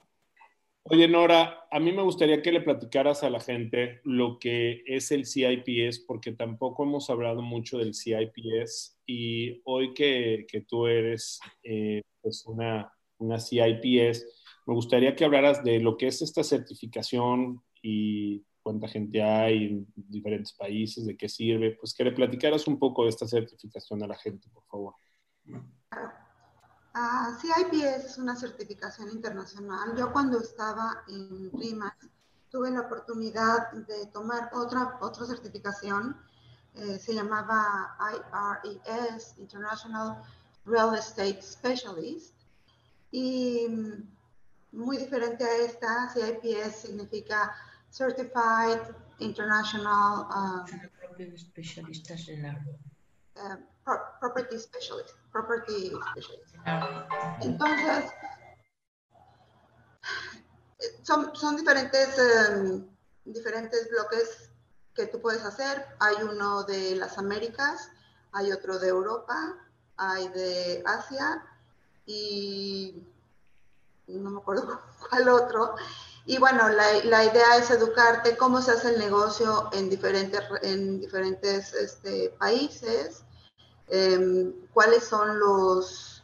Oye, 0.91 1.07
Nora, 1.07 1.67
a 1.69 1.79
mí 1.79 1.91
me 1.91 2.01
gustaría 2.01 2.41
que 2.41 2.51
le 2.51 2.61
platicaras 2.61 3.23
a 3.23 3.29
la 3.29 3.39
gente 3.39 4.01
lo 4.03 4.39
que 4.39 4.81
es 4.87 5.11
el 5.11 5.27
CIPS, 5.27 5.99
porque 5.99 6.31
tampoco 6.31 6.83
hemos 6.83 7.11
hablado 7.11 7.43
mucho 7.43 7.77
del 7.77 7.93
CIPS 7.93 8.99
y 9.05 9.61
hoy 9.65 9.93
que, 9.93 10.47
que 10.47 10.61
tú 10.61 10.87
eres 10.87 11.39
eh, 11.61 12.01
pues 12.21 12.43
una, 12.47 12.91
una 13.19 13.37
CIPS, 13.39 14.25
me 14.65 14.73
gustaría 14.73 15.15
que 15.15 15.25
hablaras 15.25 15.63
de 15.63 15.79
lo 15.79 15.95
que 15.95 16.07
es 16.07 16.23
esta 16.23 16.43
certificación 16.43 17.61
y 17.83 18.43
cuánta 18.63 18.87
gente 18.87 19.21
hay 19.21 19.65
en 19.65 19.87
diferentes 19.95 20.53
países, 20.53 21.05
de 21.05 21.15
qué 21.15 21.29
sirve, 21.29 21.77
pues 21.79 21.93
que 21.93 22.03
le 22.03 22.13
platicaras 22.13 22.67
un 22.67 22.79
poco 22.79 23.03
de 23.03 23.09
esta 23.09 23.27
certificación 23.27 24.01
a 24.01 24.07
la 24.07 24.17
gente, 24.17 24.49
por 24.51 24.65
favor. 24.65 24.95
Uh, 26.95 27.35
CIPS 27.39 28.05
es 28.05 28.17
una 28.17 28.35
certificación 28.35 29.09
internacional. 29.11 29.95
Yo 29.95 30.11
cuando 30.11 30.39
estaba 30.39 31.03
en 31.07 31.51
RIMAX 31.51 32.09
tuve 32.49 32.71
la 32.71 32.81
oportunidad 32.81 33.71
de 33.71 34.07
tomar 34.07 34.49
otra, 34.53 34.97
otra 34.99 35.25
certificación, 35.27 36.17
eh, 36.73 36.97
se 36.97 37.13
llamaba 37.13 37.95
IRES, 38.63 39.35
International 39.37 40.23
Real 40.65 40.95
Estate 40.95 41.41
Specialist, 41.41 42.33
y 43.11 43.67
muy 44.71 44.97
diferente 44.97 45.43
a 45.43 45.57
esta, 45.57 46.09
CIPS 46.13 46.75
significa 46.75 47.55
Certified 47.91 48.81
International 49.19 50.27
uh, 50.29 50.63
uh, 53.35 53.57
Property 54.19 54.59
Specialist. 54.59 55.15
Property 55.31 55.91
Specialist. 56.11 56.55
Entonces, 57.41 58.11
son, 61.03 61.35
son 61.35 61.55
diferentes, 61.55 62.09
um, 62.17 62.87
diferentes 63.25 63.89
bloques 63.89 64.51
que 64.93 65.07
tú 65.07 65.21
puedes 65.21 65.43
hacer. 65.43 65.85
Hay 65.99 66.15
uno 66.23 66.63
de 66.63 66.95
las 66.95 67.17
Américas, 67.17 67.89
hay 68.31 68.51
otro 68.51 68.79
de 68.79 68.89
Europa, 68.89 69.57
hay 69.97 70.27
de 70.29 70.83
Asia 70.85 71.43
y 72.05 73.03
no 74.07 74.31
me 74.31 74.39
acuerdo 74.39 74.81
cuál 75.09 75.29
otro. 75.29 75.75
Y 76.25 76.37
bueno, 76.37 76.69
la, 76.69 77.03
la, 77.05 77.25
idea 77.25 77.57
es 77.57 77.71
educarte 77.71 78.37
cómo 78.37 78.61
se 78.61 78.71
hace 78.71 78.93
el 78.93 78.99
negocio 78.99 79.69
en 79.73 79.89
diferentes, 79.89 80.41
en 80.61 80.99
diferentes 80.99 81.73
este, 81.73 82.29
países, 82.37 83.23
eh, 83.89 84.53
cuáles 84.73 85.03
son 85.03 85.39
los, 85.39 86.23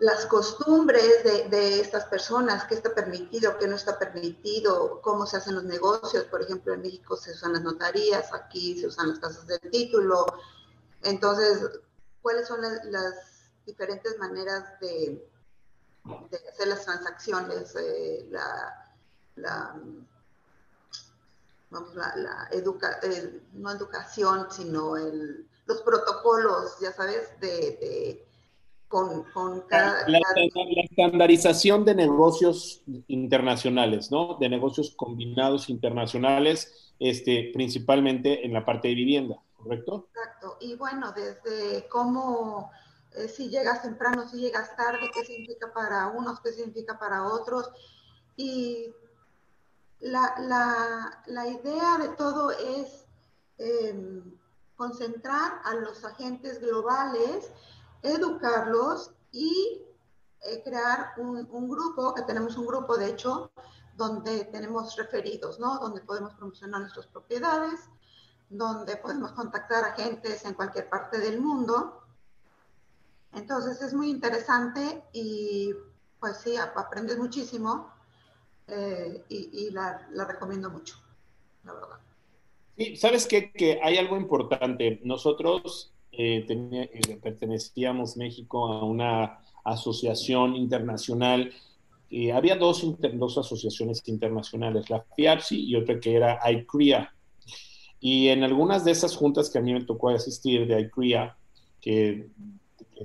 las 0.00 0.26
costumbres 0.26 1.24
de, 1.24 1.80
estas 1.80 2.06
personas, 2.06 2.64
qué 2.64 2.74
está 2.74 2.94
permitido, 2.94 3.56
qué 3.58 3.68
no 3.68 3.76
está 3.76 3.98
permitido, 3.98 5.00
cómo 5.00 5.26
se 5.26 5.36
hacen 5.36 5.54
los 5.54 5.64
negocios. 5.64 6.24
Por 6.24 6.42
ejemplo, 6.42 6.74
en 6.74 6.82
México 6.82 7.16
se 7.16 7.32
usan 7.32 7.52
las 7.52 7.62
notarías, 7.62 8.32
aquí 8.32 8.78
se 8.78 8.88
usan 8.88 9.10
las 9.10 9.20
casas 9.20 9.46
del 9.46 9.60
título. 9.70 10.26
Entonces, 11.02 11.60
cuáles 12.20 12.48
son 12.48 12.60
las, 12.62 13.20
diferentes 13.66 14.18
maneras 14.18 14.78
de, 14.78 15.26
hacer 16.52 16.68
las 16.68 16.84
transacciones, 16.84 17.74
eh, 17.76 18.26
la, 18.30 18.92
la, 19.36 19.74
no 21.70 21.86
educación, 23.70 24.48
sino 24.50 24.98
el, 24.98 25.48
los 25.66 25.82
protocolos, 25.82 26.78
ya 26.80 26.92
sabes, 26.92 27.38
de, 27.40 28.26
con, 28.88 29.24
con 29.32 29.62
cada, 29.62 30.08
la, 30.08 30.20
estandarización 30.82 31.84
de 31.84 31.94
negocios 31.94 32.82
internacionales, 33.08 34.10
¿no? 34.10 34.36
De 34.38 34.48
negocios 34.48 34.94
combinados 34.96 35.68
internacionales, 35.68 36.92
este, 36.98 37.50
principalmente 37.52 38.44
en 38.44 38.52
la 38.52 38.64
parte 38.64 38.88
de 38.88 38.94
vivienda, 38.94 39.36
¿correcto? 39.56 40.08
Exacto. 40.14 40.58
Y 40.60 40.76
bueno, 40.76 41.12
desde 41.12 41.88
cómo, 41.88 42.70
eh, 43.16 43.28
si 43.28 43.48
llegas 43.48 43.82
temprano, 43.82 44.28
si 44.28 44.38
llegas 44.38 44.76
tarde, 44.76 45.10
qué 45.12 45.24
significa 45.24 45.72
para 45.72 46.08
unos, 46.08 46.40
qué 46.40 46.52
significa 46.52 46.98
para 46.98 47.24
otros. 47.24 47.70
Y 48.36 48.92
la, 50.00 50.34
la, 50.40 51.22
la 51.26 51.48
idea 51.48 51.98
de 51.98 52.08
todo 52.16 52.50
es 52.50 53.06
em, 53.58 54.36
concentrar 54.76 55.60
a 55.64 55.74
los 55.74 56.04
agentes 56.04 56.60
globales, 56.60 57.50
educarlos 58.02 59.12
y 59.32 59.82
eh, 60.40 60.62
crear 60.62 61.14
un, 61.16 61.68
grupo, 61.68 62.14
que 62.14 62.22
tenemos 62.22 62.56
un 62.56 62.66
grupo 62.66 62.96
de 62.96 63.08
hecho, 63.08 63.50
donde 63.96 64.44
tenemos 64.46 64.96
referidos, 64.96 65.58
¿no? 65.58 65.78
Donde 65.78 66.00
podemos 66.00 66.34
promocionar 66.34 66.80
nuestras 66.80 67.06
propiedades, 67.06 67.80
donde 68.50 68.96
podemos 68.96 69.32
contactar 69.32 69.84
agentes 69.84 70.44
en 70.44 70.54
cualquier 70.54 70.88
parte 70.88 71.18
del 71.18 71.40
mundo. 71.40 72.02
Entonces 73.32 73.80
es 73.82 73.94
muy 73.94 74.10
interesante 74.10 75.04
y 75.12 75.74
pues 76.20 76.38
sí, 76.38 76.56
aprendes 76.56 77.18
muchísimo 77.18 77.92
eh, 78.66 79.24
y, 79.28 79.70
la, 79.70 80.06
la, 80.10 80.24
recomiendo 80.24 80.70
mucho, 80.70 80.96
la 81.64 81.74
verdad. 81.74 81.98
Sí, 82.76 82.96
sabes 82.96 83.26
qué? 83.26 83.52
que 83.52 83.80
hay 83.82 83.96
algo 83.96 84.16
importante. 84.16 85.00
Nosotros 85.04 85.92
eh, 86.12 86.44
eh, 86.48 87.18
pertenecíamos 87.22 88.16
México 88.16 88.66
a 88.66 88.84
una 88.84 89.40
asociación 89.64 90.56
internacional. 90.56 91.52
había 92.32 92.56
dos, 92.56 92.84
dos 93.14 93.38
asociaciones 93.38 94.02
internacionales, 94.06 94.90
la 94.90 95.04
FIAPSI 95.16 95.64
y 95.64 95.76
otra 95.76 95.98
que 95.98 96.14
era 96.14 96.38
ICRIA. 96.50 97.14
Y 98.00 98.28
en 98.28 98.44
algunas 98.44 98.84
de 98.84 98.90
esas 98.90 99.16
juntas 99.16 99.48
que 99.48 99.56
a 99.56 99.62
mí 99.62 99.72
me 99.72 99.82
tocó 99.82 100.10
asistir 100.10 100.66
de 100.66 100.78
ICRIA, 100.78 101.38
que, 101.80 102.28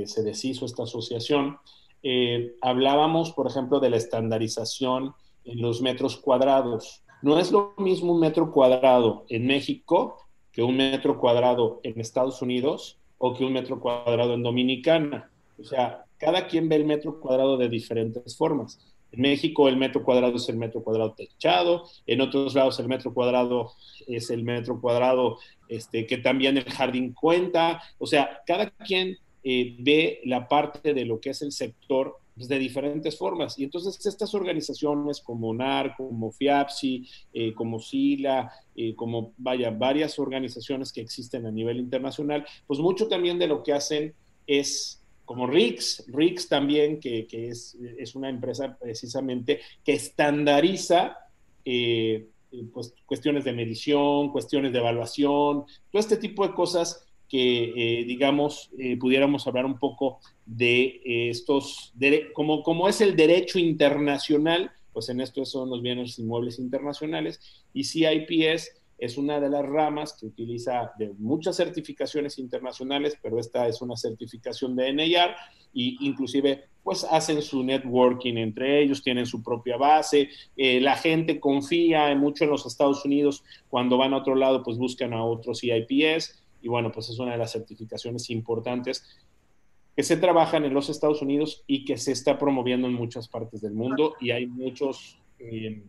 se 0.05 0.23
deshizo 0.23 0.65
esta 0.65 0.83
asociación, 0.83 1.57
eh, 2.03 2.55
hablábamos, 2.61 3.31
por 3.31 3.47
ejemplo, 3.47 3.79
de 3.79 3.89
la 3.89 3.95
estandarización 3.95 5.13
en 5.45 5.61
los 5.61 5.81
metros 5.81 6.17
cuadrados. 6.17 7.01
No 7.21 7.37
es 7.37 7.51
lo 7.51 7.73
mismo 7.77 8.13
un 8.13 8.19
metro 8.19 8.51
cuadrado 8.51 9.25
en 9.29 9.45
México 9.45 10.25
que 10.51 10.63
un 10.63 10.77
metro 10.77 11.19
cuadrado 11.19 11.79
en 11.83 11.99
Estados 11.99 12.41
Unidos 12.41 12.97
o 13.17 13.33
que 13.33 13.45
un 13.45 13.53
metro 13.53 13.79
cuadrado 13.79 14.33
en 14.33 14.43
Dominicana. 14.43 15.29
O 15.59 15.63
sea, 15.63 16.05
cada 16.17 16.47
quien 16.47 16.69
ve 16.69 16.77
el 16.77 16.85
metro 16.85 17.19
cuadrado 17.19 17.57
de 17.57 17.69
diferentes 17.69 18.37
formas. 18.37 18.79
En 19.11 19.21
México 19.21 19.67
el 19.67 19.77
metro 19.77 20.03
cuadrado 20.03 20.35
es 20.35 20.47
el 20.49 20.57
metro 20.57 20.83
cuadrado 20.83 21.13
techado, 21.13 21.85
en 22.05 22.21
otros 22.21 22.53
lados 22.53 22.79
el 22.79 22.87
metro 22.87 23.13
cuadrado 23.13 23.71
es 24.07 24.29
el 24.29 24.43
metro 24.43 24.79
cuadrado 24.79 25.39
este, 25.67 26.05
que 26.05 26.17
también 26.17 26.57
el 26.57 26.65
jardín 26.65 27.13
cuenta. 27.13 27.81
O 27.97 28.05
sea, 28.05 28.41
cada 28.45 28.69
quien 28.69 29.17
eh, 29.43 29.75
ve 29.79 30.21
la 30.25 30.47
parte 30.47 30.93
de 30.93 31.05
lo 31.05 31.19
que 31.19 31.31
es 31.31 31.41
el 31.41 31.51
sector 31.51 32.18
pues, 32.39 32.47
de 32.47 32.57
diferentes 32.57 33.17
formas. 33.17 33.59
Y 33.59 33.65
entonces 33.65 34.05
estas 34.05 34.33
organizaciones 34.33 35.19
como 35.19 35.53
NAR, 35.53 35.93
como 35.97 36.31
FIAPSI, 36.31 37.09
eh, 37.33 37.53
como 37.53 37.79
SILA, 37.79 38.49
eh, 38.73 38.95
como 38.95 39.33
vaya, 39.37 39.71
varias 39.71 40.17
organizaciones 40.19 40.93
que 40.93 41.01
existen 41.01 41.45
a 41.45 41.51
nivel 41.51 41.79
internacional, 41.79 42.45
pues 42.65 42.79
mucho 42.79 43.09
también 43.09 43.37
de 43.39 43.47
lo 43.47 43.61
que 43.61 43.73
hacen 43.73 44.13
es 44.47 45.03
como 45.25 45.47
RICS, 45.47 46.05
RICS 46.07 46.47
también, 46.47 47.01
que, 47.01 47.27
que 47.27 47.49
es, 47.49 47.77
es, 47.97 48.15
una 48.15 48.29
empresa 48.29 48.77
precisamente 48.79 49.59
que 49.83 49.91
estandariza 49.91 51.17
pues, 51.63 52.93
cuestiones 53.05 53.43
de 53.43 53.51
medición, 53.51 54.31
cuestiones 54.31 54.71
de 54.71 54.79
evaluación, 54.79 55.65
todo 55.91 55.99
este 55.99 56.15
tipo 56.15 56.47
de 56.47 56.53
cosas 56.53 57.05
que, 57.29 57.73
eh, 57.75 58.03
digamos, 58.05 58.71
eh, 58.77 58.97
pudiéramos 58.97 59.45
hablar 59.45 59.65
un 59.65 59.77
poco 59.77 60.19
de 60.45 61.01
eh, 61.05 61.29
estos, 61.29 61.93
como, 62.33 62.63
como 62.63 62.89
es 62.89 63.01
el 63.01 63.15
derecho 63.15 63.59
internacional, 63.59 64.71
pues 64.91 65.09
en 65.09 65.21
esto 65.21 65.45
son 65.45 65.69
los 65.69 65.81
bienes 65.81 66.17
inmuebles 66.17 66.57
internacionales, 66.57 67.39
y 67.71 67.83
CIPS 67.83 68.71
es 68.97 69.17
una 69.17 69.39
de 69.39 69.49
las 69.49 69.65
ramas 69.65 70.17
que 70.19 70.25
utiliza 70.25 70.91
de 70.97 71.13
muchas 71.19 71.55
certificaciones 71.55 72.39
internacionales, 72.39 73.15
pero 73.21 73.39
esta 73.39 73.67
es 73.67 73.81
una 73.81 73.95
certificación 73.95 74.75
de 74.75 74.91
NIR, 74.91 75.35
y 75.71 75.97
inclusive 76.05 76.65
pues 76.83 77.03
hacen 77.03 77.43
su 77.43 77.63
networking 77.63 78.37
entre 78.37 78.81
ellos, 78.81 79.03
tienen 79.03 79.27
su 79.27 79.43
propia 79.43 79.77
base, 79.77 80.29
la 80.55 80.95
gente 80.95 81.39
confía 81.39 82.13
mucho 82.15 82.45
en 82.45 82.49
los 82.49 82.65
Estados 82.65 83.05
Unidos, 83.05 83.43
cuando 83.69 83.95
van 83.95 84.13
a 84.13 84.17
otro 84.17 84.33
lado 84.33 84.63
pues 84.63 84.77
buscan 84.79 85.13
a 85.13 85.23
otros 85.23 85.59
CIPS, 85.59 86.39
y 86.61 86.67
bueno, 86.67 86.91
pues 86.91 87.09
es 87.09 87.19
una 87.19 87.33
de 87.33 87.37
las 87.37 87.51
certificaciones 87.51 88.29
importantes 88.29 89.03
que 89.95 90.03
se 90.03 90.17
trabajan 90.17 90.63
en 90.65 90.73
los 90.73 90.89
Estados 90.89 91.21
Unidos 91.21 91.63
y 91.67 91.83
que 91.85 91.97
se 91.97 92.11
está 92.11 92.37
promoviendo 92.37 92.87
en 92.87 92.93
muchas 92.93 93.27
partes 93.27 93.61
del 93.61 93.73
mundo 93.73 94.15
y 94.19 94.31
hay 94.31 94.47
muchos 94.47 95.19
eh, 95.39 95.83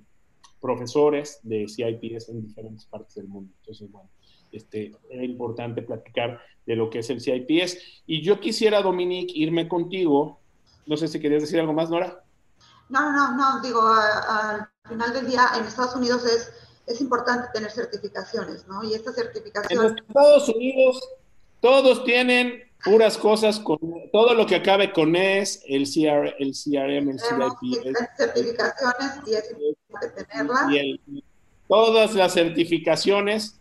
profesores 0.60 1.40
de 1.42 1.66
CIPS 1.68 2.28
en 2.28 2.42
diferentes 2.42 2.86
partes 2.86 3.14
del 3.14 3.28
mundo. 3.28 3.52
Entonces, 3.60 3.90
bueno, 3.90 4.10
este, 4.52 4.92
era 5.08 5.24
importante 5.24 5.82
platicar 5.82 6.40
de 6.66 6.76
lo 6.76 6.90
que 6.90 7.00
es 7.00 7.10
el 7.10 7.20
CIPS. 7.20 8.02
Y 8.06 8.22
yo 8.22 8.40
quisiera, 8.40 8.82
Dominique, 8.82 9.32
irme 9.36 9.68
contigo. 9.68 10.40
No 10.86 10.96
sé 10.96 11.08
si 11.08 11.20
querías 11.20 11.42
decir 11.42 11.60
algo 11.60 11.72
más, 11.72 11.88
Nora. 11.88 12.24
No, 12.88 13.12
no, 13.12 13.36
no, 13.36 13.62
digo, 13.62 13.80
al 13.80 14.68
final 14.88 15.12
del 15.12 15.28
día 15.28 15.50
en 15.56 15.64
Estados 15.64 15.94
Unidos 15.94 16.24
es 16.24 16.52
es 16.90 17.00
importante 17.00 17.48
tener 17.52 17.70
certificaciones, 17.70 18.66
¿no? 18.66 18.82
Y 18.82 18.94
esta 18.94 19.12
certificación... 19.12 19.86
En 19.86 19.98
Estados 19.98 20.48
Unidos 20.48 21.00
todos 21.60 22.04
tienen 22.04 22.64
puras 22.84 23.18
cosas 23.18 23.60
con 23.60 23.78
todo 24.12 24.34
lo 24.34 24.46
que 24.46 24.56
acabe 24.56 24.92
con 24.92 25.14
ES, 25.14 25.62
el, 25.68 25.84
CR, 25.84 26.34
el 26.38 26.52
CRM, 26.52 27.10
el 27.10 27.20
CIP. 27.20 27.96
certificaciones 28.16 29.12
y 29.26 29.34
es 29.34 29.50
importante 29.50 30.24
tenerlas. 30.24 30.72
Y 30.72 31.24
todas 31.68 32.14
las 32.14 32.32
certificaciones, 32.32 33.60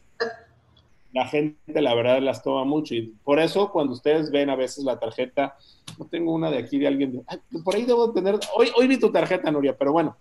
la 1.12 1.28
gente 1.28 1.82
la 1.82 1.94
verdad 1.94 2.22
las 2.22 2.42
toma 2.42 2.64
mucho 2.64 2.96
y 2.96 3.14
por 3.24 3.40
eso 3.40 3.72
cuando 3.72 3.94
ustedes 3.94 4.32
ven 4.32 4.50
a 4.50 4.56
veces 4.56 4.84
la 4.84 5.00
tarjeta, 5.00 5.58
no 5.98 6.06
tengo 6.06 6.34
una 6.34 6.50
de 6.50 6.60
aquí 6.60 6.80
de 6.80 6.88
alguien, 6.88 7.26
por 7.64 7.76
ahí 7.76 7.84
debo 7.84 8.14
tener, 8.14 8.40
hoy, 8.56 8.72
hoy 8.78 8.88
vi 8.88 8.98
tu 8.98 9.12
tarjeta, 9.12 9.52
Nuria, 9.52 9.76
pero 9.78 9.92
bueno, 9.92 10.16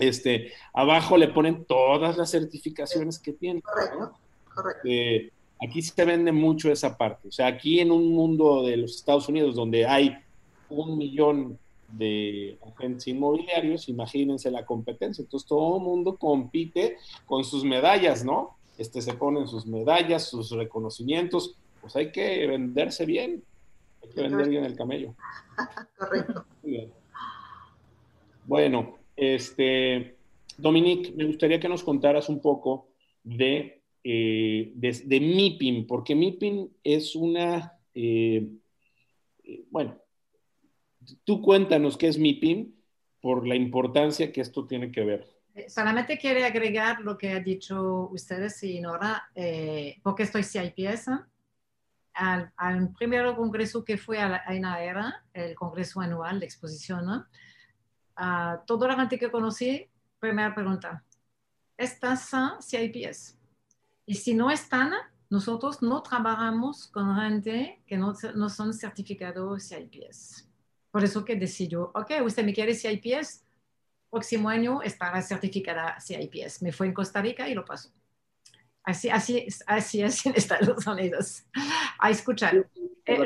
este, 0.00 0.52
abajo 0.72 1.16
le 1.16 1.28
ponen 1.28 1.64
todas 1.64 2.16
las 2.16 2.30
certificaciones 2.30 3.18
que 3.18 3.32
tiene. 3.32 3.62
Correcto, 3.62 4.12
correcto. 4.54 4.82
Eh, 4.84 5.30
aquí 5.60 5.82
se 5.82 6.04
vende 6.04 6.32
mucho 6.32 6.70
esa 6.70 6.96
parte. 6.96 7.28
O 7.28 7.32
sea, 7.32 7.46
aquí 7.46 7.80
en 7.80 7.90
un 7.90 8.12
mundo 8.12 8.62
de 8.64 8.76
los 8.76 8.96
Estados 8.96 9.28
Unidos 9.28 9.54
donde 9.54 9.86
hay 9.86 10.16
un 10.70 10.98
millón 10.98 11.58
de 11.88 12.58
agentes 12.66 13.06
inmobiliarios, 13.08 13.88
imagínense 13.88 14.50
la 14.50 14.64
competencia. 14.64 15.22
Entonces 15.22 15.48
todo 15.48 15.78
el 15.78 15.82
mundo 15.82 16.16
compite 16.16 16.98
con 17.26 17.44
sus 17.44 17.64
medallas, 17.64 18.24
¿no? 18.24 18.56
Este, 18.76 19.02
se 19.02 19.14
ponen 19.14 19.48
sus 19.48 19.66
medallas, 19.66 20.28
sus 20.28 20.50
reconocimientos. 20.50 21.56
Pues 21.80 21.96
hay 21.96 22.12
que 22.12 22.46
venderse 22.46 23.06
bien. 23.06 23.42
Hay 24.02 24.08
que 24.10 24.22
vender 24.22 24.48
bien 24.48 24.64
el 24.64 24.76
camello. 24.76 25.14
Correcto. 25.98 26.44
Bueno, 28.46 28.97
este, 29.18 30.16
Dominique, 30.56 31.12
me 31.16 31.24
gustaría 31.24 31.58
que 31.58 31.68
nos 31.68 31.82
contaras 31.82 32.28
un 32.28 32.40
poco 32.40 32.90
de, 33.24 33.82
eh, 34.04 34.72
de, 34.74 35.20
MIPIM, 35.20 35.86
porque 35.86 36.14
MIPIM 36.14 36.68
es 36.84 37.16
una, 37.16 37.78
eh, 37.94 38.48
eh, 39.42 39.64
bueno, 39.70 39.98
tú 41.24 41.42
cuéntanos 41.42 41.96
qué 41.96 42.06
es 42.06 42.18
MIPIM 42.18 42.72
por 43.20 43.46
la 43.46 43.56
importancia 43.56 44.32
que 44.32 44.40
esto 44.40 44.66
tiene 44.66 44.92
que 44.92 45.04
ver. 45.04 45.26
Solamente 45.66 46.16
quiero 46.16 46.44
agregar 46.44 47.00
lo 47.00 47.18
que 47.18 47.30
ha 47.30 47.40
dicho 47.40 48.08
ustedes 48.12 48.62
y 48.62 48.80
Nora, 48.80 49.24
porque 50.04 50.22
estoy 50.22 50.44
CIPS. 50.44 51.10
Al, 52.14 52.52
al 52.56 52.92
primer 52.94 53.34
congreso 53.34 53.84
que 53.84 53.96
fue 53.96 54.20
a 54.20 54.28
la, 54.28 54.82
era, 54.82 55.24
el 55.32 55.54
congreso 55.56 56.00
anual 56.00 56.38
de 56.38 56.46
exposición, 56.46 57.26
a 58.18 58.62
toda 58.66 58.88
la 58.88 58.96
gente 58.96 59.18
que 59.18 59.30
conocí, 59.30 59.88
primera 60.18 60.54
pregunta, 60.54 61.04
¿estás 61.76 62.30
CIPS? 62.60 63.38
Y 64.04 64.14
si 64.16 64.34
no 64.34 64.50
están, 64.50 64.92
nosotros 65.30 65.82
no 65.82 66.02
trabajamos 66.02 66.88
con 66.88 67.16
gente 67.16 67.80
que 67.86 67.96
no, 67.96 68.14
no 68.34 68.48
son 68.48 68.74
certificados 68.74 69.68
CIPS. 69.68 70.48
Por 70.90 71.04
eso 71.04 71.24
que 71.24 71.36
decidió, 71.36 71.92
ok, 71.94 72.12
usted 72.24 72.44
me 72.44 72.52
quiere 72.52 72.74
CIPS, 72.74 73.44
próximo 74.10 74.48
año 74.48 74.82
estará 74.82 75.22
certificada 75.22 75.98
CIPS. 76.00 76.62
Me 76.62 76.72
fue 76.72 76.86
en 76.86 76.94
Costa 76.94 77.22
Rica 77.22 77.48
y 77.48 77.54
lo 77.54 77.64
pasó. 77.64 77.90
Así, 78.82 79.10
así, 79.10 79.46
así 79.66 80.02
es 80.02 80.24
en 80.26 80.34
Estados 80.34 80.86
Unidos. 80.86 81.44
A 81.98 82.10
escuchar. 82.10 82.66
Eh, 83.04 83.24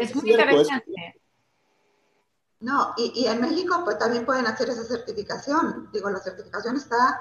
es, 0.00 0.14
muy 0.14 0.30
interesante. 0.30 1.20
No, 2.60 2.94
y, 2.96 3.12
y, 3.14 3.26
en 3.26 3.40
México 3.40 3.82
pues 3.84 3.98
también 3.98 4.24
pueden 4.24 4.46
hacer 4.46 4.70
esa 4.70 4.84
certificación. 4.84 5.90
Digo, 5.92 6.08
la 6.10 6.20
certificación 6.20 6.76
está 6.76 7.20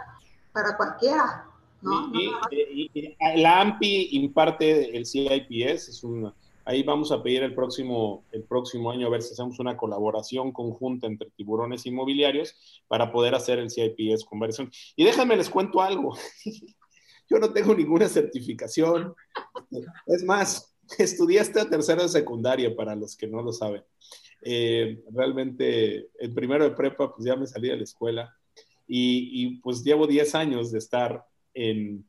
para 0.54 0.78
cualquiera. 0.78 1.46
¿no? 1.82 2.12
Y, 2.14 3.16
la 3.38 3.62
AMPI 3.62 4.10
imparte 4.12 4.96
el 4.96 5.06
CIPS, 5.06 5.90
es 5.90 6.04
una, 6.04 6.34
ahí 6.66 6.84
vamos 6.84 7.12
a 7.12 7.22
pedir 7.22 7.44
el 7.44 7.54
próximo, 7.54 8.24
el 8.32 8.44
próximo 8.44 8.92
año 8.92 9.08
a 9.08 9.12
ver 9.12 9.22
si 9.22 9.34
hacemos 9.34 9.60
una 9.60 9.78
colaboración 9.78 10.52
conjunta 10.52 11.08
entre 11.08 11.30
tiburones 11.32 11.86
inmobiliarios 11.86 12.56
para 12.88 13.12
poder 13.12 13.36
hacer 13.36 13.60
el 13.60 13.70
CIPS 13.70 14.26
conversión. 14.26 14.72
Y 14.96 15.06
déjame 15.06 15.38
les 15.38 15.50
cuento 15.50 15.82
algo. 15.82 16.18
Yo 17.30 17.40
no 17.40 17.52
tengo 17.54 17.74
ninguna 17.74 18.08
certificación. 18.08 19.16
Es 20.06 20.24
más, 20.24 20.76
estudié 20.98 21.40
hasta 21.40 21.70
tercero 21.70 22.04
de 22.04 22.10
secundaria 22.10 22.76
para 22.76 22.96
los 22.96 23.16
que 23.16 23.28
no 23.28 23.42
lo 23.42 23.52
saben. 23.52 23.84
Eh, 24.48 25.02
realmente, 25.12 26.10
el 26.20 26.32
primero 26.32 26.64
de 26.64 26.76
prepa, 26.76 27.12
pues 27.12 27.26
ya 27.26 27.36
me 27.36 27.48
salí 27.48 27.68
de 27.68 27.78
la 27.78 27.84
escuela 27.84 28.38
y, 28.88 29.60
pues 29.62 29.84
llevo 29.84 30.06
10 30.06 30.36
años 30.36 30.72
de 30.72 30.78
estar 30.78 31.26
en, 31.56 32.08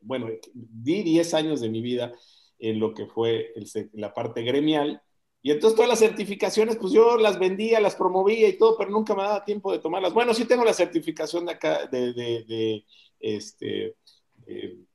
bueno, 0.00 0.26
di 0.52 1.04
10 1.04 1.32
años 1.34 1.60
de 1.60 1.68
mi 1.68 1.80
vida 1.80 2.12
en 2.58 2.80
lo 2.80 2.92
que 2.92 3.06
fue 3.06 3.54
la 3.92 4.12
parte 4.12 4.42
gremial. 4.42 5.00
Y 5.42 5.52
entonces 5.52 5.76
todas 5.76 5.88
las 5.88 6.00
certificaciones, 6.00 6.76
pues 6.76 6.92
yo 6.92 7.16
las 7.16 7.38
vendía, 7.38 7.78
las 7.78 7.94
promovía 7.94 8.48
y 8.48 8.58
todo, 8.58 8.76
pero 8.76 8.90
nunca 8.90 9.14
me 9.14 9.22
daba 9.22 9.44
tiempo 9.44 9.70
de 9.70 9.78
tomarlas. 9.78 10.12
Bueno, 10.12 10.34
sí 10.34 10.44
tengo 10.44 10.64
la 10.64 10.74
certificación 10.74 11.46
de 11.46 11.52
acá, 11.52 11.86
de, 11.86 12.84
este, 13.20 13.94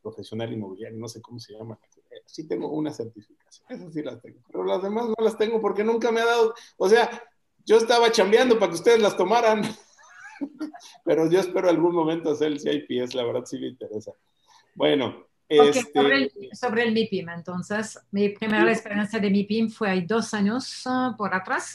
profesional 0.01 0.51
inmobiliario, 0.51 0.99
no 0.99 1.07
sé 1.07 1.22
cómo 1.22 1.39
se 1.39 1.53
llama. 1.53 1.80
Sí 2.26 2.47
tengo 2.47 2.69
una 2.69 2.91
certificación, 2.91 3.67
esas 3.69 3.93
sí 3.93 4.01
las 4.01 4.21
tengo, 4.21 4.39
pero 4.51 4.63
las 4.63 4.82
demás 4.82 5.07
no 5.07 5.15
las 5.24 5.38
tengo 5.38 5.61
porque 5.61 5.84
nunca 5.84 6.11
me 6.11 6.21
ha 6.21 6.26
dado, 6.26 6.53
o 6.78 6.89
sea, 6.89 7.09
yo 7.65 7.78
estaba 7.78 8.11
chambeando 8.11 8.59
para 8.59 8.71
que 8.71 8.78
ustedes 8.78 8.99
las 8.99 9.15
tomaran. 9.15 9.63
Pero 11.05 11.30
yo 11.30 11.39
espero 11.39 11.69
algún 11.69 11.95
momento 11.95 12.32
hacer 12.32 12.47
el 12.47 12.59
CIPS, 12.59 13.15
la 13.15 13.24
verdad 13.24 13.45
sí 13.45 13.59
me 13.59 13.67
interesa. 13.67 14.11
Bueno. 14.76 15.28
Este... 15.47 15.82
Sobre, 16.53 16.84
el, 16.84 16.93
MIPIM, 16.93 17.30
entonces, 17.30 17.99
mi 18.11 18.30
primera 18.30 18.71
experiencia 18.71 19.19
de 19.19 19.30
MIPIM 19.30 19.69
fue 19.69 19.89
hay 19.89 20.01
dos 20.05 20.34
años 20.34 20.84
uh, 20.86 21.15
por 21.15 21.34
atrás 21.36 21.74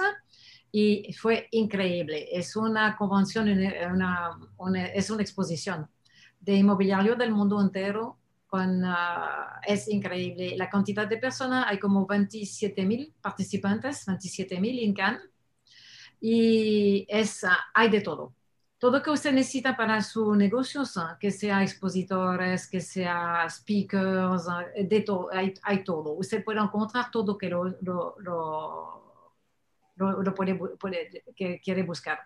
y 0.72 1.12
fue 1.12 1.48
increíble. 1.52 2.28
Es 2.32 2.56
una 2.56 2.96
convención, 2.96 3.48
una, 3.48 4.38
es 4.94 5.10
una 5.10 5.22
exposición 5.22 5.88
de 6.40 6.54
inmobiliario 6.54 7.14
del 7.14 7.30
mundo 7.30 7.60
entero. 7.60 8.18
Con, 8.48 8.82
uh, 8.82 9.60
es 9.66 9.88
increíble. 9.88 10.56
La 10.56 10.68
cantidad 10.68 11.06
de 11.06 11.18
personas, 11.18 11.66
hay 11.68 11.78
como 11.78 12.06
27 12.06 12.84
mil 12.84 13.14
participantes, 13.20 14.04
27 14.06 14.60
mil 14.60 14.78
en 14.80 14.94
Cannes, 14.94 15.22
y 16.20 17.06
es, 17.08 17.44
uh, 17.44 17.48
hay 17.74 17.90
de 17.90 18.00
todo 18.00 18.34
todo 18.78 19.02
que 19.02 19.10
usted 19.10 19.32
necesita 19.32 19.76
para 19.76 20.00
su 20.02 20.34
negocio, 20.36 20.82
que 21.18 21.32
sea 21.32 21.62
expositores, 21.62 22.68
que 22.68 22.80
sea 22.80 23.44
speakers, 23.50 24.46
de 24.76 25.00
todo, 25.00 25.30
hay, 25.32 25.84
todo. 25.84 26.12
Usted 26.12 26.44
puede 26.44 26.60
encontrar 26.60 27.10
todo 27.10 27.36
que 27.36 27.48
lo, 27.48 27.64
lo, 27.64 28.14
lo, 29.96 30.34
puede, 30.34 31.24
que 31.34 31.60
quiere 31.60 31.82
buscar. 31.82 32.20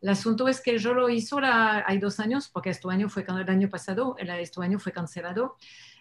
El 0.00 0.10
asunto 0.10 0.46
es 0.48 0.60
que 0.60 0.78
yo 0.78 0.94
lo 0.94 1.08
hice 1.08 1.36
hay 1.42 1.98
dos 1.98 2.20
años, 2.20 2.48
porque 2.52 2.70
este 2.70 2.88
año 2.90 3.08
fue 3.08 3.24
el 3.26 3.48
año 3.48 3.68
pasado, 3.68 4.16
este 4.18 4.62
año 4.62 4.78
fue 4.78 4.92
cancelado. 4.92 5.56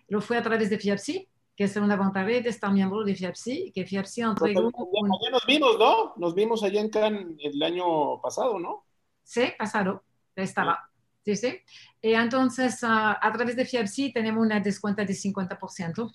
Lo 0.07 0.21
fue 0.21 0.37
a 0.37 0.43
través 0.43 0.69
de 0.69 0.77
FIAPSI, 0.77 1.27
que 1.55 1.63
es 1.63 1.75
una 1.77 1.95
ventaja 1.95 2.25
de 2.25 2.49
estar 2.49 2.71
miembro 2.71 3.03
de 3.03 3.15
FIAPSI, 3.15 3.71
que 3.73 3.85
FIAPSI 3.85 4.21
entregó... 4.21 4.71
Ya, 4.71 5.31
nos 5.31 5.45
vimos, 5.47 5.79
¿no? 5.79 6.13
Nos 6.17 6.35
vimos 6.35 6.63
allá 6.63 6.81
en 6.81 6.89
Cannes 6.89 7.37
el 7.39 7.63
año 7.63 8.21
pasado, 8.21 8.59
¿no? 8.59 8.85
Sí, 9.23 9.53
pasado, 9.57 10.03
estaba. 10.35 10.89
Sí, 11.23 11.35
sí. 11.35 11.59
Y 12.01 12.13
entonces, 12.13 12.83
uh, 12.83 13.15
a 13.19 13.31
través 13.33 13.55
de 13.55 13.65
FIAPSI 13.65 14.13
tenemos 14.13 14.45
una 14.45 14.59
descuenta 14.59 15.03
de 15.03 15.13
50%, 15.13 16.13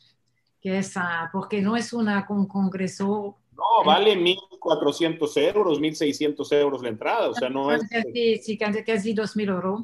que 0.60 0.78
es 0.78 0.94
uh, 0.96 1.28
porque 1.32 1.60
no 1.60 1.76
es 1.76 1.92
una, 1.92 2.24
un 2.28 2.46
congreso. 2.46 3.39
No, 3.60 3.84
vale 3.84 4.16
1.400 4.16 5.36
euros, 5.54 5.80
1.600 5.80 6.52
euros 6.52 6.82
la 6.82 6.88
entrada, 6.88 7.28
o 7.28 7.34
sea, 7.34 7.50
no 7.50 7.70
es. 7.72 7.82
Sí, 8.12 8.38
sí 8.38 8.58
casi 8.58 9.14
2.000 9.14 9.48
euros. 9.50 9.82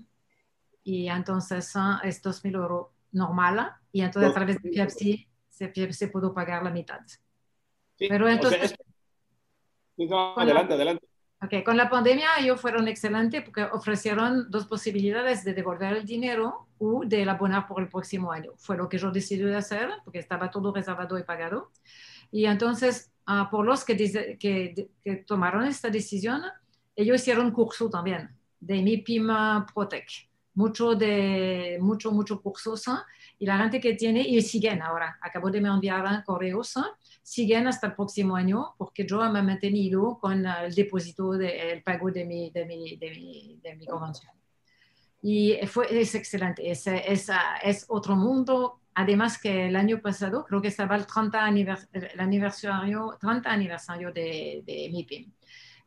Y 0.82 1.08
entonces 1.08 1.74
uh, 1.74 1.98
es 2.02 2.22
2.000 2.22 2.54
euros 2.54 2.86
normal, 3.12 3.72
y 3.92 4.00
entonces 4.00 4.30
a 4.30 4.34
través 4.34 4.62
de 4.62 4.70
FIAPSI 4.70 5.28
se, 5.48 6.08
pudo 6.08 6.32
pagar 6.32 6.62
la 6.62 6.70
mitad. 6.70 7.00
Sí, 7.98 8.06
Pero 8.08 8.28
entonces. 8.28 8.74
adelante, 10.36 10.74
adelante. 10.74 11.06
Okay. 11.42 11.62
Con 11.62 11.76
la 11.76 11.90
pandemia 11.90 12.28
ellos 12.38 12.60
fueron 12.60 12.88
excelentes 12.88 13.42
porque 13.42 13.64
ofrecieron 13.64 14.50
dos 14.50 14.66
posibilidades 14.66 15.44
de 15.44 15.52
devolver 15.52 15.92
el 15.92 16.06
dinero 16.06 16.68
o 16.78 17.02
de 17.04 17.28
abonar 17.28 17.66
por 17.66 17.82
el 17.82 17.88
próximo 17.88 18.32
año. 18.32 18.52
Fue 18.56 18.76
lo 18.76 18.88
que 18.88 18.96
yo 18.96 19.10
decidí 19.10 19.42
de 19.42 19.56
hacer 19.56 19.90
porque 20.04 20.18
estaba 20.18 20.50
todo 20.50 20.72
reservado 20.72 21.18
y 21.18 21.24
pagado. 21.24 21.72
Y 22.36 22.44
entonces, 22.44 23.10
uh, 23.28 23.48
por 23.50 23.64
los 23.64 23.82
que, 23.82 23.96
tomaron 25.26 25.64
esta 25.64 25.88
decisión, 25.88 26.42
ellos 26.94 27.16
hicieron 27.16 27.50
curso 27.50 27.88
también 27.88 28.28
de 28.60 28.82
MIPIM 28.82 29.28
Protec. 29.72 30.06
Mucho, 30.52 30.94
de, 30.94 31.78
mucho, 31.80 32.12
mucho 32.12 32.42
cursos. 32.42 32.84
Y 33.38 33.46
la 33.46 33.56
gente 33.56 33.80
que 33.80 33.94
tiene, 33.94 34.20
y 34.20 34.42
siguen 34.42 34.82
ahora. 34.82 35.18
Acabo 35.22 35.50
de 35.50 35.62
me 35.62 35.70
enviar 35.70 36.24
correos 36.24 36.74
siguen 37.22 37.68
hasta 37.68 37.86
el 37.86 37.94
próximo 37.94 38.36
año 38.36 38.74
porque 38.76 39.06
yo 39.06 39.18
me 39.32 39.38
he 39.38 39.42
mantenido 39.42 40.18
con 40.20 40.44
el 40.44 40.74
depósito, 40.74 41.32
de, 41.32 41.72
el 41.72 41.82
pago 41.82 42.10
de 42.10 42.26
mi, 42.26 42.50
de 42.50 42.66
mi, 42.66 42.96
de 42.96 43.10
mi, 43.12 43.60
de 43.62 43.76
mi 43.76 43.86
convención. 43.86 44.32
Y 45.28 45.58
fue, 45.66 45.86
es 45.90 46.14
excelente, 46.14 46.70
es, 46.70 46.86
es, 46.86 47.28
es, 47.64 47.84
otro 47.88 48.14
mundo. 48.14 48.78
Además 48.94 49.40
que 49.40 49.66
el 49.66 49.74
año 49.74 50.00
pasado, 50.00 50.44
creo 50.44 50.62
que 50.62 50.68
estaba 50.68 50.94
el 50.94 51.04
30 51.04 51.48
el 51.48 52.20
aniversario, 52.20 53.18
30 53.20 53.50
aniversario 53.50 54.12
de, 54.12 54.62
de 54.64 54.88
MIPIM. 54.88 55.32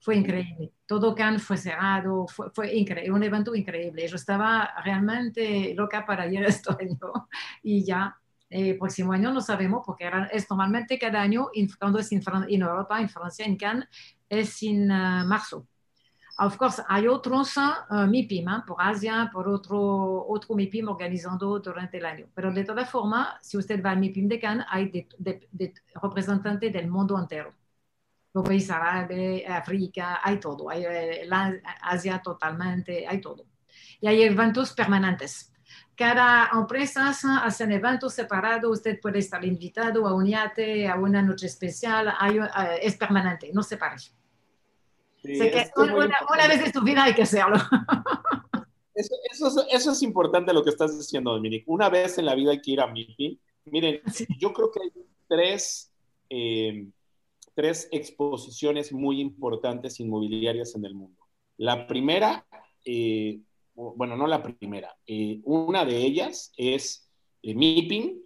Fue 0.02 0.18
increíble. 0.18 0.74
Todo 0.86 1.16
Cannes 1.16 1.42
fue 1.42 1.56
cerrado, 1.56 2.28
fue, 2.28 2.52
fue 2.52 2.76
increíble, 2.76 3.14
un 3.14 3.24
evento 3.24 3.56
increíble. 3.56 4.06
Yo 4.10 4.18
estaba 4.18 4.74
realmente 4.84 5.74
loca 5.74 6.06
para 6.06 6.28
ir 6.28 6.44
este 6.44 6.74
año 6.74 7.00
y 7.64 7.86
ya 7.86 8.18
el 8.50 8.72
eh, 8.72 8.78
próximo 8.78 9.14
año 9.14 9.32
no 9.32 9.40
sabemos 9.40 9.84
porque 9.86 10.12
es 10.34 10.50
normalmente 10.50 11.00
cada 11.00 11.22
año, 11.22 11.48
cuando 11.80 12.00
es 12.00 12.12
en, 12.12 12.22
Europa, 12.62 13.00
en 13.00 13.08
Francia, 13.08 13.46
en 13.46 13.56
Cannes, 13.56 13.88
es 14.28 14.62
en 14.64 14.92
uh, 14.92 15.26
marzo. 15.26 15.66
Of 16.40 16.56
course, 16.58 16.82
hay 16.88 17.08
otros 17.08 17.58
uh, 17.58 18.08
MIPIM 18.08 18.48
¿eh? 18.48 18.64
por 18.66 18.78
Asia, 18.80 19.30
por 19.32 19.48
otro, 19.50 20.26
otro 20.28 20.56
MIPIM 20.56 20.88
organizando 20.88 21.60
durante 21.60 21.98
el 21.98 22.06
año. 22.06 22.28
Pero 22.34 22.52
de 22.52 22.64
todas 22.64 22.90
formas, 22.90 23.38
si 23.42 23.58
usted 23.58 23.84
va 23.84 23.92
al 23.92 24.00
MIPIM 24.00 24.28
de 24.28 24.40
Cannes, 24.40 24.66
hay 24.70 24.90
de, 24.90 25.08
de, 25.18 25.48
de 25.52 25.74
representantes 26.02 26.72
del 26.72 26.88
mundo 26.88 27.20
entero. 27.20 27.54
Los 28.34 28.46
países 28.46 28.70
árabes, 28.72 29.44
África, 29.50 30.20
hay 30.24 30.40
todo. 30.40 30.70
Hay 30.70 30.86
Asia 31.82 32.22
totalmente, 32.22 33.06
hay 33.08 33.20
todo. 33.20 33.46
Y 34.00 34.08
hay 34.08 34.22
eventos 34.24 34.74
permanentes 34.74 35.50
cada 36.00 36.50
empresa 36.54 37.10
hace 37.10 37.64
un 37.66 37.72
evento 37.74 38.10
separado, 38.10 38.72
usted 38.72 39.02
puede 39.02 39.20
estar 39.20 39.44
invitado 39.44 40.08
a 40.08 40.16
un 40.16 40.26
yate, 40.28 40.88
a 40.88 40.96
una 40.96 41.22
noche 41.22 41.48
especial, 41.48 42.08
eh, 42.08 42.80
es 42.82 42.96
permanente, 42.96 43.52
no 43.54 43.62
se 43.64 43.76
parece. 43.76 44.12
Una, 45.24 46.48
vez 46.48 46.66
en 46.66 46.72
tu 46.72 46.82
vida 46.82 47.04
hay 47.04 47.14
que 47.14 47.24
hacerlo. 47.24 47.58
Eso, 48.94 49.66
eso, 49.70 49.92
es 49.92 50.04
importante 50.04 50.54
lo 50.54 50.64
que 50.64 50.72
estás 50.72 50.98
diciendo, 50.98 51.32
Dominique. 51.32 51.64
Una 51.68 51.90
vez 51.90 52.18
en 52.18 52.26
la 52.26 52.36
vida 52.36 52.52
hay 52.52 52.62
que 52.62 52.72
ir 52.72 52.82
a 52.82 52.88
MIPIM. 52.88 53.38
Miren, 53.66 54.02
yo 54.40 54.52
creo 54.52 54.72
que 54.72 54.82
hay 54.82 54.92
tres, 55.28 55.94
eh, 56.30 56.86
tres 57.54 57.88
exposiciones 57.92 58.92
muy 58.92 59.22
importantes 59.22 60.00
inmobiliarias 60.00 60.76
en 60.76 60.86
el 60.86 60.96
mundo. 60.96 61.28
La 61.58 61.88
primera, 61.88 62.46
eh, 62.84 63.40
bueno, 63.74 64.18
no 64.18 64.28
la 64.28 64.44
primera, 64.44 64.96
eh, 65.08 65.40
una 65.46 65.86
de 65.86 65.98
ellas 65.98 66.52
es 66.58 67.10
MIPIM, 67.44 68.20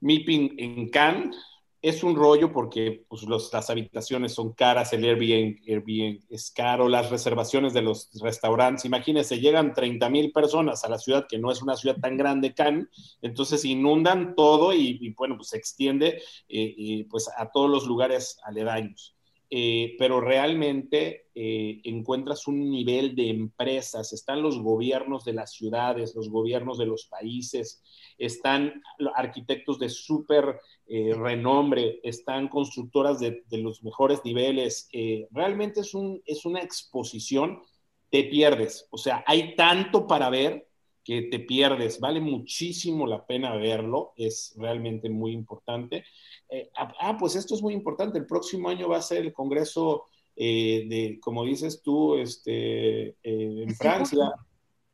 MIPIM 0.00 0.54
en 0.58 0.88
Cannes, 0.88 1.36
es 1.82 2.02
un 2.02 2.14
rollo 2.14 2.52
porque 2.52 3.04
pues, 3.08 3.22
las 3.52 3.70
habitaciones 3.70 4.34
son 4.34 4.52
caras, 4.52 4.92
el 4.92 5.04
Airbnb, 5.04 6.20
es 6.28 6.50
caro, 6.50 6.88
las 6.88 7.10
reservaciones 7.10 7.72
de 7.72 7.82
los 7.82 8.10
restaurantes, 8.20 8.84
imagínense, 8.84 9.40
llegan 9.40 9.72
30 9.72 10.08
mil 10.10 10.32
personas 10.32 10.84
a 10.84 10.88
la 10.88 10.98
ciudad, 10.98 11.26
que 11.28 11.38
no 11.38 11.50
es 11.50 11.62
una 11.62 11.76
ciudad 11.76 11.96
tan 11.96 12.16
grande, 12.16 12.54
Cannes, 12.54 12.88
entonces 13.22 13.64
inundan 13.64 14.34
todo 14.34 14.74
y, 14.74 15.14
bueno, 15.16 15.36
pues 15.36 15.48
se 15.48 15.56
extiende 15.56 16.20
eh, 16.48 17.06
pues 17.08 17.30
a 17.36 17.50
todos 17.50 17.70
los 17.70 17.86
lugares 17.86 18.38
aledaños. 18.44 19.16
Eh, 19.52 19.96
pero 19.98 20.20
realmente 20.20 21.26
eh, 21.34 21.80
encuentras 21.82 22.46
un 22.46 22.70
nivel 22.70 23.16
de 23.16 23.30
empresas, 23.30 24.12
están 24.12 24.42
los 24.42 24.60
gobiernos 24.60 25.24
de 25.24 25.32
las 25.32 25.52
ciudades, 25.52 26.14
los 26.14 26.28
gobiernos 26.28 26.78
de 26.78 26.86
los 26.86 27.06
países, 27.06 27.82
están 28.16 28.80
arquitectos 29.16 29.80
de 29.80 29.88
súper 29.88 30.60
eh, 30.86 31.14
renombre, 31.14 31.98
están 32.04 32.46
constructoras 32.46 33.18
de, 33.18 33.42
los 33.50 33.82
mejores 33.82 34.24
niveles, 34.24 34.88
realmente 35.32 35.80
es, 35.80 35.94
un, 35.94 36.22
es 36.26 36.44
una 36.44 36.60
exposición, 36.60 37.60
te 38.08 38.24
pierdes, 38.24 38.86
o 38.90 38.98
sea, 38.98 39.24
hay 39.26 39.56
tanto 39.56 40.06
para 40.06 40.30
ver 40.30 40.69
que 41.10 41.22
te 41.22 41.40
pierdes, 41.40 41.98
vale 41.98 42.20
muchísimo 42.20 43.04
la 43.04 43.26
pena 43.26 43.56
verlo, 43.56 44.12
es 44.16 44.54
realmente 44.56 45.10
muy 45.10 45.32
importante. 45.32 46.04
Eh, 46.48 46.70
ah, 46.76 46.92
ah, 47.00 47.16
pues 47.18 47.34
esto 47.34 47.56
es 47.56 47.62
muy 47.62 47.74
importante. 47.74 48.16
El 48.16 48.26
próximo 48.26 48.68
año 48.68 48.88
va 48.88 48.98
a 48.98 49.02
ser 49.02 49.24
el 49.24 49.32
Congreso 49.32 50.04
eh, 50.36 50.86
de, 50.88 51.18
como 51.20 51.44
dices 51.44 51.82
tú, 51.82 52.14
este, 52.14 53.08
eh, 53.08 53.16
en 53.24 53.74
Francia. 53.74 54.32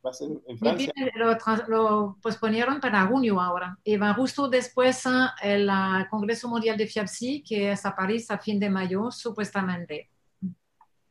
Va 0.05 0.09
a 0.09 0.15
ser 0.15 0.31
en 0.47 0.57
Francia. 0.57 0.91
Lo, 1.17 1.37
lo, 1.69 2.17
posponieron 2.23 2.81
para 2.81 3.07
junio 3.09 3.39
ahora. 3.39 3.79
Y 3.85 3.99
va 3.99 4.15
justo 4.15 4.49
después 4.49 5.05
el 5.43 5.71
Congreso 6.09 6.49
Mundial 6.49 6.79
de 6.79 6.87
FIAPSI, 6.87 7.43
que 7.43 7.73
es 7.73 7.85
a 7.85 7.95
París 7.95 8.31
a 8.31 8.39
fin 8.39 8.59
de 8.59 8.71
mayo, 8.71 9.11
supuestamente. 9.11 10.09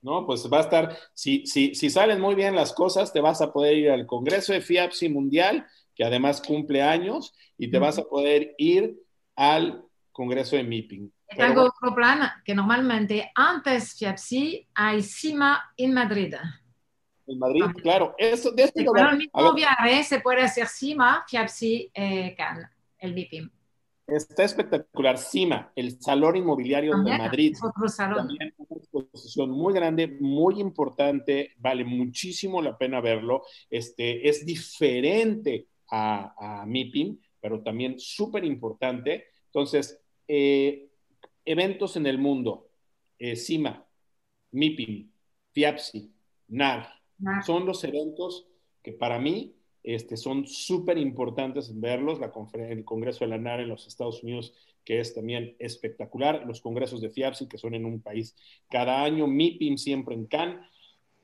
No, 0.06 0.24
pues 0.24 0.48
va 0.54 0.60
a 0.60 0.62
estar, 0.62 0.96
si, 1.16 1.48
si, 1.48 1.74
si 1.74 1.90
salen 1.90 2.22
muy 2.22 2.36
bien 2.36 2.56
las 2.56 2.74
cosas, 2.74 3.12
te 3.12 3.22
vas 3.22 3.42
a 3.42 3.52
poder 3.52 3.76
ir 3.76 3.90
al 3.90 4.06
Congreso 4.06 4.54
de 4.54 4.62
FIAPSI 4.62 5.10
Mundial, 5.10 5.66
que 5.96 6.04
además 6.04 6.44
cumple 6.46 6.84
años, 6.84 7.34
y 7.58 7.72
te 7.72 7.80
vas 7.80 7.98
a 7.98 8.04
poder 8.04 8.54
ir 8.60 8.96
al 9.36 9.84
Congreso 10.12 10.58
de 10.58 10.64
MIPIM. 10.64 11.10
Tengo 11.36 11.64
otro 11.64 11.96
plan 11.96 12.20
que 12.46 12.54
normalmente 12.54 13.32
antes 13.34 13.98
FIAPSI 13.98 14.68
hay 14.76 15.02
CIMA 15.02 15.74
en 15.76 15.94
Madrid. 15.96 16.36
En 17.26 17.40
Madrid, 17.40 17.66
claro. 17.82 18.14
Eso, 18.20 18.52
de 18.52 18.66
este 18.66 18.86
Con 18.86 19.00
el 19.00 19.18
mismo 19.18 19.54
viaje 19.56 20.04
se 20.04 20.20
puede 20.20 20.44
hacer 20.44 20.68
CIMA, 20.68 21.26
FIAPSI, 21.28 21.90
eh, 21.96 22.38
el 23.00 23.14
MIPIM. 23.16 23.50
Está 24.08 24.44
espectacular. 24.44 25.18
CIMA, 25.18 25.72
el 25.76 26.00
Salón 26.00 26.36
Inmobiliario 26.36 26.98
de 27.04 27.18
Madrid. 27.18 27.56
otro 27.62 27.88
salón. 27.88 28.28
También 28.28 28.54
una 28.58 28.78
exposición 28.80 29.50
muy 29.52 29.74
grande, 29.74 30.08
muy 30.20 30.60
importante. 30.60 31.54
Vale 31.58 31.84
muchísimo 31.84 32.62
la 32.62 32.78
pena 32.78 33.02
verlo. 33.02 33.44
Este, 33.70 34.30
es 34.30 34.46
diferente 34.46 35.68
a, 35.90 36.62
a 36.62 36.66
MIPIM, 36.66 37.18
pero 37.42 37.64
también 37.64 38.00
súper 38.00 38.44
importante. 38.46 39.26
Entonces, 39.48 40.00
eh, 40.28 40.90
eventos 41.44 41.96
en 41.96 42.06
el 42.06 42.18
mundo, 42.18 42.70
eh, 43.18 43.36
CIMA, 43.36 43.86
MIPIM, 44.52 45.12
FIAPSI, 45.52 46.14
NAR, 46.50 46.90
son 47.46 47.66
los 47.66 47.84
eventos 47.84 48.48
que 48.84 48.92
para 48.92 49.20
mí 49.20 49.55
este, 49.86 50.18
son 50.18 50.48
súper 50.48 50.98
importantes 50.98 51.80
verlos, 51.80 52.20
la 52.20 52.32
el 52.68 52.84
Congreso 52.84 53.24
de 53.24 53.30
la 53.30 53.38
NAR 53.38 53.60
en 53.60 53.70
los 53.70 53.86
Estados 53.86 54.24
Unidos, 54.24 54.54
que 54.84 55.00
es 55.00 55.14
también 55.14 55.56
espectacular, 55.60 56.44
los 56.48 56.60
congresos 56.60 57.02
de 57.02 57.12
FIAPSI, 57.12 57.48
que 57.48 57.60
son 57.60 57.76
en 57.76 57.86
un 57.86 58.02
país 58.02 58.36
cada 58.70 59.04
año, 59.04 59.28
MIPIM 59.28 59.78
siempre 59.78 60.16
en 60.16 60.26
Cannes, 60.26 60.66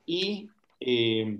y 0.06 0.48
eh, 0.78 1.38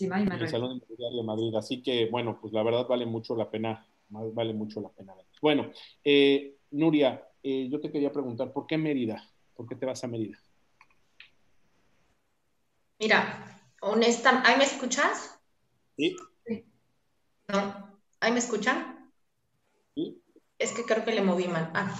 el 0.00 0.48
Salón 0.48 0.82
de 0.86 1.22
Madrid. 1.22 1.54
Así 1.54 1.82
que, 1.82 2.06
bueno, 2.10 2.38
pues 2.38 2.52
la 2.52 2.62
verdad 2.62 2.86
vale 2.86 3.06
mucho 3.06 3.34
la 3.34 3.50
pena, 3.50 3.86
vale 4.08 4.52
mucho 4.52 4.82
la 4.82 4.90
pena 4.90 5.14
bueno, 5.40 5.70
eh, 6.02 6.56
Nuria, 6.70 7.22
eh, 7.42 7.68
yo 7.70 7.78
te 7.78 7.92
quería 7.92 8.10
preguntar, 8.10 8.50
¿por 8.50 8.66
qué 8.66 8.78
Mérida? 8.78 9.22
¿Por 9.54 9.68
qué 9.68 9.74
te 9.74 9.84
vas 9.84 10.02
a 10.02 10.08
Mérida? 10.08 10.38
Mira, 12.98 13.60
honesta, 13.82 14.42
¿ahí 14.46 14.56
me 14.56 14.64
escuchas? 14.64 15.38
Sí. 15.96 16.16
¿No? 17.48 17.98
¿Ahí 18.20 18.32
me 18.32 18.38
escuchan? 18.38 19.10
Sí. 19.94 20.22
Es 20.58 20.72
que 20.72 20.84
creo 20.84 21.04
que 21.04 21.12
le 21.12 21.22
moví 21.22 21.46
mal. 21.48 21.70
Ah. 21.74 21.94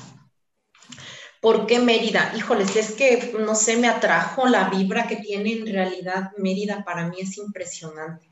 ¿Por 1.41 1.67
qué 1.67 1.79
Mérida? 1.79 2.33
Híjoles, 2.37 2.75
es 2.77 2.93
que 2.93 3.35
no 3.39 3.55
sé, 3.55 3.77
me 3.77 3.89
atrajo 3.89 4.47
la 4.47 4.71
vibra 4.71 5.07
que 5.07 5.17
tiene 5.17 5.53
en 5.53 5.67
realidad 5.67 6.33
Mérida, 6.39 6.85
para 6.85 7.07
mí 7.09 7.17
es 7.21 7.37
impresionante. 7.37 8.31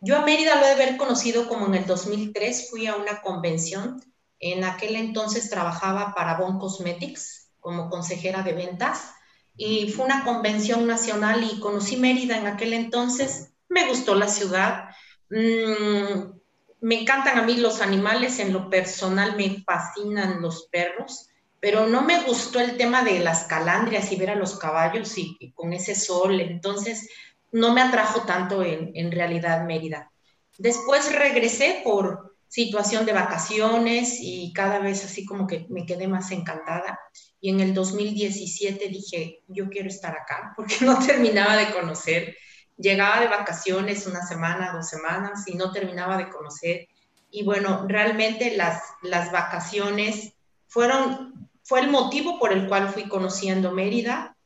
Yo 0.00 0.16
a 0.16 0.24
Mérida 0.24 0.56
lo 0.56 0.62
he 0.62 0.68
de 0.68 0.74
haber 0.74 0.96
conocido 0.96 1.48
como 1.48 1.66
en 1.66 1.74
el 1.74 1.86
2003, 1.86 2.70
fui 2.70 2.86
a 2.86 2.96
una 2.96 3.22
convención 3.22 4.00
en 4.38 4.62
aquel 4.62 4.96
entonces 4.96 5.48
trabajaba 5.48 6.14
para 6.14 6.36
Bon 6.36 6.58
Cosmetics 6.58 7.50
como 7.60 7.88
consejera 7.88 8.42
de 8.42 8.52
ventas 8.52 9.14
y 9.56 9.90
fue 9.90 10.04
una 10.04 10.22
convención 10.24 10.86
nacional 10.86 11.42
y 11.42 11.60
conocí 11.60 11.96
Mérida 11.96 12.36
en 12.36 12.46
aquel 12.46 12.74
entonces. 12.74 13.54
Me 13.68 13.88
gustó 13.88 14.14
la 14.14 14.28
ciudad. 14.28 14.83
Mm, 15.30 16.38
me 16.80 17.00
encantan 17.00 17.38
a 17.38 17.42
mí 17.42 17.56
los 17.56 17.80
animales, 17.80 18.38
en 18.38 18.52
lo 18.52 18.68
personal 18.68 19.36
me 19.36 19.62
fascinan 19.64 20.42
los 20.42 20.68
perros, 20.70 21.28
pero 21.60 21.86
no 21.86 22.02
me 22.02 22.22
gustó 22.24 22.60
el 22.60 22.76
tema 22.76 23.02
de 23.02 23.20
las 23.20 23.44
calandrias 23.44 24.12
y 24.12 24.16
ver 24.16 24.30
a 24.30 24.36
los 24.36 24.58
caballos 24.58 25.16
y, 25.16 25.52
con 25.52 25.72
ese 25.72 25.94
sol. 25.94 26.40
Entonces, 26.40 27.08
no 27.52 27.72
me 27.72 27.80
atrajo 27.80 28.22
tanto 28.22 28.62
en, 28.62 28.90
en 28.94 29.10
realidad 29.10 29.64
Mérida. 29.64 30.10
Después 30.58 31.12
regresé 31.12 31.80
por, 31.84 32.34
situación 32.54 33.04
de 33.04 33.12
vacaciones 33.12 34.18
y 34.20 34.52
cada 34.52 34.78
vez 34.78 35.04
así 35.04 35.24
como 35.24 35.44
que 35.44 35.66
me 35.70 35.84
quedé 35.84 36.06
más 36.06 36.30
encantada. 36.30 37.00
Y 37.40 37.50
en 37.50 37.58
el 37.58 37.74
2017 37.74 38.88
dije, 38.90 39.40
yo 39.48 39.68
quiero 39.68 39.88
estar 39.88 40.12
acá 40.12 40.52
porque 40.56 40.76
no 40.82 41.04
terminaba 41.04 41.56
de 41.56 41.72
conocer. 41.72 42.36
Llegaba 42.76 43.20
de 43.20 43.28
vacaciones 43.28 44.06
una 44.06 44.26
semana, 44.26 44.72
dos 44.72 44.88
semanas 44.88 45.46
y 45.46 45.54
no 45.54 45.72
terminaba 45.72 46.16
de 46.16 46.28
conocer. 46.28 46.88
Y 47.30 47.44
bueno, 47.44 47.84
realmente 47.88 48.56
las, 48.56 48.82
las 49.02 49.32
vacaciones 49.32 50.32
fueron, 50.66 51.48
fue 51.62 51.80
el 51.80 51.90
motivo 51.90 52.38
por 52.38 52.52
el 52.52 52.68
cual 52.68 52.88
fui 52.88 53.08
conociendo 53.08 53.70
Mérida 53.70 54.36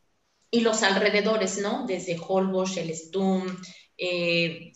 y 0.50 0.60
los 0.60 0.82
alrededores, 0.82 1.58
¿no? 1.58 1.86
Desde 1.86 2.18
Holbox, 2.18 2.76
el 2.78 2.94
Stum, 2.94 3.44
eh, 3.96 4.72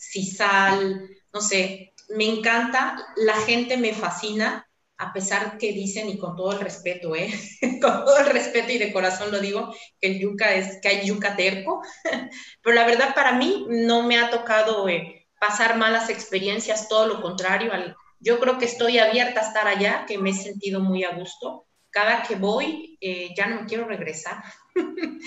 no 1.33 1.41
sé, 1.41 1.93
me 2.09 2.25
encanta, 2.25 2.97
la 3.15 3.35
gente 3.35 3.77
me 3.77 3.93
fascina, 3.93 4.67
a 5.03 5.13
pesar 5.13 5.57
que 5.57 5.73
dicen, 5.73 6.09
y 6.09 6.17
con 6.17 6.35
todo 6.35 6.53
el 6.53 6.59
respeto, 6.59 7.15
¿eh? 7.15 7.29
con 7.81 8.05
todo 8.05 8.17
el 8.19 8.27
respeto 8.27 8.71
y 8.71 8.77
de 8.77 8.93
corazón 8.93 9.31
lo 9.31 9.39
digo, 9.39 9.73
que 9.99 10.07
el 10.07 10.19
yuca 10.19 10.53
es, 10.53 10.79
que 10.81 10.87
hay 10.87 11.05
yuca 11.05 11.35
terco, 11.35 11.81
pero 12.61 12.75
la 12.75 12.85
verdad 12.85 13.13
para 13.13 13.33
mí 13.33 13.65
no 13.69 14.03
me 14.03 14.17
ha 14.17 14.29
tocado 14.29 14.87
eh, 14.87 15.27
pasar 15.39 15.77
malas 15.77 16.09
experiencias, 16.09 16.87
todo 16.87 17.07
lo 17.07 17.21
contrario, 17.21 17.71
yo 18.19 18.39
creo 18.39 18.57
que 18.57 18.65
estoy 18.65 18.99
abierta 18.99 19.41
a 19.41 19.47
estar 19.47 19.67
allá, 19.67 20.05
que 20.07 20.17
me 20.17 20.29
he 20.29 20.33
sentido 20.33 20.79
muy 20.79 21.03
a 21.03 21.13
gusto. 21.13 21.65
Cada 21.89 22.23
que 22.23 22.35
voy, 22.35 22.97
eh, 23.01 23.33
ya 23.35 23.47
no 23.47 23.65
quiero 23.67 23.85
regresar. 23.85 24.41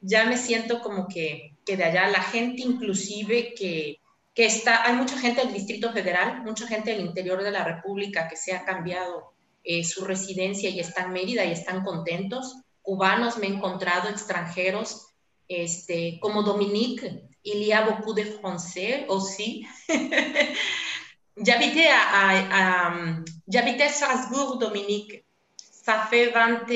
ya 0.00 0.24
me 0.24 0.36
siento 0.36 0.80
como 0.80 1.08
que, 1.08 1.56
que 1.66 1.76
de 1.76 1.82
allá, 1.82 2.06
la 2.06 2.22
gente 2.22 2.62
inclusive 2.62 3.54
que, 3.54 3.98
que 4.34 4.46
está, 4.46 4.84
hay 4.84 4.94
mucha 4.94 5.18
gente 5.18 5.42
del 5.42 5.54
Distrito 5.54 5.92
Federal, 5.92 6.42
mucha 6.42 6.66
gente 6.66 6.90
del 6.90 7.06
interior 7.06 7.42
de 7.42 7.52
la 7.52 7.64
República 7.64 8.28
que 8.28 8.36
se 8.36 8.52
ha 8.52 8.64
cambiado 8.64 9.32
eh, 9.62 9.84
su 9.84 10.04
residencia 10.04 10.68
y 10.70 10.80
está 10.80 11.04
en 11.04 11.12
Mérida 11.12 11.44
y 11.44 11.52
están 11.52 11.84
contentos. 11.84 12.56
Cubanos 12.82 13.38
me 13.38 13.46
he 13.46 13.50
encontrado, 13.50 14.08
extranjeros, 14.08 15.06
este, 15.48 16.18
como 16.20 16.42
Dominique, 16.42 17.28
il 17.44 17.62
y 17.66 17.72
a 17.72 17.82
beaucoup 17.82 18.14
de 18.14 18.24
français 18.24 19.06
aussi. 19.08 19.66
J'habitais 21.36 21.88
à, 21.88 22.00
à, 22.12 22.88
à 22.88 23.24
j'habitais 23.46 23.88
Strasbourg, 23.88 24.58
Dominique. 24.58 25.24
Ça 25.56 26.06
fait 26.10 26.30
20, 26.30 26.66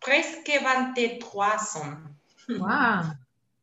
presque 0.00 0.50
23 0.62 1.76
ans. 1.76 1.98
Wow. 2.48 3.16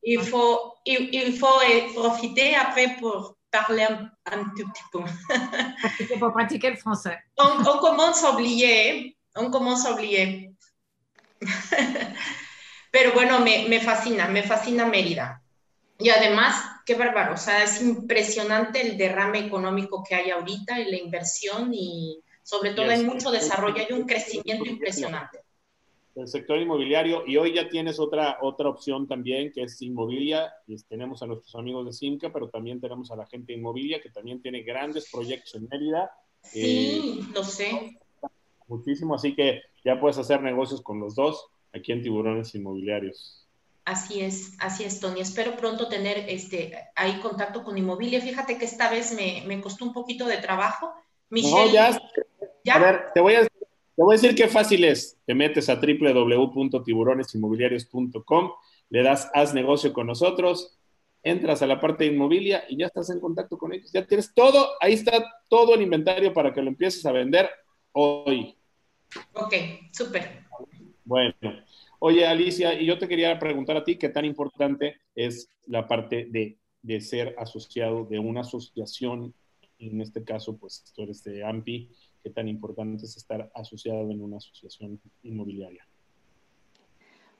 Il 0.05 0.21
faut, 0.21 0.73
il, 0.85 1.09
il 1.13 1.37
faut 1.37 1.59
profiter 1.93 2.55
après 2.55 2.97
pour 2.99 3.37
parler 3.49 3.83
un, 3.83 4.11
un 4.25 4.43
tout 4.55 4.67
petit 4.67 4.83
peu. 4.91 4.99
pour 6.19 6.33
pratiquer 6.33 6.71
le 6.71 6.77
français. 6.77 7.19
On, 7.37 7.59
on, 7.59 7.77
commence 7.79 8.23
a 8.23 8.31
oublier, 8.31 9.15
on 9.35 9.49
commence 9.51 9.85
a 9.85 9.93
oublier. 9.93 10.51
Pero 12.91 13.13
bueno, 13.13 13.39
me, 13.39 13.67
me, 13.69 13.79
fascina, 13.79 14.27
me 14.27 14.43
fascina 14.43 14.85
Mérida. 14.85 15.41
Y 15.99 16.09
además, 16.09 16.55
qué 16.85 16.95
bárbaro, 16.95 17.35
o 17.35 17.37
sea, 17.37 17.63
es 17.63 17.81
impresionante 17.81 18.81
el 18.81 18.97
derrame 18.97 19.39
económico 19.39 20.03
que 20.03 20.15
hay 20.15 20.31
ahorita 20.31 20.79
y 20.79 20.91
la 20.91 20.97
inversión 20.97 21.71
y 21.73 22.19
sobre 22.43 22.73
todo 22.73 22.89
hay 22.89 23.03
mucho 23.03 23.31
desarrollo, 23.31 23.81
hay 23.87 23.93
un 23.93 24.05
crecimiento 24.05 24.65
impresionante. 24.65 25.39
El 26.15 26.27
sector 26.27 26.59
inmobiliario, 26.59 27.23
y 27.25 27.37
hoy 27.37 27.55
ya 27.55 27.67
tienes 27.67 27.99
otra, 27.99 28.37
otra 28.41 28.69
opción 28.69 29.07
también, 29.07 29.51
que 29.51 29.63
es 29.63 29.81
Inmobilia, 29.81 30.53
y 30.67 30.75
tenemos 30.83 31.23
a 31.23 31.25
nuestros 31.25 31.55
amigos 31.55 31.87
de 31.87 31.93
Simca, 31.93 32.31
pero 32.31 32.49
también 32.49 32.79
tenemos 32.79 33.09
a 33.09 33.15
la 33.15 33.25
gente 33.25 33.51
de 33.51 33.59
Inmobilia, 33.59 33.99
que 33.99 34.11
también 34.11 34.39
tiene 34.39 34.61
grandes 34.61 35.09
proyectos 35.11 35.55
en 35.55 35.67
Mérida. 35.69 36.11
Sí, 36.43 37.19
eh, 37.19 37.31
lo 37.33 37.43
sé. 37.43 37.97
Muchísimo, 38.67 39.15
así 39.15 39.35
que 39.35 39.61
ya 39.83 39.99
puedes 39.99 40.19
hacer 40.19 40.41
negocios 40.41 40.81
con 40.81 40.99
los 40.99 41.15
dos 41.15 41.47
aquí 41.73 41.91
en 41.91 42.03
Tiburones 42.03 42.53
Inmobiliarios. 42.53 43.47
Así 43.85 44.21
es, 44.21 44.55
así 44.59 44.83
es, 44.83 44.99
Tony. 44.99 45.19
Espero 45.19 45.57
pronto 45.57 45.89
tener 45.89 46.29
este, 46.29 46.73
ahí 46.95 47.19
contacto 47.21 47.63
con 47.63 47.77
Inmobilia. 47.77 48.21
Fíjate 48.21 48.57
que 48.57 48.65
esta 48.65 48.89
vez 48.89 49.13
me, 49.13 49.43
me 49.45 49.59
costó 49.59 49.83
un 49.83 49.93
poquito 49.93 50.25
de 50.25 50.37
trabajo. 50.37 50.93
Michelle, 51.29 51.65
no, 51.65 51.73
ya, 51.73 51.99
ya. 52.63 52.75
A 52.75 52.79
ver, 52.79 53.05
te 53.13 53.19
voy 53.19 53.33
a, 53.33 53.47
te 53.95 54.03
voy 54.03 54.15
a 54.15 54.19
decir 54.19 54.35
qué 54.35 54.47
fácil 54.47 54.83
es. 54.83 55.19
Te 55.25 55.35
metes 55.35 55.69
a 55.69 55.75
www.tiburonesinmobiliarios.com, 55.75 58.51
le 58.89 59.03
das 59.03 59.29
haz 59.33 59.53
negocio 59.53 59.93
con 59.93 60.07
nosotros, 60.07 60.79
entras 61.23 61.61
a 61.61 61.67
la 61.67 61.79
parte 61.79 62.03
de 62.03 62.11
inmobilia 62.11 62.65
y 62.69 62.77
ya 62.77 62.87
estás 62.87 63.09
en 63.09 63.19
contacto 63.19 63.57
con 63.57 63.73
ellos. 63.73 63.91
Ya 63.91 64.05
tienes 64.05 64.33
todo, 64.33 64.69
ahí 64.79 64.93
está 64.93 65.23
todo 65.49 65.75
el 65.75 65.81
inventario 65.81 66.33
para 66.33 66.53
que 66.53 66.61
lo 66.61 66.69
empieces 66.69 67.05
a 67.05 67.11
vender 67.11 67.49
hoy. 67.91 68.55
Ok, 69.33 69.53
súper. 69.91 70.43
Bueno, 71.05 71.35
Oye, 72.05 72.27
Alicia, 72.27 72.73
y 72.73 72.85
yo 72.85 72.97
te 72.97 73.07
quería 73.07 73.39
preguntar 73.39 73.77
a 73.77 73.83
ti 73.85 73.95
qué 73.95 74.09
tan 74.09 74.25
importante 74.25 74.97
es 75.15 75.49
la 75.67 75.87
parte 75.87 76.27
de, 76.29 76.99
ser 76.99 77.33
asociado 77.39 78.03
de 78.03 78.19
una 78.19 78.41
asociación, 78.41 79.33
en 79.79 80.01
este 80.01 80.25
caso, 80.25 80.57
pues 80.57 80.83
tú 80.93 81.03
eres 81.03 81.23
de 81.23 81.45
AMPI, 81.45 81.89
qué 82.23 82.29
tan 82.29 82.47
importante 82.47 83.05
es 83.05 83.17
estar 83.17 83.51
asociado 83.53 84.09
en 84.09 84.21
una 84.21 84.37
asociación 84.37 84.99
inmobiliaria. 85.23 85.85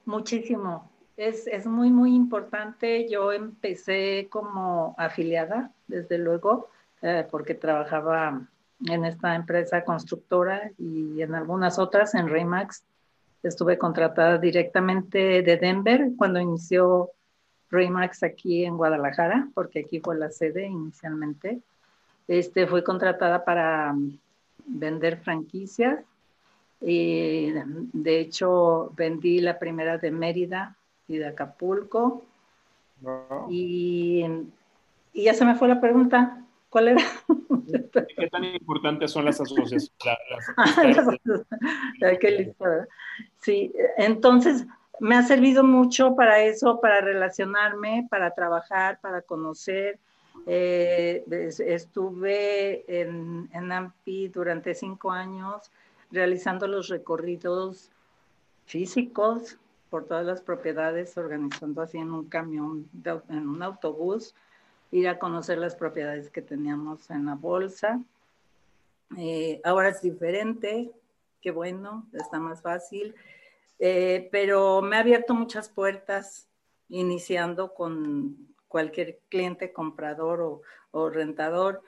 Muchísimo. 0.06 0.92
Es, 1.16 1.48
es, 1.48 1.66
muy, 1.66 1.90
muy 1.90 2.14
importante. 2.14 3.08
Yo 3.10 3.32
empecé 3.32 4.28
como 4.30 4.96
afiliada, 4.98 5.72
desde 5.88 6.18
luego, 6.18 6.70
eh, 7.02 7.26
porque 7.32 7.54
trabajaba 7.54 8.48
en 8.88 9.06
esta 9.06 9.36
empresa 9.36 9.86
constructora 9.86 10.72
y 10.78 11.22
en 11.22 11.36
algunas 11.36 11.80
otras, 11.80 12.16
en 12.16 12.28
Remax, 12.28 12.84
Estuve 13.44 13.78
contratada 13.78 14.38
directamente 14.38 15.42
de 15.42 15.58
Denver 15.58 16.12
cuando 16.18 16.40
inició 16.40 17.12
Remax 17.70 18.24
aquí 18.24 18.64
en 18.64 18.78
Guadalajara, 18.78 19.50
porque 19.54 19.82
aquí 19.82 20.00
fue 20.00 20.18
la 20.18 20.32
sede 20.32 20.66
inicialmente. 20.66 21.60
Este, 22.30 22.66
fui 22.68 22.84
contratada 22.84 23.44
para 23.44 23.94
vender 24.66 25.18
franquicias. 25.18 26.04
Y, 26.82 27.52
de 27.94 28.20
hecho, 28.20 28.92
vendí 28.96 29.40
la 29.40 29.58
primera 29.58 29.98
de 29.98 30.12
Mérida 30.12 30.76
y 31.08 31.18
de 31.18 31.28
Acapulco. 31.28 32.24
Y, 33.50 34.26
y 35.14 35.24
ya 35.24 35.34
se 35.34 35.46
me 35.46 35.56
fue 35.56 35.68
la 35.68 35.80
pregunta. 35.80 36.44
¿Cuál 36.70 36.88
era? 36.88 37.04
¿Qué 38.18 38.28
tan 38.30 38.44
importantes 38.46 39.12
son 39.12 39.26
las 39.26 39.40
asociaciones? 39.40 39.94
Qué 42.20 42.32
listo. 42.32 42.66
Sí, 43.38 43.72
entonces 43.98 44.66
me 45.00 45.16
ha 45.16 45.22
servido 45.22 45.64
mucho 45.64 46.16
para 46.16 46.42
eso, 46.42 46.82
para 46.82 47.02
relacionarme, 47.02 48.08
para 48.10 48.34
trabajar, 48.34 49.00
para 49.02 49.22
conocer. 49.22 50.00
Eh, 50.46 51.24
estuve 51.60 53.02
en, 53.02 53.50
en 53.54 53.72
AMPI 53.72 54.30
durante 54.30 54.74
cinco 54.74 55.12
años 55.12 55.72
realizando 56.12 56.68
los 56.68 56.90
recorridos 56.90 57.90
físicos 58.66 59.58
por 59.90 60.06
todas 60.06 60.26
las 60.26 60.42
propiedades, 60.42 61.18
organizando 61.18 61.82
así 61.82 61.98
en 61.98 62.12
un 62.12 62.28
camión, 62.28 62.90
en 63.30 63.48
un 63.48 63.62
autobús, 63.62 64.34
ir 64.92 65.08
a 65.08 65.20
conocer 65.20 65.58
las 65.58 65.76
propiedades 65.76 66.30
que 66.30 66.42
teníamos 66.42 67.10
en 67.10 67.26
la 67.26 67.36
bolsa. 67.36 68.02
Eh, 69.18 69.62
ahora 69.64 69.90
es 69.90 70.02
diferente, 70.02 70.92
qué 71.42 71.52
bueno, 71.52 72.08
está 72.14 72.40
más 72.40 72.62
fácil, 72.62 73.14
eh, 73.80 74.30
pero 74.32 74.82
me 74.82 74.96
ha 74.96 75.02
abierto 75.02 75.34
muchas 75.34 75.70
puertas 75.70 76.48
iniciando 76.90 77.74
con 77.74 78.53
cualquier 78.74 79.20
cliente 79.30 79.72
comprador 79.72 80.62
o, 80.92 81.10
rentador. 81.10 81.84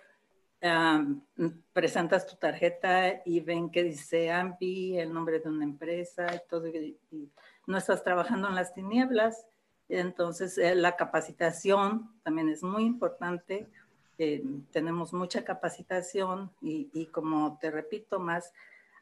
presentas 1.74 2.28
tu 2.28 2.36
tarjeta 2.38 3.22
y 3.26 3.40
ven 3.40 3.72
que 3.72 3.84
dice 3.84 4.32
AMPI, 4.32 5.00
el 5.00 5.12
nombre 5.12 5.40
de 5.40 5.50
una 5.50 5.66
empresa 5.66 6.28
y 6.34 6.40
todo, 6.48 6.68
y 6.68 6.98
no 7.66 7.78
estás 7.78 8.04
trabajando 8.04 8.48
en 8.48 8.56
las 8.56 8.74
tinieblas, 8.74 9.46
entonces, 9.90 10.58
eh, 10.58 10.76
la 10.76 10.96
capacitación 10.96 12.12
también 12.24 12.50
es 12.50 12.64
muy 12.64 12.84
importante. 12.84 13.68
Eh, 14.18 14.44
tenemos 14.72 15.14
mucha 15.14 15.44
capacitación 15.44 16.52
y, 16.62 17.08
como 17.08 17.58
te 17.60 17.70
repito 17.70 18.20
más, 18.20 18.54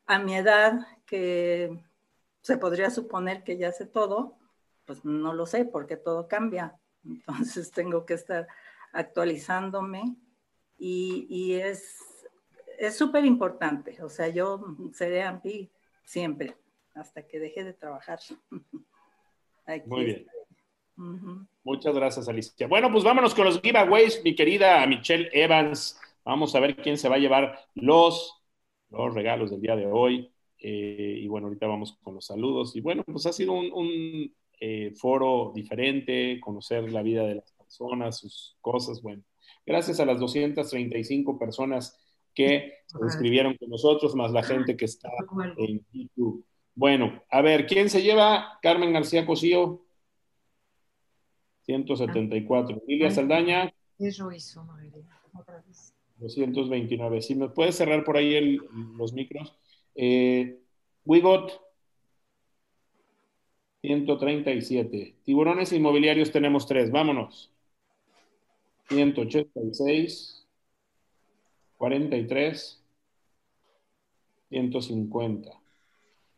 a 0.05 0.19
mi 0.19 0.35
edad, 0.35 0.87
que 1.05 1.79
se 2.41 2.57
podría 2.57 2.89
suponer 2.89 3.43
que 3.43 3.57
ya 3.57 3.71
sé 3.71 3.85
todo, 3.85 4.35
pues 4.85 5.05
no 5.05 5.33
lo 5.33 5.45
sé 5.45 5.65
porque 5.65 5.95
todo 5.95 6.27
cambia. 6.27 6.75
Entonces, 7.05 7.71
tengo 7.75 8.05
que 8.05 8.13
estar 8.15 8.47
actualizándome 8.91 10.15
y, 10.77 11.25
y 11.29 11.53
es 11.55 11.97
súper 12.91 13.25
importante. 13.25 14.01
O 14.03 14.09
sea, 14.09 14.29
yo 14.29 14.63
seré 14.93 15.23
AMPI 15.23 15.71
siempre, 16.03 16.55
hasta 16.93 17.25
que 17.25 17.39
deje 17.39 17.63
de 17.63 17.73
trabajar. 17.73 18.19
Muy 19.85 20.05
bien. 20.05 20.27
Muchas 21.63 21.95
gracias, 21.95 22.27
Alicia. 22.27 22.67
Bueno, 22.67 22.91
pues 22.91 23.03
vámonos 23.03 23.33
con 23.33 23.45
los 23.45 23.61
giveaways, 23.61 24.21
mi 24.23 24.35
querida 24.35 24.85
Michelle 24.85 25.29
Evans. 25.33 25.99
Vamos 26.23 26.53
a 26.55 26.59
ver 26.59 26.75
quién 26.75 26.97
se 26.97 27.09
va 27.09 27.15
a 27.15 27.19
llevar 27.19 27.59
los, 27.73 28.43
los 28.89 29.13
regalos 29.13 29.51
del 29.51 29.61
día 29.61 29.75
de 29.75 29.87
hoy. 29.87 30.31
Eh, 30.59 31.19
y 31.21 31.27
bueno, 31.27 31.47
ahorita 31.47 31.67
vamos 31.67 31.97
con 32.03 32.15
los 32.15 32.25
saludos. 32.25 32.75
Y 32.75 32.81
bueno, 32.81 33.03
pues 33.05 33.25
ha 33.25 33.33
sido 33.33 33.53
un, 33.53 34.33
eh, 34.65 34.93
foro 34.95 35.51
diferente, 35.53 36.39
conocer 36.39 36.89
la 36.89 37.01
vida 37.01 37.23
de 37.27 37.35
las 37.35 37.51
personas, 37.51 38.19
sus 38.19 38.55
cosas. 38.61 39.01
Bueno, 39.01 39.21
gracias 39.65 39.99
a 39.99 40.05
las 40.05 40.21
235 40.21 41.37
personas 41.37 41.99
que 42.33 42.75
se 42.85 42.97
inscribieron 43.03 43.57
con 43.57 43.69
nosotros, 43.69 44.15
más 44.15 44.31
la 44.31 44.41
gente 44.41 44.77
que 44.77 44.85
está 44.85 45.09
en 45.57 45.85
YouTube. 45.91 46.45
Bueno, 46.75 47.21
a 47.29 47.41
ver, 47.41 47.67
¿quién 47.67 47.89
se 47.89 48.03
lleva? 48.03 48.57
Carmen 48.61 48.93
García 48.93 49.25
Cosío. 49.25 49.81
174. 51.63 52.83
Lilia 52.87 53.11
Saldaña. 53.11 53.73
Eso 53.99 54.31
hizo, 54.31 54.65
otra 55.37 55.61
vez. 55.67 55.93
229. 56.19 57.21
Si 57.21 57.35
me 57.35 57.49
puedes 57.49 57.75
cerrar 57.75 58.05
por 58.05 58.15
ahí 58.15 58.57
los 58.95 59.11
micros. 59.11 59.59
Eh, 59.93 60.61
Wigot, 61.03 61.51
137. 63.83 65.15
Tiburones 65.25 65.73
inmobiliarios 65.73 66.31
tenemos 66.31 66.65
tres. 66.65 66.89
Vámonos. 66.89 67.51
186. 68.87 70.47
43. 71.77 72.81
150. 74.49 75.51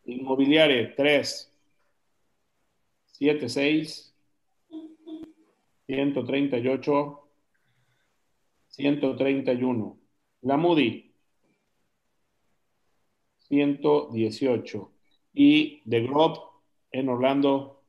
Inmobiliario, 0.05 0.95
3. 0.95 1.51
76. 3.13 4.11
138, 5.88 7.30
131. 8.69 9.99
La 10.41 10.57
Moody, 10.57 11.13
118. 13.49 14.91
Y 15.34 15.81
The 15.88 16.01
Globe 16.01 16.55
en 16.91 17.09
Orlando, 17.09 17.83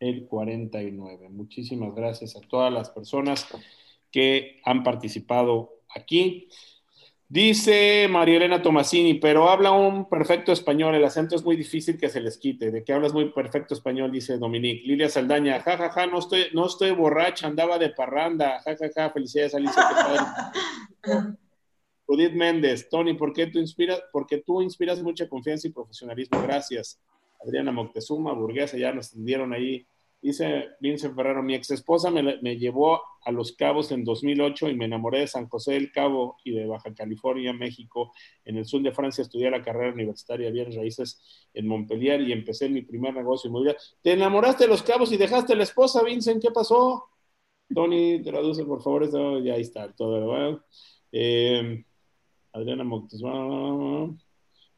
el 0.00 0.26
49. 0.26 1.28
Muchísimas 1.30 1.94
gracias 1.94 2.36
a 2.36 2.40
todas 2.40 2.72
las 2.72 2.90
personas 2.90 3.46
que 4.10 4.60
han 4.64 4.82
participado 4.82 5.80
aquí. 5.94 6.48
Dice 7.28 8.06
María 8.08 8.36
Elena 8.36 8.62
Tomasini, 8.62 9.14
pero 9.14 9.50
habla 9.50 9.72
un 9.72 10.08
perfecto 10.08 10.52
español, 10.52 10.94
el 10.94 11.04
acento 11.04 11.34
es 11.34 11.44
muy 11.44 11.56
difícil 11.56 11.98
que 11.98 12.08
se 12.08 12.20
les 12.20 12.38
quite. 12.38 12.70
¿De 12.70 12.84
qué 12.84 12.92
hablas 12.92 13.12
muy 13.12 13.30
perfecto 13.30 13.74
español? 13.74 14.12
Dice 14.12 14.38
Dominique. 14.38 14.86
Lilia 14.86 15.08
Saldaña, 15.08 15.60
jajaja, 15.60 15.88
ja, 15.88 15.90
ja, 15.90 16.06
no, 16.06 16.20
estoy, 16.20 16.44
no 16.52 16.66
estoy 16.66 16.92
borracha, 16.92 17.48
andaba 17.48 17.78
de 17.78 17.90
parranda. 17.90 18.60
Jajaja, 18.60 18.92
ja, 18.94 19.10
felicidades 19.10 19.54
Alicia. 19.56 19.82
Judith 22.06 22.32
Méndez, 22.32 22.88
Tony, 22.88 23.14
¿por 23.14 23.32
qué 23.32 23.46
tú 23.48 23.58
inspiras? 23.58 24.00
Porque 24.12 24.38
tú 24.38 24.62
inspiras 24.62 25.02
mucha 25.02 25.28
confianza 25.28 25.66
y 25.66 25.72
profesionalismo. 25.72 26.40
Gracias. 26.42 27.00
Adriana 27.44 27.72
Moctezuma, 27.72 28.32
Burguesa, 28.32 28.78
ya 28.78 28.92
nos 28.92 29.10
tendieron 29.10 29.52
ahí 29.52 29.86
Dice 30.26 30.70
Vincent 30.80 31.14
Ferraro, 31.14 31.40
mi 31.42 31.54
ex 31.54 31.70
esposa 31.70 32.10
me, 32.10 32.56
llevó 32.56 33.00
a 33.22 33.30
Los 33.30 33.52
Cabos 33.52 33.92
en 33.92 34.02
2008 34.02 34.70
y 34.70 34.74
me 34.74 34.86
enamoré 34.86 35.20
de 35.20 35.26
San 35.28 35.46
José 35.46 35.74
del 35.74 35.92
Cabo 35.92 36.36
y 36.42 36.52
de 36.52 36.66
Baja 36.66 36.92
California, 36.94 37.52
México. 37.52 38.12
En 38.44 38.56
el 38.56 38.64
sur 38.64 38.82
de 38.82 38.92
Francia 38.92 39.22
estudié 39.22 39.50
la 39.50 39.62
carrera 39.62 39.92
universitaria 39.92 40.46
de 40.46 40.52
bienes 40.52 40.74
raíces 40.74 41.48
en 41.54 41.68
Montpellier 41.68 42.22
y 42.22 42.32
empecé 42.32 42.68
mi 42.68 42.82
primer 42.82 43.14
negocio 43.14 43.48
inmobiliario. 43.48 43.80
¿Te 44.02 44.14
enamoraste 44.14 44.64
de 44.64 44.68
Los 44.68 44.82
Cabos 44.82 45.12
y 45.12 45.16
dejaste 45.16 45.52
a 45.52 45.56
la 45.56 45.62
esposa, 45.62 46.02
Vincent? 46.02 46.42
¿Qué 46.42 46.50
pasó? 46.50 47.04
Tony, 47.72 48.20
traduce 48.22 48.64
por 48.64 48.82
favor. 48.82 49.08
Ya 49.44 49.54
ahí 49.54 49.60
está 49.60 49.92
todo, 49.92 50.26
¿verdad? 50.26 50.60
Eh, 51.12 51.84
Adriana 52.56 52.84
Moctezuma. 52.84 53.44
Bueno, 53.44 54.18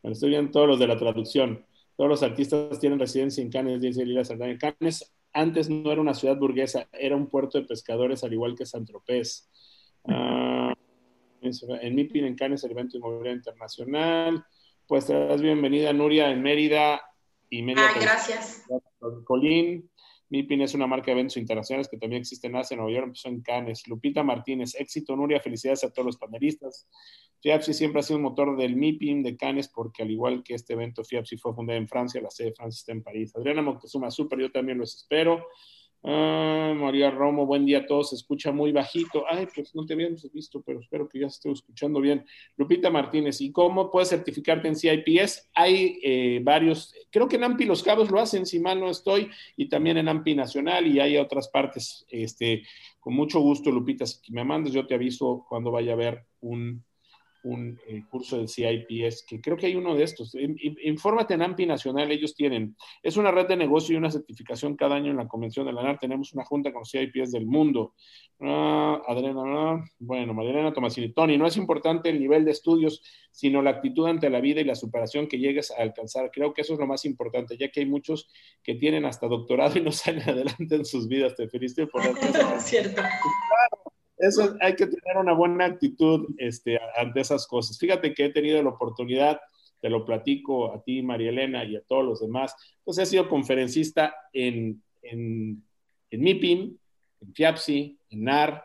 estoy 0.02 0.30
viendo 0.30 0.50
todos 0.50 0.68
los 0.68 0.78
de 0.78 0.86
la 0.86 0.98
traducción. 0.98 1.64
Todos 1.96 2.10
los 2.10 2.22
artistas 2.22 2.78
tienen 2.78 2.98
residencia 2.98 3.42
en 3.42 3.50
Cannes, 3.50 3.80
dice 3.80 4.04
Lila 4.04 4.24
Sardana. 4.24 4.58
Cannes 4.58 5.12
antes 5.32 5.70
no 5.70 5.90
era 5.92 6.00
una 6.00 6.14
ciudad 6.14 6.36
burguesa, 6.36 6.88
era 6.92 7.14
un 7.16 7.28
puerto 7.28 7.58
de 7.58 7.66
pescadores, 7.66 8.24
al 8.24 8.32
igual 8.32 8.56
que 8.56 8.66
San 8.66 8.84
Tropez. 8.84 9.48
Uh, 10.02 10.72
en 11.40 11.94
MIPIN, 11.94 12.24
en 12.24 12.34
Cannes, 12.34 12.64
el 12.64 12.72
evento 12.72 12.96
inmobiliario 12.96 13.36
internacional. 13.36 14.44
Pues 14.86 15.06
te 15.06 15.14
das 15.14 15.40
bienvenida, 15.40 15.92
Nuria, 15.92 16.30
en 16.30 16.42
Mérida 16.42 17.00
y 17.50 17.62
Mérida. 17.62 17.88
Ah, 17.94 18.00
gracias. 18.00 18.64
Colín. 19.24 19.88
MIPIN 20.30 20.60
es 20.62 20.74
una 20.74 20.86
marca 20.86 21.06
de 21.06 21.12
eventos 21.12 21.36
internacionales 21.36 21.88
que 21.88 21.96
también 21.96 22.20
existe 22.20 22.48
en 22.48 22.56
Asia, 22.56 22.76
Nueva 22.76 22.92
York, 22.92 23.06
empezó 23.06 23.28
en 23.28 23.40
Cannes. 23.40 23.86
Lupita 23.88 24.22
Martínez, 24.22 24.74
éxito, 24.78 25.16
Nuria, 25.16 25.40
felicidades 25.40 25.84
a 25.84 25.92
todos 25.92 26.06
los 26.06 26.16
panelistas. 26.18 26.86
FIAPSI 27.40 27.72
siempre 27.72 28.00
ha 28.00 28.02
sido 28.02 28.16
un 28.16 28.24
motor 28.24 28.56
del 28.56 28.76
MIPIM 28.76 29.22
de 29.22 29.36
Cannes 29.36 29.68
porque 29.68 30.02
al 30.02 30.10
igual 30.10 30.42
que 30.42 30.54
este 30.54 30.74
evento, 30.74 31.04
FIAPSI 31.04 31.36
fue 31.38 31.54
fundada 31.54 31.78
en 31.78 31.88
Francia, 31.88 32.20
la 32.20 32.30
sede 32.30 32.48
de 32.48 32.54
Francia 32.54 32.78
está 32.78 32.92
en 32.92 33.02
París. 33.02 33.34
Adriana 33.36 33.62
Moctezuma, 33.62 34.10
súper, 34.10 34.40
yo 34.40 34.50
también 34.50 34.78
los 34.78 34.94
espero. 34.94 35.46
Ah, 36.04 36.72
María 36.76 37.10
Romo, 37.10 37.44
buen 37.44 37.66
día 37.66 37.78
a 37.78 37.86
todos, 37.86 38.10
se 38.10 38.16
escucha 38.16 38.52
muy 38.52 38.70
bajito. 38.70 39.24
Ay, 39.28 39.48
pues 39.52 39.74
no 39.74 39.84
te 39.84 39.94
habíamos 39.94 40.30
visto, 40.32 40.62
pero 40.62 40.80
espero 40.80 41.08
que 41.08 41.18
ya 41.18 41.26
esté 41.26 41.50
escuchando 41.50 42.00
bien. 42.00 42.24
Lupita 42.56 42.88
Martínez, 42.88 43.40
¿y 43.40 43.50
cómo 43.50 43.90
puedes 43.90 44.10
certificarte 44.10 44.68
en 44.68 44.76
CIPS? 44.76 45.50
Hay 45.54 45.98
eh, 46.02 46.40
varios, 46.42 46.94
creo 47.10 47.28
que 47.28 47.36
en 47.36 47.44
AMPI 47.44 47.64
Los 47.64 47.82
Cabos 47.82 48.10
lo 48.10 48.20
hacen, 48.20 48.46
si 48.46 48.60
mal 48.60 48.78
no 48.78 48.90
estoy, 48.90 49.28
y 49.56 49.68
también 49.68 49.98
en 49.98 50.08
AMPI 50.08 50.36
Nacional, 50.36 50.86
y 50.86 51.00
hay 51.00 51.16
otras 51.16 51.48
partes. 51.48 52.06
Este, 52.08 52.62
con 53.00 53.14
mucho 53.14 53.40
gusto, 53.40 53.70
Lupita, 53.70 54.06
si 54.06 54.32
me 54.32 54.44
mandas, 54.44 54.72
yo 54.72 54.86
te 54.86 54.94
aviso 54.94 55.44
cuando 55.48 55.72
vaya 55.72 55.92
a 55.92 55.94
haber 55.94 56.24
un, 56.40 56.84
un 57.48 57.80
eh, 57.86 58.04
curso 58.10 58.36
del 58.36 58.48
CIPS, 58.48 59.24
que 59.26 59.40
creo 59.40 59.56
que 59.56 59.66
hay 59.66 59.74
uno 59.74 59.94
de 59.94 60.04
estos. 60.04 60.36
Infórmate 60.84 61.34
en 61.34 61.42
AMPI 61.42 61.66
Nacional, 61.66 62.10
ellos 62.12 62.34
tienen. 62.34 62.76
Es 63.02 63.16
una 63.16 63.30
red 63.30 63.46
de 63.46 63.56
negocio 63.56 63.94
y 63.94 63.96
una 63.96 64.10
certificación 64.10 64.76
cada 64.76 64.96
año 64.96 65.10
en 65.10 65.16
la 65.16 65.26
Convención 65.26 65.64
de 65.64 65.72
la 65.72 65.82
NAR. 65.82 65.98
Tenemos 65.98 66.34
una 66.34 66.44
junta 66.44 66.70
con 66.72 66.80
los 66.80 66.90
CIPS 66.90 67.32
del 67.32 67.46
mundo. 67.46 67.94
Ah, 68.40 69.00
Adriana, 69.08 69.42
ah, 69.46 69.84
bueno, 69.98 70.34
Mariana 70.34 70.72
Tomasini. 70.72 71.12
Tony, 71.12 71.38
no 71.38 71.46
es 71.46 71.56
importante 71.56 72.10
el 72.10 72.20
nivel 72.20 72.44
de 72.44 72.50
estudios, 72.50 73.02
sino 73.32 73.62
la 73.62 73.70
actitud 73.70 74.06
ante 74.06 74.28
la 74.28 74.40
vida 74.40 74.60
y 74.60 74.64
la 74.64 74.74
superación 74.74 75.26
que 75.26 75.38
llegues 75.38 75.70
a 75.70 75.82
alcanzar. 75.82 76.30
Creo 76.30 76.52
que 76.52 76.60
eso 76.60 76.74
es 76.74 76.78
lo 76.78 76.86
más 76.86 77.06
importante, 77.06 77.56
ya 77.56 77.70
que 77.70 77.80
hay 77.80 77.86
muchos 77.86 78.28
que 78.62 78.74
tienen 78.74 79.06
hasta 79.06 79.26
doctorado 79.26 79.78
y 79.78 79.82
no 79.82 79.92
salen 79.92 80.22
adelante 80.28 80.74
en 80.74 80.84
sus 80.84 81.08
vidas. 81.08 81.34
Te 81.34 81.48
felicito 81.48 81.88
por 81.88 82.02
eso. 82.06 82.60
Cierto 82.60 83.00
eso 84.18 84.56
hay 84.60 84.74
que 84.74 84.86
tener 84.86 85.16
una 85.16 85.32
buena 85.32 85.64
actitud 85.66 86.26
este, 86.38 86.78
ante 86.96 87.20
esas 87.20 87.46
cosas. 87.46 87.78
Fíjate 87.78 88.14
que 88.14 88.26
he 88.26 88.30
tenido 88.30 88.62
la 88.62 88.70
oportunidad, 88.70 89.40
te 89.80 89.88
lo 89.88 90.04
platico 90.04 90.72
a 90.72 90.82
ti, 90.82 91.02
María 91.02 91.30
Elena, 91.30 91.64
y 91.64 91.76
a 91.76 91.82
todos 91.82 92.04
los 92.04 92.20
demás, 92.20 92.54
pues 92.84 92.98
he 92.98 93.06
sido 93.06 93.28
conferencista 93.28 94.14
en, 94.32 94.82
en, 95.02 95.62
en 96.10 96.20
MIPIM, 96.20 96.76
en 97.20 97.34
FIAPSI, 97.34 97.98
en 98.10 98.24
NAR 98.24 98.64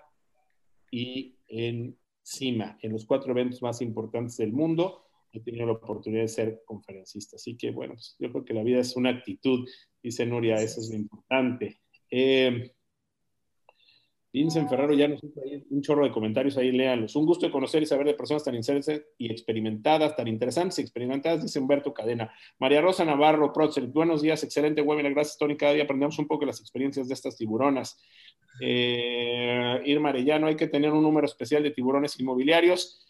y 0.89 1.35
en 1.47 1.97
CIMA, 2.25 2.77
en 2.81 2.91
los 2.91 3.05
cuatro 3.05 3.31
eventos 3.31 3.61
más 3.61 3.81
importantes 3.81 4.37
del 4.37 4.53
mundo. 4.53 5.05
He 5.31 5.39
tenido 5.39 5.65
la 5.65 5.73
oportunidad 5.73 6.21
de 6.21 6.27
ser 6.27 6.61
conferencista. 6.65 7.35
Así 7.35 7.57
que, 7.57 7.71
bueno, 7.71 7.95
pues 7.95 8.15
yo 8.19 8.31
creo 8.31 8.45
que 8.45 8.53
la 8.53 8.63
vida 8.63 8.79
es 8.79 8.95
una 8.95 9.09
actitud, 9.09 9.67
dice 10.01 10.25
Nuria, 10.25 10.55
eso 10.55 10.79
es 10.79 10.89
lo 10.89 10.95
importante. 10.95 11.81
Eh, 12.09 12.71
Vincent 14.33 14.67
Ferraro 14.67 14.95
ya 14.95 15.07
nos 15.07 15.23
hizo 15.23 15.39
ahí 15.43 15.63
un 15.69 15.81
chorro 15.83 16.03
de 16.03 16.11
comentarios, 16.11 16.57
ahí 16.57 16.71
léanlos. 16.71 17.15
Un 17.15 17.27
gusto 17.27 17.45
de 17.45 17.51
conocer 17.51 17.83
y 17.83 17.85
saber 17.85 18.07
de 18.07 18.15
personas 18.15 18.43
tan 18.43 18.55
interesantes 18.55 19.05
y 19.19 19.31
experimentadas, 19.31 20.15
tan 20.15 20.27
interesantes 20.27 20.79
y 20.79 20.81
experimentadas, 20.81 21.43
dice 21.43 21.59
Humberto 21.59 21.93
Cadena. 21.93 22.33
María 22.57 22.81
Rosa 22.81 23.05
Navarro, 23.05 23.53
Protzer, 23.53 23.85
buenos 23.85 24.23
días, 24.23 24.43
excelente 24.43 24.81
webinar, 24.81 25.13
gracias 25.13 25.37
Tony, 25.37 25.55
cada 25.55 25.73
día 25.73 25.83
aprendemos 25.83 26.17
un 26.17 26.27
poco 26.27 26.45
las 26.45 26.59
experiencias 26.59 27.07
de 27.07 27.13
estas 27.13 27.37
tiburonas. 27.37 28.01
Eh, 28.59 29.81
Irma 29.85 30.09
Arellano, 30.09 30.47
hay 30.47 30.55
que 30.55 30.67
tener 30.67 30.91
un 30.91 31.03
número 31.03 31.27
especial 31.27 31.61
de 31.61 31.69
tiburones 31.69 32.19
inmobiliarios. 32.19 33.05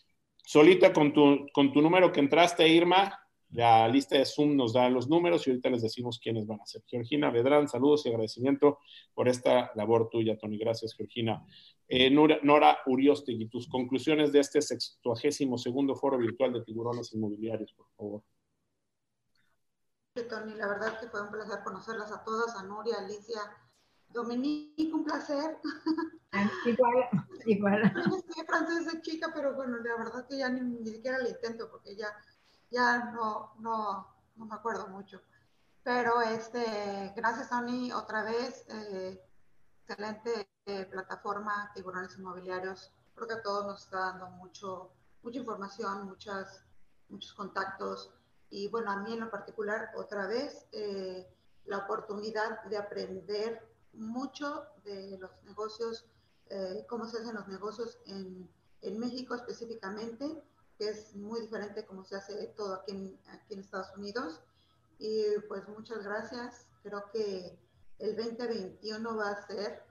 Solita 0.45 0.91
con 0.91 1.13
tu, 1.13 1.47
con 1.53 1.71
tu 1.71 1.81
número 1.81 2.11
que 2.11 2.19
entraste, 2.19 2.67
Irma, 2.67 3.22
la 3.53 3.87
lista 3.87 4.17
de 4.17 4.25
Zoom 4.25 4.55
nos 4.55 4.73
da 4.73 4.89
los 4.89 5.07
números 5.07 5.45
y 5.45 5.51
ahorita 5.51 5.69
les 5.69 5.83
decimos 5.83 6.19
quiénes 6.19 6.47
van 6.47 6.59
a 6.61 6.65
ser. 6.65 6.83
Georgina 6.87 7.29
Vedrán, 7.29 7.67
saludos 7.67 8.05
y 8.05 8.09
agradecimiento 8.09 8.79
por 9.13 9.27
esta 9.27 9.71
labor 9.75 10.09
tuya, 10.09 10.37
Tony. 10.37 10.57
Gracias, 10.57 10.95
Georgina. 10.95 11.45
Eh, 11.87 12.09
Nora, 12.09 12.39
Nora 12.41 12.79
Uriostegui, 12.87 13.49
tus 13.49 13.67
conclusiones 13.67 14.31
de 14.31 14.39
este 14.39 14.59
sextuagésimo 14.61 15.59
segundo 15.59 15.95
foro 15.95 16.17
virtual 16.17 16.51
de 16.53 16.63
tiburones 16.63 17.13
inmobiliarios, 17.13 17.73
por 17.73 17.87
favor. 17.95 18.23
Tony, 20.29 20.55
la 20.55 20.67
verdad 20.67 20.99
que 20.99 21.07
fue 21.07 21.21
un 21.21 21.31
placer 21.31 21.59
conocerlas 21.63 22.11
a 22.11 22.23
todas, 22.23 22.55
a 22.55 22.63
Nuria, 22.63 22.97
Alicia, 22.99 23.41
Dominique, 24.09 24.91
un 24.91 25.03
placer. 25.03 25.57
Igual, 26.65 27.09
igual. 27.45 27.93
Soy 28.03 28.45
francesa 28.47 28.99
chica, 29.01 29.31
pero 29.35 29.53
bueno, 29.53 29.77
la 29.77 29.97
verdad 29.97 30.27
que 30.27 30.39
ya 30.39 30.49
ni, 30.49 30.61
ni 30.61 30.89
siquiera 30.89 31.19
le 31.19 31.29
intento 31.29 31.69
porque 31.69 31.95
ya 31.95 32.07
ya 32.73 33.11
no, 33.11 33.53
no, 33.59 34.07
no 34.35 34.45
me 34.45 34.55
acuerdo 34.55 34.87
mucho. 34.87 35.21
Pero 35.83 36.21
este, 36.21 37.13
gracias 37.15 37.49
Tony, 37.49 37.91
otra 37.91 38.23
vez, 38.23 38.65
eh, 38.69 39.21
excelente 39.85 40.49
eh, 40.65 40.85
plataforma 40.85 41.71
Tiburones 41.75 42.17
Inmobiliarios. 42.17 42.91
Creo 43.13 43.27
que 43.27 43.33
a 43.35 43.43
todos 43.43 43.65
nos 43.67 43.83
está 43.83 43.99
dando 43.99 44.29
mucho, 44.31 44.91
mucha 45.21 45.39
información, 45.39 46.07
muchas, 46.07 46.65
muchos 47.09 47.33
contactos. 47.33 48.11
Y 48.49 48.69
bueno, 48.69 48.91
a 48.91 48.97
mí 48.97 49.13
en 49.13 49.19
lo 49.19 49.29
particular, 49.29 49.91
otra 49.95 50.25
vez, 50.25 50.65
eh, 50.71 51.27
la 51.65 51.79
oportunidad 51.79 52.63
de 52.63 52.77
aprender 52.77 53.69
mucho 53.93 54.65
de 54.83 55.17
los 55.19 55.31
negocios, 55.43 56.07
cómo 56.87 57.07
se 57.07 57.17
hacen 57.17 57.35
los 57.35 57.47
negocios 57.47 57.97
en, 58.05 58.47
en 58.81 58.99
México 58.99 59.33
específicamente 59.33 60.43
que 60.83 60.89
es 60.89 61.15
muy 61.15 61.41
diferente 61.41 61.85
como 61.85 62.03
se 62.03 62.15
hace 62.15 62.47
todo 62.57 62.75
aquí 62.75 62.91
en, 62.91 63.17
aquí 63.29 63.53
en 63.53 63.61
Estados 63.61 63.87
Unidos. 63.95 64.41
Y 64.99 65.23
pues 65.47 65.67
muchas 65.69 66.03
gracias. 66.03 66.67
Creo 66.83 67.09
que 67.11 67.57
el 67.99 68.15
2021 68.15 69.15
va 69.15 69.29
a 69.29 69.47
ser, 69.47 69.83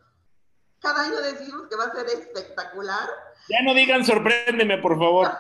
cada 0.81 1.05
año 1.05 1.21
decimos 1.21 1.69
que 1.69 1.77
va 1.77 1.85
a 1.85 1.95
ser 1.95 2.07
espectacular. 2.07 3.09
Ya 3.49 3.63
no 3.65 3.75
digan 3.75 4.05
sorpréndeme, 4.05 4.79
por 4.79 4.99
favor. 4.99 5.31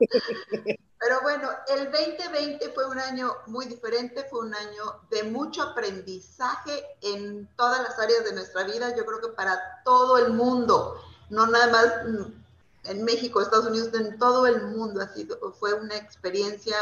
Pero 1.00 1.20
bueno, 1.22 1.48
el 1.68 1.90
2020 1.90 2.70
fue 2.70 2.86
un 2.86 2.98
año 2.98 3.34
muy 3.46 3.66
diferente, 3.66 4.26
fue 4.28 4.40
un 4.40 4.54
año 4.54 5.00
de 5.10 5.24
mucho 5.24 5.62
aprendizaje 5.62 6.84
en 7.02 7.48
todas 7.56 7.82
las 7.82 7.98
áreas 7.98 8.24
de 8.24 8.34
nuestra 8.34 8.64
vida, 8.64 8.94
yo 8.94 9.06
creo 9.06 9.20
que 9.20 9.28
para 9.28 9.82
todo 9.82 10.18
el 10.18 10.34
mundo, 10.34 11.02
no 11.30 11.46
nada 11.46 11.68
más 11.68 12.39
en 12.84 13.04
México, 13.04 13.40
Estados 13.40 13.66
Unidos, 13.66 13.92
en 13.94 14.18
todo 14.18 14.46
el 14.46 14.68
mundo. 14.68 15.00
Ha 15.00 15.08
sido, 15.08 15.52
fue 15.52 15.74
una 15.74 15.96
experiencia 15.96 16.76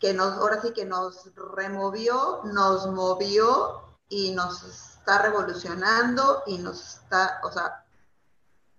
que 0.00 0.12
nos, 0.12 0.32
ahora 0.34 0.60
sí 0.60 0.72
que 0.72 0.84
nos 0.84 1.34
removió, 1.34 2.40
nos 2.44 2.86
movió 2.88 3.82
y 4.08 4.32
nos 4.32 4.62
está 4.64 5.22
revolucionando 5.22 6.42
y 6.46 6.58
nos 6.58 6.96
está, 6.96 7.40
o 7.44 7.52
sea, 7.52 7.84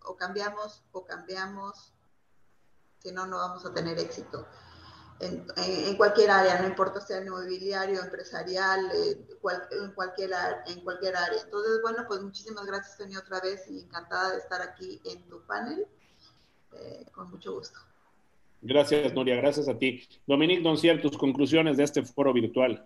o 0.05 0.15
cambiamos 0.15 0.83
o 0.91 1.05
cambiamos, 1.05 1.93
si 2.99 3.11
no, 3.11 3.25
no 3.25 3.37
vamos 3.37 3.65
a 3.65 3.73
tener 3.73 3.97
éxito 3.99 4.45
en, 5.25 5.95
cualquier 5.95 6.31
área, 6.31 6.61
no 6.61 6.67
importa 6.67 6.99
sea 6.99 7.21
inmobiliario, 7.21 8.01
empresarial, 8.01 8.79
eh, 8.93 9.17
en, 9.29 9.91
cualquier, 9.91 10.31
en 10.67 10.81
cualquier 10.81 11.15
área. 11.15 11.41
Entonces, 11.43 11.79
bueno, 11.81 12.03
pues 12.07 12.21
muchísimas 12.21 12.65
gracias, 12.65 12.97
Tony, 12.97 13.15
otra 13.15 13.39
vez 13.39 13.69
y 13.69 13.79
encantada 13.79 14.31
de 14.31 14.37
estar 14.37 14.61
aquí 14.61 15.01
en 15.05 15.21
tu 15.23 15.41
panel. 15.45 15.85
Eh, 16.73 17.05
con 17.11 17.29
mucho 17.29 17.53
gusto. 17.53 17.79
Gracias, 18.61 19.13
Nuria, 19.13 19.35
gracias 19.35 19.67
a 19.67 19.77
ti. 19.77 20.01
Dominique 20.25 20.63
Doncier, 20.63 21.01
tus 21.01 21.17
conclusiones 21.17 21.77
de 21.77 21.83
este 21.83 22.03
foro 22.03 22.33
virtual. 22.33 22.85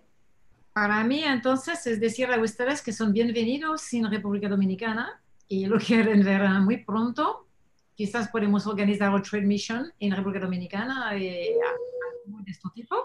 Para 0.72 1.02
mí, 1.04 1.22
entonces, 1.24 1.86
es 1.86 2.00
decirle 2.00 2.34
a 2.34 2.40
ustedes 2.40 2.82
que 2.82 2.92
son 2.92 3.12
bienvenidos 3.12 3.92
en 3.94 4.10
República 4.10 4.48
Dominicana 4.48 5.20
y 5.46 5.66
lo 5.66 5.78
quieren 5.78 6.24
ver 6.24 6.42
muy 6.60 6.78
pronto. 6.84 7.46
Quizás 7.94 8.28
podemos 8.28 8.66
organizar 8.66 9.10
otra 9.10 9.22
Trade 9.22 9.46
Mission 9.46 9.92
en 9.98 10.14
República 10.14 10.44
Dominicana. 10.44 11.10
Eh, 12.28 12.44
este 12.46 12.68
tipo. 12.74 12.96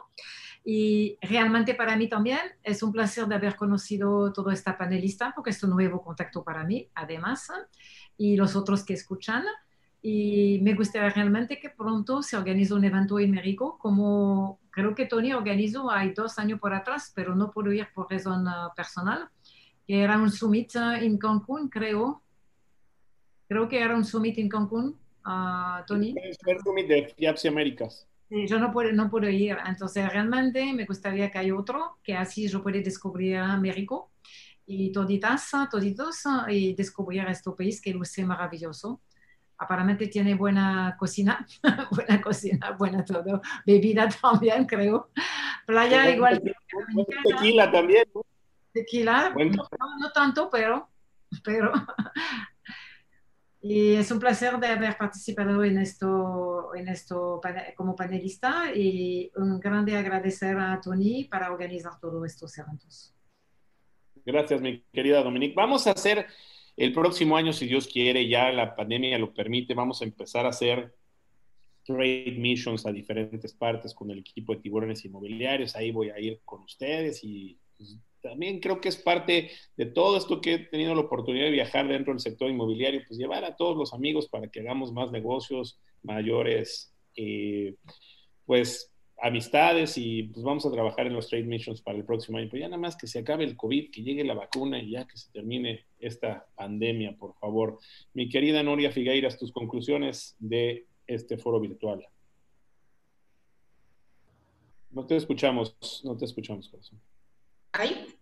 Y 0.65 1.17
realmente 1.21 1.75
para 1.75 1.95
mí 1.95 2.07
también 2.07 2.39
es 2.63 2.83
un 2.83 2.91
placer 2.91 3.27
de 3.27 3.35
haber 3.35 3.55
conocido 3.55 4.31
toda 4.31 4.53
esta 4.53 4.77
panelista, 4.77 5.33
porque 5.35 5.49
es 5.49 5.63
un 5.63 5.71
nuevo 5.71 6.01
contacto 6.01 6.43
para 6.43 6.63
mí, 6.63 6.89
además, 6.95 7.51
y 8.17 8.37
los 8.37 8.55
otros 8.55 8.83
que 8.85 8.93
escuchan. 8.93 9.43
Y 10.01 10.59
me 10.61 10.73
gustaría 10.73 11.09
realmente 11.09 11.59
que 11.59 11.69
pronto 11.69 12.21
se 12.21 12.35
organice 12.35 12.73
un 12.73 12.83
evento 12.83 13.19
en 13.19 13.31
México, 13.31 13.77
como 13.79 14.59
creo 14.69 14.95
que 14.95 15.05
Tony 15.05 15.33
organizó 15.33 15.89
hay 15.89 16.13
dos 16.13 16.37
años 16.39 16.59
por 16.59 16.73
atrás, 16.73 17.11
pero 17.15 17.35
no 17.35 17.51
pudo 17.51 17.71
ir 17.71 17.87
por 17.93 18.11
razón 18.11 18.45
uh, 18.47 18.73
personal, 18.75 19.29
que 19.87 20.01
era 20.01 20.17
un 20.17 20.29
summit 20.29 20.75
uh, 20.75 20.93
en 20.93 21.17
Cancún, 21.17 21.69
creo. 21.69 22.21
Creo 23.47 23.67
que 23.67 23.79
era 23.79 23.95
un 23.95 24.03
summit 24.03 24.37
en 24.39 24.49
Cancún, 24.49 24.97
uh, 25.25 25.85
Tony. 25.87 26.15
El 26.17 26.59
summit 26.61 26.87
de 26.87 27.13
FIAPS 27.15 27.45
y 27.45 27.47
Américas. 27.47 28.07
Yo 28.47 28.59
no 28.59 28.71
puedo, 28.71 28.91
no 28.91 29.09
puedo 29.09 29.29
ir, 29.29 29.57
entonces 29.65 30.11
realmente 30.11 30.73
me 30.73 30.85
gustaría 30.85 31.29
que 31.29 31.37
haya 31.37 31.55
otro, 31.55 31.99
que 32.03 32.15
así 32.15 32.47
yo 32.47 32.63
pueda 32.63 32.79
descubrir 32.79 33.39
México 33.59 34.11
y 34.65 34.91
toditas, 34.91 35.51
toditos, 35.69 36.23
y 36.49 36.73
descubrir 36.73 37.25
este 37.27 37.51
país 37.51 37.81
que 37.81 37.93
luce 37.93 38.25
maravilloso 38.25 39.01
aparentemente 39.63 40.07
tiene 40.07 40.35
buena 40.35 40.95
cocina, 40.97 41.45
buena 41.91 42.21
cocina, 42.21 42.71
buena 42.71 43.03
todo, 43.03 43.41
bebida 43.65 44.09
también, 44.09 44.65
creo. 44.65 45.09
Playa 45.65 46.09
igual. 46.09 46.41
tequila 47.23 47.71
también. 47.71 48.05
Tequila, 48.73 49.33
no, 49.35 49.69
no, 49.99 50.11
tanto, 50.13 50.49
pero, 50.49 50.89
pero. 51.43 51.71
y 53.65 53.93
es 53.93 54.11
un 54.11 54.19
placer 54.19 54.59
de 54.59 54.67
haber 54.67 54.97
participado 54.97 55.63
en 55.63 55.77
esto, 55.77 56.75
en 56.75 56.89
esto 56.89 57.39
como 57.77 57.95
panelista 57.95 58.75
y 58.75 59.31
un 59.37 59.57
grande 59.57 59.95
agradecer 59.95 60.57
a 60.57 60.81
Tony 60.81 61.23
para 61.23 61.49
organizar 61.49 61.97
todos 61.97 62.25
estos 62.25 62.57
eventos. 62.57 63.15
Gracias, 64.25 64.59
mi 64.59 64.83
querida 64.91 65.23
Dominique. 65.23 65.55
Vamos 65.55 65.87
a 65.87 65.91
hacer 65.91 66.27
el 66.75 66.91
próximo 66.91 67.37
año, 67.37 67.53
si 67.53 67.65
Dios 67.65 67.87
quiere, 67.87 68.27
ya 68.27 68.51
la 68.51 68.75
pandemia 68.75 69.17
lo 69.17 69.33
permite, 69.33 69.73
vamos 69.73 70.01
a 70.01 70.05
empezar 70.05 70.45
a 70.45 70.49
hacer 70.49 70.93
trade 71.85 72.35
missions 72.37 72.85
a 72.85 72.91
diferentes 72.91 73.53
partes 73.53 73.93
con 73.93 74.11
el 74.11 74.19
equipo 74.19 74.53
de 74.53 74.61
tiburones 74.61 75.05
inmobiliarios. 75.05 75.73
Ahí 75.77 75.91
voy 75.91 76.09
a 76.09 76.19
ir 76.19 76.41
con 76.43 76.63
ustedes 76.63 77.23
y 77.23 77.57
pues, 77.77 77.97
también 78.23 78.59
creo 78.59 78.81
que 78.81 78.89
es 78.89 78.95
parte 78.95 79.51
de 79.75 79.85
todo 79.85 80.17
esto 80.17 80.41
que 80.41 80.53
he 80.53 80.59
tenido 80.59 80.95
la 80.95 81.01
oportunidad 81.01 81.45
de 81.45 81.51
viajar 81.51 81.87
dentro 81.87 82.13
del 82.13 82.21
sector 82.21 82.49
inmobiliario, 82.49 83.01
pues 83.07 83.19
llevar 83.19 83.43
a 83.43 83.55
todos 83.55 83.77
los 83.77 83.93
amigos 83.93 84.29
para 84.29 84.47
que 84.47 84.61
hagamos 84.61 84.93
más 84.93 85.11
negocios 85.11 85.79
mayores, 86.01 86.93
eh, 87.15 87.75
pues 88.45 88.91
amistades 89.21 89.97
y 89.97 90.23
pues 90.23 90.43
vamos 90.43 90.65
a 90.65 90.71
trabajar 90.71 91.07
en 91.07 91.13
los 91.13 91.29
trade 91.29 91.43
missions 91.43 91.81
para 91.81 91.97
el 91.97 92.05
próximo 92.05 92.37
año. 92.37 92.47
Pero 92.49 92.61
ya 92.61 92.69
nada 92.69 92.81
más 92.81 92.95
que 92.95 93.07
se 93.07 93.19
acabe 93.19 93.43
el 93.43 93.55
COVID, 93.55 93.91
que 93.91 94.01
llegue 94.01 94.23
la 94.23 94.33
vacuna 94.33 94.79
y 94.79 94.91
ya 94.91 95.05
que 95.05 95.17
se 95.17 95.31
termine 95.31 95.85
esta 95.99 96.47
pandemia, 96.55 97.15
por 97.17 97.35
favor. 97.35 97.77
Mi 98.13 98.29
querida 98.29 98.63
Noria 98.63 98.91
Figueiras, 98.91 99.37
tus 99.37 99.51
conclusiones 99.51 100.35
de 100.39 100.87
este 101.07 101.37
foro 101.37 101.59
virtual. 101.59 102.05
No 104.91 105.05
te 105.05 105.15
escuchamos, 105.15 106.01
no 106.03 106.15
te 106.15 106.25
escuchamos, 106.25 106.69
corazón. 106.69 107.01
¿Ahí? 107.73 108.12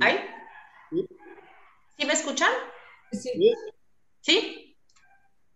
¿Ahí? 0.00 0.18
¿Sí, 1.96 2.04
me 2.06 2.12
escuchan? 2.12 2.50
Sí. 3.12 3.30
¿Sí? 4.20 4.76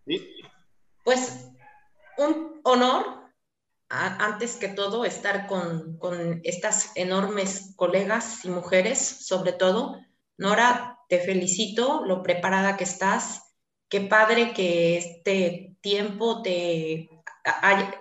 Sí. 0.05 0.41
Pues 1.03 1.49
un 2.17 2.59
honor 2.63 3.23
antes 3.89 4.55
que 4.55 4.69
todo, 4.69 5.05
estar 5.05 5.47
con, 5.47 6.41
estas 6.43 6.91
enormes 6.95 7.73
colegas 7.75 8.43
y 8.43 8.49
mujeres, 8.49 8.99
sobre 8.99 9.53
todo. 9.53 9.99
Nora, 10.37 10.99
te 11.09 11.19
felicito 11.19 12.03
lo 12.05 12.23
preparada 12.23 12.75
que 12.75 12.85
estás. 12.85 13.53
Qué 13.89 14.01
padre 14.01 14.53
que 14.53 14.97
este 14.97 15.75
tiempo 15.81 16.41
te 16.41 17.09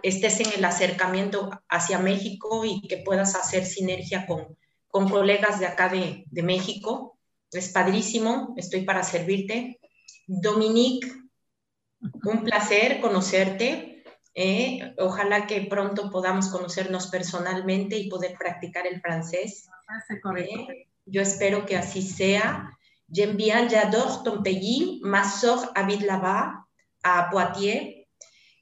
estés 0.02 0.40
en 0.40 0.52
el 0.56 0.64
acercamiento 0.64 1.50
hacia 1.68 1.98
México 1.98 2.64
y 2.64 2.80
que 2.88 2.98
puedas 2.98 3.34
hacer 3.34 3.66
sinergia 3.66 4.26
con, 4.26 4.56
con 4.92 5.08
colegas 5.08 5.58
de 5.58 5.66
acá 5.66 5.88
de, 5.88 6.22
de 6.30 6.42
México. 6.44 7.18
Es 7.50 7.70
padrísimo, 7.70 8.54
estoy 8.56 8.82
para 8.82 9.02
servirte. 9.02 9.80
Dominique, 10.28 11.10
un 12.22 12.44
placer 12.44 13.00
conocerte 13.00 13.92
eh, 14.34 14.94
ojalá 14.98 15.46
que 15.46 15.60
pronto 15.62 16.10
podamos 16.10 16.48
conocernos 16.48 17.08
personalmente 17.08 17.98
y 17.98 18.08
poder 18.08 18.34
practicar 18.38 18.86
el 18.86 19.00
francés. 19.00 19.68
Eh, 20.36 20.88
yo 21.04 21.20
espero 21.20 21.66
que 21.66 21.76
así 21.76 22.02
sea. 22.02 22.70
J'aime 23.08 23.34
bien, 23.34 23.68
j'adore 23.68 24.22
ton 24.24 24.42
pays. 24.42 25.00
Ma 25.02 25.24
soeur 25.24 25.70
habite 25.74 26.06
là-bas, 26.06 26.64
a 27.02 27.28
Poitiers. 27.30 27.91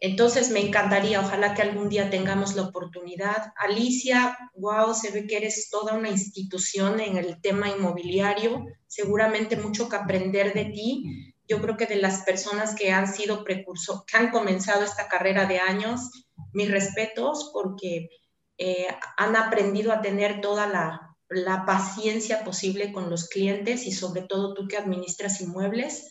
Entonces 0.01 0.51
me 0.51 0.61
encantaría, 0.61 1.21
ojalá 1.21 1.55
que 1.55 1.63
algún 1.63 1.89
día 1.89 2.11
tengamos 2.11 2.57
la 2.57 2.63
oportunidad. 2.63 3.53
Alicia, 3.57 4.37
wow, 4.55 4.95
se 4.95 5.11
ve 5.11 5.27
que 5.27 5.37
eres 5.37 5.69
toda 5.71 5.95
una 5.95 6.09
institución 6.09 7.01
en 7.01 7.19
el 7.19 7.41
tema 7.41 7.69
inmobiliario, 7.69 8.65
seguramente 8.87 9.57
mucho 9.57 9.89
que 9.89 9.97
aprender 9.97 10.55
de 10.55 10.65
ti 10.67 11.31
yo 11.51 11.61
creo 11.61 11.77
que 11.77 11.87
de 11.87 11.97
las 11.97 12.23
personas 12.23 12.77
que 12.77 12.93
han 12.93 13.13
sido 13.13 13.43
precursor, 13.43 14.05
que 14.07 14.17
han 14.17 14.31
comenzado 14.31 14.85
esta 14.85 15.09
carrera 15.09 15.47
de 15.47 15.59
años, 15.59 16.29
mis 16.53 16.71
respetos 16.71 17.51
porque 17.53 18.09
eh, 18.57 18.87
han 19.17 19.35
aprendido 19.35 19.93
a 19.93 20.01
tener 20.01 20.41
toda 20.41 20.69
la, 20.69 21.17
la, 21.29 21.65
paciencia 21.67 22.45
posible 22.45 22.93
con 22.93 23.11
los 23.11 23.29
clientes 23.29 23.85
y 23.85 23.91
sobre 23.91 24.23
todo 24.23 24.55
tú 24.55 24.69
que 24.69 24.77
administras 24.77 25.41
inmuebles. 25.41 26.09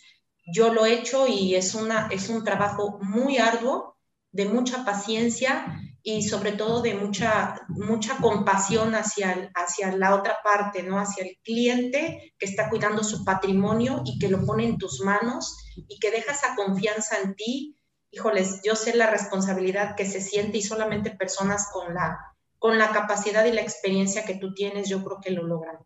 Yo 0.54 0.74
lo 0.74 0.86
he 0.86 0.94
hecho 0.94 1.28
y 1.28 1.56
es, 1.56 1.76
una, 1.76 2.08
es 2.12 2.30
un 2.30 2.44
trabajo 2.44 3.00
muy 3.02 3.38
arduo, 3.38 3.98
de 4.32 4.46
mucha 4.46 4.86
paciencia 4.86 5.80
y 6.02 6.24
sobre 6.24 6.54
todo 6.54 6.82
de 6.82 6.94
mucha, 6.94 7.60
mucha 7.68 8.18
compasión 8.18 8.96
hacia, 8.96 9.52
hacia 9.56 9.96
la 9.96 10.16
otra 10.16 10.38
parte, 10.44 10.84
¿no? 10.84 11.00
Hacia 11.00 11.26
el 11.26 11.38
cliente 11.44 12.34
que 12.38 12.46
está 12.46 12.70
cuidando 12.70 13.04
su 13.04 13.26
patrimonio 13.26 14.02
y 14.06 14.18
que 14.18 14.30
lo 14.30 14.46
pone 14.46 14.66
en 14.66 14.78
tus 14.78 15.02
manos 15.02 15.58
y 15.76 16.00
que 16.00 16.12
deja 16.12 16.32
esa 16.32 16.56
confianza 16.56 17.18
en 17.24 17.36
ti. 17.36 17.78
Híjoles, 18.12 18.62
yo 18.64 18.76
sé 18.76 18.96
la 18.96 19.10
responsabilidad 19.10 19.96
que 19.96 20.06
se 20.06 20.22
siente 20.22 20.58
y 20.58 20.64
solamente 20.64 21.12
personas 21.12 21.70
con 21.72 21.94
la, 21.94 22.18
con 22.58 22.78
la 22.78 22.92
capacidad 22.92 23.46
y 23.46 23.52
la 23.52 23.62
experiencia 23.62 24.26
que 24.26 24.36
tú 24.36 24.54
tienes, 24.54 24.88
yo 24.88 25.04
creo 25.04 25.20
que 25.22 25.32
lo 25.32 25.44
logran. 25.44 25.78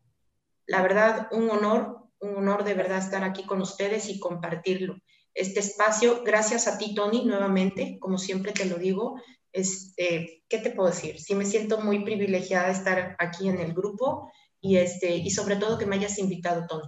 La 0.65 0.81
verdad, 0.81 1.27
un 1.31 1.49
honor, 1.49 2.02
un 2.23 2.35
honor 2.37 2.63
de 2.63 2.73
verdad 2.73 2.99
estar 2.99 3.23
aquí 3.23 3.45
con 3.45 3.61
ustedes 3.61 4.09
y 4.09 4.19
compartirlo. 4.19 4.97
Este 5.33 5.59
espacio, 5.59 6.23
gracias 6.23 6.67
a 6.67 6.77
ti, 6.77 6.93
Tony, 6.95 7.25
nuevamente, 7.25 7.97
como 7.99 8.17
siempre 8.17 8.51
te 8.51 8.65
lo 8.65 8.77
digo, 8.77 9.19
este, 9.51 10.43
¿qué 10.47 10.59
te 10.59 10.71
puedo 10.71 10.89
decir? 10.89 11.19
Sí 11.19 11.35
me 11.35 11.45
siento 11.45 11.81
muy 11.81 12.03
privilegiada 12.03 12.67
de 12.67 12.73
estar 12.73 13.15
aquí 13.19 13.49
en 13.49 13.59
el 13.59 13.73
grupo 13.73 14.31
y, 14.61 14.77
este, 14.77 15.15
y 15.17 15.29
sobre 15.31 15.57
todo 15.57 15.77
que 15.77 15.85
me 15.85 15.95
hayas 15.95 16.17
invitado, 16.17 16.65
Tony. 16.67 16.87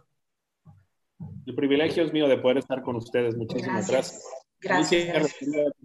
El 1.45 1.55
privilegio 1.55 2.03
es 2.03 2.13
mío 2.13 2.27
de 2.27 2.37
poder 2.37 2.57
estar 2.57 2.81
con 2.81 2.95
ustedes. 2.95 3.35
Muchísimas 3.35 3.87
gracias. 3.89 4.23
Gracias. 4.59 5.07
gracias. 5.07 5.35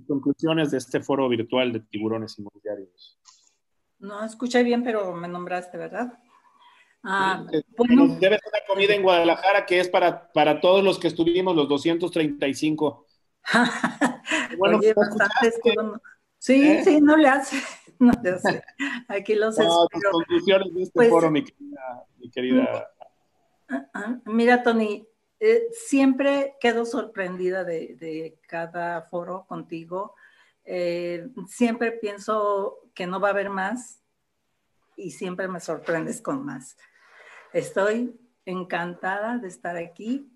conclusiones 0.06 0.70
de 0.70 0.78
este 0.78 1.01
foro 1.01 1.28
virtual 1.28 1.72
de 1.72 1.81
tiburones 1.81 2.39
inmobiliarios. 2.39 3.18
No 3.98 4.24
escuché 4.24 4.62
bien, 4.62 4.82
pero 4.82 5.14
me 5.14 5.28
nombraste, 5.28 5.77
¿verdad? 5.77 6.18
Ah, 7.02 7.44
Nos 7.89 8.20
debes 8.20 8.40
una 8.47 8.59
comida 8.66 8.94
en 8.94 9.02
Guadalajara 9.02 9.64
que 9.64 9.81
es 9.81 9.89
para, 9.89 10.31
para 10.32 10.60
todos 10.60 10.85
los 10.85 10.98
que 10.98 11.09
estuvimos, 11.09 11.56
los 11.56 11.68
235. 11.68 13.06
bueno, 14.59 14.78
Oye, 14.78 14.94
Sí, 16.39 16.66
¿Eh? 16.66 16.82
sí, 16.85 17.01
no 17.01 17.16
le 17.16 17.28
hace. 17.28 17.56
No 18.01 18.12
le 18.22 18.31
hace. 18.31 18.62
Aquí 19.09 19.35
los 19.35 19.59
no, 19.59 19.85
espero. 19.85 20.10
conclusiones 20.12 20.72
de 20.74 20.82
este 20.85 20.93
pues, 20.94 21.10
foro, 21.10 21.31
mi 21.31 21.44
querida. 22.32 22.89
Ah, 23.68 23.86
ah, 23.93 24.18
mira, 24.24 24.62
Tony, 24.62 25.06
eh, 25.39 25.64
siempre 25.72 26.56
quedo 26.60 26.86
sorprendida 26.86 27.62
de, 27.62 27.97
de 28.01 28.39
cada 28.48 29.02
foro 29.02 29.44
contigo. 29.47 30.14
Eh, 30.64 31.28
siempre 31.47 31.93
pienso 31.93 32.78
que 32.94 33.06
no 33.06 33.20
va 33.20 33.28
a 33.28 33.32
haber 33.32 33.51
más 33.51 34.02
y 34.97 35.10
siempre 35.10 35.47
me 35.48 35.60
sorprendes 35.60 36.22
con 36.22 36.43
más. 36.43 36.78
Estoy 37.52 38.18
encantada 38.44 39.39
de 39.39 39.48
estar 39.48 39.77
aquí. 39.77 40.31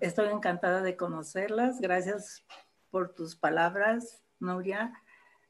estoy 0.00 0.28
encantada 0.28 0.82
de 0.82 0.96
conocerlas. 0.96 1.80
Gracias 1.80 2.44
por 2.90 3.14
tus 3.14 3.36
palabras, 3.36 4.22
Nuria. 4.38 4.92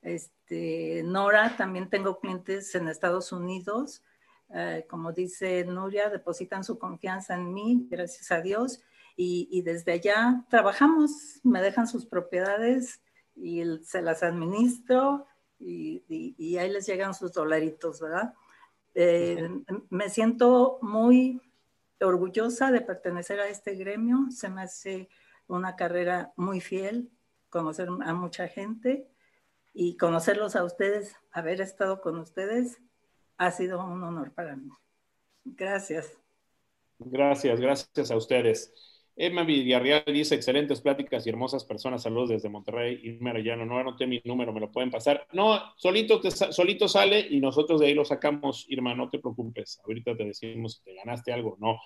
Este, 0.02 1.02
Nora, 1.04 1.56
también 1.56 1.90
tengo 1.90 2.20
clientes 2.20 2.74
en 2.74 2.88
Estados 2.88 3.32
Unidos. 3.32 4.02
Eh, 4.54 4.86
como 4.88 5.12
dice 5.12 5.64
Nuria, 5.64 6.08
depositan 6.08 6.64
su 6.64 6.78
confianza 6.78 7.34
en 7.34 7.52
mí, 7.52 7.86
gracias 7.90 8.30
a 8.30 8.40
Dios. 8.40 8.82
Y, 9.16 9.60
desde 9.62 9.92
allá 9.92 10.46
trabajamos, 10.48 11.40
me 11.42 11.60
dejan 11.60 11.86
sus 11.86 12.06
propiedades 12.06 13.02
y 13.36 13.62
se 13.82 14.00
las 14.00 14.22
administro 14.22 15.26
y, 15.58 16.56
ahí 16.56 16.70
les 16.70 16.86
llegan 16.86 17.12
sus 17.12 17.32
dolaritos, 17.32 18.00
¿verdad? 18.00 18.32
Eh, 18.94 19.48
me 19.88 20.08
siento 20.08 20.78
muy 20.82 21.40
orgullosa 22.00 22.70
de 22.72 22.80
pertenecer 22.80 23.40
a 23.40 23.48
este 23.48 23.74
gremio, 23.74 24.26
se 24.30 24.48
me 24.48 24.62
hace 24.62 25.08
una 25.46 25.76
carrera 25.76 26.32
muy 26.36 26.60
fiel, 26.60 27.10
conocer 27.50 27.88
a 27.88 28.14
mucha 28.14 28.48
gente 28.48 29.08
y 29.72 29.96
conocerlos 29.96 30.56
a 30.56 30.64
ustedes, 30.64 31.16
haber 31.30 31.60
estado 31.60 32.00
con 32.00 32.18
ustedes, 32.18 32.80
ha 33.36 33.50
sido 33.50 33.84
un 33.84 34.02
honor 34.02 34.32
para 34.32 34.56
mí. 34.56 34.70
Gracias. 35.44 36.18
Gracias, 36.98 37.60
gracias 37.60 38.10
a 38.10 38.16
ustedes. 38.16 38.72
Emma 39.22 39.44
Villarreal 39.44 40.02
dice, 40.06 40.34
excelentes 40.34 40.80
pláticas 40.80 41.26
y 41.26 41.28
hermosas 41.28 41.64
personas. 41.64 42.02
Saludos 42.02 42.30
desde 42.30 42.48
Monterrey. 42.48 42.98
Irma 43.02 43.30
Arellano, 43.30 43.66
no 43.66 43.76
anoté 43.76 44.06
mi 44.06 44.18
número, 44.24 44.50
me 44.50 44.60
lo 44.60 44.72
pueden 44.72 44.90
pasar. 44.90 45.26
No, 45.34 45.60
solito, 45.76 46.22
solito 46.30 46.88
sale 46.88 47.26
y 47.28 47.38
nosotros 47.38 47.80
de 47.80 47.88
ahí 47.88 47.94
lo 47.94 48.06
sacamos. 48.06 48.64
Irma, 48.70 48.94
no 48.94 49.10
te 49.10 49.18
preocupes. 49.18 49.78
Ahorita 49.84 50.16
te 50.16 50.24
decimos 50.24 50.76
si 50.76 50.84
te 50.84 50.94
ganaste 50.94 51.34
algo 51.34 51.58
no. 51.60 51.78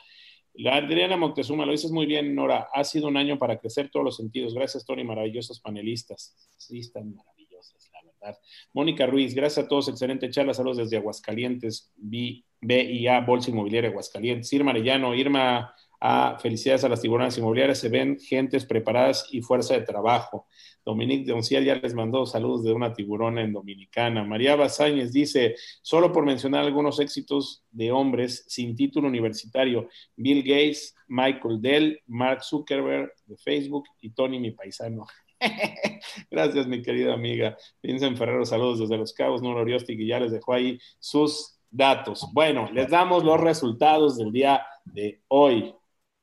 La 0.55 0.77
Adriana 0.77 1.17
Montezuma, 1.17 1.67
lo 1.67 1.73
dices 1.73 1.91
muy 1.91 2.07
bien, 2.07 2.37
Nora. 2.37 2.69
Ha 2.73 2.85
sido 2.85 3.09
un 3.09 3.17
año 3.17 3.37
para 3.37 3.59
crecer 3.59 3.91
todos 3.91 4.05
los 4.05 4.17
sentidos. 4.17 4.55
Gracias, 4.55 4.85
Tony, 4.87 5.03
maravillosos 5.03 5.59
panelistas. 5.59 6.37
Sí, 6.57 6.79
están 6.79 7.17
maravillosas, 7.17 7.91
la 7.93 8.01
verdad. 8.05 8.41
Mónica 8.73 9.07
Ruiz, 9.07 9.35
gracias 9.35 9.65
a 9.65 9.69
todos. 9.69 9.89
Excelente 9.89 10.31
charla. 10.31 10.55
Saludos 10.55 10.77
desde 10.77 10.99
Aguascalientes, 10.99 11.91
B, 11.97 12.45
B 12.61 12.85
y 12.85 13.09
A, 13.09 13.19
Bolsa 13.23 13.51
Inmobiliaria 13.51 13.91
Aguascalientes. 13.91 14.53
Irma 14.53 14.71
Arellano, 14.71 15.13
Irma 15.17 15.75
a 16.07 16.39
felicidades 16.39 16.85
a 16.85 16.91
las 16.91 17.01
tiburonas 17.01 17.39
inmobiliarias, 17.39 17.79
se 17.79 17.89
ven 17.89 18.19
gentes 18.21 18.67
preparadas 18.67 19.27
y 19.31 19.41
fuerza 19.41 19.73
de 19.73 19.87
trabajo. 19.87 20.47
Dominique 20.85 21.33
Donciel 21.33 21.65
ya 21.65 21.77
les 21.77 21.95
mandó 21.95 22.27
saludos 22.27 22.63
de 22.63 22.75
una 22.75 22.93
tiburona 22.93 23.41
en 23.41 23.55
Dominicana. 23.55 24.23
María 24.23 24.55
Bazáñez 24.55 25.15
dice, 25.15 25.55
solo 25.81 26.13
por 26.13 26.27
mencionar 26.27 26.63
algunos 26.63 27.01
éxitos 27.01 27.65
de 27.71 27.91
hombres 27.91 28.45
sin 28.49 28.77
título 28.77 29.09
universitario, 29.09 29.89
Bill 30.15 30.43
Gates, 30.43 30.95
Michael 31.09 31.63
Dell, 31.63 31.99
Mark 32.07 32.45
Zuckerberg 32.45 33.11
de 33.25 33.39
Facebook 33.39 33.85
y 34.03 34.11
Tony, 34.11 34.39
mi 34.39 34.51
paisano. 34.51 35.07
Gracias, 36.31 36.67
mi 36.67 36.83
querida 36.83 37.15
amiga. 37.15 37.57
Vincent 37.83 38.19
Ferrero, 38.19 38.45
saludos 38.45 38.81
desde 38.81 38.99
Los 38.99 39.15
Cabos. 39.15 39.41
Nora 39.41 39.63
Oriosti, 39.63 39.97
que 39.97 40.07
ya 40.07 40.21
les 40.21 40.33
dejó 40.33 40.53
ahí 40.53 40.79
sus 40.99 41.59
datos. 41.71 42.29
Bueno, 42.35 42.69
les 42.75 42.91
damos 42.91 43.25
los 43.25 43.41
resultados 43.41 44.19
del 44.19 44.33
día 44.33 44.67
de 44.85 45.23
hoy. 45.29 45.75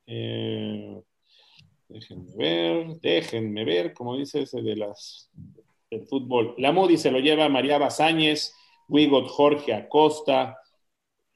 Eh, 0.06 1.00
déjenme 1.88 2.36
ver, 2.36 2.86
déjenme 3.00 3.64
ver, 3.64 3.92
como 3.92 4.16
dice 4.16 4.42
ese 4.42 4.62
de 4.62 4.76
las 4.76 5.30
del 5.90 6.06
fútbol. 6.06 6.54
La 6.58 6.72
Moody 6.72 6.96
se 6.96 7.10
lo 7.10 7.18
lleva 7.18 7.48
María 7.48 7.78
Bazáñez, 7.78 8.54
Wigot 8.88 9.28
Jorge 9.28 9.74
Acosta, 9.74 10.58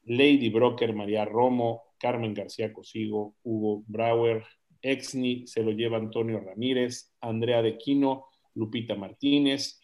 Lady 0.03 0.49
Broker 0.49 0.93
María 0.93 1.25
Romo, 1.25 1.83
Carmen 1.99 2.33
García 2.33 2.73
Cosigo, 2.73 3.35
Hugo 3.43 3.83
Brauer, 3.87 4.43
Exni 4.81 5.45
se 5.47 5.63
lo 5.63 5.71
lleva 5.71 5.97
Antonio 5.97 6.39
Ramírez, 6.39 7.13
Andrea 7.21 7.61
de 7.61 7.77
Quino, 7.77 8.27
Lupita 8.55 8.95
Martínez, 8.95 9.79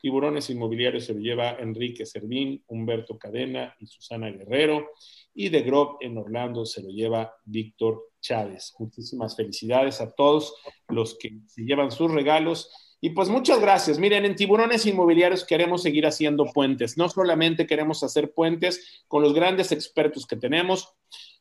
Tiburones 0.00 0.50
Inmobiliarios 0.50 1.04
se 1.04 1.14
lo 1.14 1.20
lleva 1.20 1.56
Enrique 1.58 2.06
Servín, 2.06 2.62
Humberto 2.68 3.18
Cadena 3.18 3.74
y 3.80 3.86
Susana 3.86 4.30
Guerrero. 4.30 4.90
Y 5.34 5.48
de 5.48 5.62
Grob 5.62 5.98
en 6.00 6.16
Orlando 6.18 6.64
se 6.64 6.82
lo 6.82 6.90
lleva 6.90 7.34
Víctor 7.44 8.12
Chávez. 8.26 8.74
Muchísimas 8.78 9.36
felicidades 9.36 10.00
a 10.00 10.10
todos 10.10 10.54
los 10.88 11.16
que 11.18 11.38
se 11.46 11.62
llevan 11.62 11.90
sus 11.90 12.10
regalos. 12.10 12.70
Y 13.00 13.10
pues 13.10 13.28
muchas 13.28 13.60
gracias. 13.60 13.98
Miren, 13.98 14.24
en 14.24 14.34
Tiburones 14.34 14.86
Inmobiliarios 14.86 15.44
queremos 15.44 15.82
seguir 15.82 16.06
haciendo 16.06 16.46
puentes. 16.46 16.96
No 16.96 17.08
solamente 17.08 17.66
queremos 17.66 18.02
hacer 18.02 18.32
puentes 18.32 19.04
con 19.06 19.22
los 19.22 19.32
grandes 19.32 19.70
expertos 19.70 20.26
que 20.26 20.36
tenemos, 20.36 20.88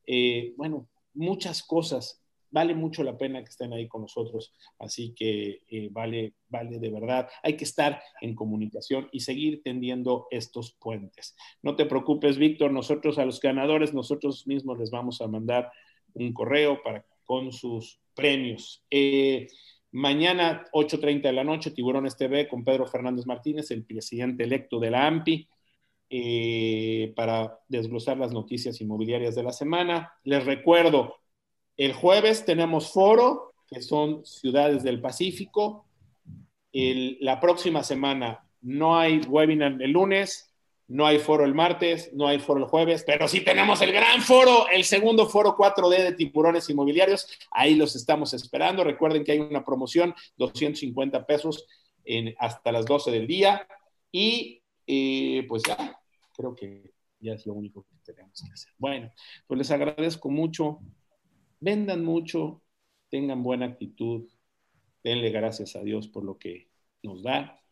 eh, 0.05 0.53
bueno, 0.57 0.87
muchas 1.13 1.63
cosas. 1.63 2.19
Vale 2.49 2.75
mucho 2.75 3.03
la 3.03 3.17
pena 3.17 3.43
que 3.43 3.49
estén 3.49 3.73
ahí 3.73 3.87
con 3.87 4.01
nosotros, 4.01 4.53
así 4.77 5.15
que 5.15 5.61
vale, 5.89 6.35
vale 6.49 6.77
de 6.77 6.91
verdad. 6.91 7.27
Hay 7.41 7.57
que 7.57 7.63
estar 7.63 7.99
en 8.21 8.35
comunicación 8.35 9.09
y 9.11 9.21
seguir 9.21 9.63
tendiendo 9.63 10.27
estos 10.29 10.77
puentes. 10.79 11.35
No 11.63 11.75
te 11.75 11.87
preocupes, 11.87 12.37
Víctor, 12.37 12.71
nosotros 12.71 13.17
a 13.17 13.25
los 13.25 13.41
ganadores, 13.41 13.95
nosotros 13.95 14.45
mismos 14.45 14.77
les 14.77 14.91
vamos 14.91 15.19
a 15.21 15.27
mandar 15.27 15.71
un 16.13 16.33
correo 16.33 16.81
para, 16.83 17.05
con 17.25 17.51
sus 17.51 17.99
premios. 18.13 18.83
Eh, 18.89 19.47
mañana, 19.91 20.65
8.30 20.73 21.21
de 21.23 21.33
la 21.33 21.43
noche, 21.43 21.71
Tiburones 21.71 22.17
TV 22.17 22.47
con 22.47 22.63
Pedro 22.63 22.85
Fernández 22.85 23.25
Martínez, 23.25 23.71
el 23.71 23.85
presidente 23.85 24.43
electo 24.43 24.79
de 24.79 24.91
la 24.91 25.07
AMPI, 25.07 25.47
eh, 26.09 27.13
para 27.15 27.59
desglosar 27.67 28.17
las 28.17 28.31
noticias 28.31 28.79
inmobiliarias 28.81 29.35
de 29.35 29.43
la 29.43 29.51
semana. 29.51 30.13
Les 30.23 30.45
recuerdo, 30.45 31.15
el 31.77 31.93
jueves 31.93 32.45
tenemos 32.45 32.91
foro, 32.91 33.53
que 33.67 33.81
son 33.81 34.25
ciudades 34.25 34.83
del 34.83 35.01
Pacífico. 35.01 35.87
la 36.71 37.39
próxima 37.39 37.83
semana 37.83 38.43
no 38.61 38.97
hay 38.97 39.19
webinar 39.27 39.81
el 39.81 39.91
lunes, 39.91 40.52
no 40.87 41.05
hay 41.05 41.19
foro 41.19 41.45
el 41.45 41.53
martes, 41.53 42.11
no 42.13 42.27
hay 42.27 42.39
foro 42.39 42.59
el 42.59 42.65
jueves, 42.69 43.03
pero 43.05 43.27
sí 43.27 43.41
tenemos 43.41 43.81
el 43.81 43.91
gran 43.91 44.21
foro, 44.21 44.67
el 44.69 44.83
segundo 44.83 45.27
foro 45.27 45.55
4D 45.55 46.03
de 46.03 46.13
tiburones 46.13 46.69
inmobiliarios. 46.69 47.27
Ahí 47.51 47.75
los 47.75 47.95
estamos 47.95 48.33
esperando. 48.33 48.83
Recuerden 48.83 49.23
que 49.23 49.31
hay 49.31 49.39
una 49.39 49.63
promoción, 49.63 50.13
250 50.37 51.25
pesos 51.25 51.65
en, 52.03 52.35
hasta 52.37 52.71
las 52.71 52.85
12 52.85 53.11
del 53.11 53.27
día. 53.27 53.67
Y 54.11 54.61
eh, 54.85 55.45
pues 55.47 55.63
ya, 55.67 55.99
creo 56.35 56.53
que 56.53 56.93
ya 57.19 57.33
es 57.33 57.45
lo 57.45 57.53
único 57.53 57.83
que 57.83 58.13
tenemos 58.13 58.43
que 58.45 58.51
hacer. 58.51 58.73
Bueno, 58.77 59.11
pues 59.47 59.57
les 59.57 59.71
agradezco 59.71 60.29
mucho. 60.29 60.79
Vendan 61.59 62.03
mucho, 62.03 62.61
tengan 63.09 63.41
buena 63.41 63.67
actitud, 63.67 64.27
denle 65.01 65.29
gracias 65.29 65.77
a 65.77 65.81
Dios 65.81 66.09
por 66.09 66.25
lo 66.25 66.37
que 66.37 66.67
nos 67.01 67.23
da 67.23 67.62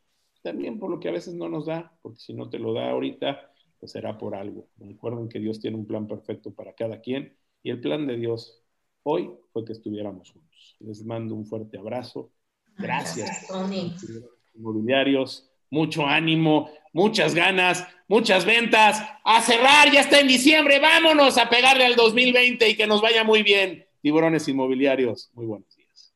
también 0.42 0.80
por 0.80 0.90
lo 0.90 1.00
que 1.00 1.10
a 1.10 1.12
veces 1.12 1.34
no 1.34 1.50
nos 1.50 1.66
da, 1.66 1.98
porque 2.02 2.20
si 2.20 2.34
no 2.34 2.50
te 2.50 2.60
lo 2.60 2.74
da 2.74 2.92
ahorita, 2.92 3.52
pues 3.80 3.92
será 3.92 4.18
por 4.18 4.36
algo. 4.36 4.68
Recuerden 4.78 5.30
que 5.30 5.40
Dios 5.40 5.60
tiene 5.60 5.78
un 5.78 5.88
plan 5.88 6.08
perfecto 6.08 6.54
para 6.54 6.74
cada 6.74 7.02
quien 7.02 7.36
y 7.64 7.72
el 7.72 7.82
plan 7.82 8.08
de 8.08 8.18
Dios 8.18 8.64
hoy 9.04 9.32
fue 9.52 9.66
que 9.66 9.74
estuviéramos 9.74 10.32
juntos. 10.32 10.76
Les 10.80 11.04
mando 11.04 11.36
un 11.36 11.46
fuerte 11.46 11.78
abrazo. 11.78 12.32
Gracias. 12.78 13.48
Gracias 13.50 14.24
Inmobiliarios, 14.54 15.50
mucho 15.70 16.06
ánimo, 16.06 16.70
muchas 16.94 17.34
ganas, 17.34 17.88
muchas 18.08 18.46
ventas. 18.46 19.02
A 19.24 19.42
cerrar, 19.42 19.92
ya 19.92 20.02
está 20.02 20.20
en 20.20 20.28
diciembre. 20.28 20.80
Vámonos 20.80 21.38
a 21.38 21.50
pegarle 21.50 21.86
al 21.86 21.96
2020 21.96 22.70
y 22.70 22.76
que 22.76 22.88
nos 22.88 23.02
vaya 23.02 23.24
muy 23.24 23.44
bien. 23.44 23.86
Tiburones 24.02 24.48
inmobiliarios, 24.48 25.32
muy 25.34 25.46
buenos 25.46 25.76
días. 25.76 26.14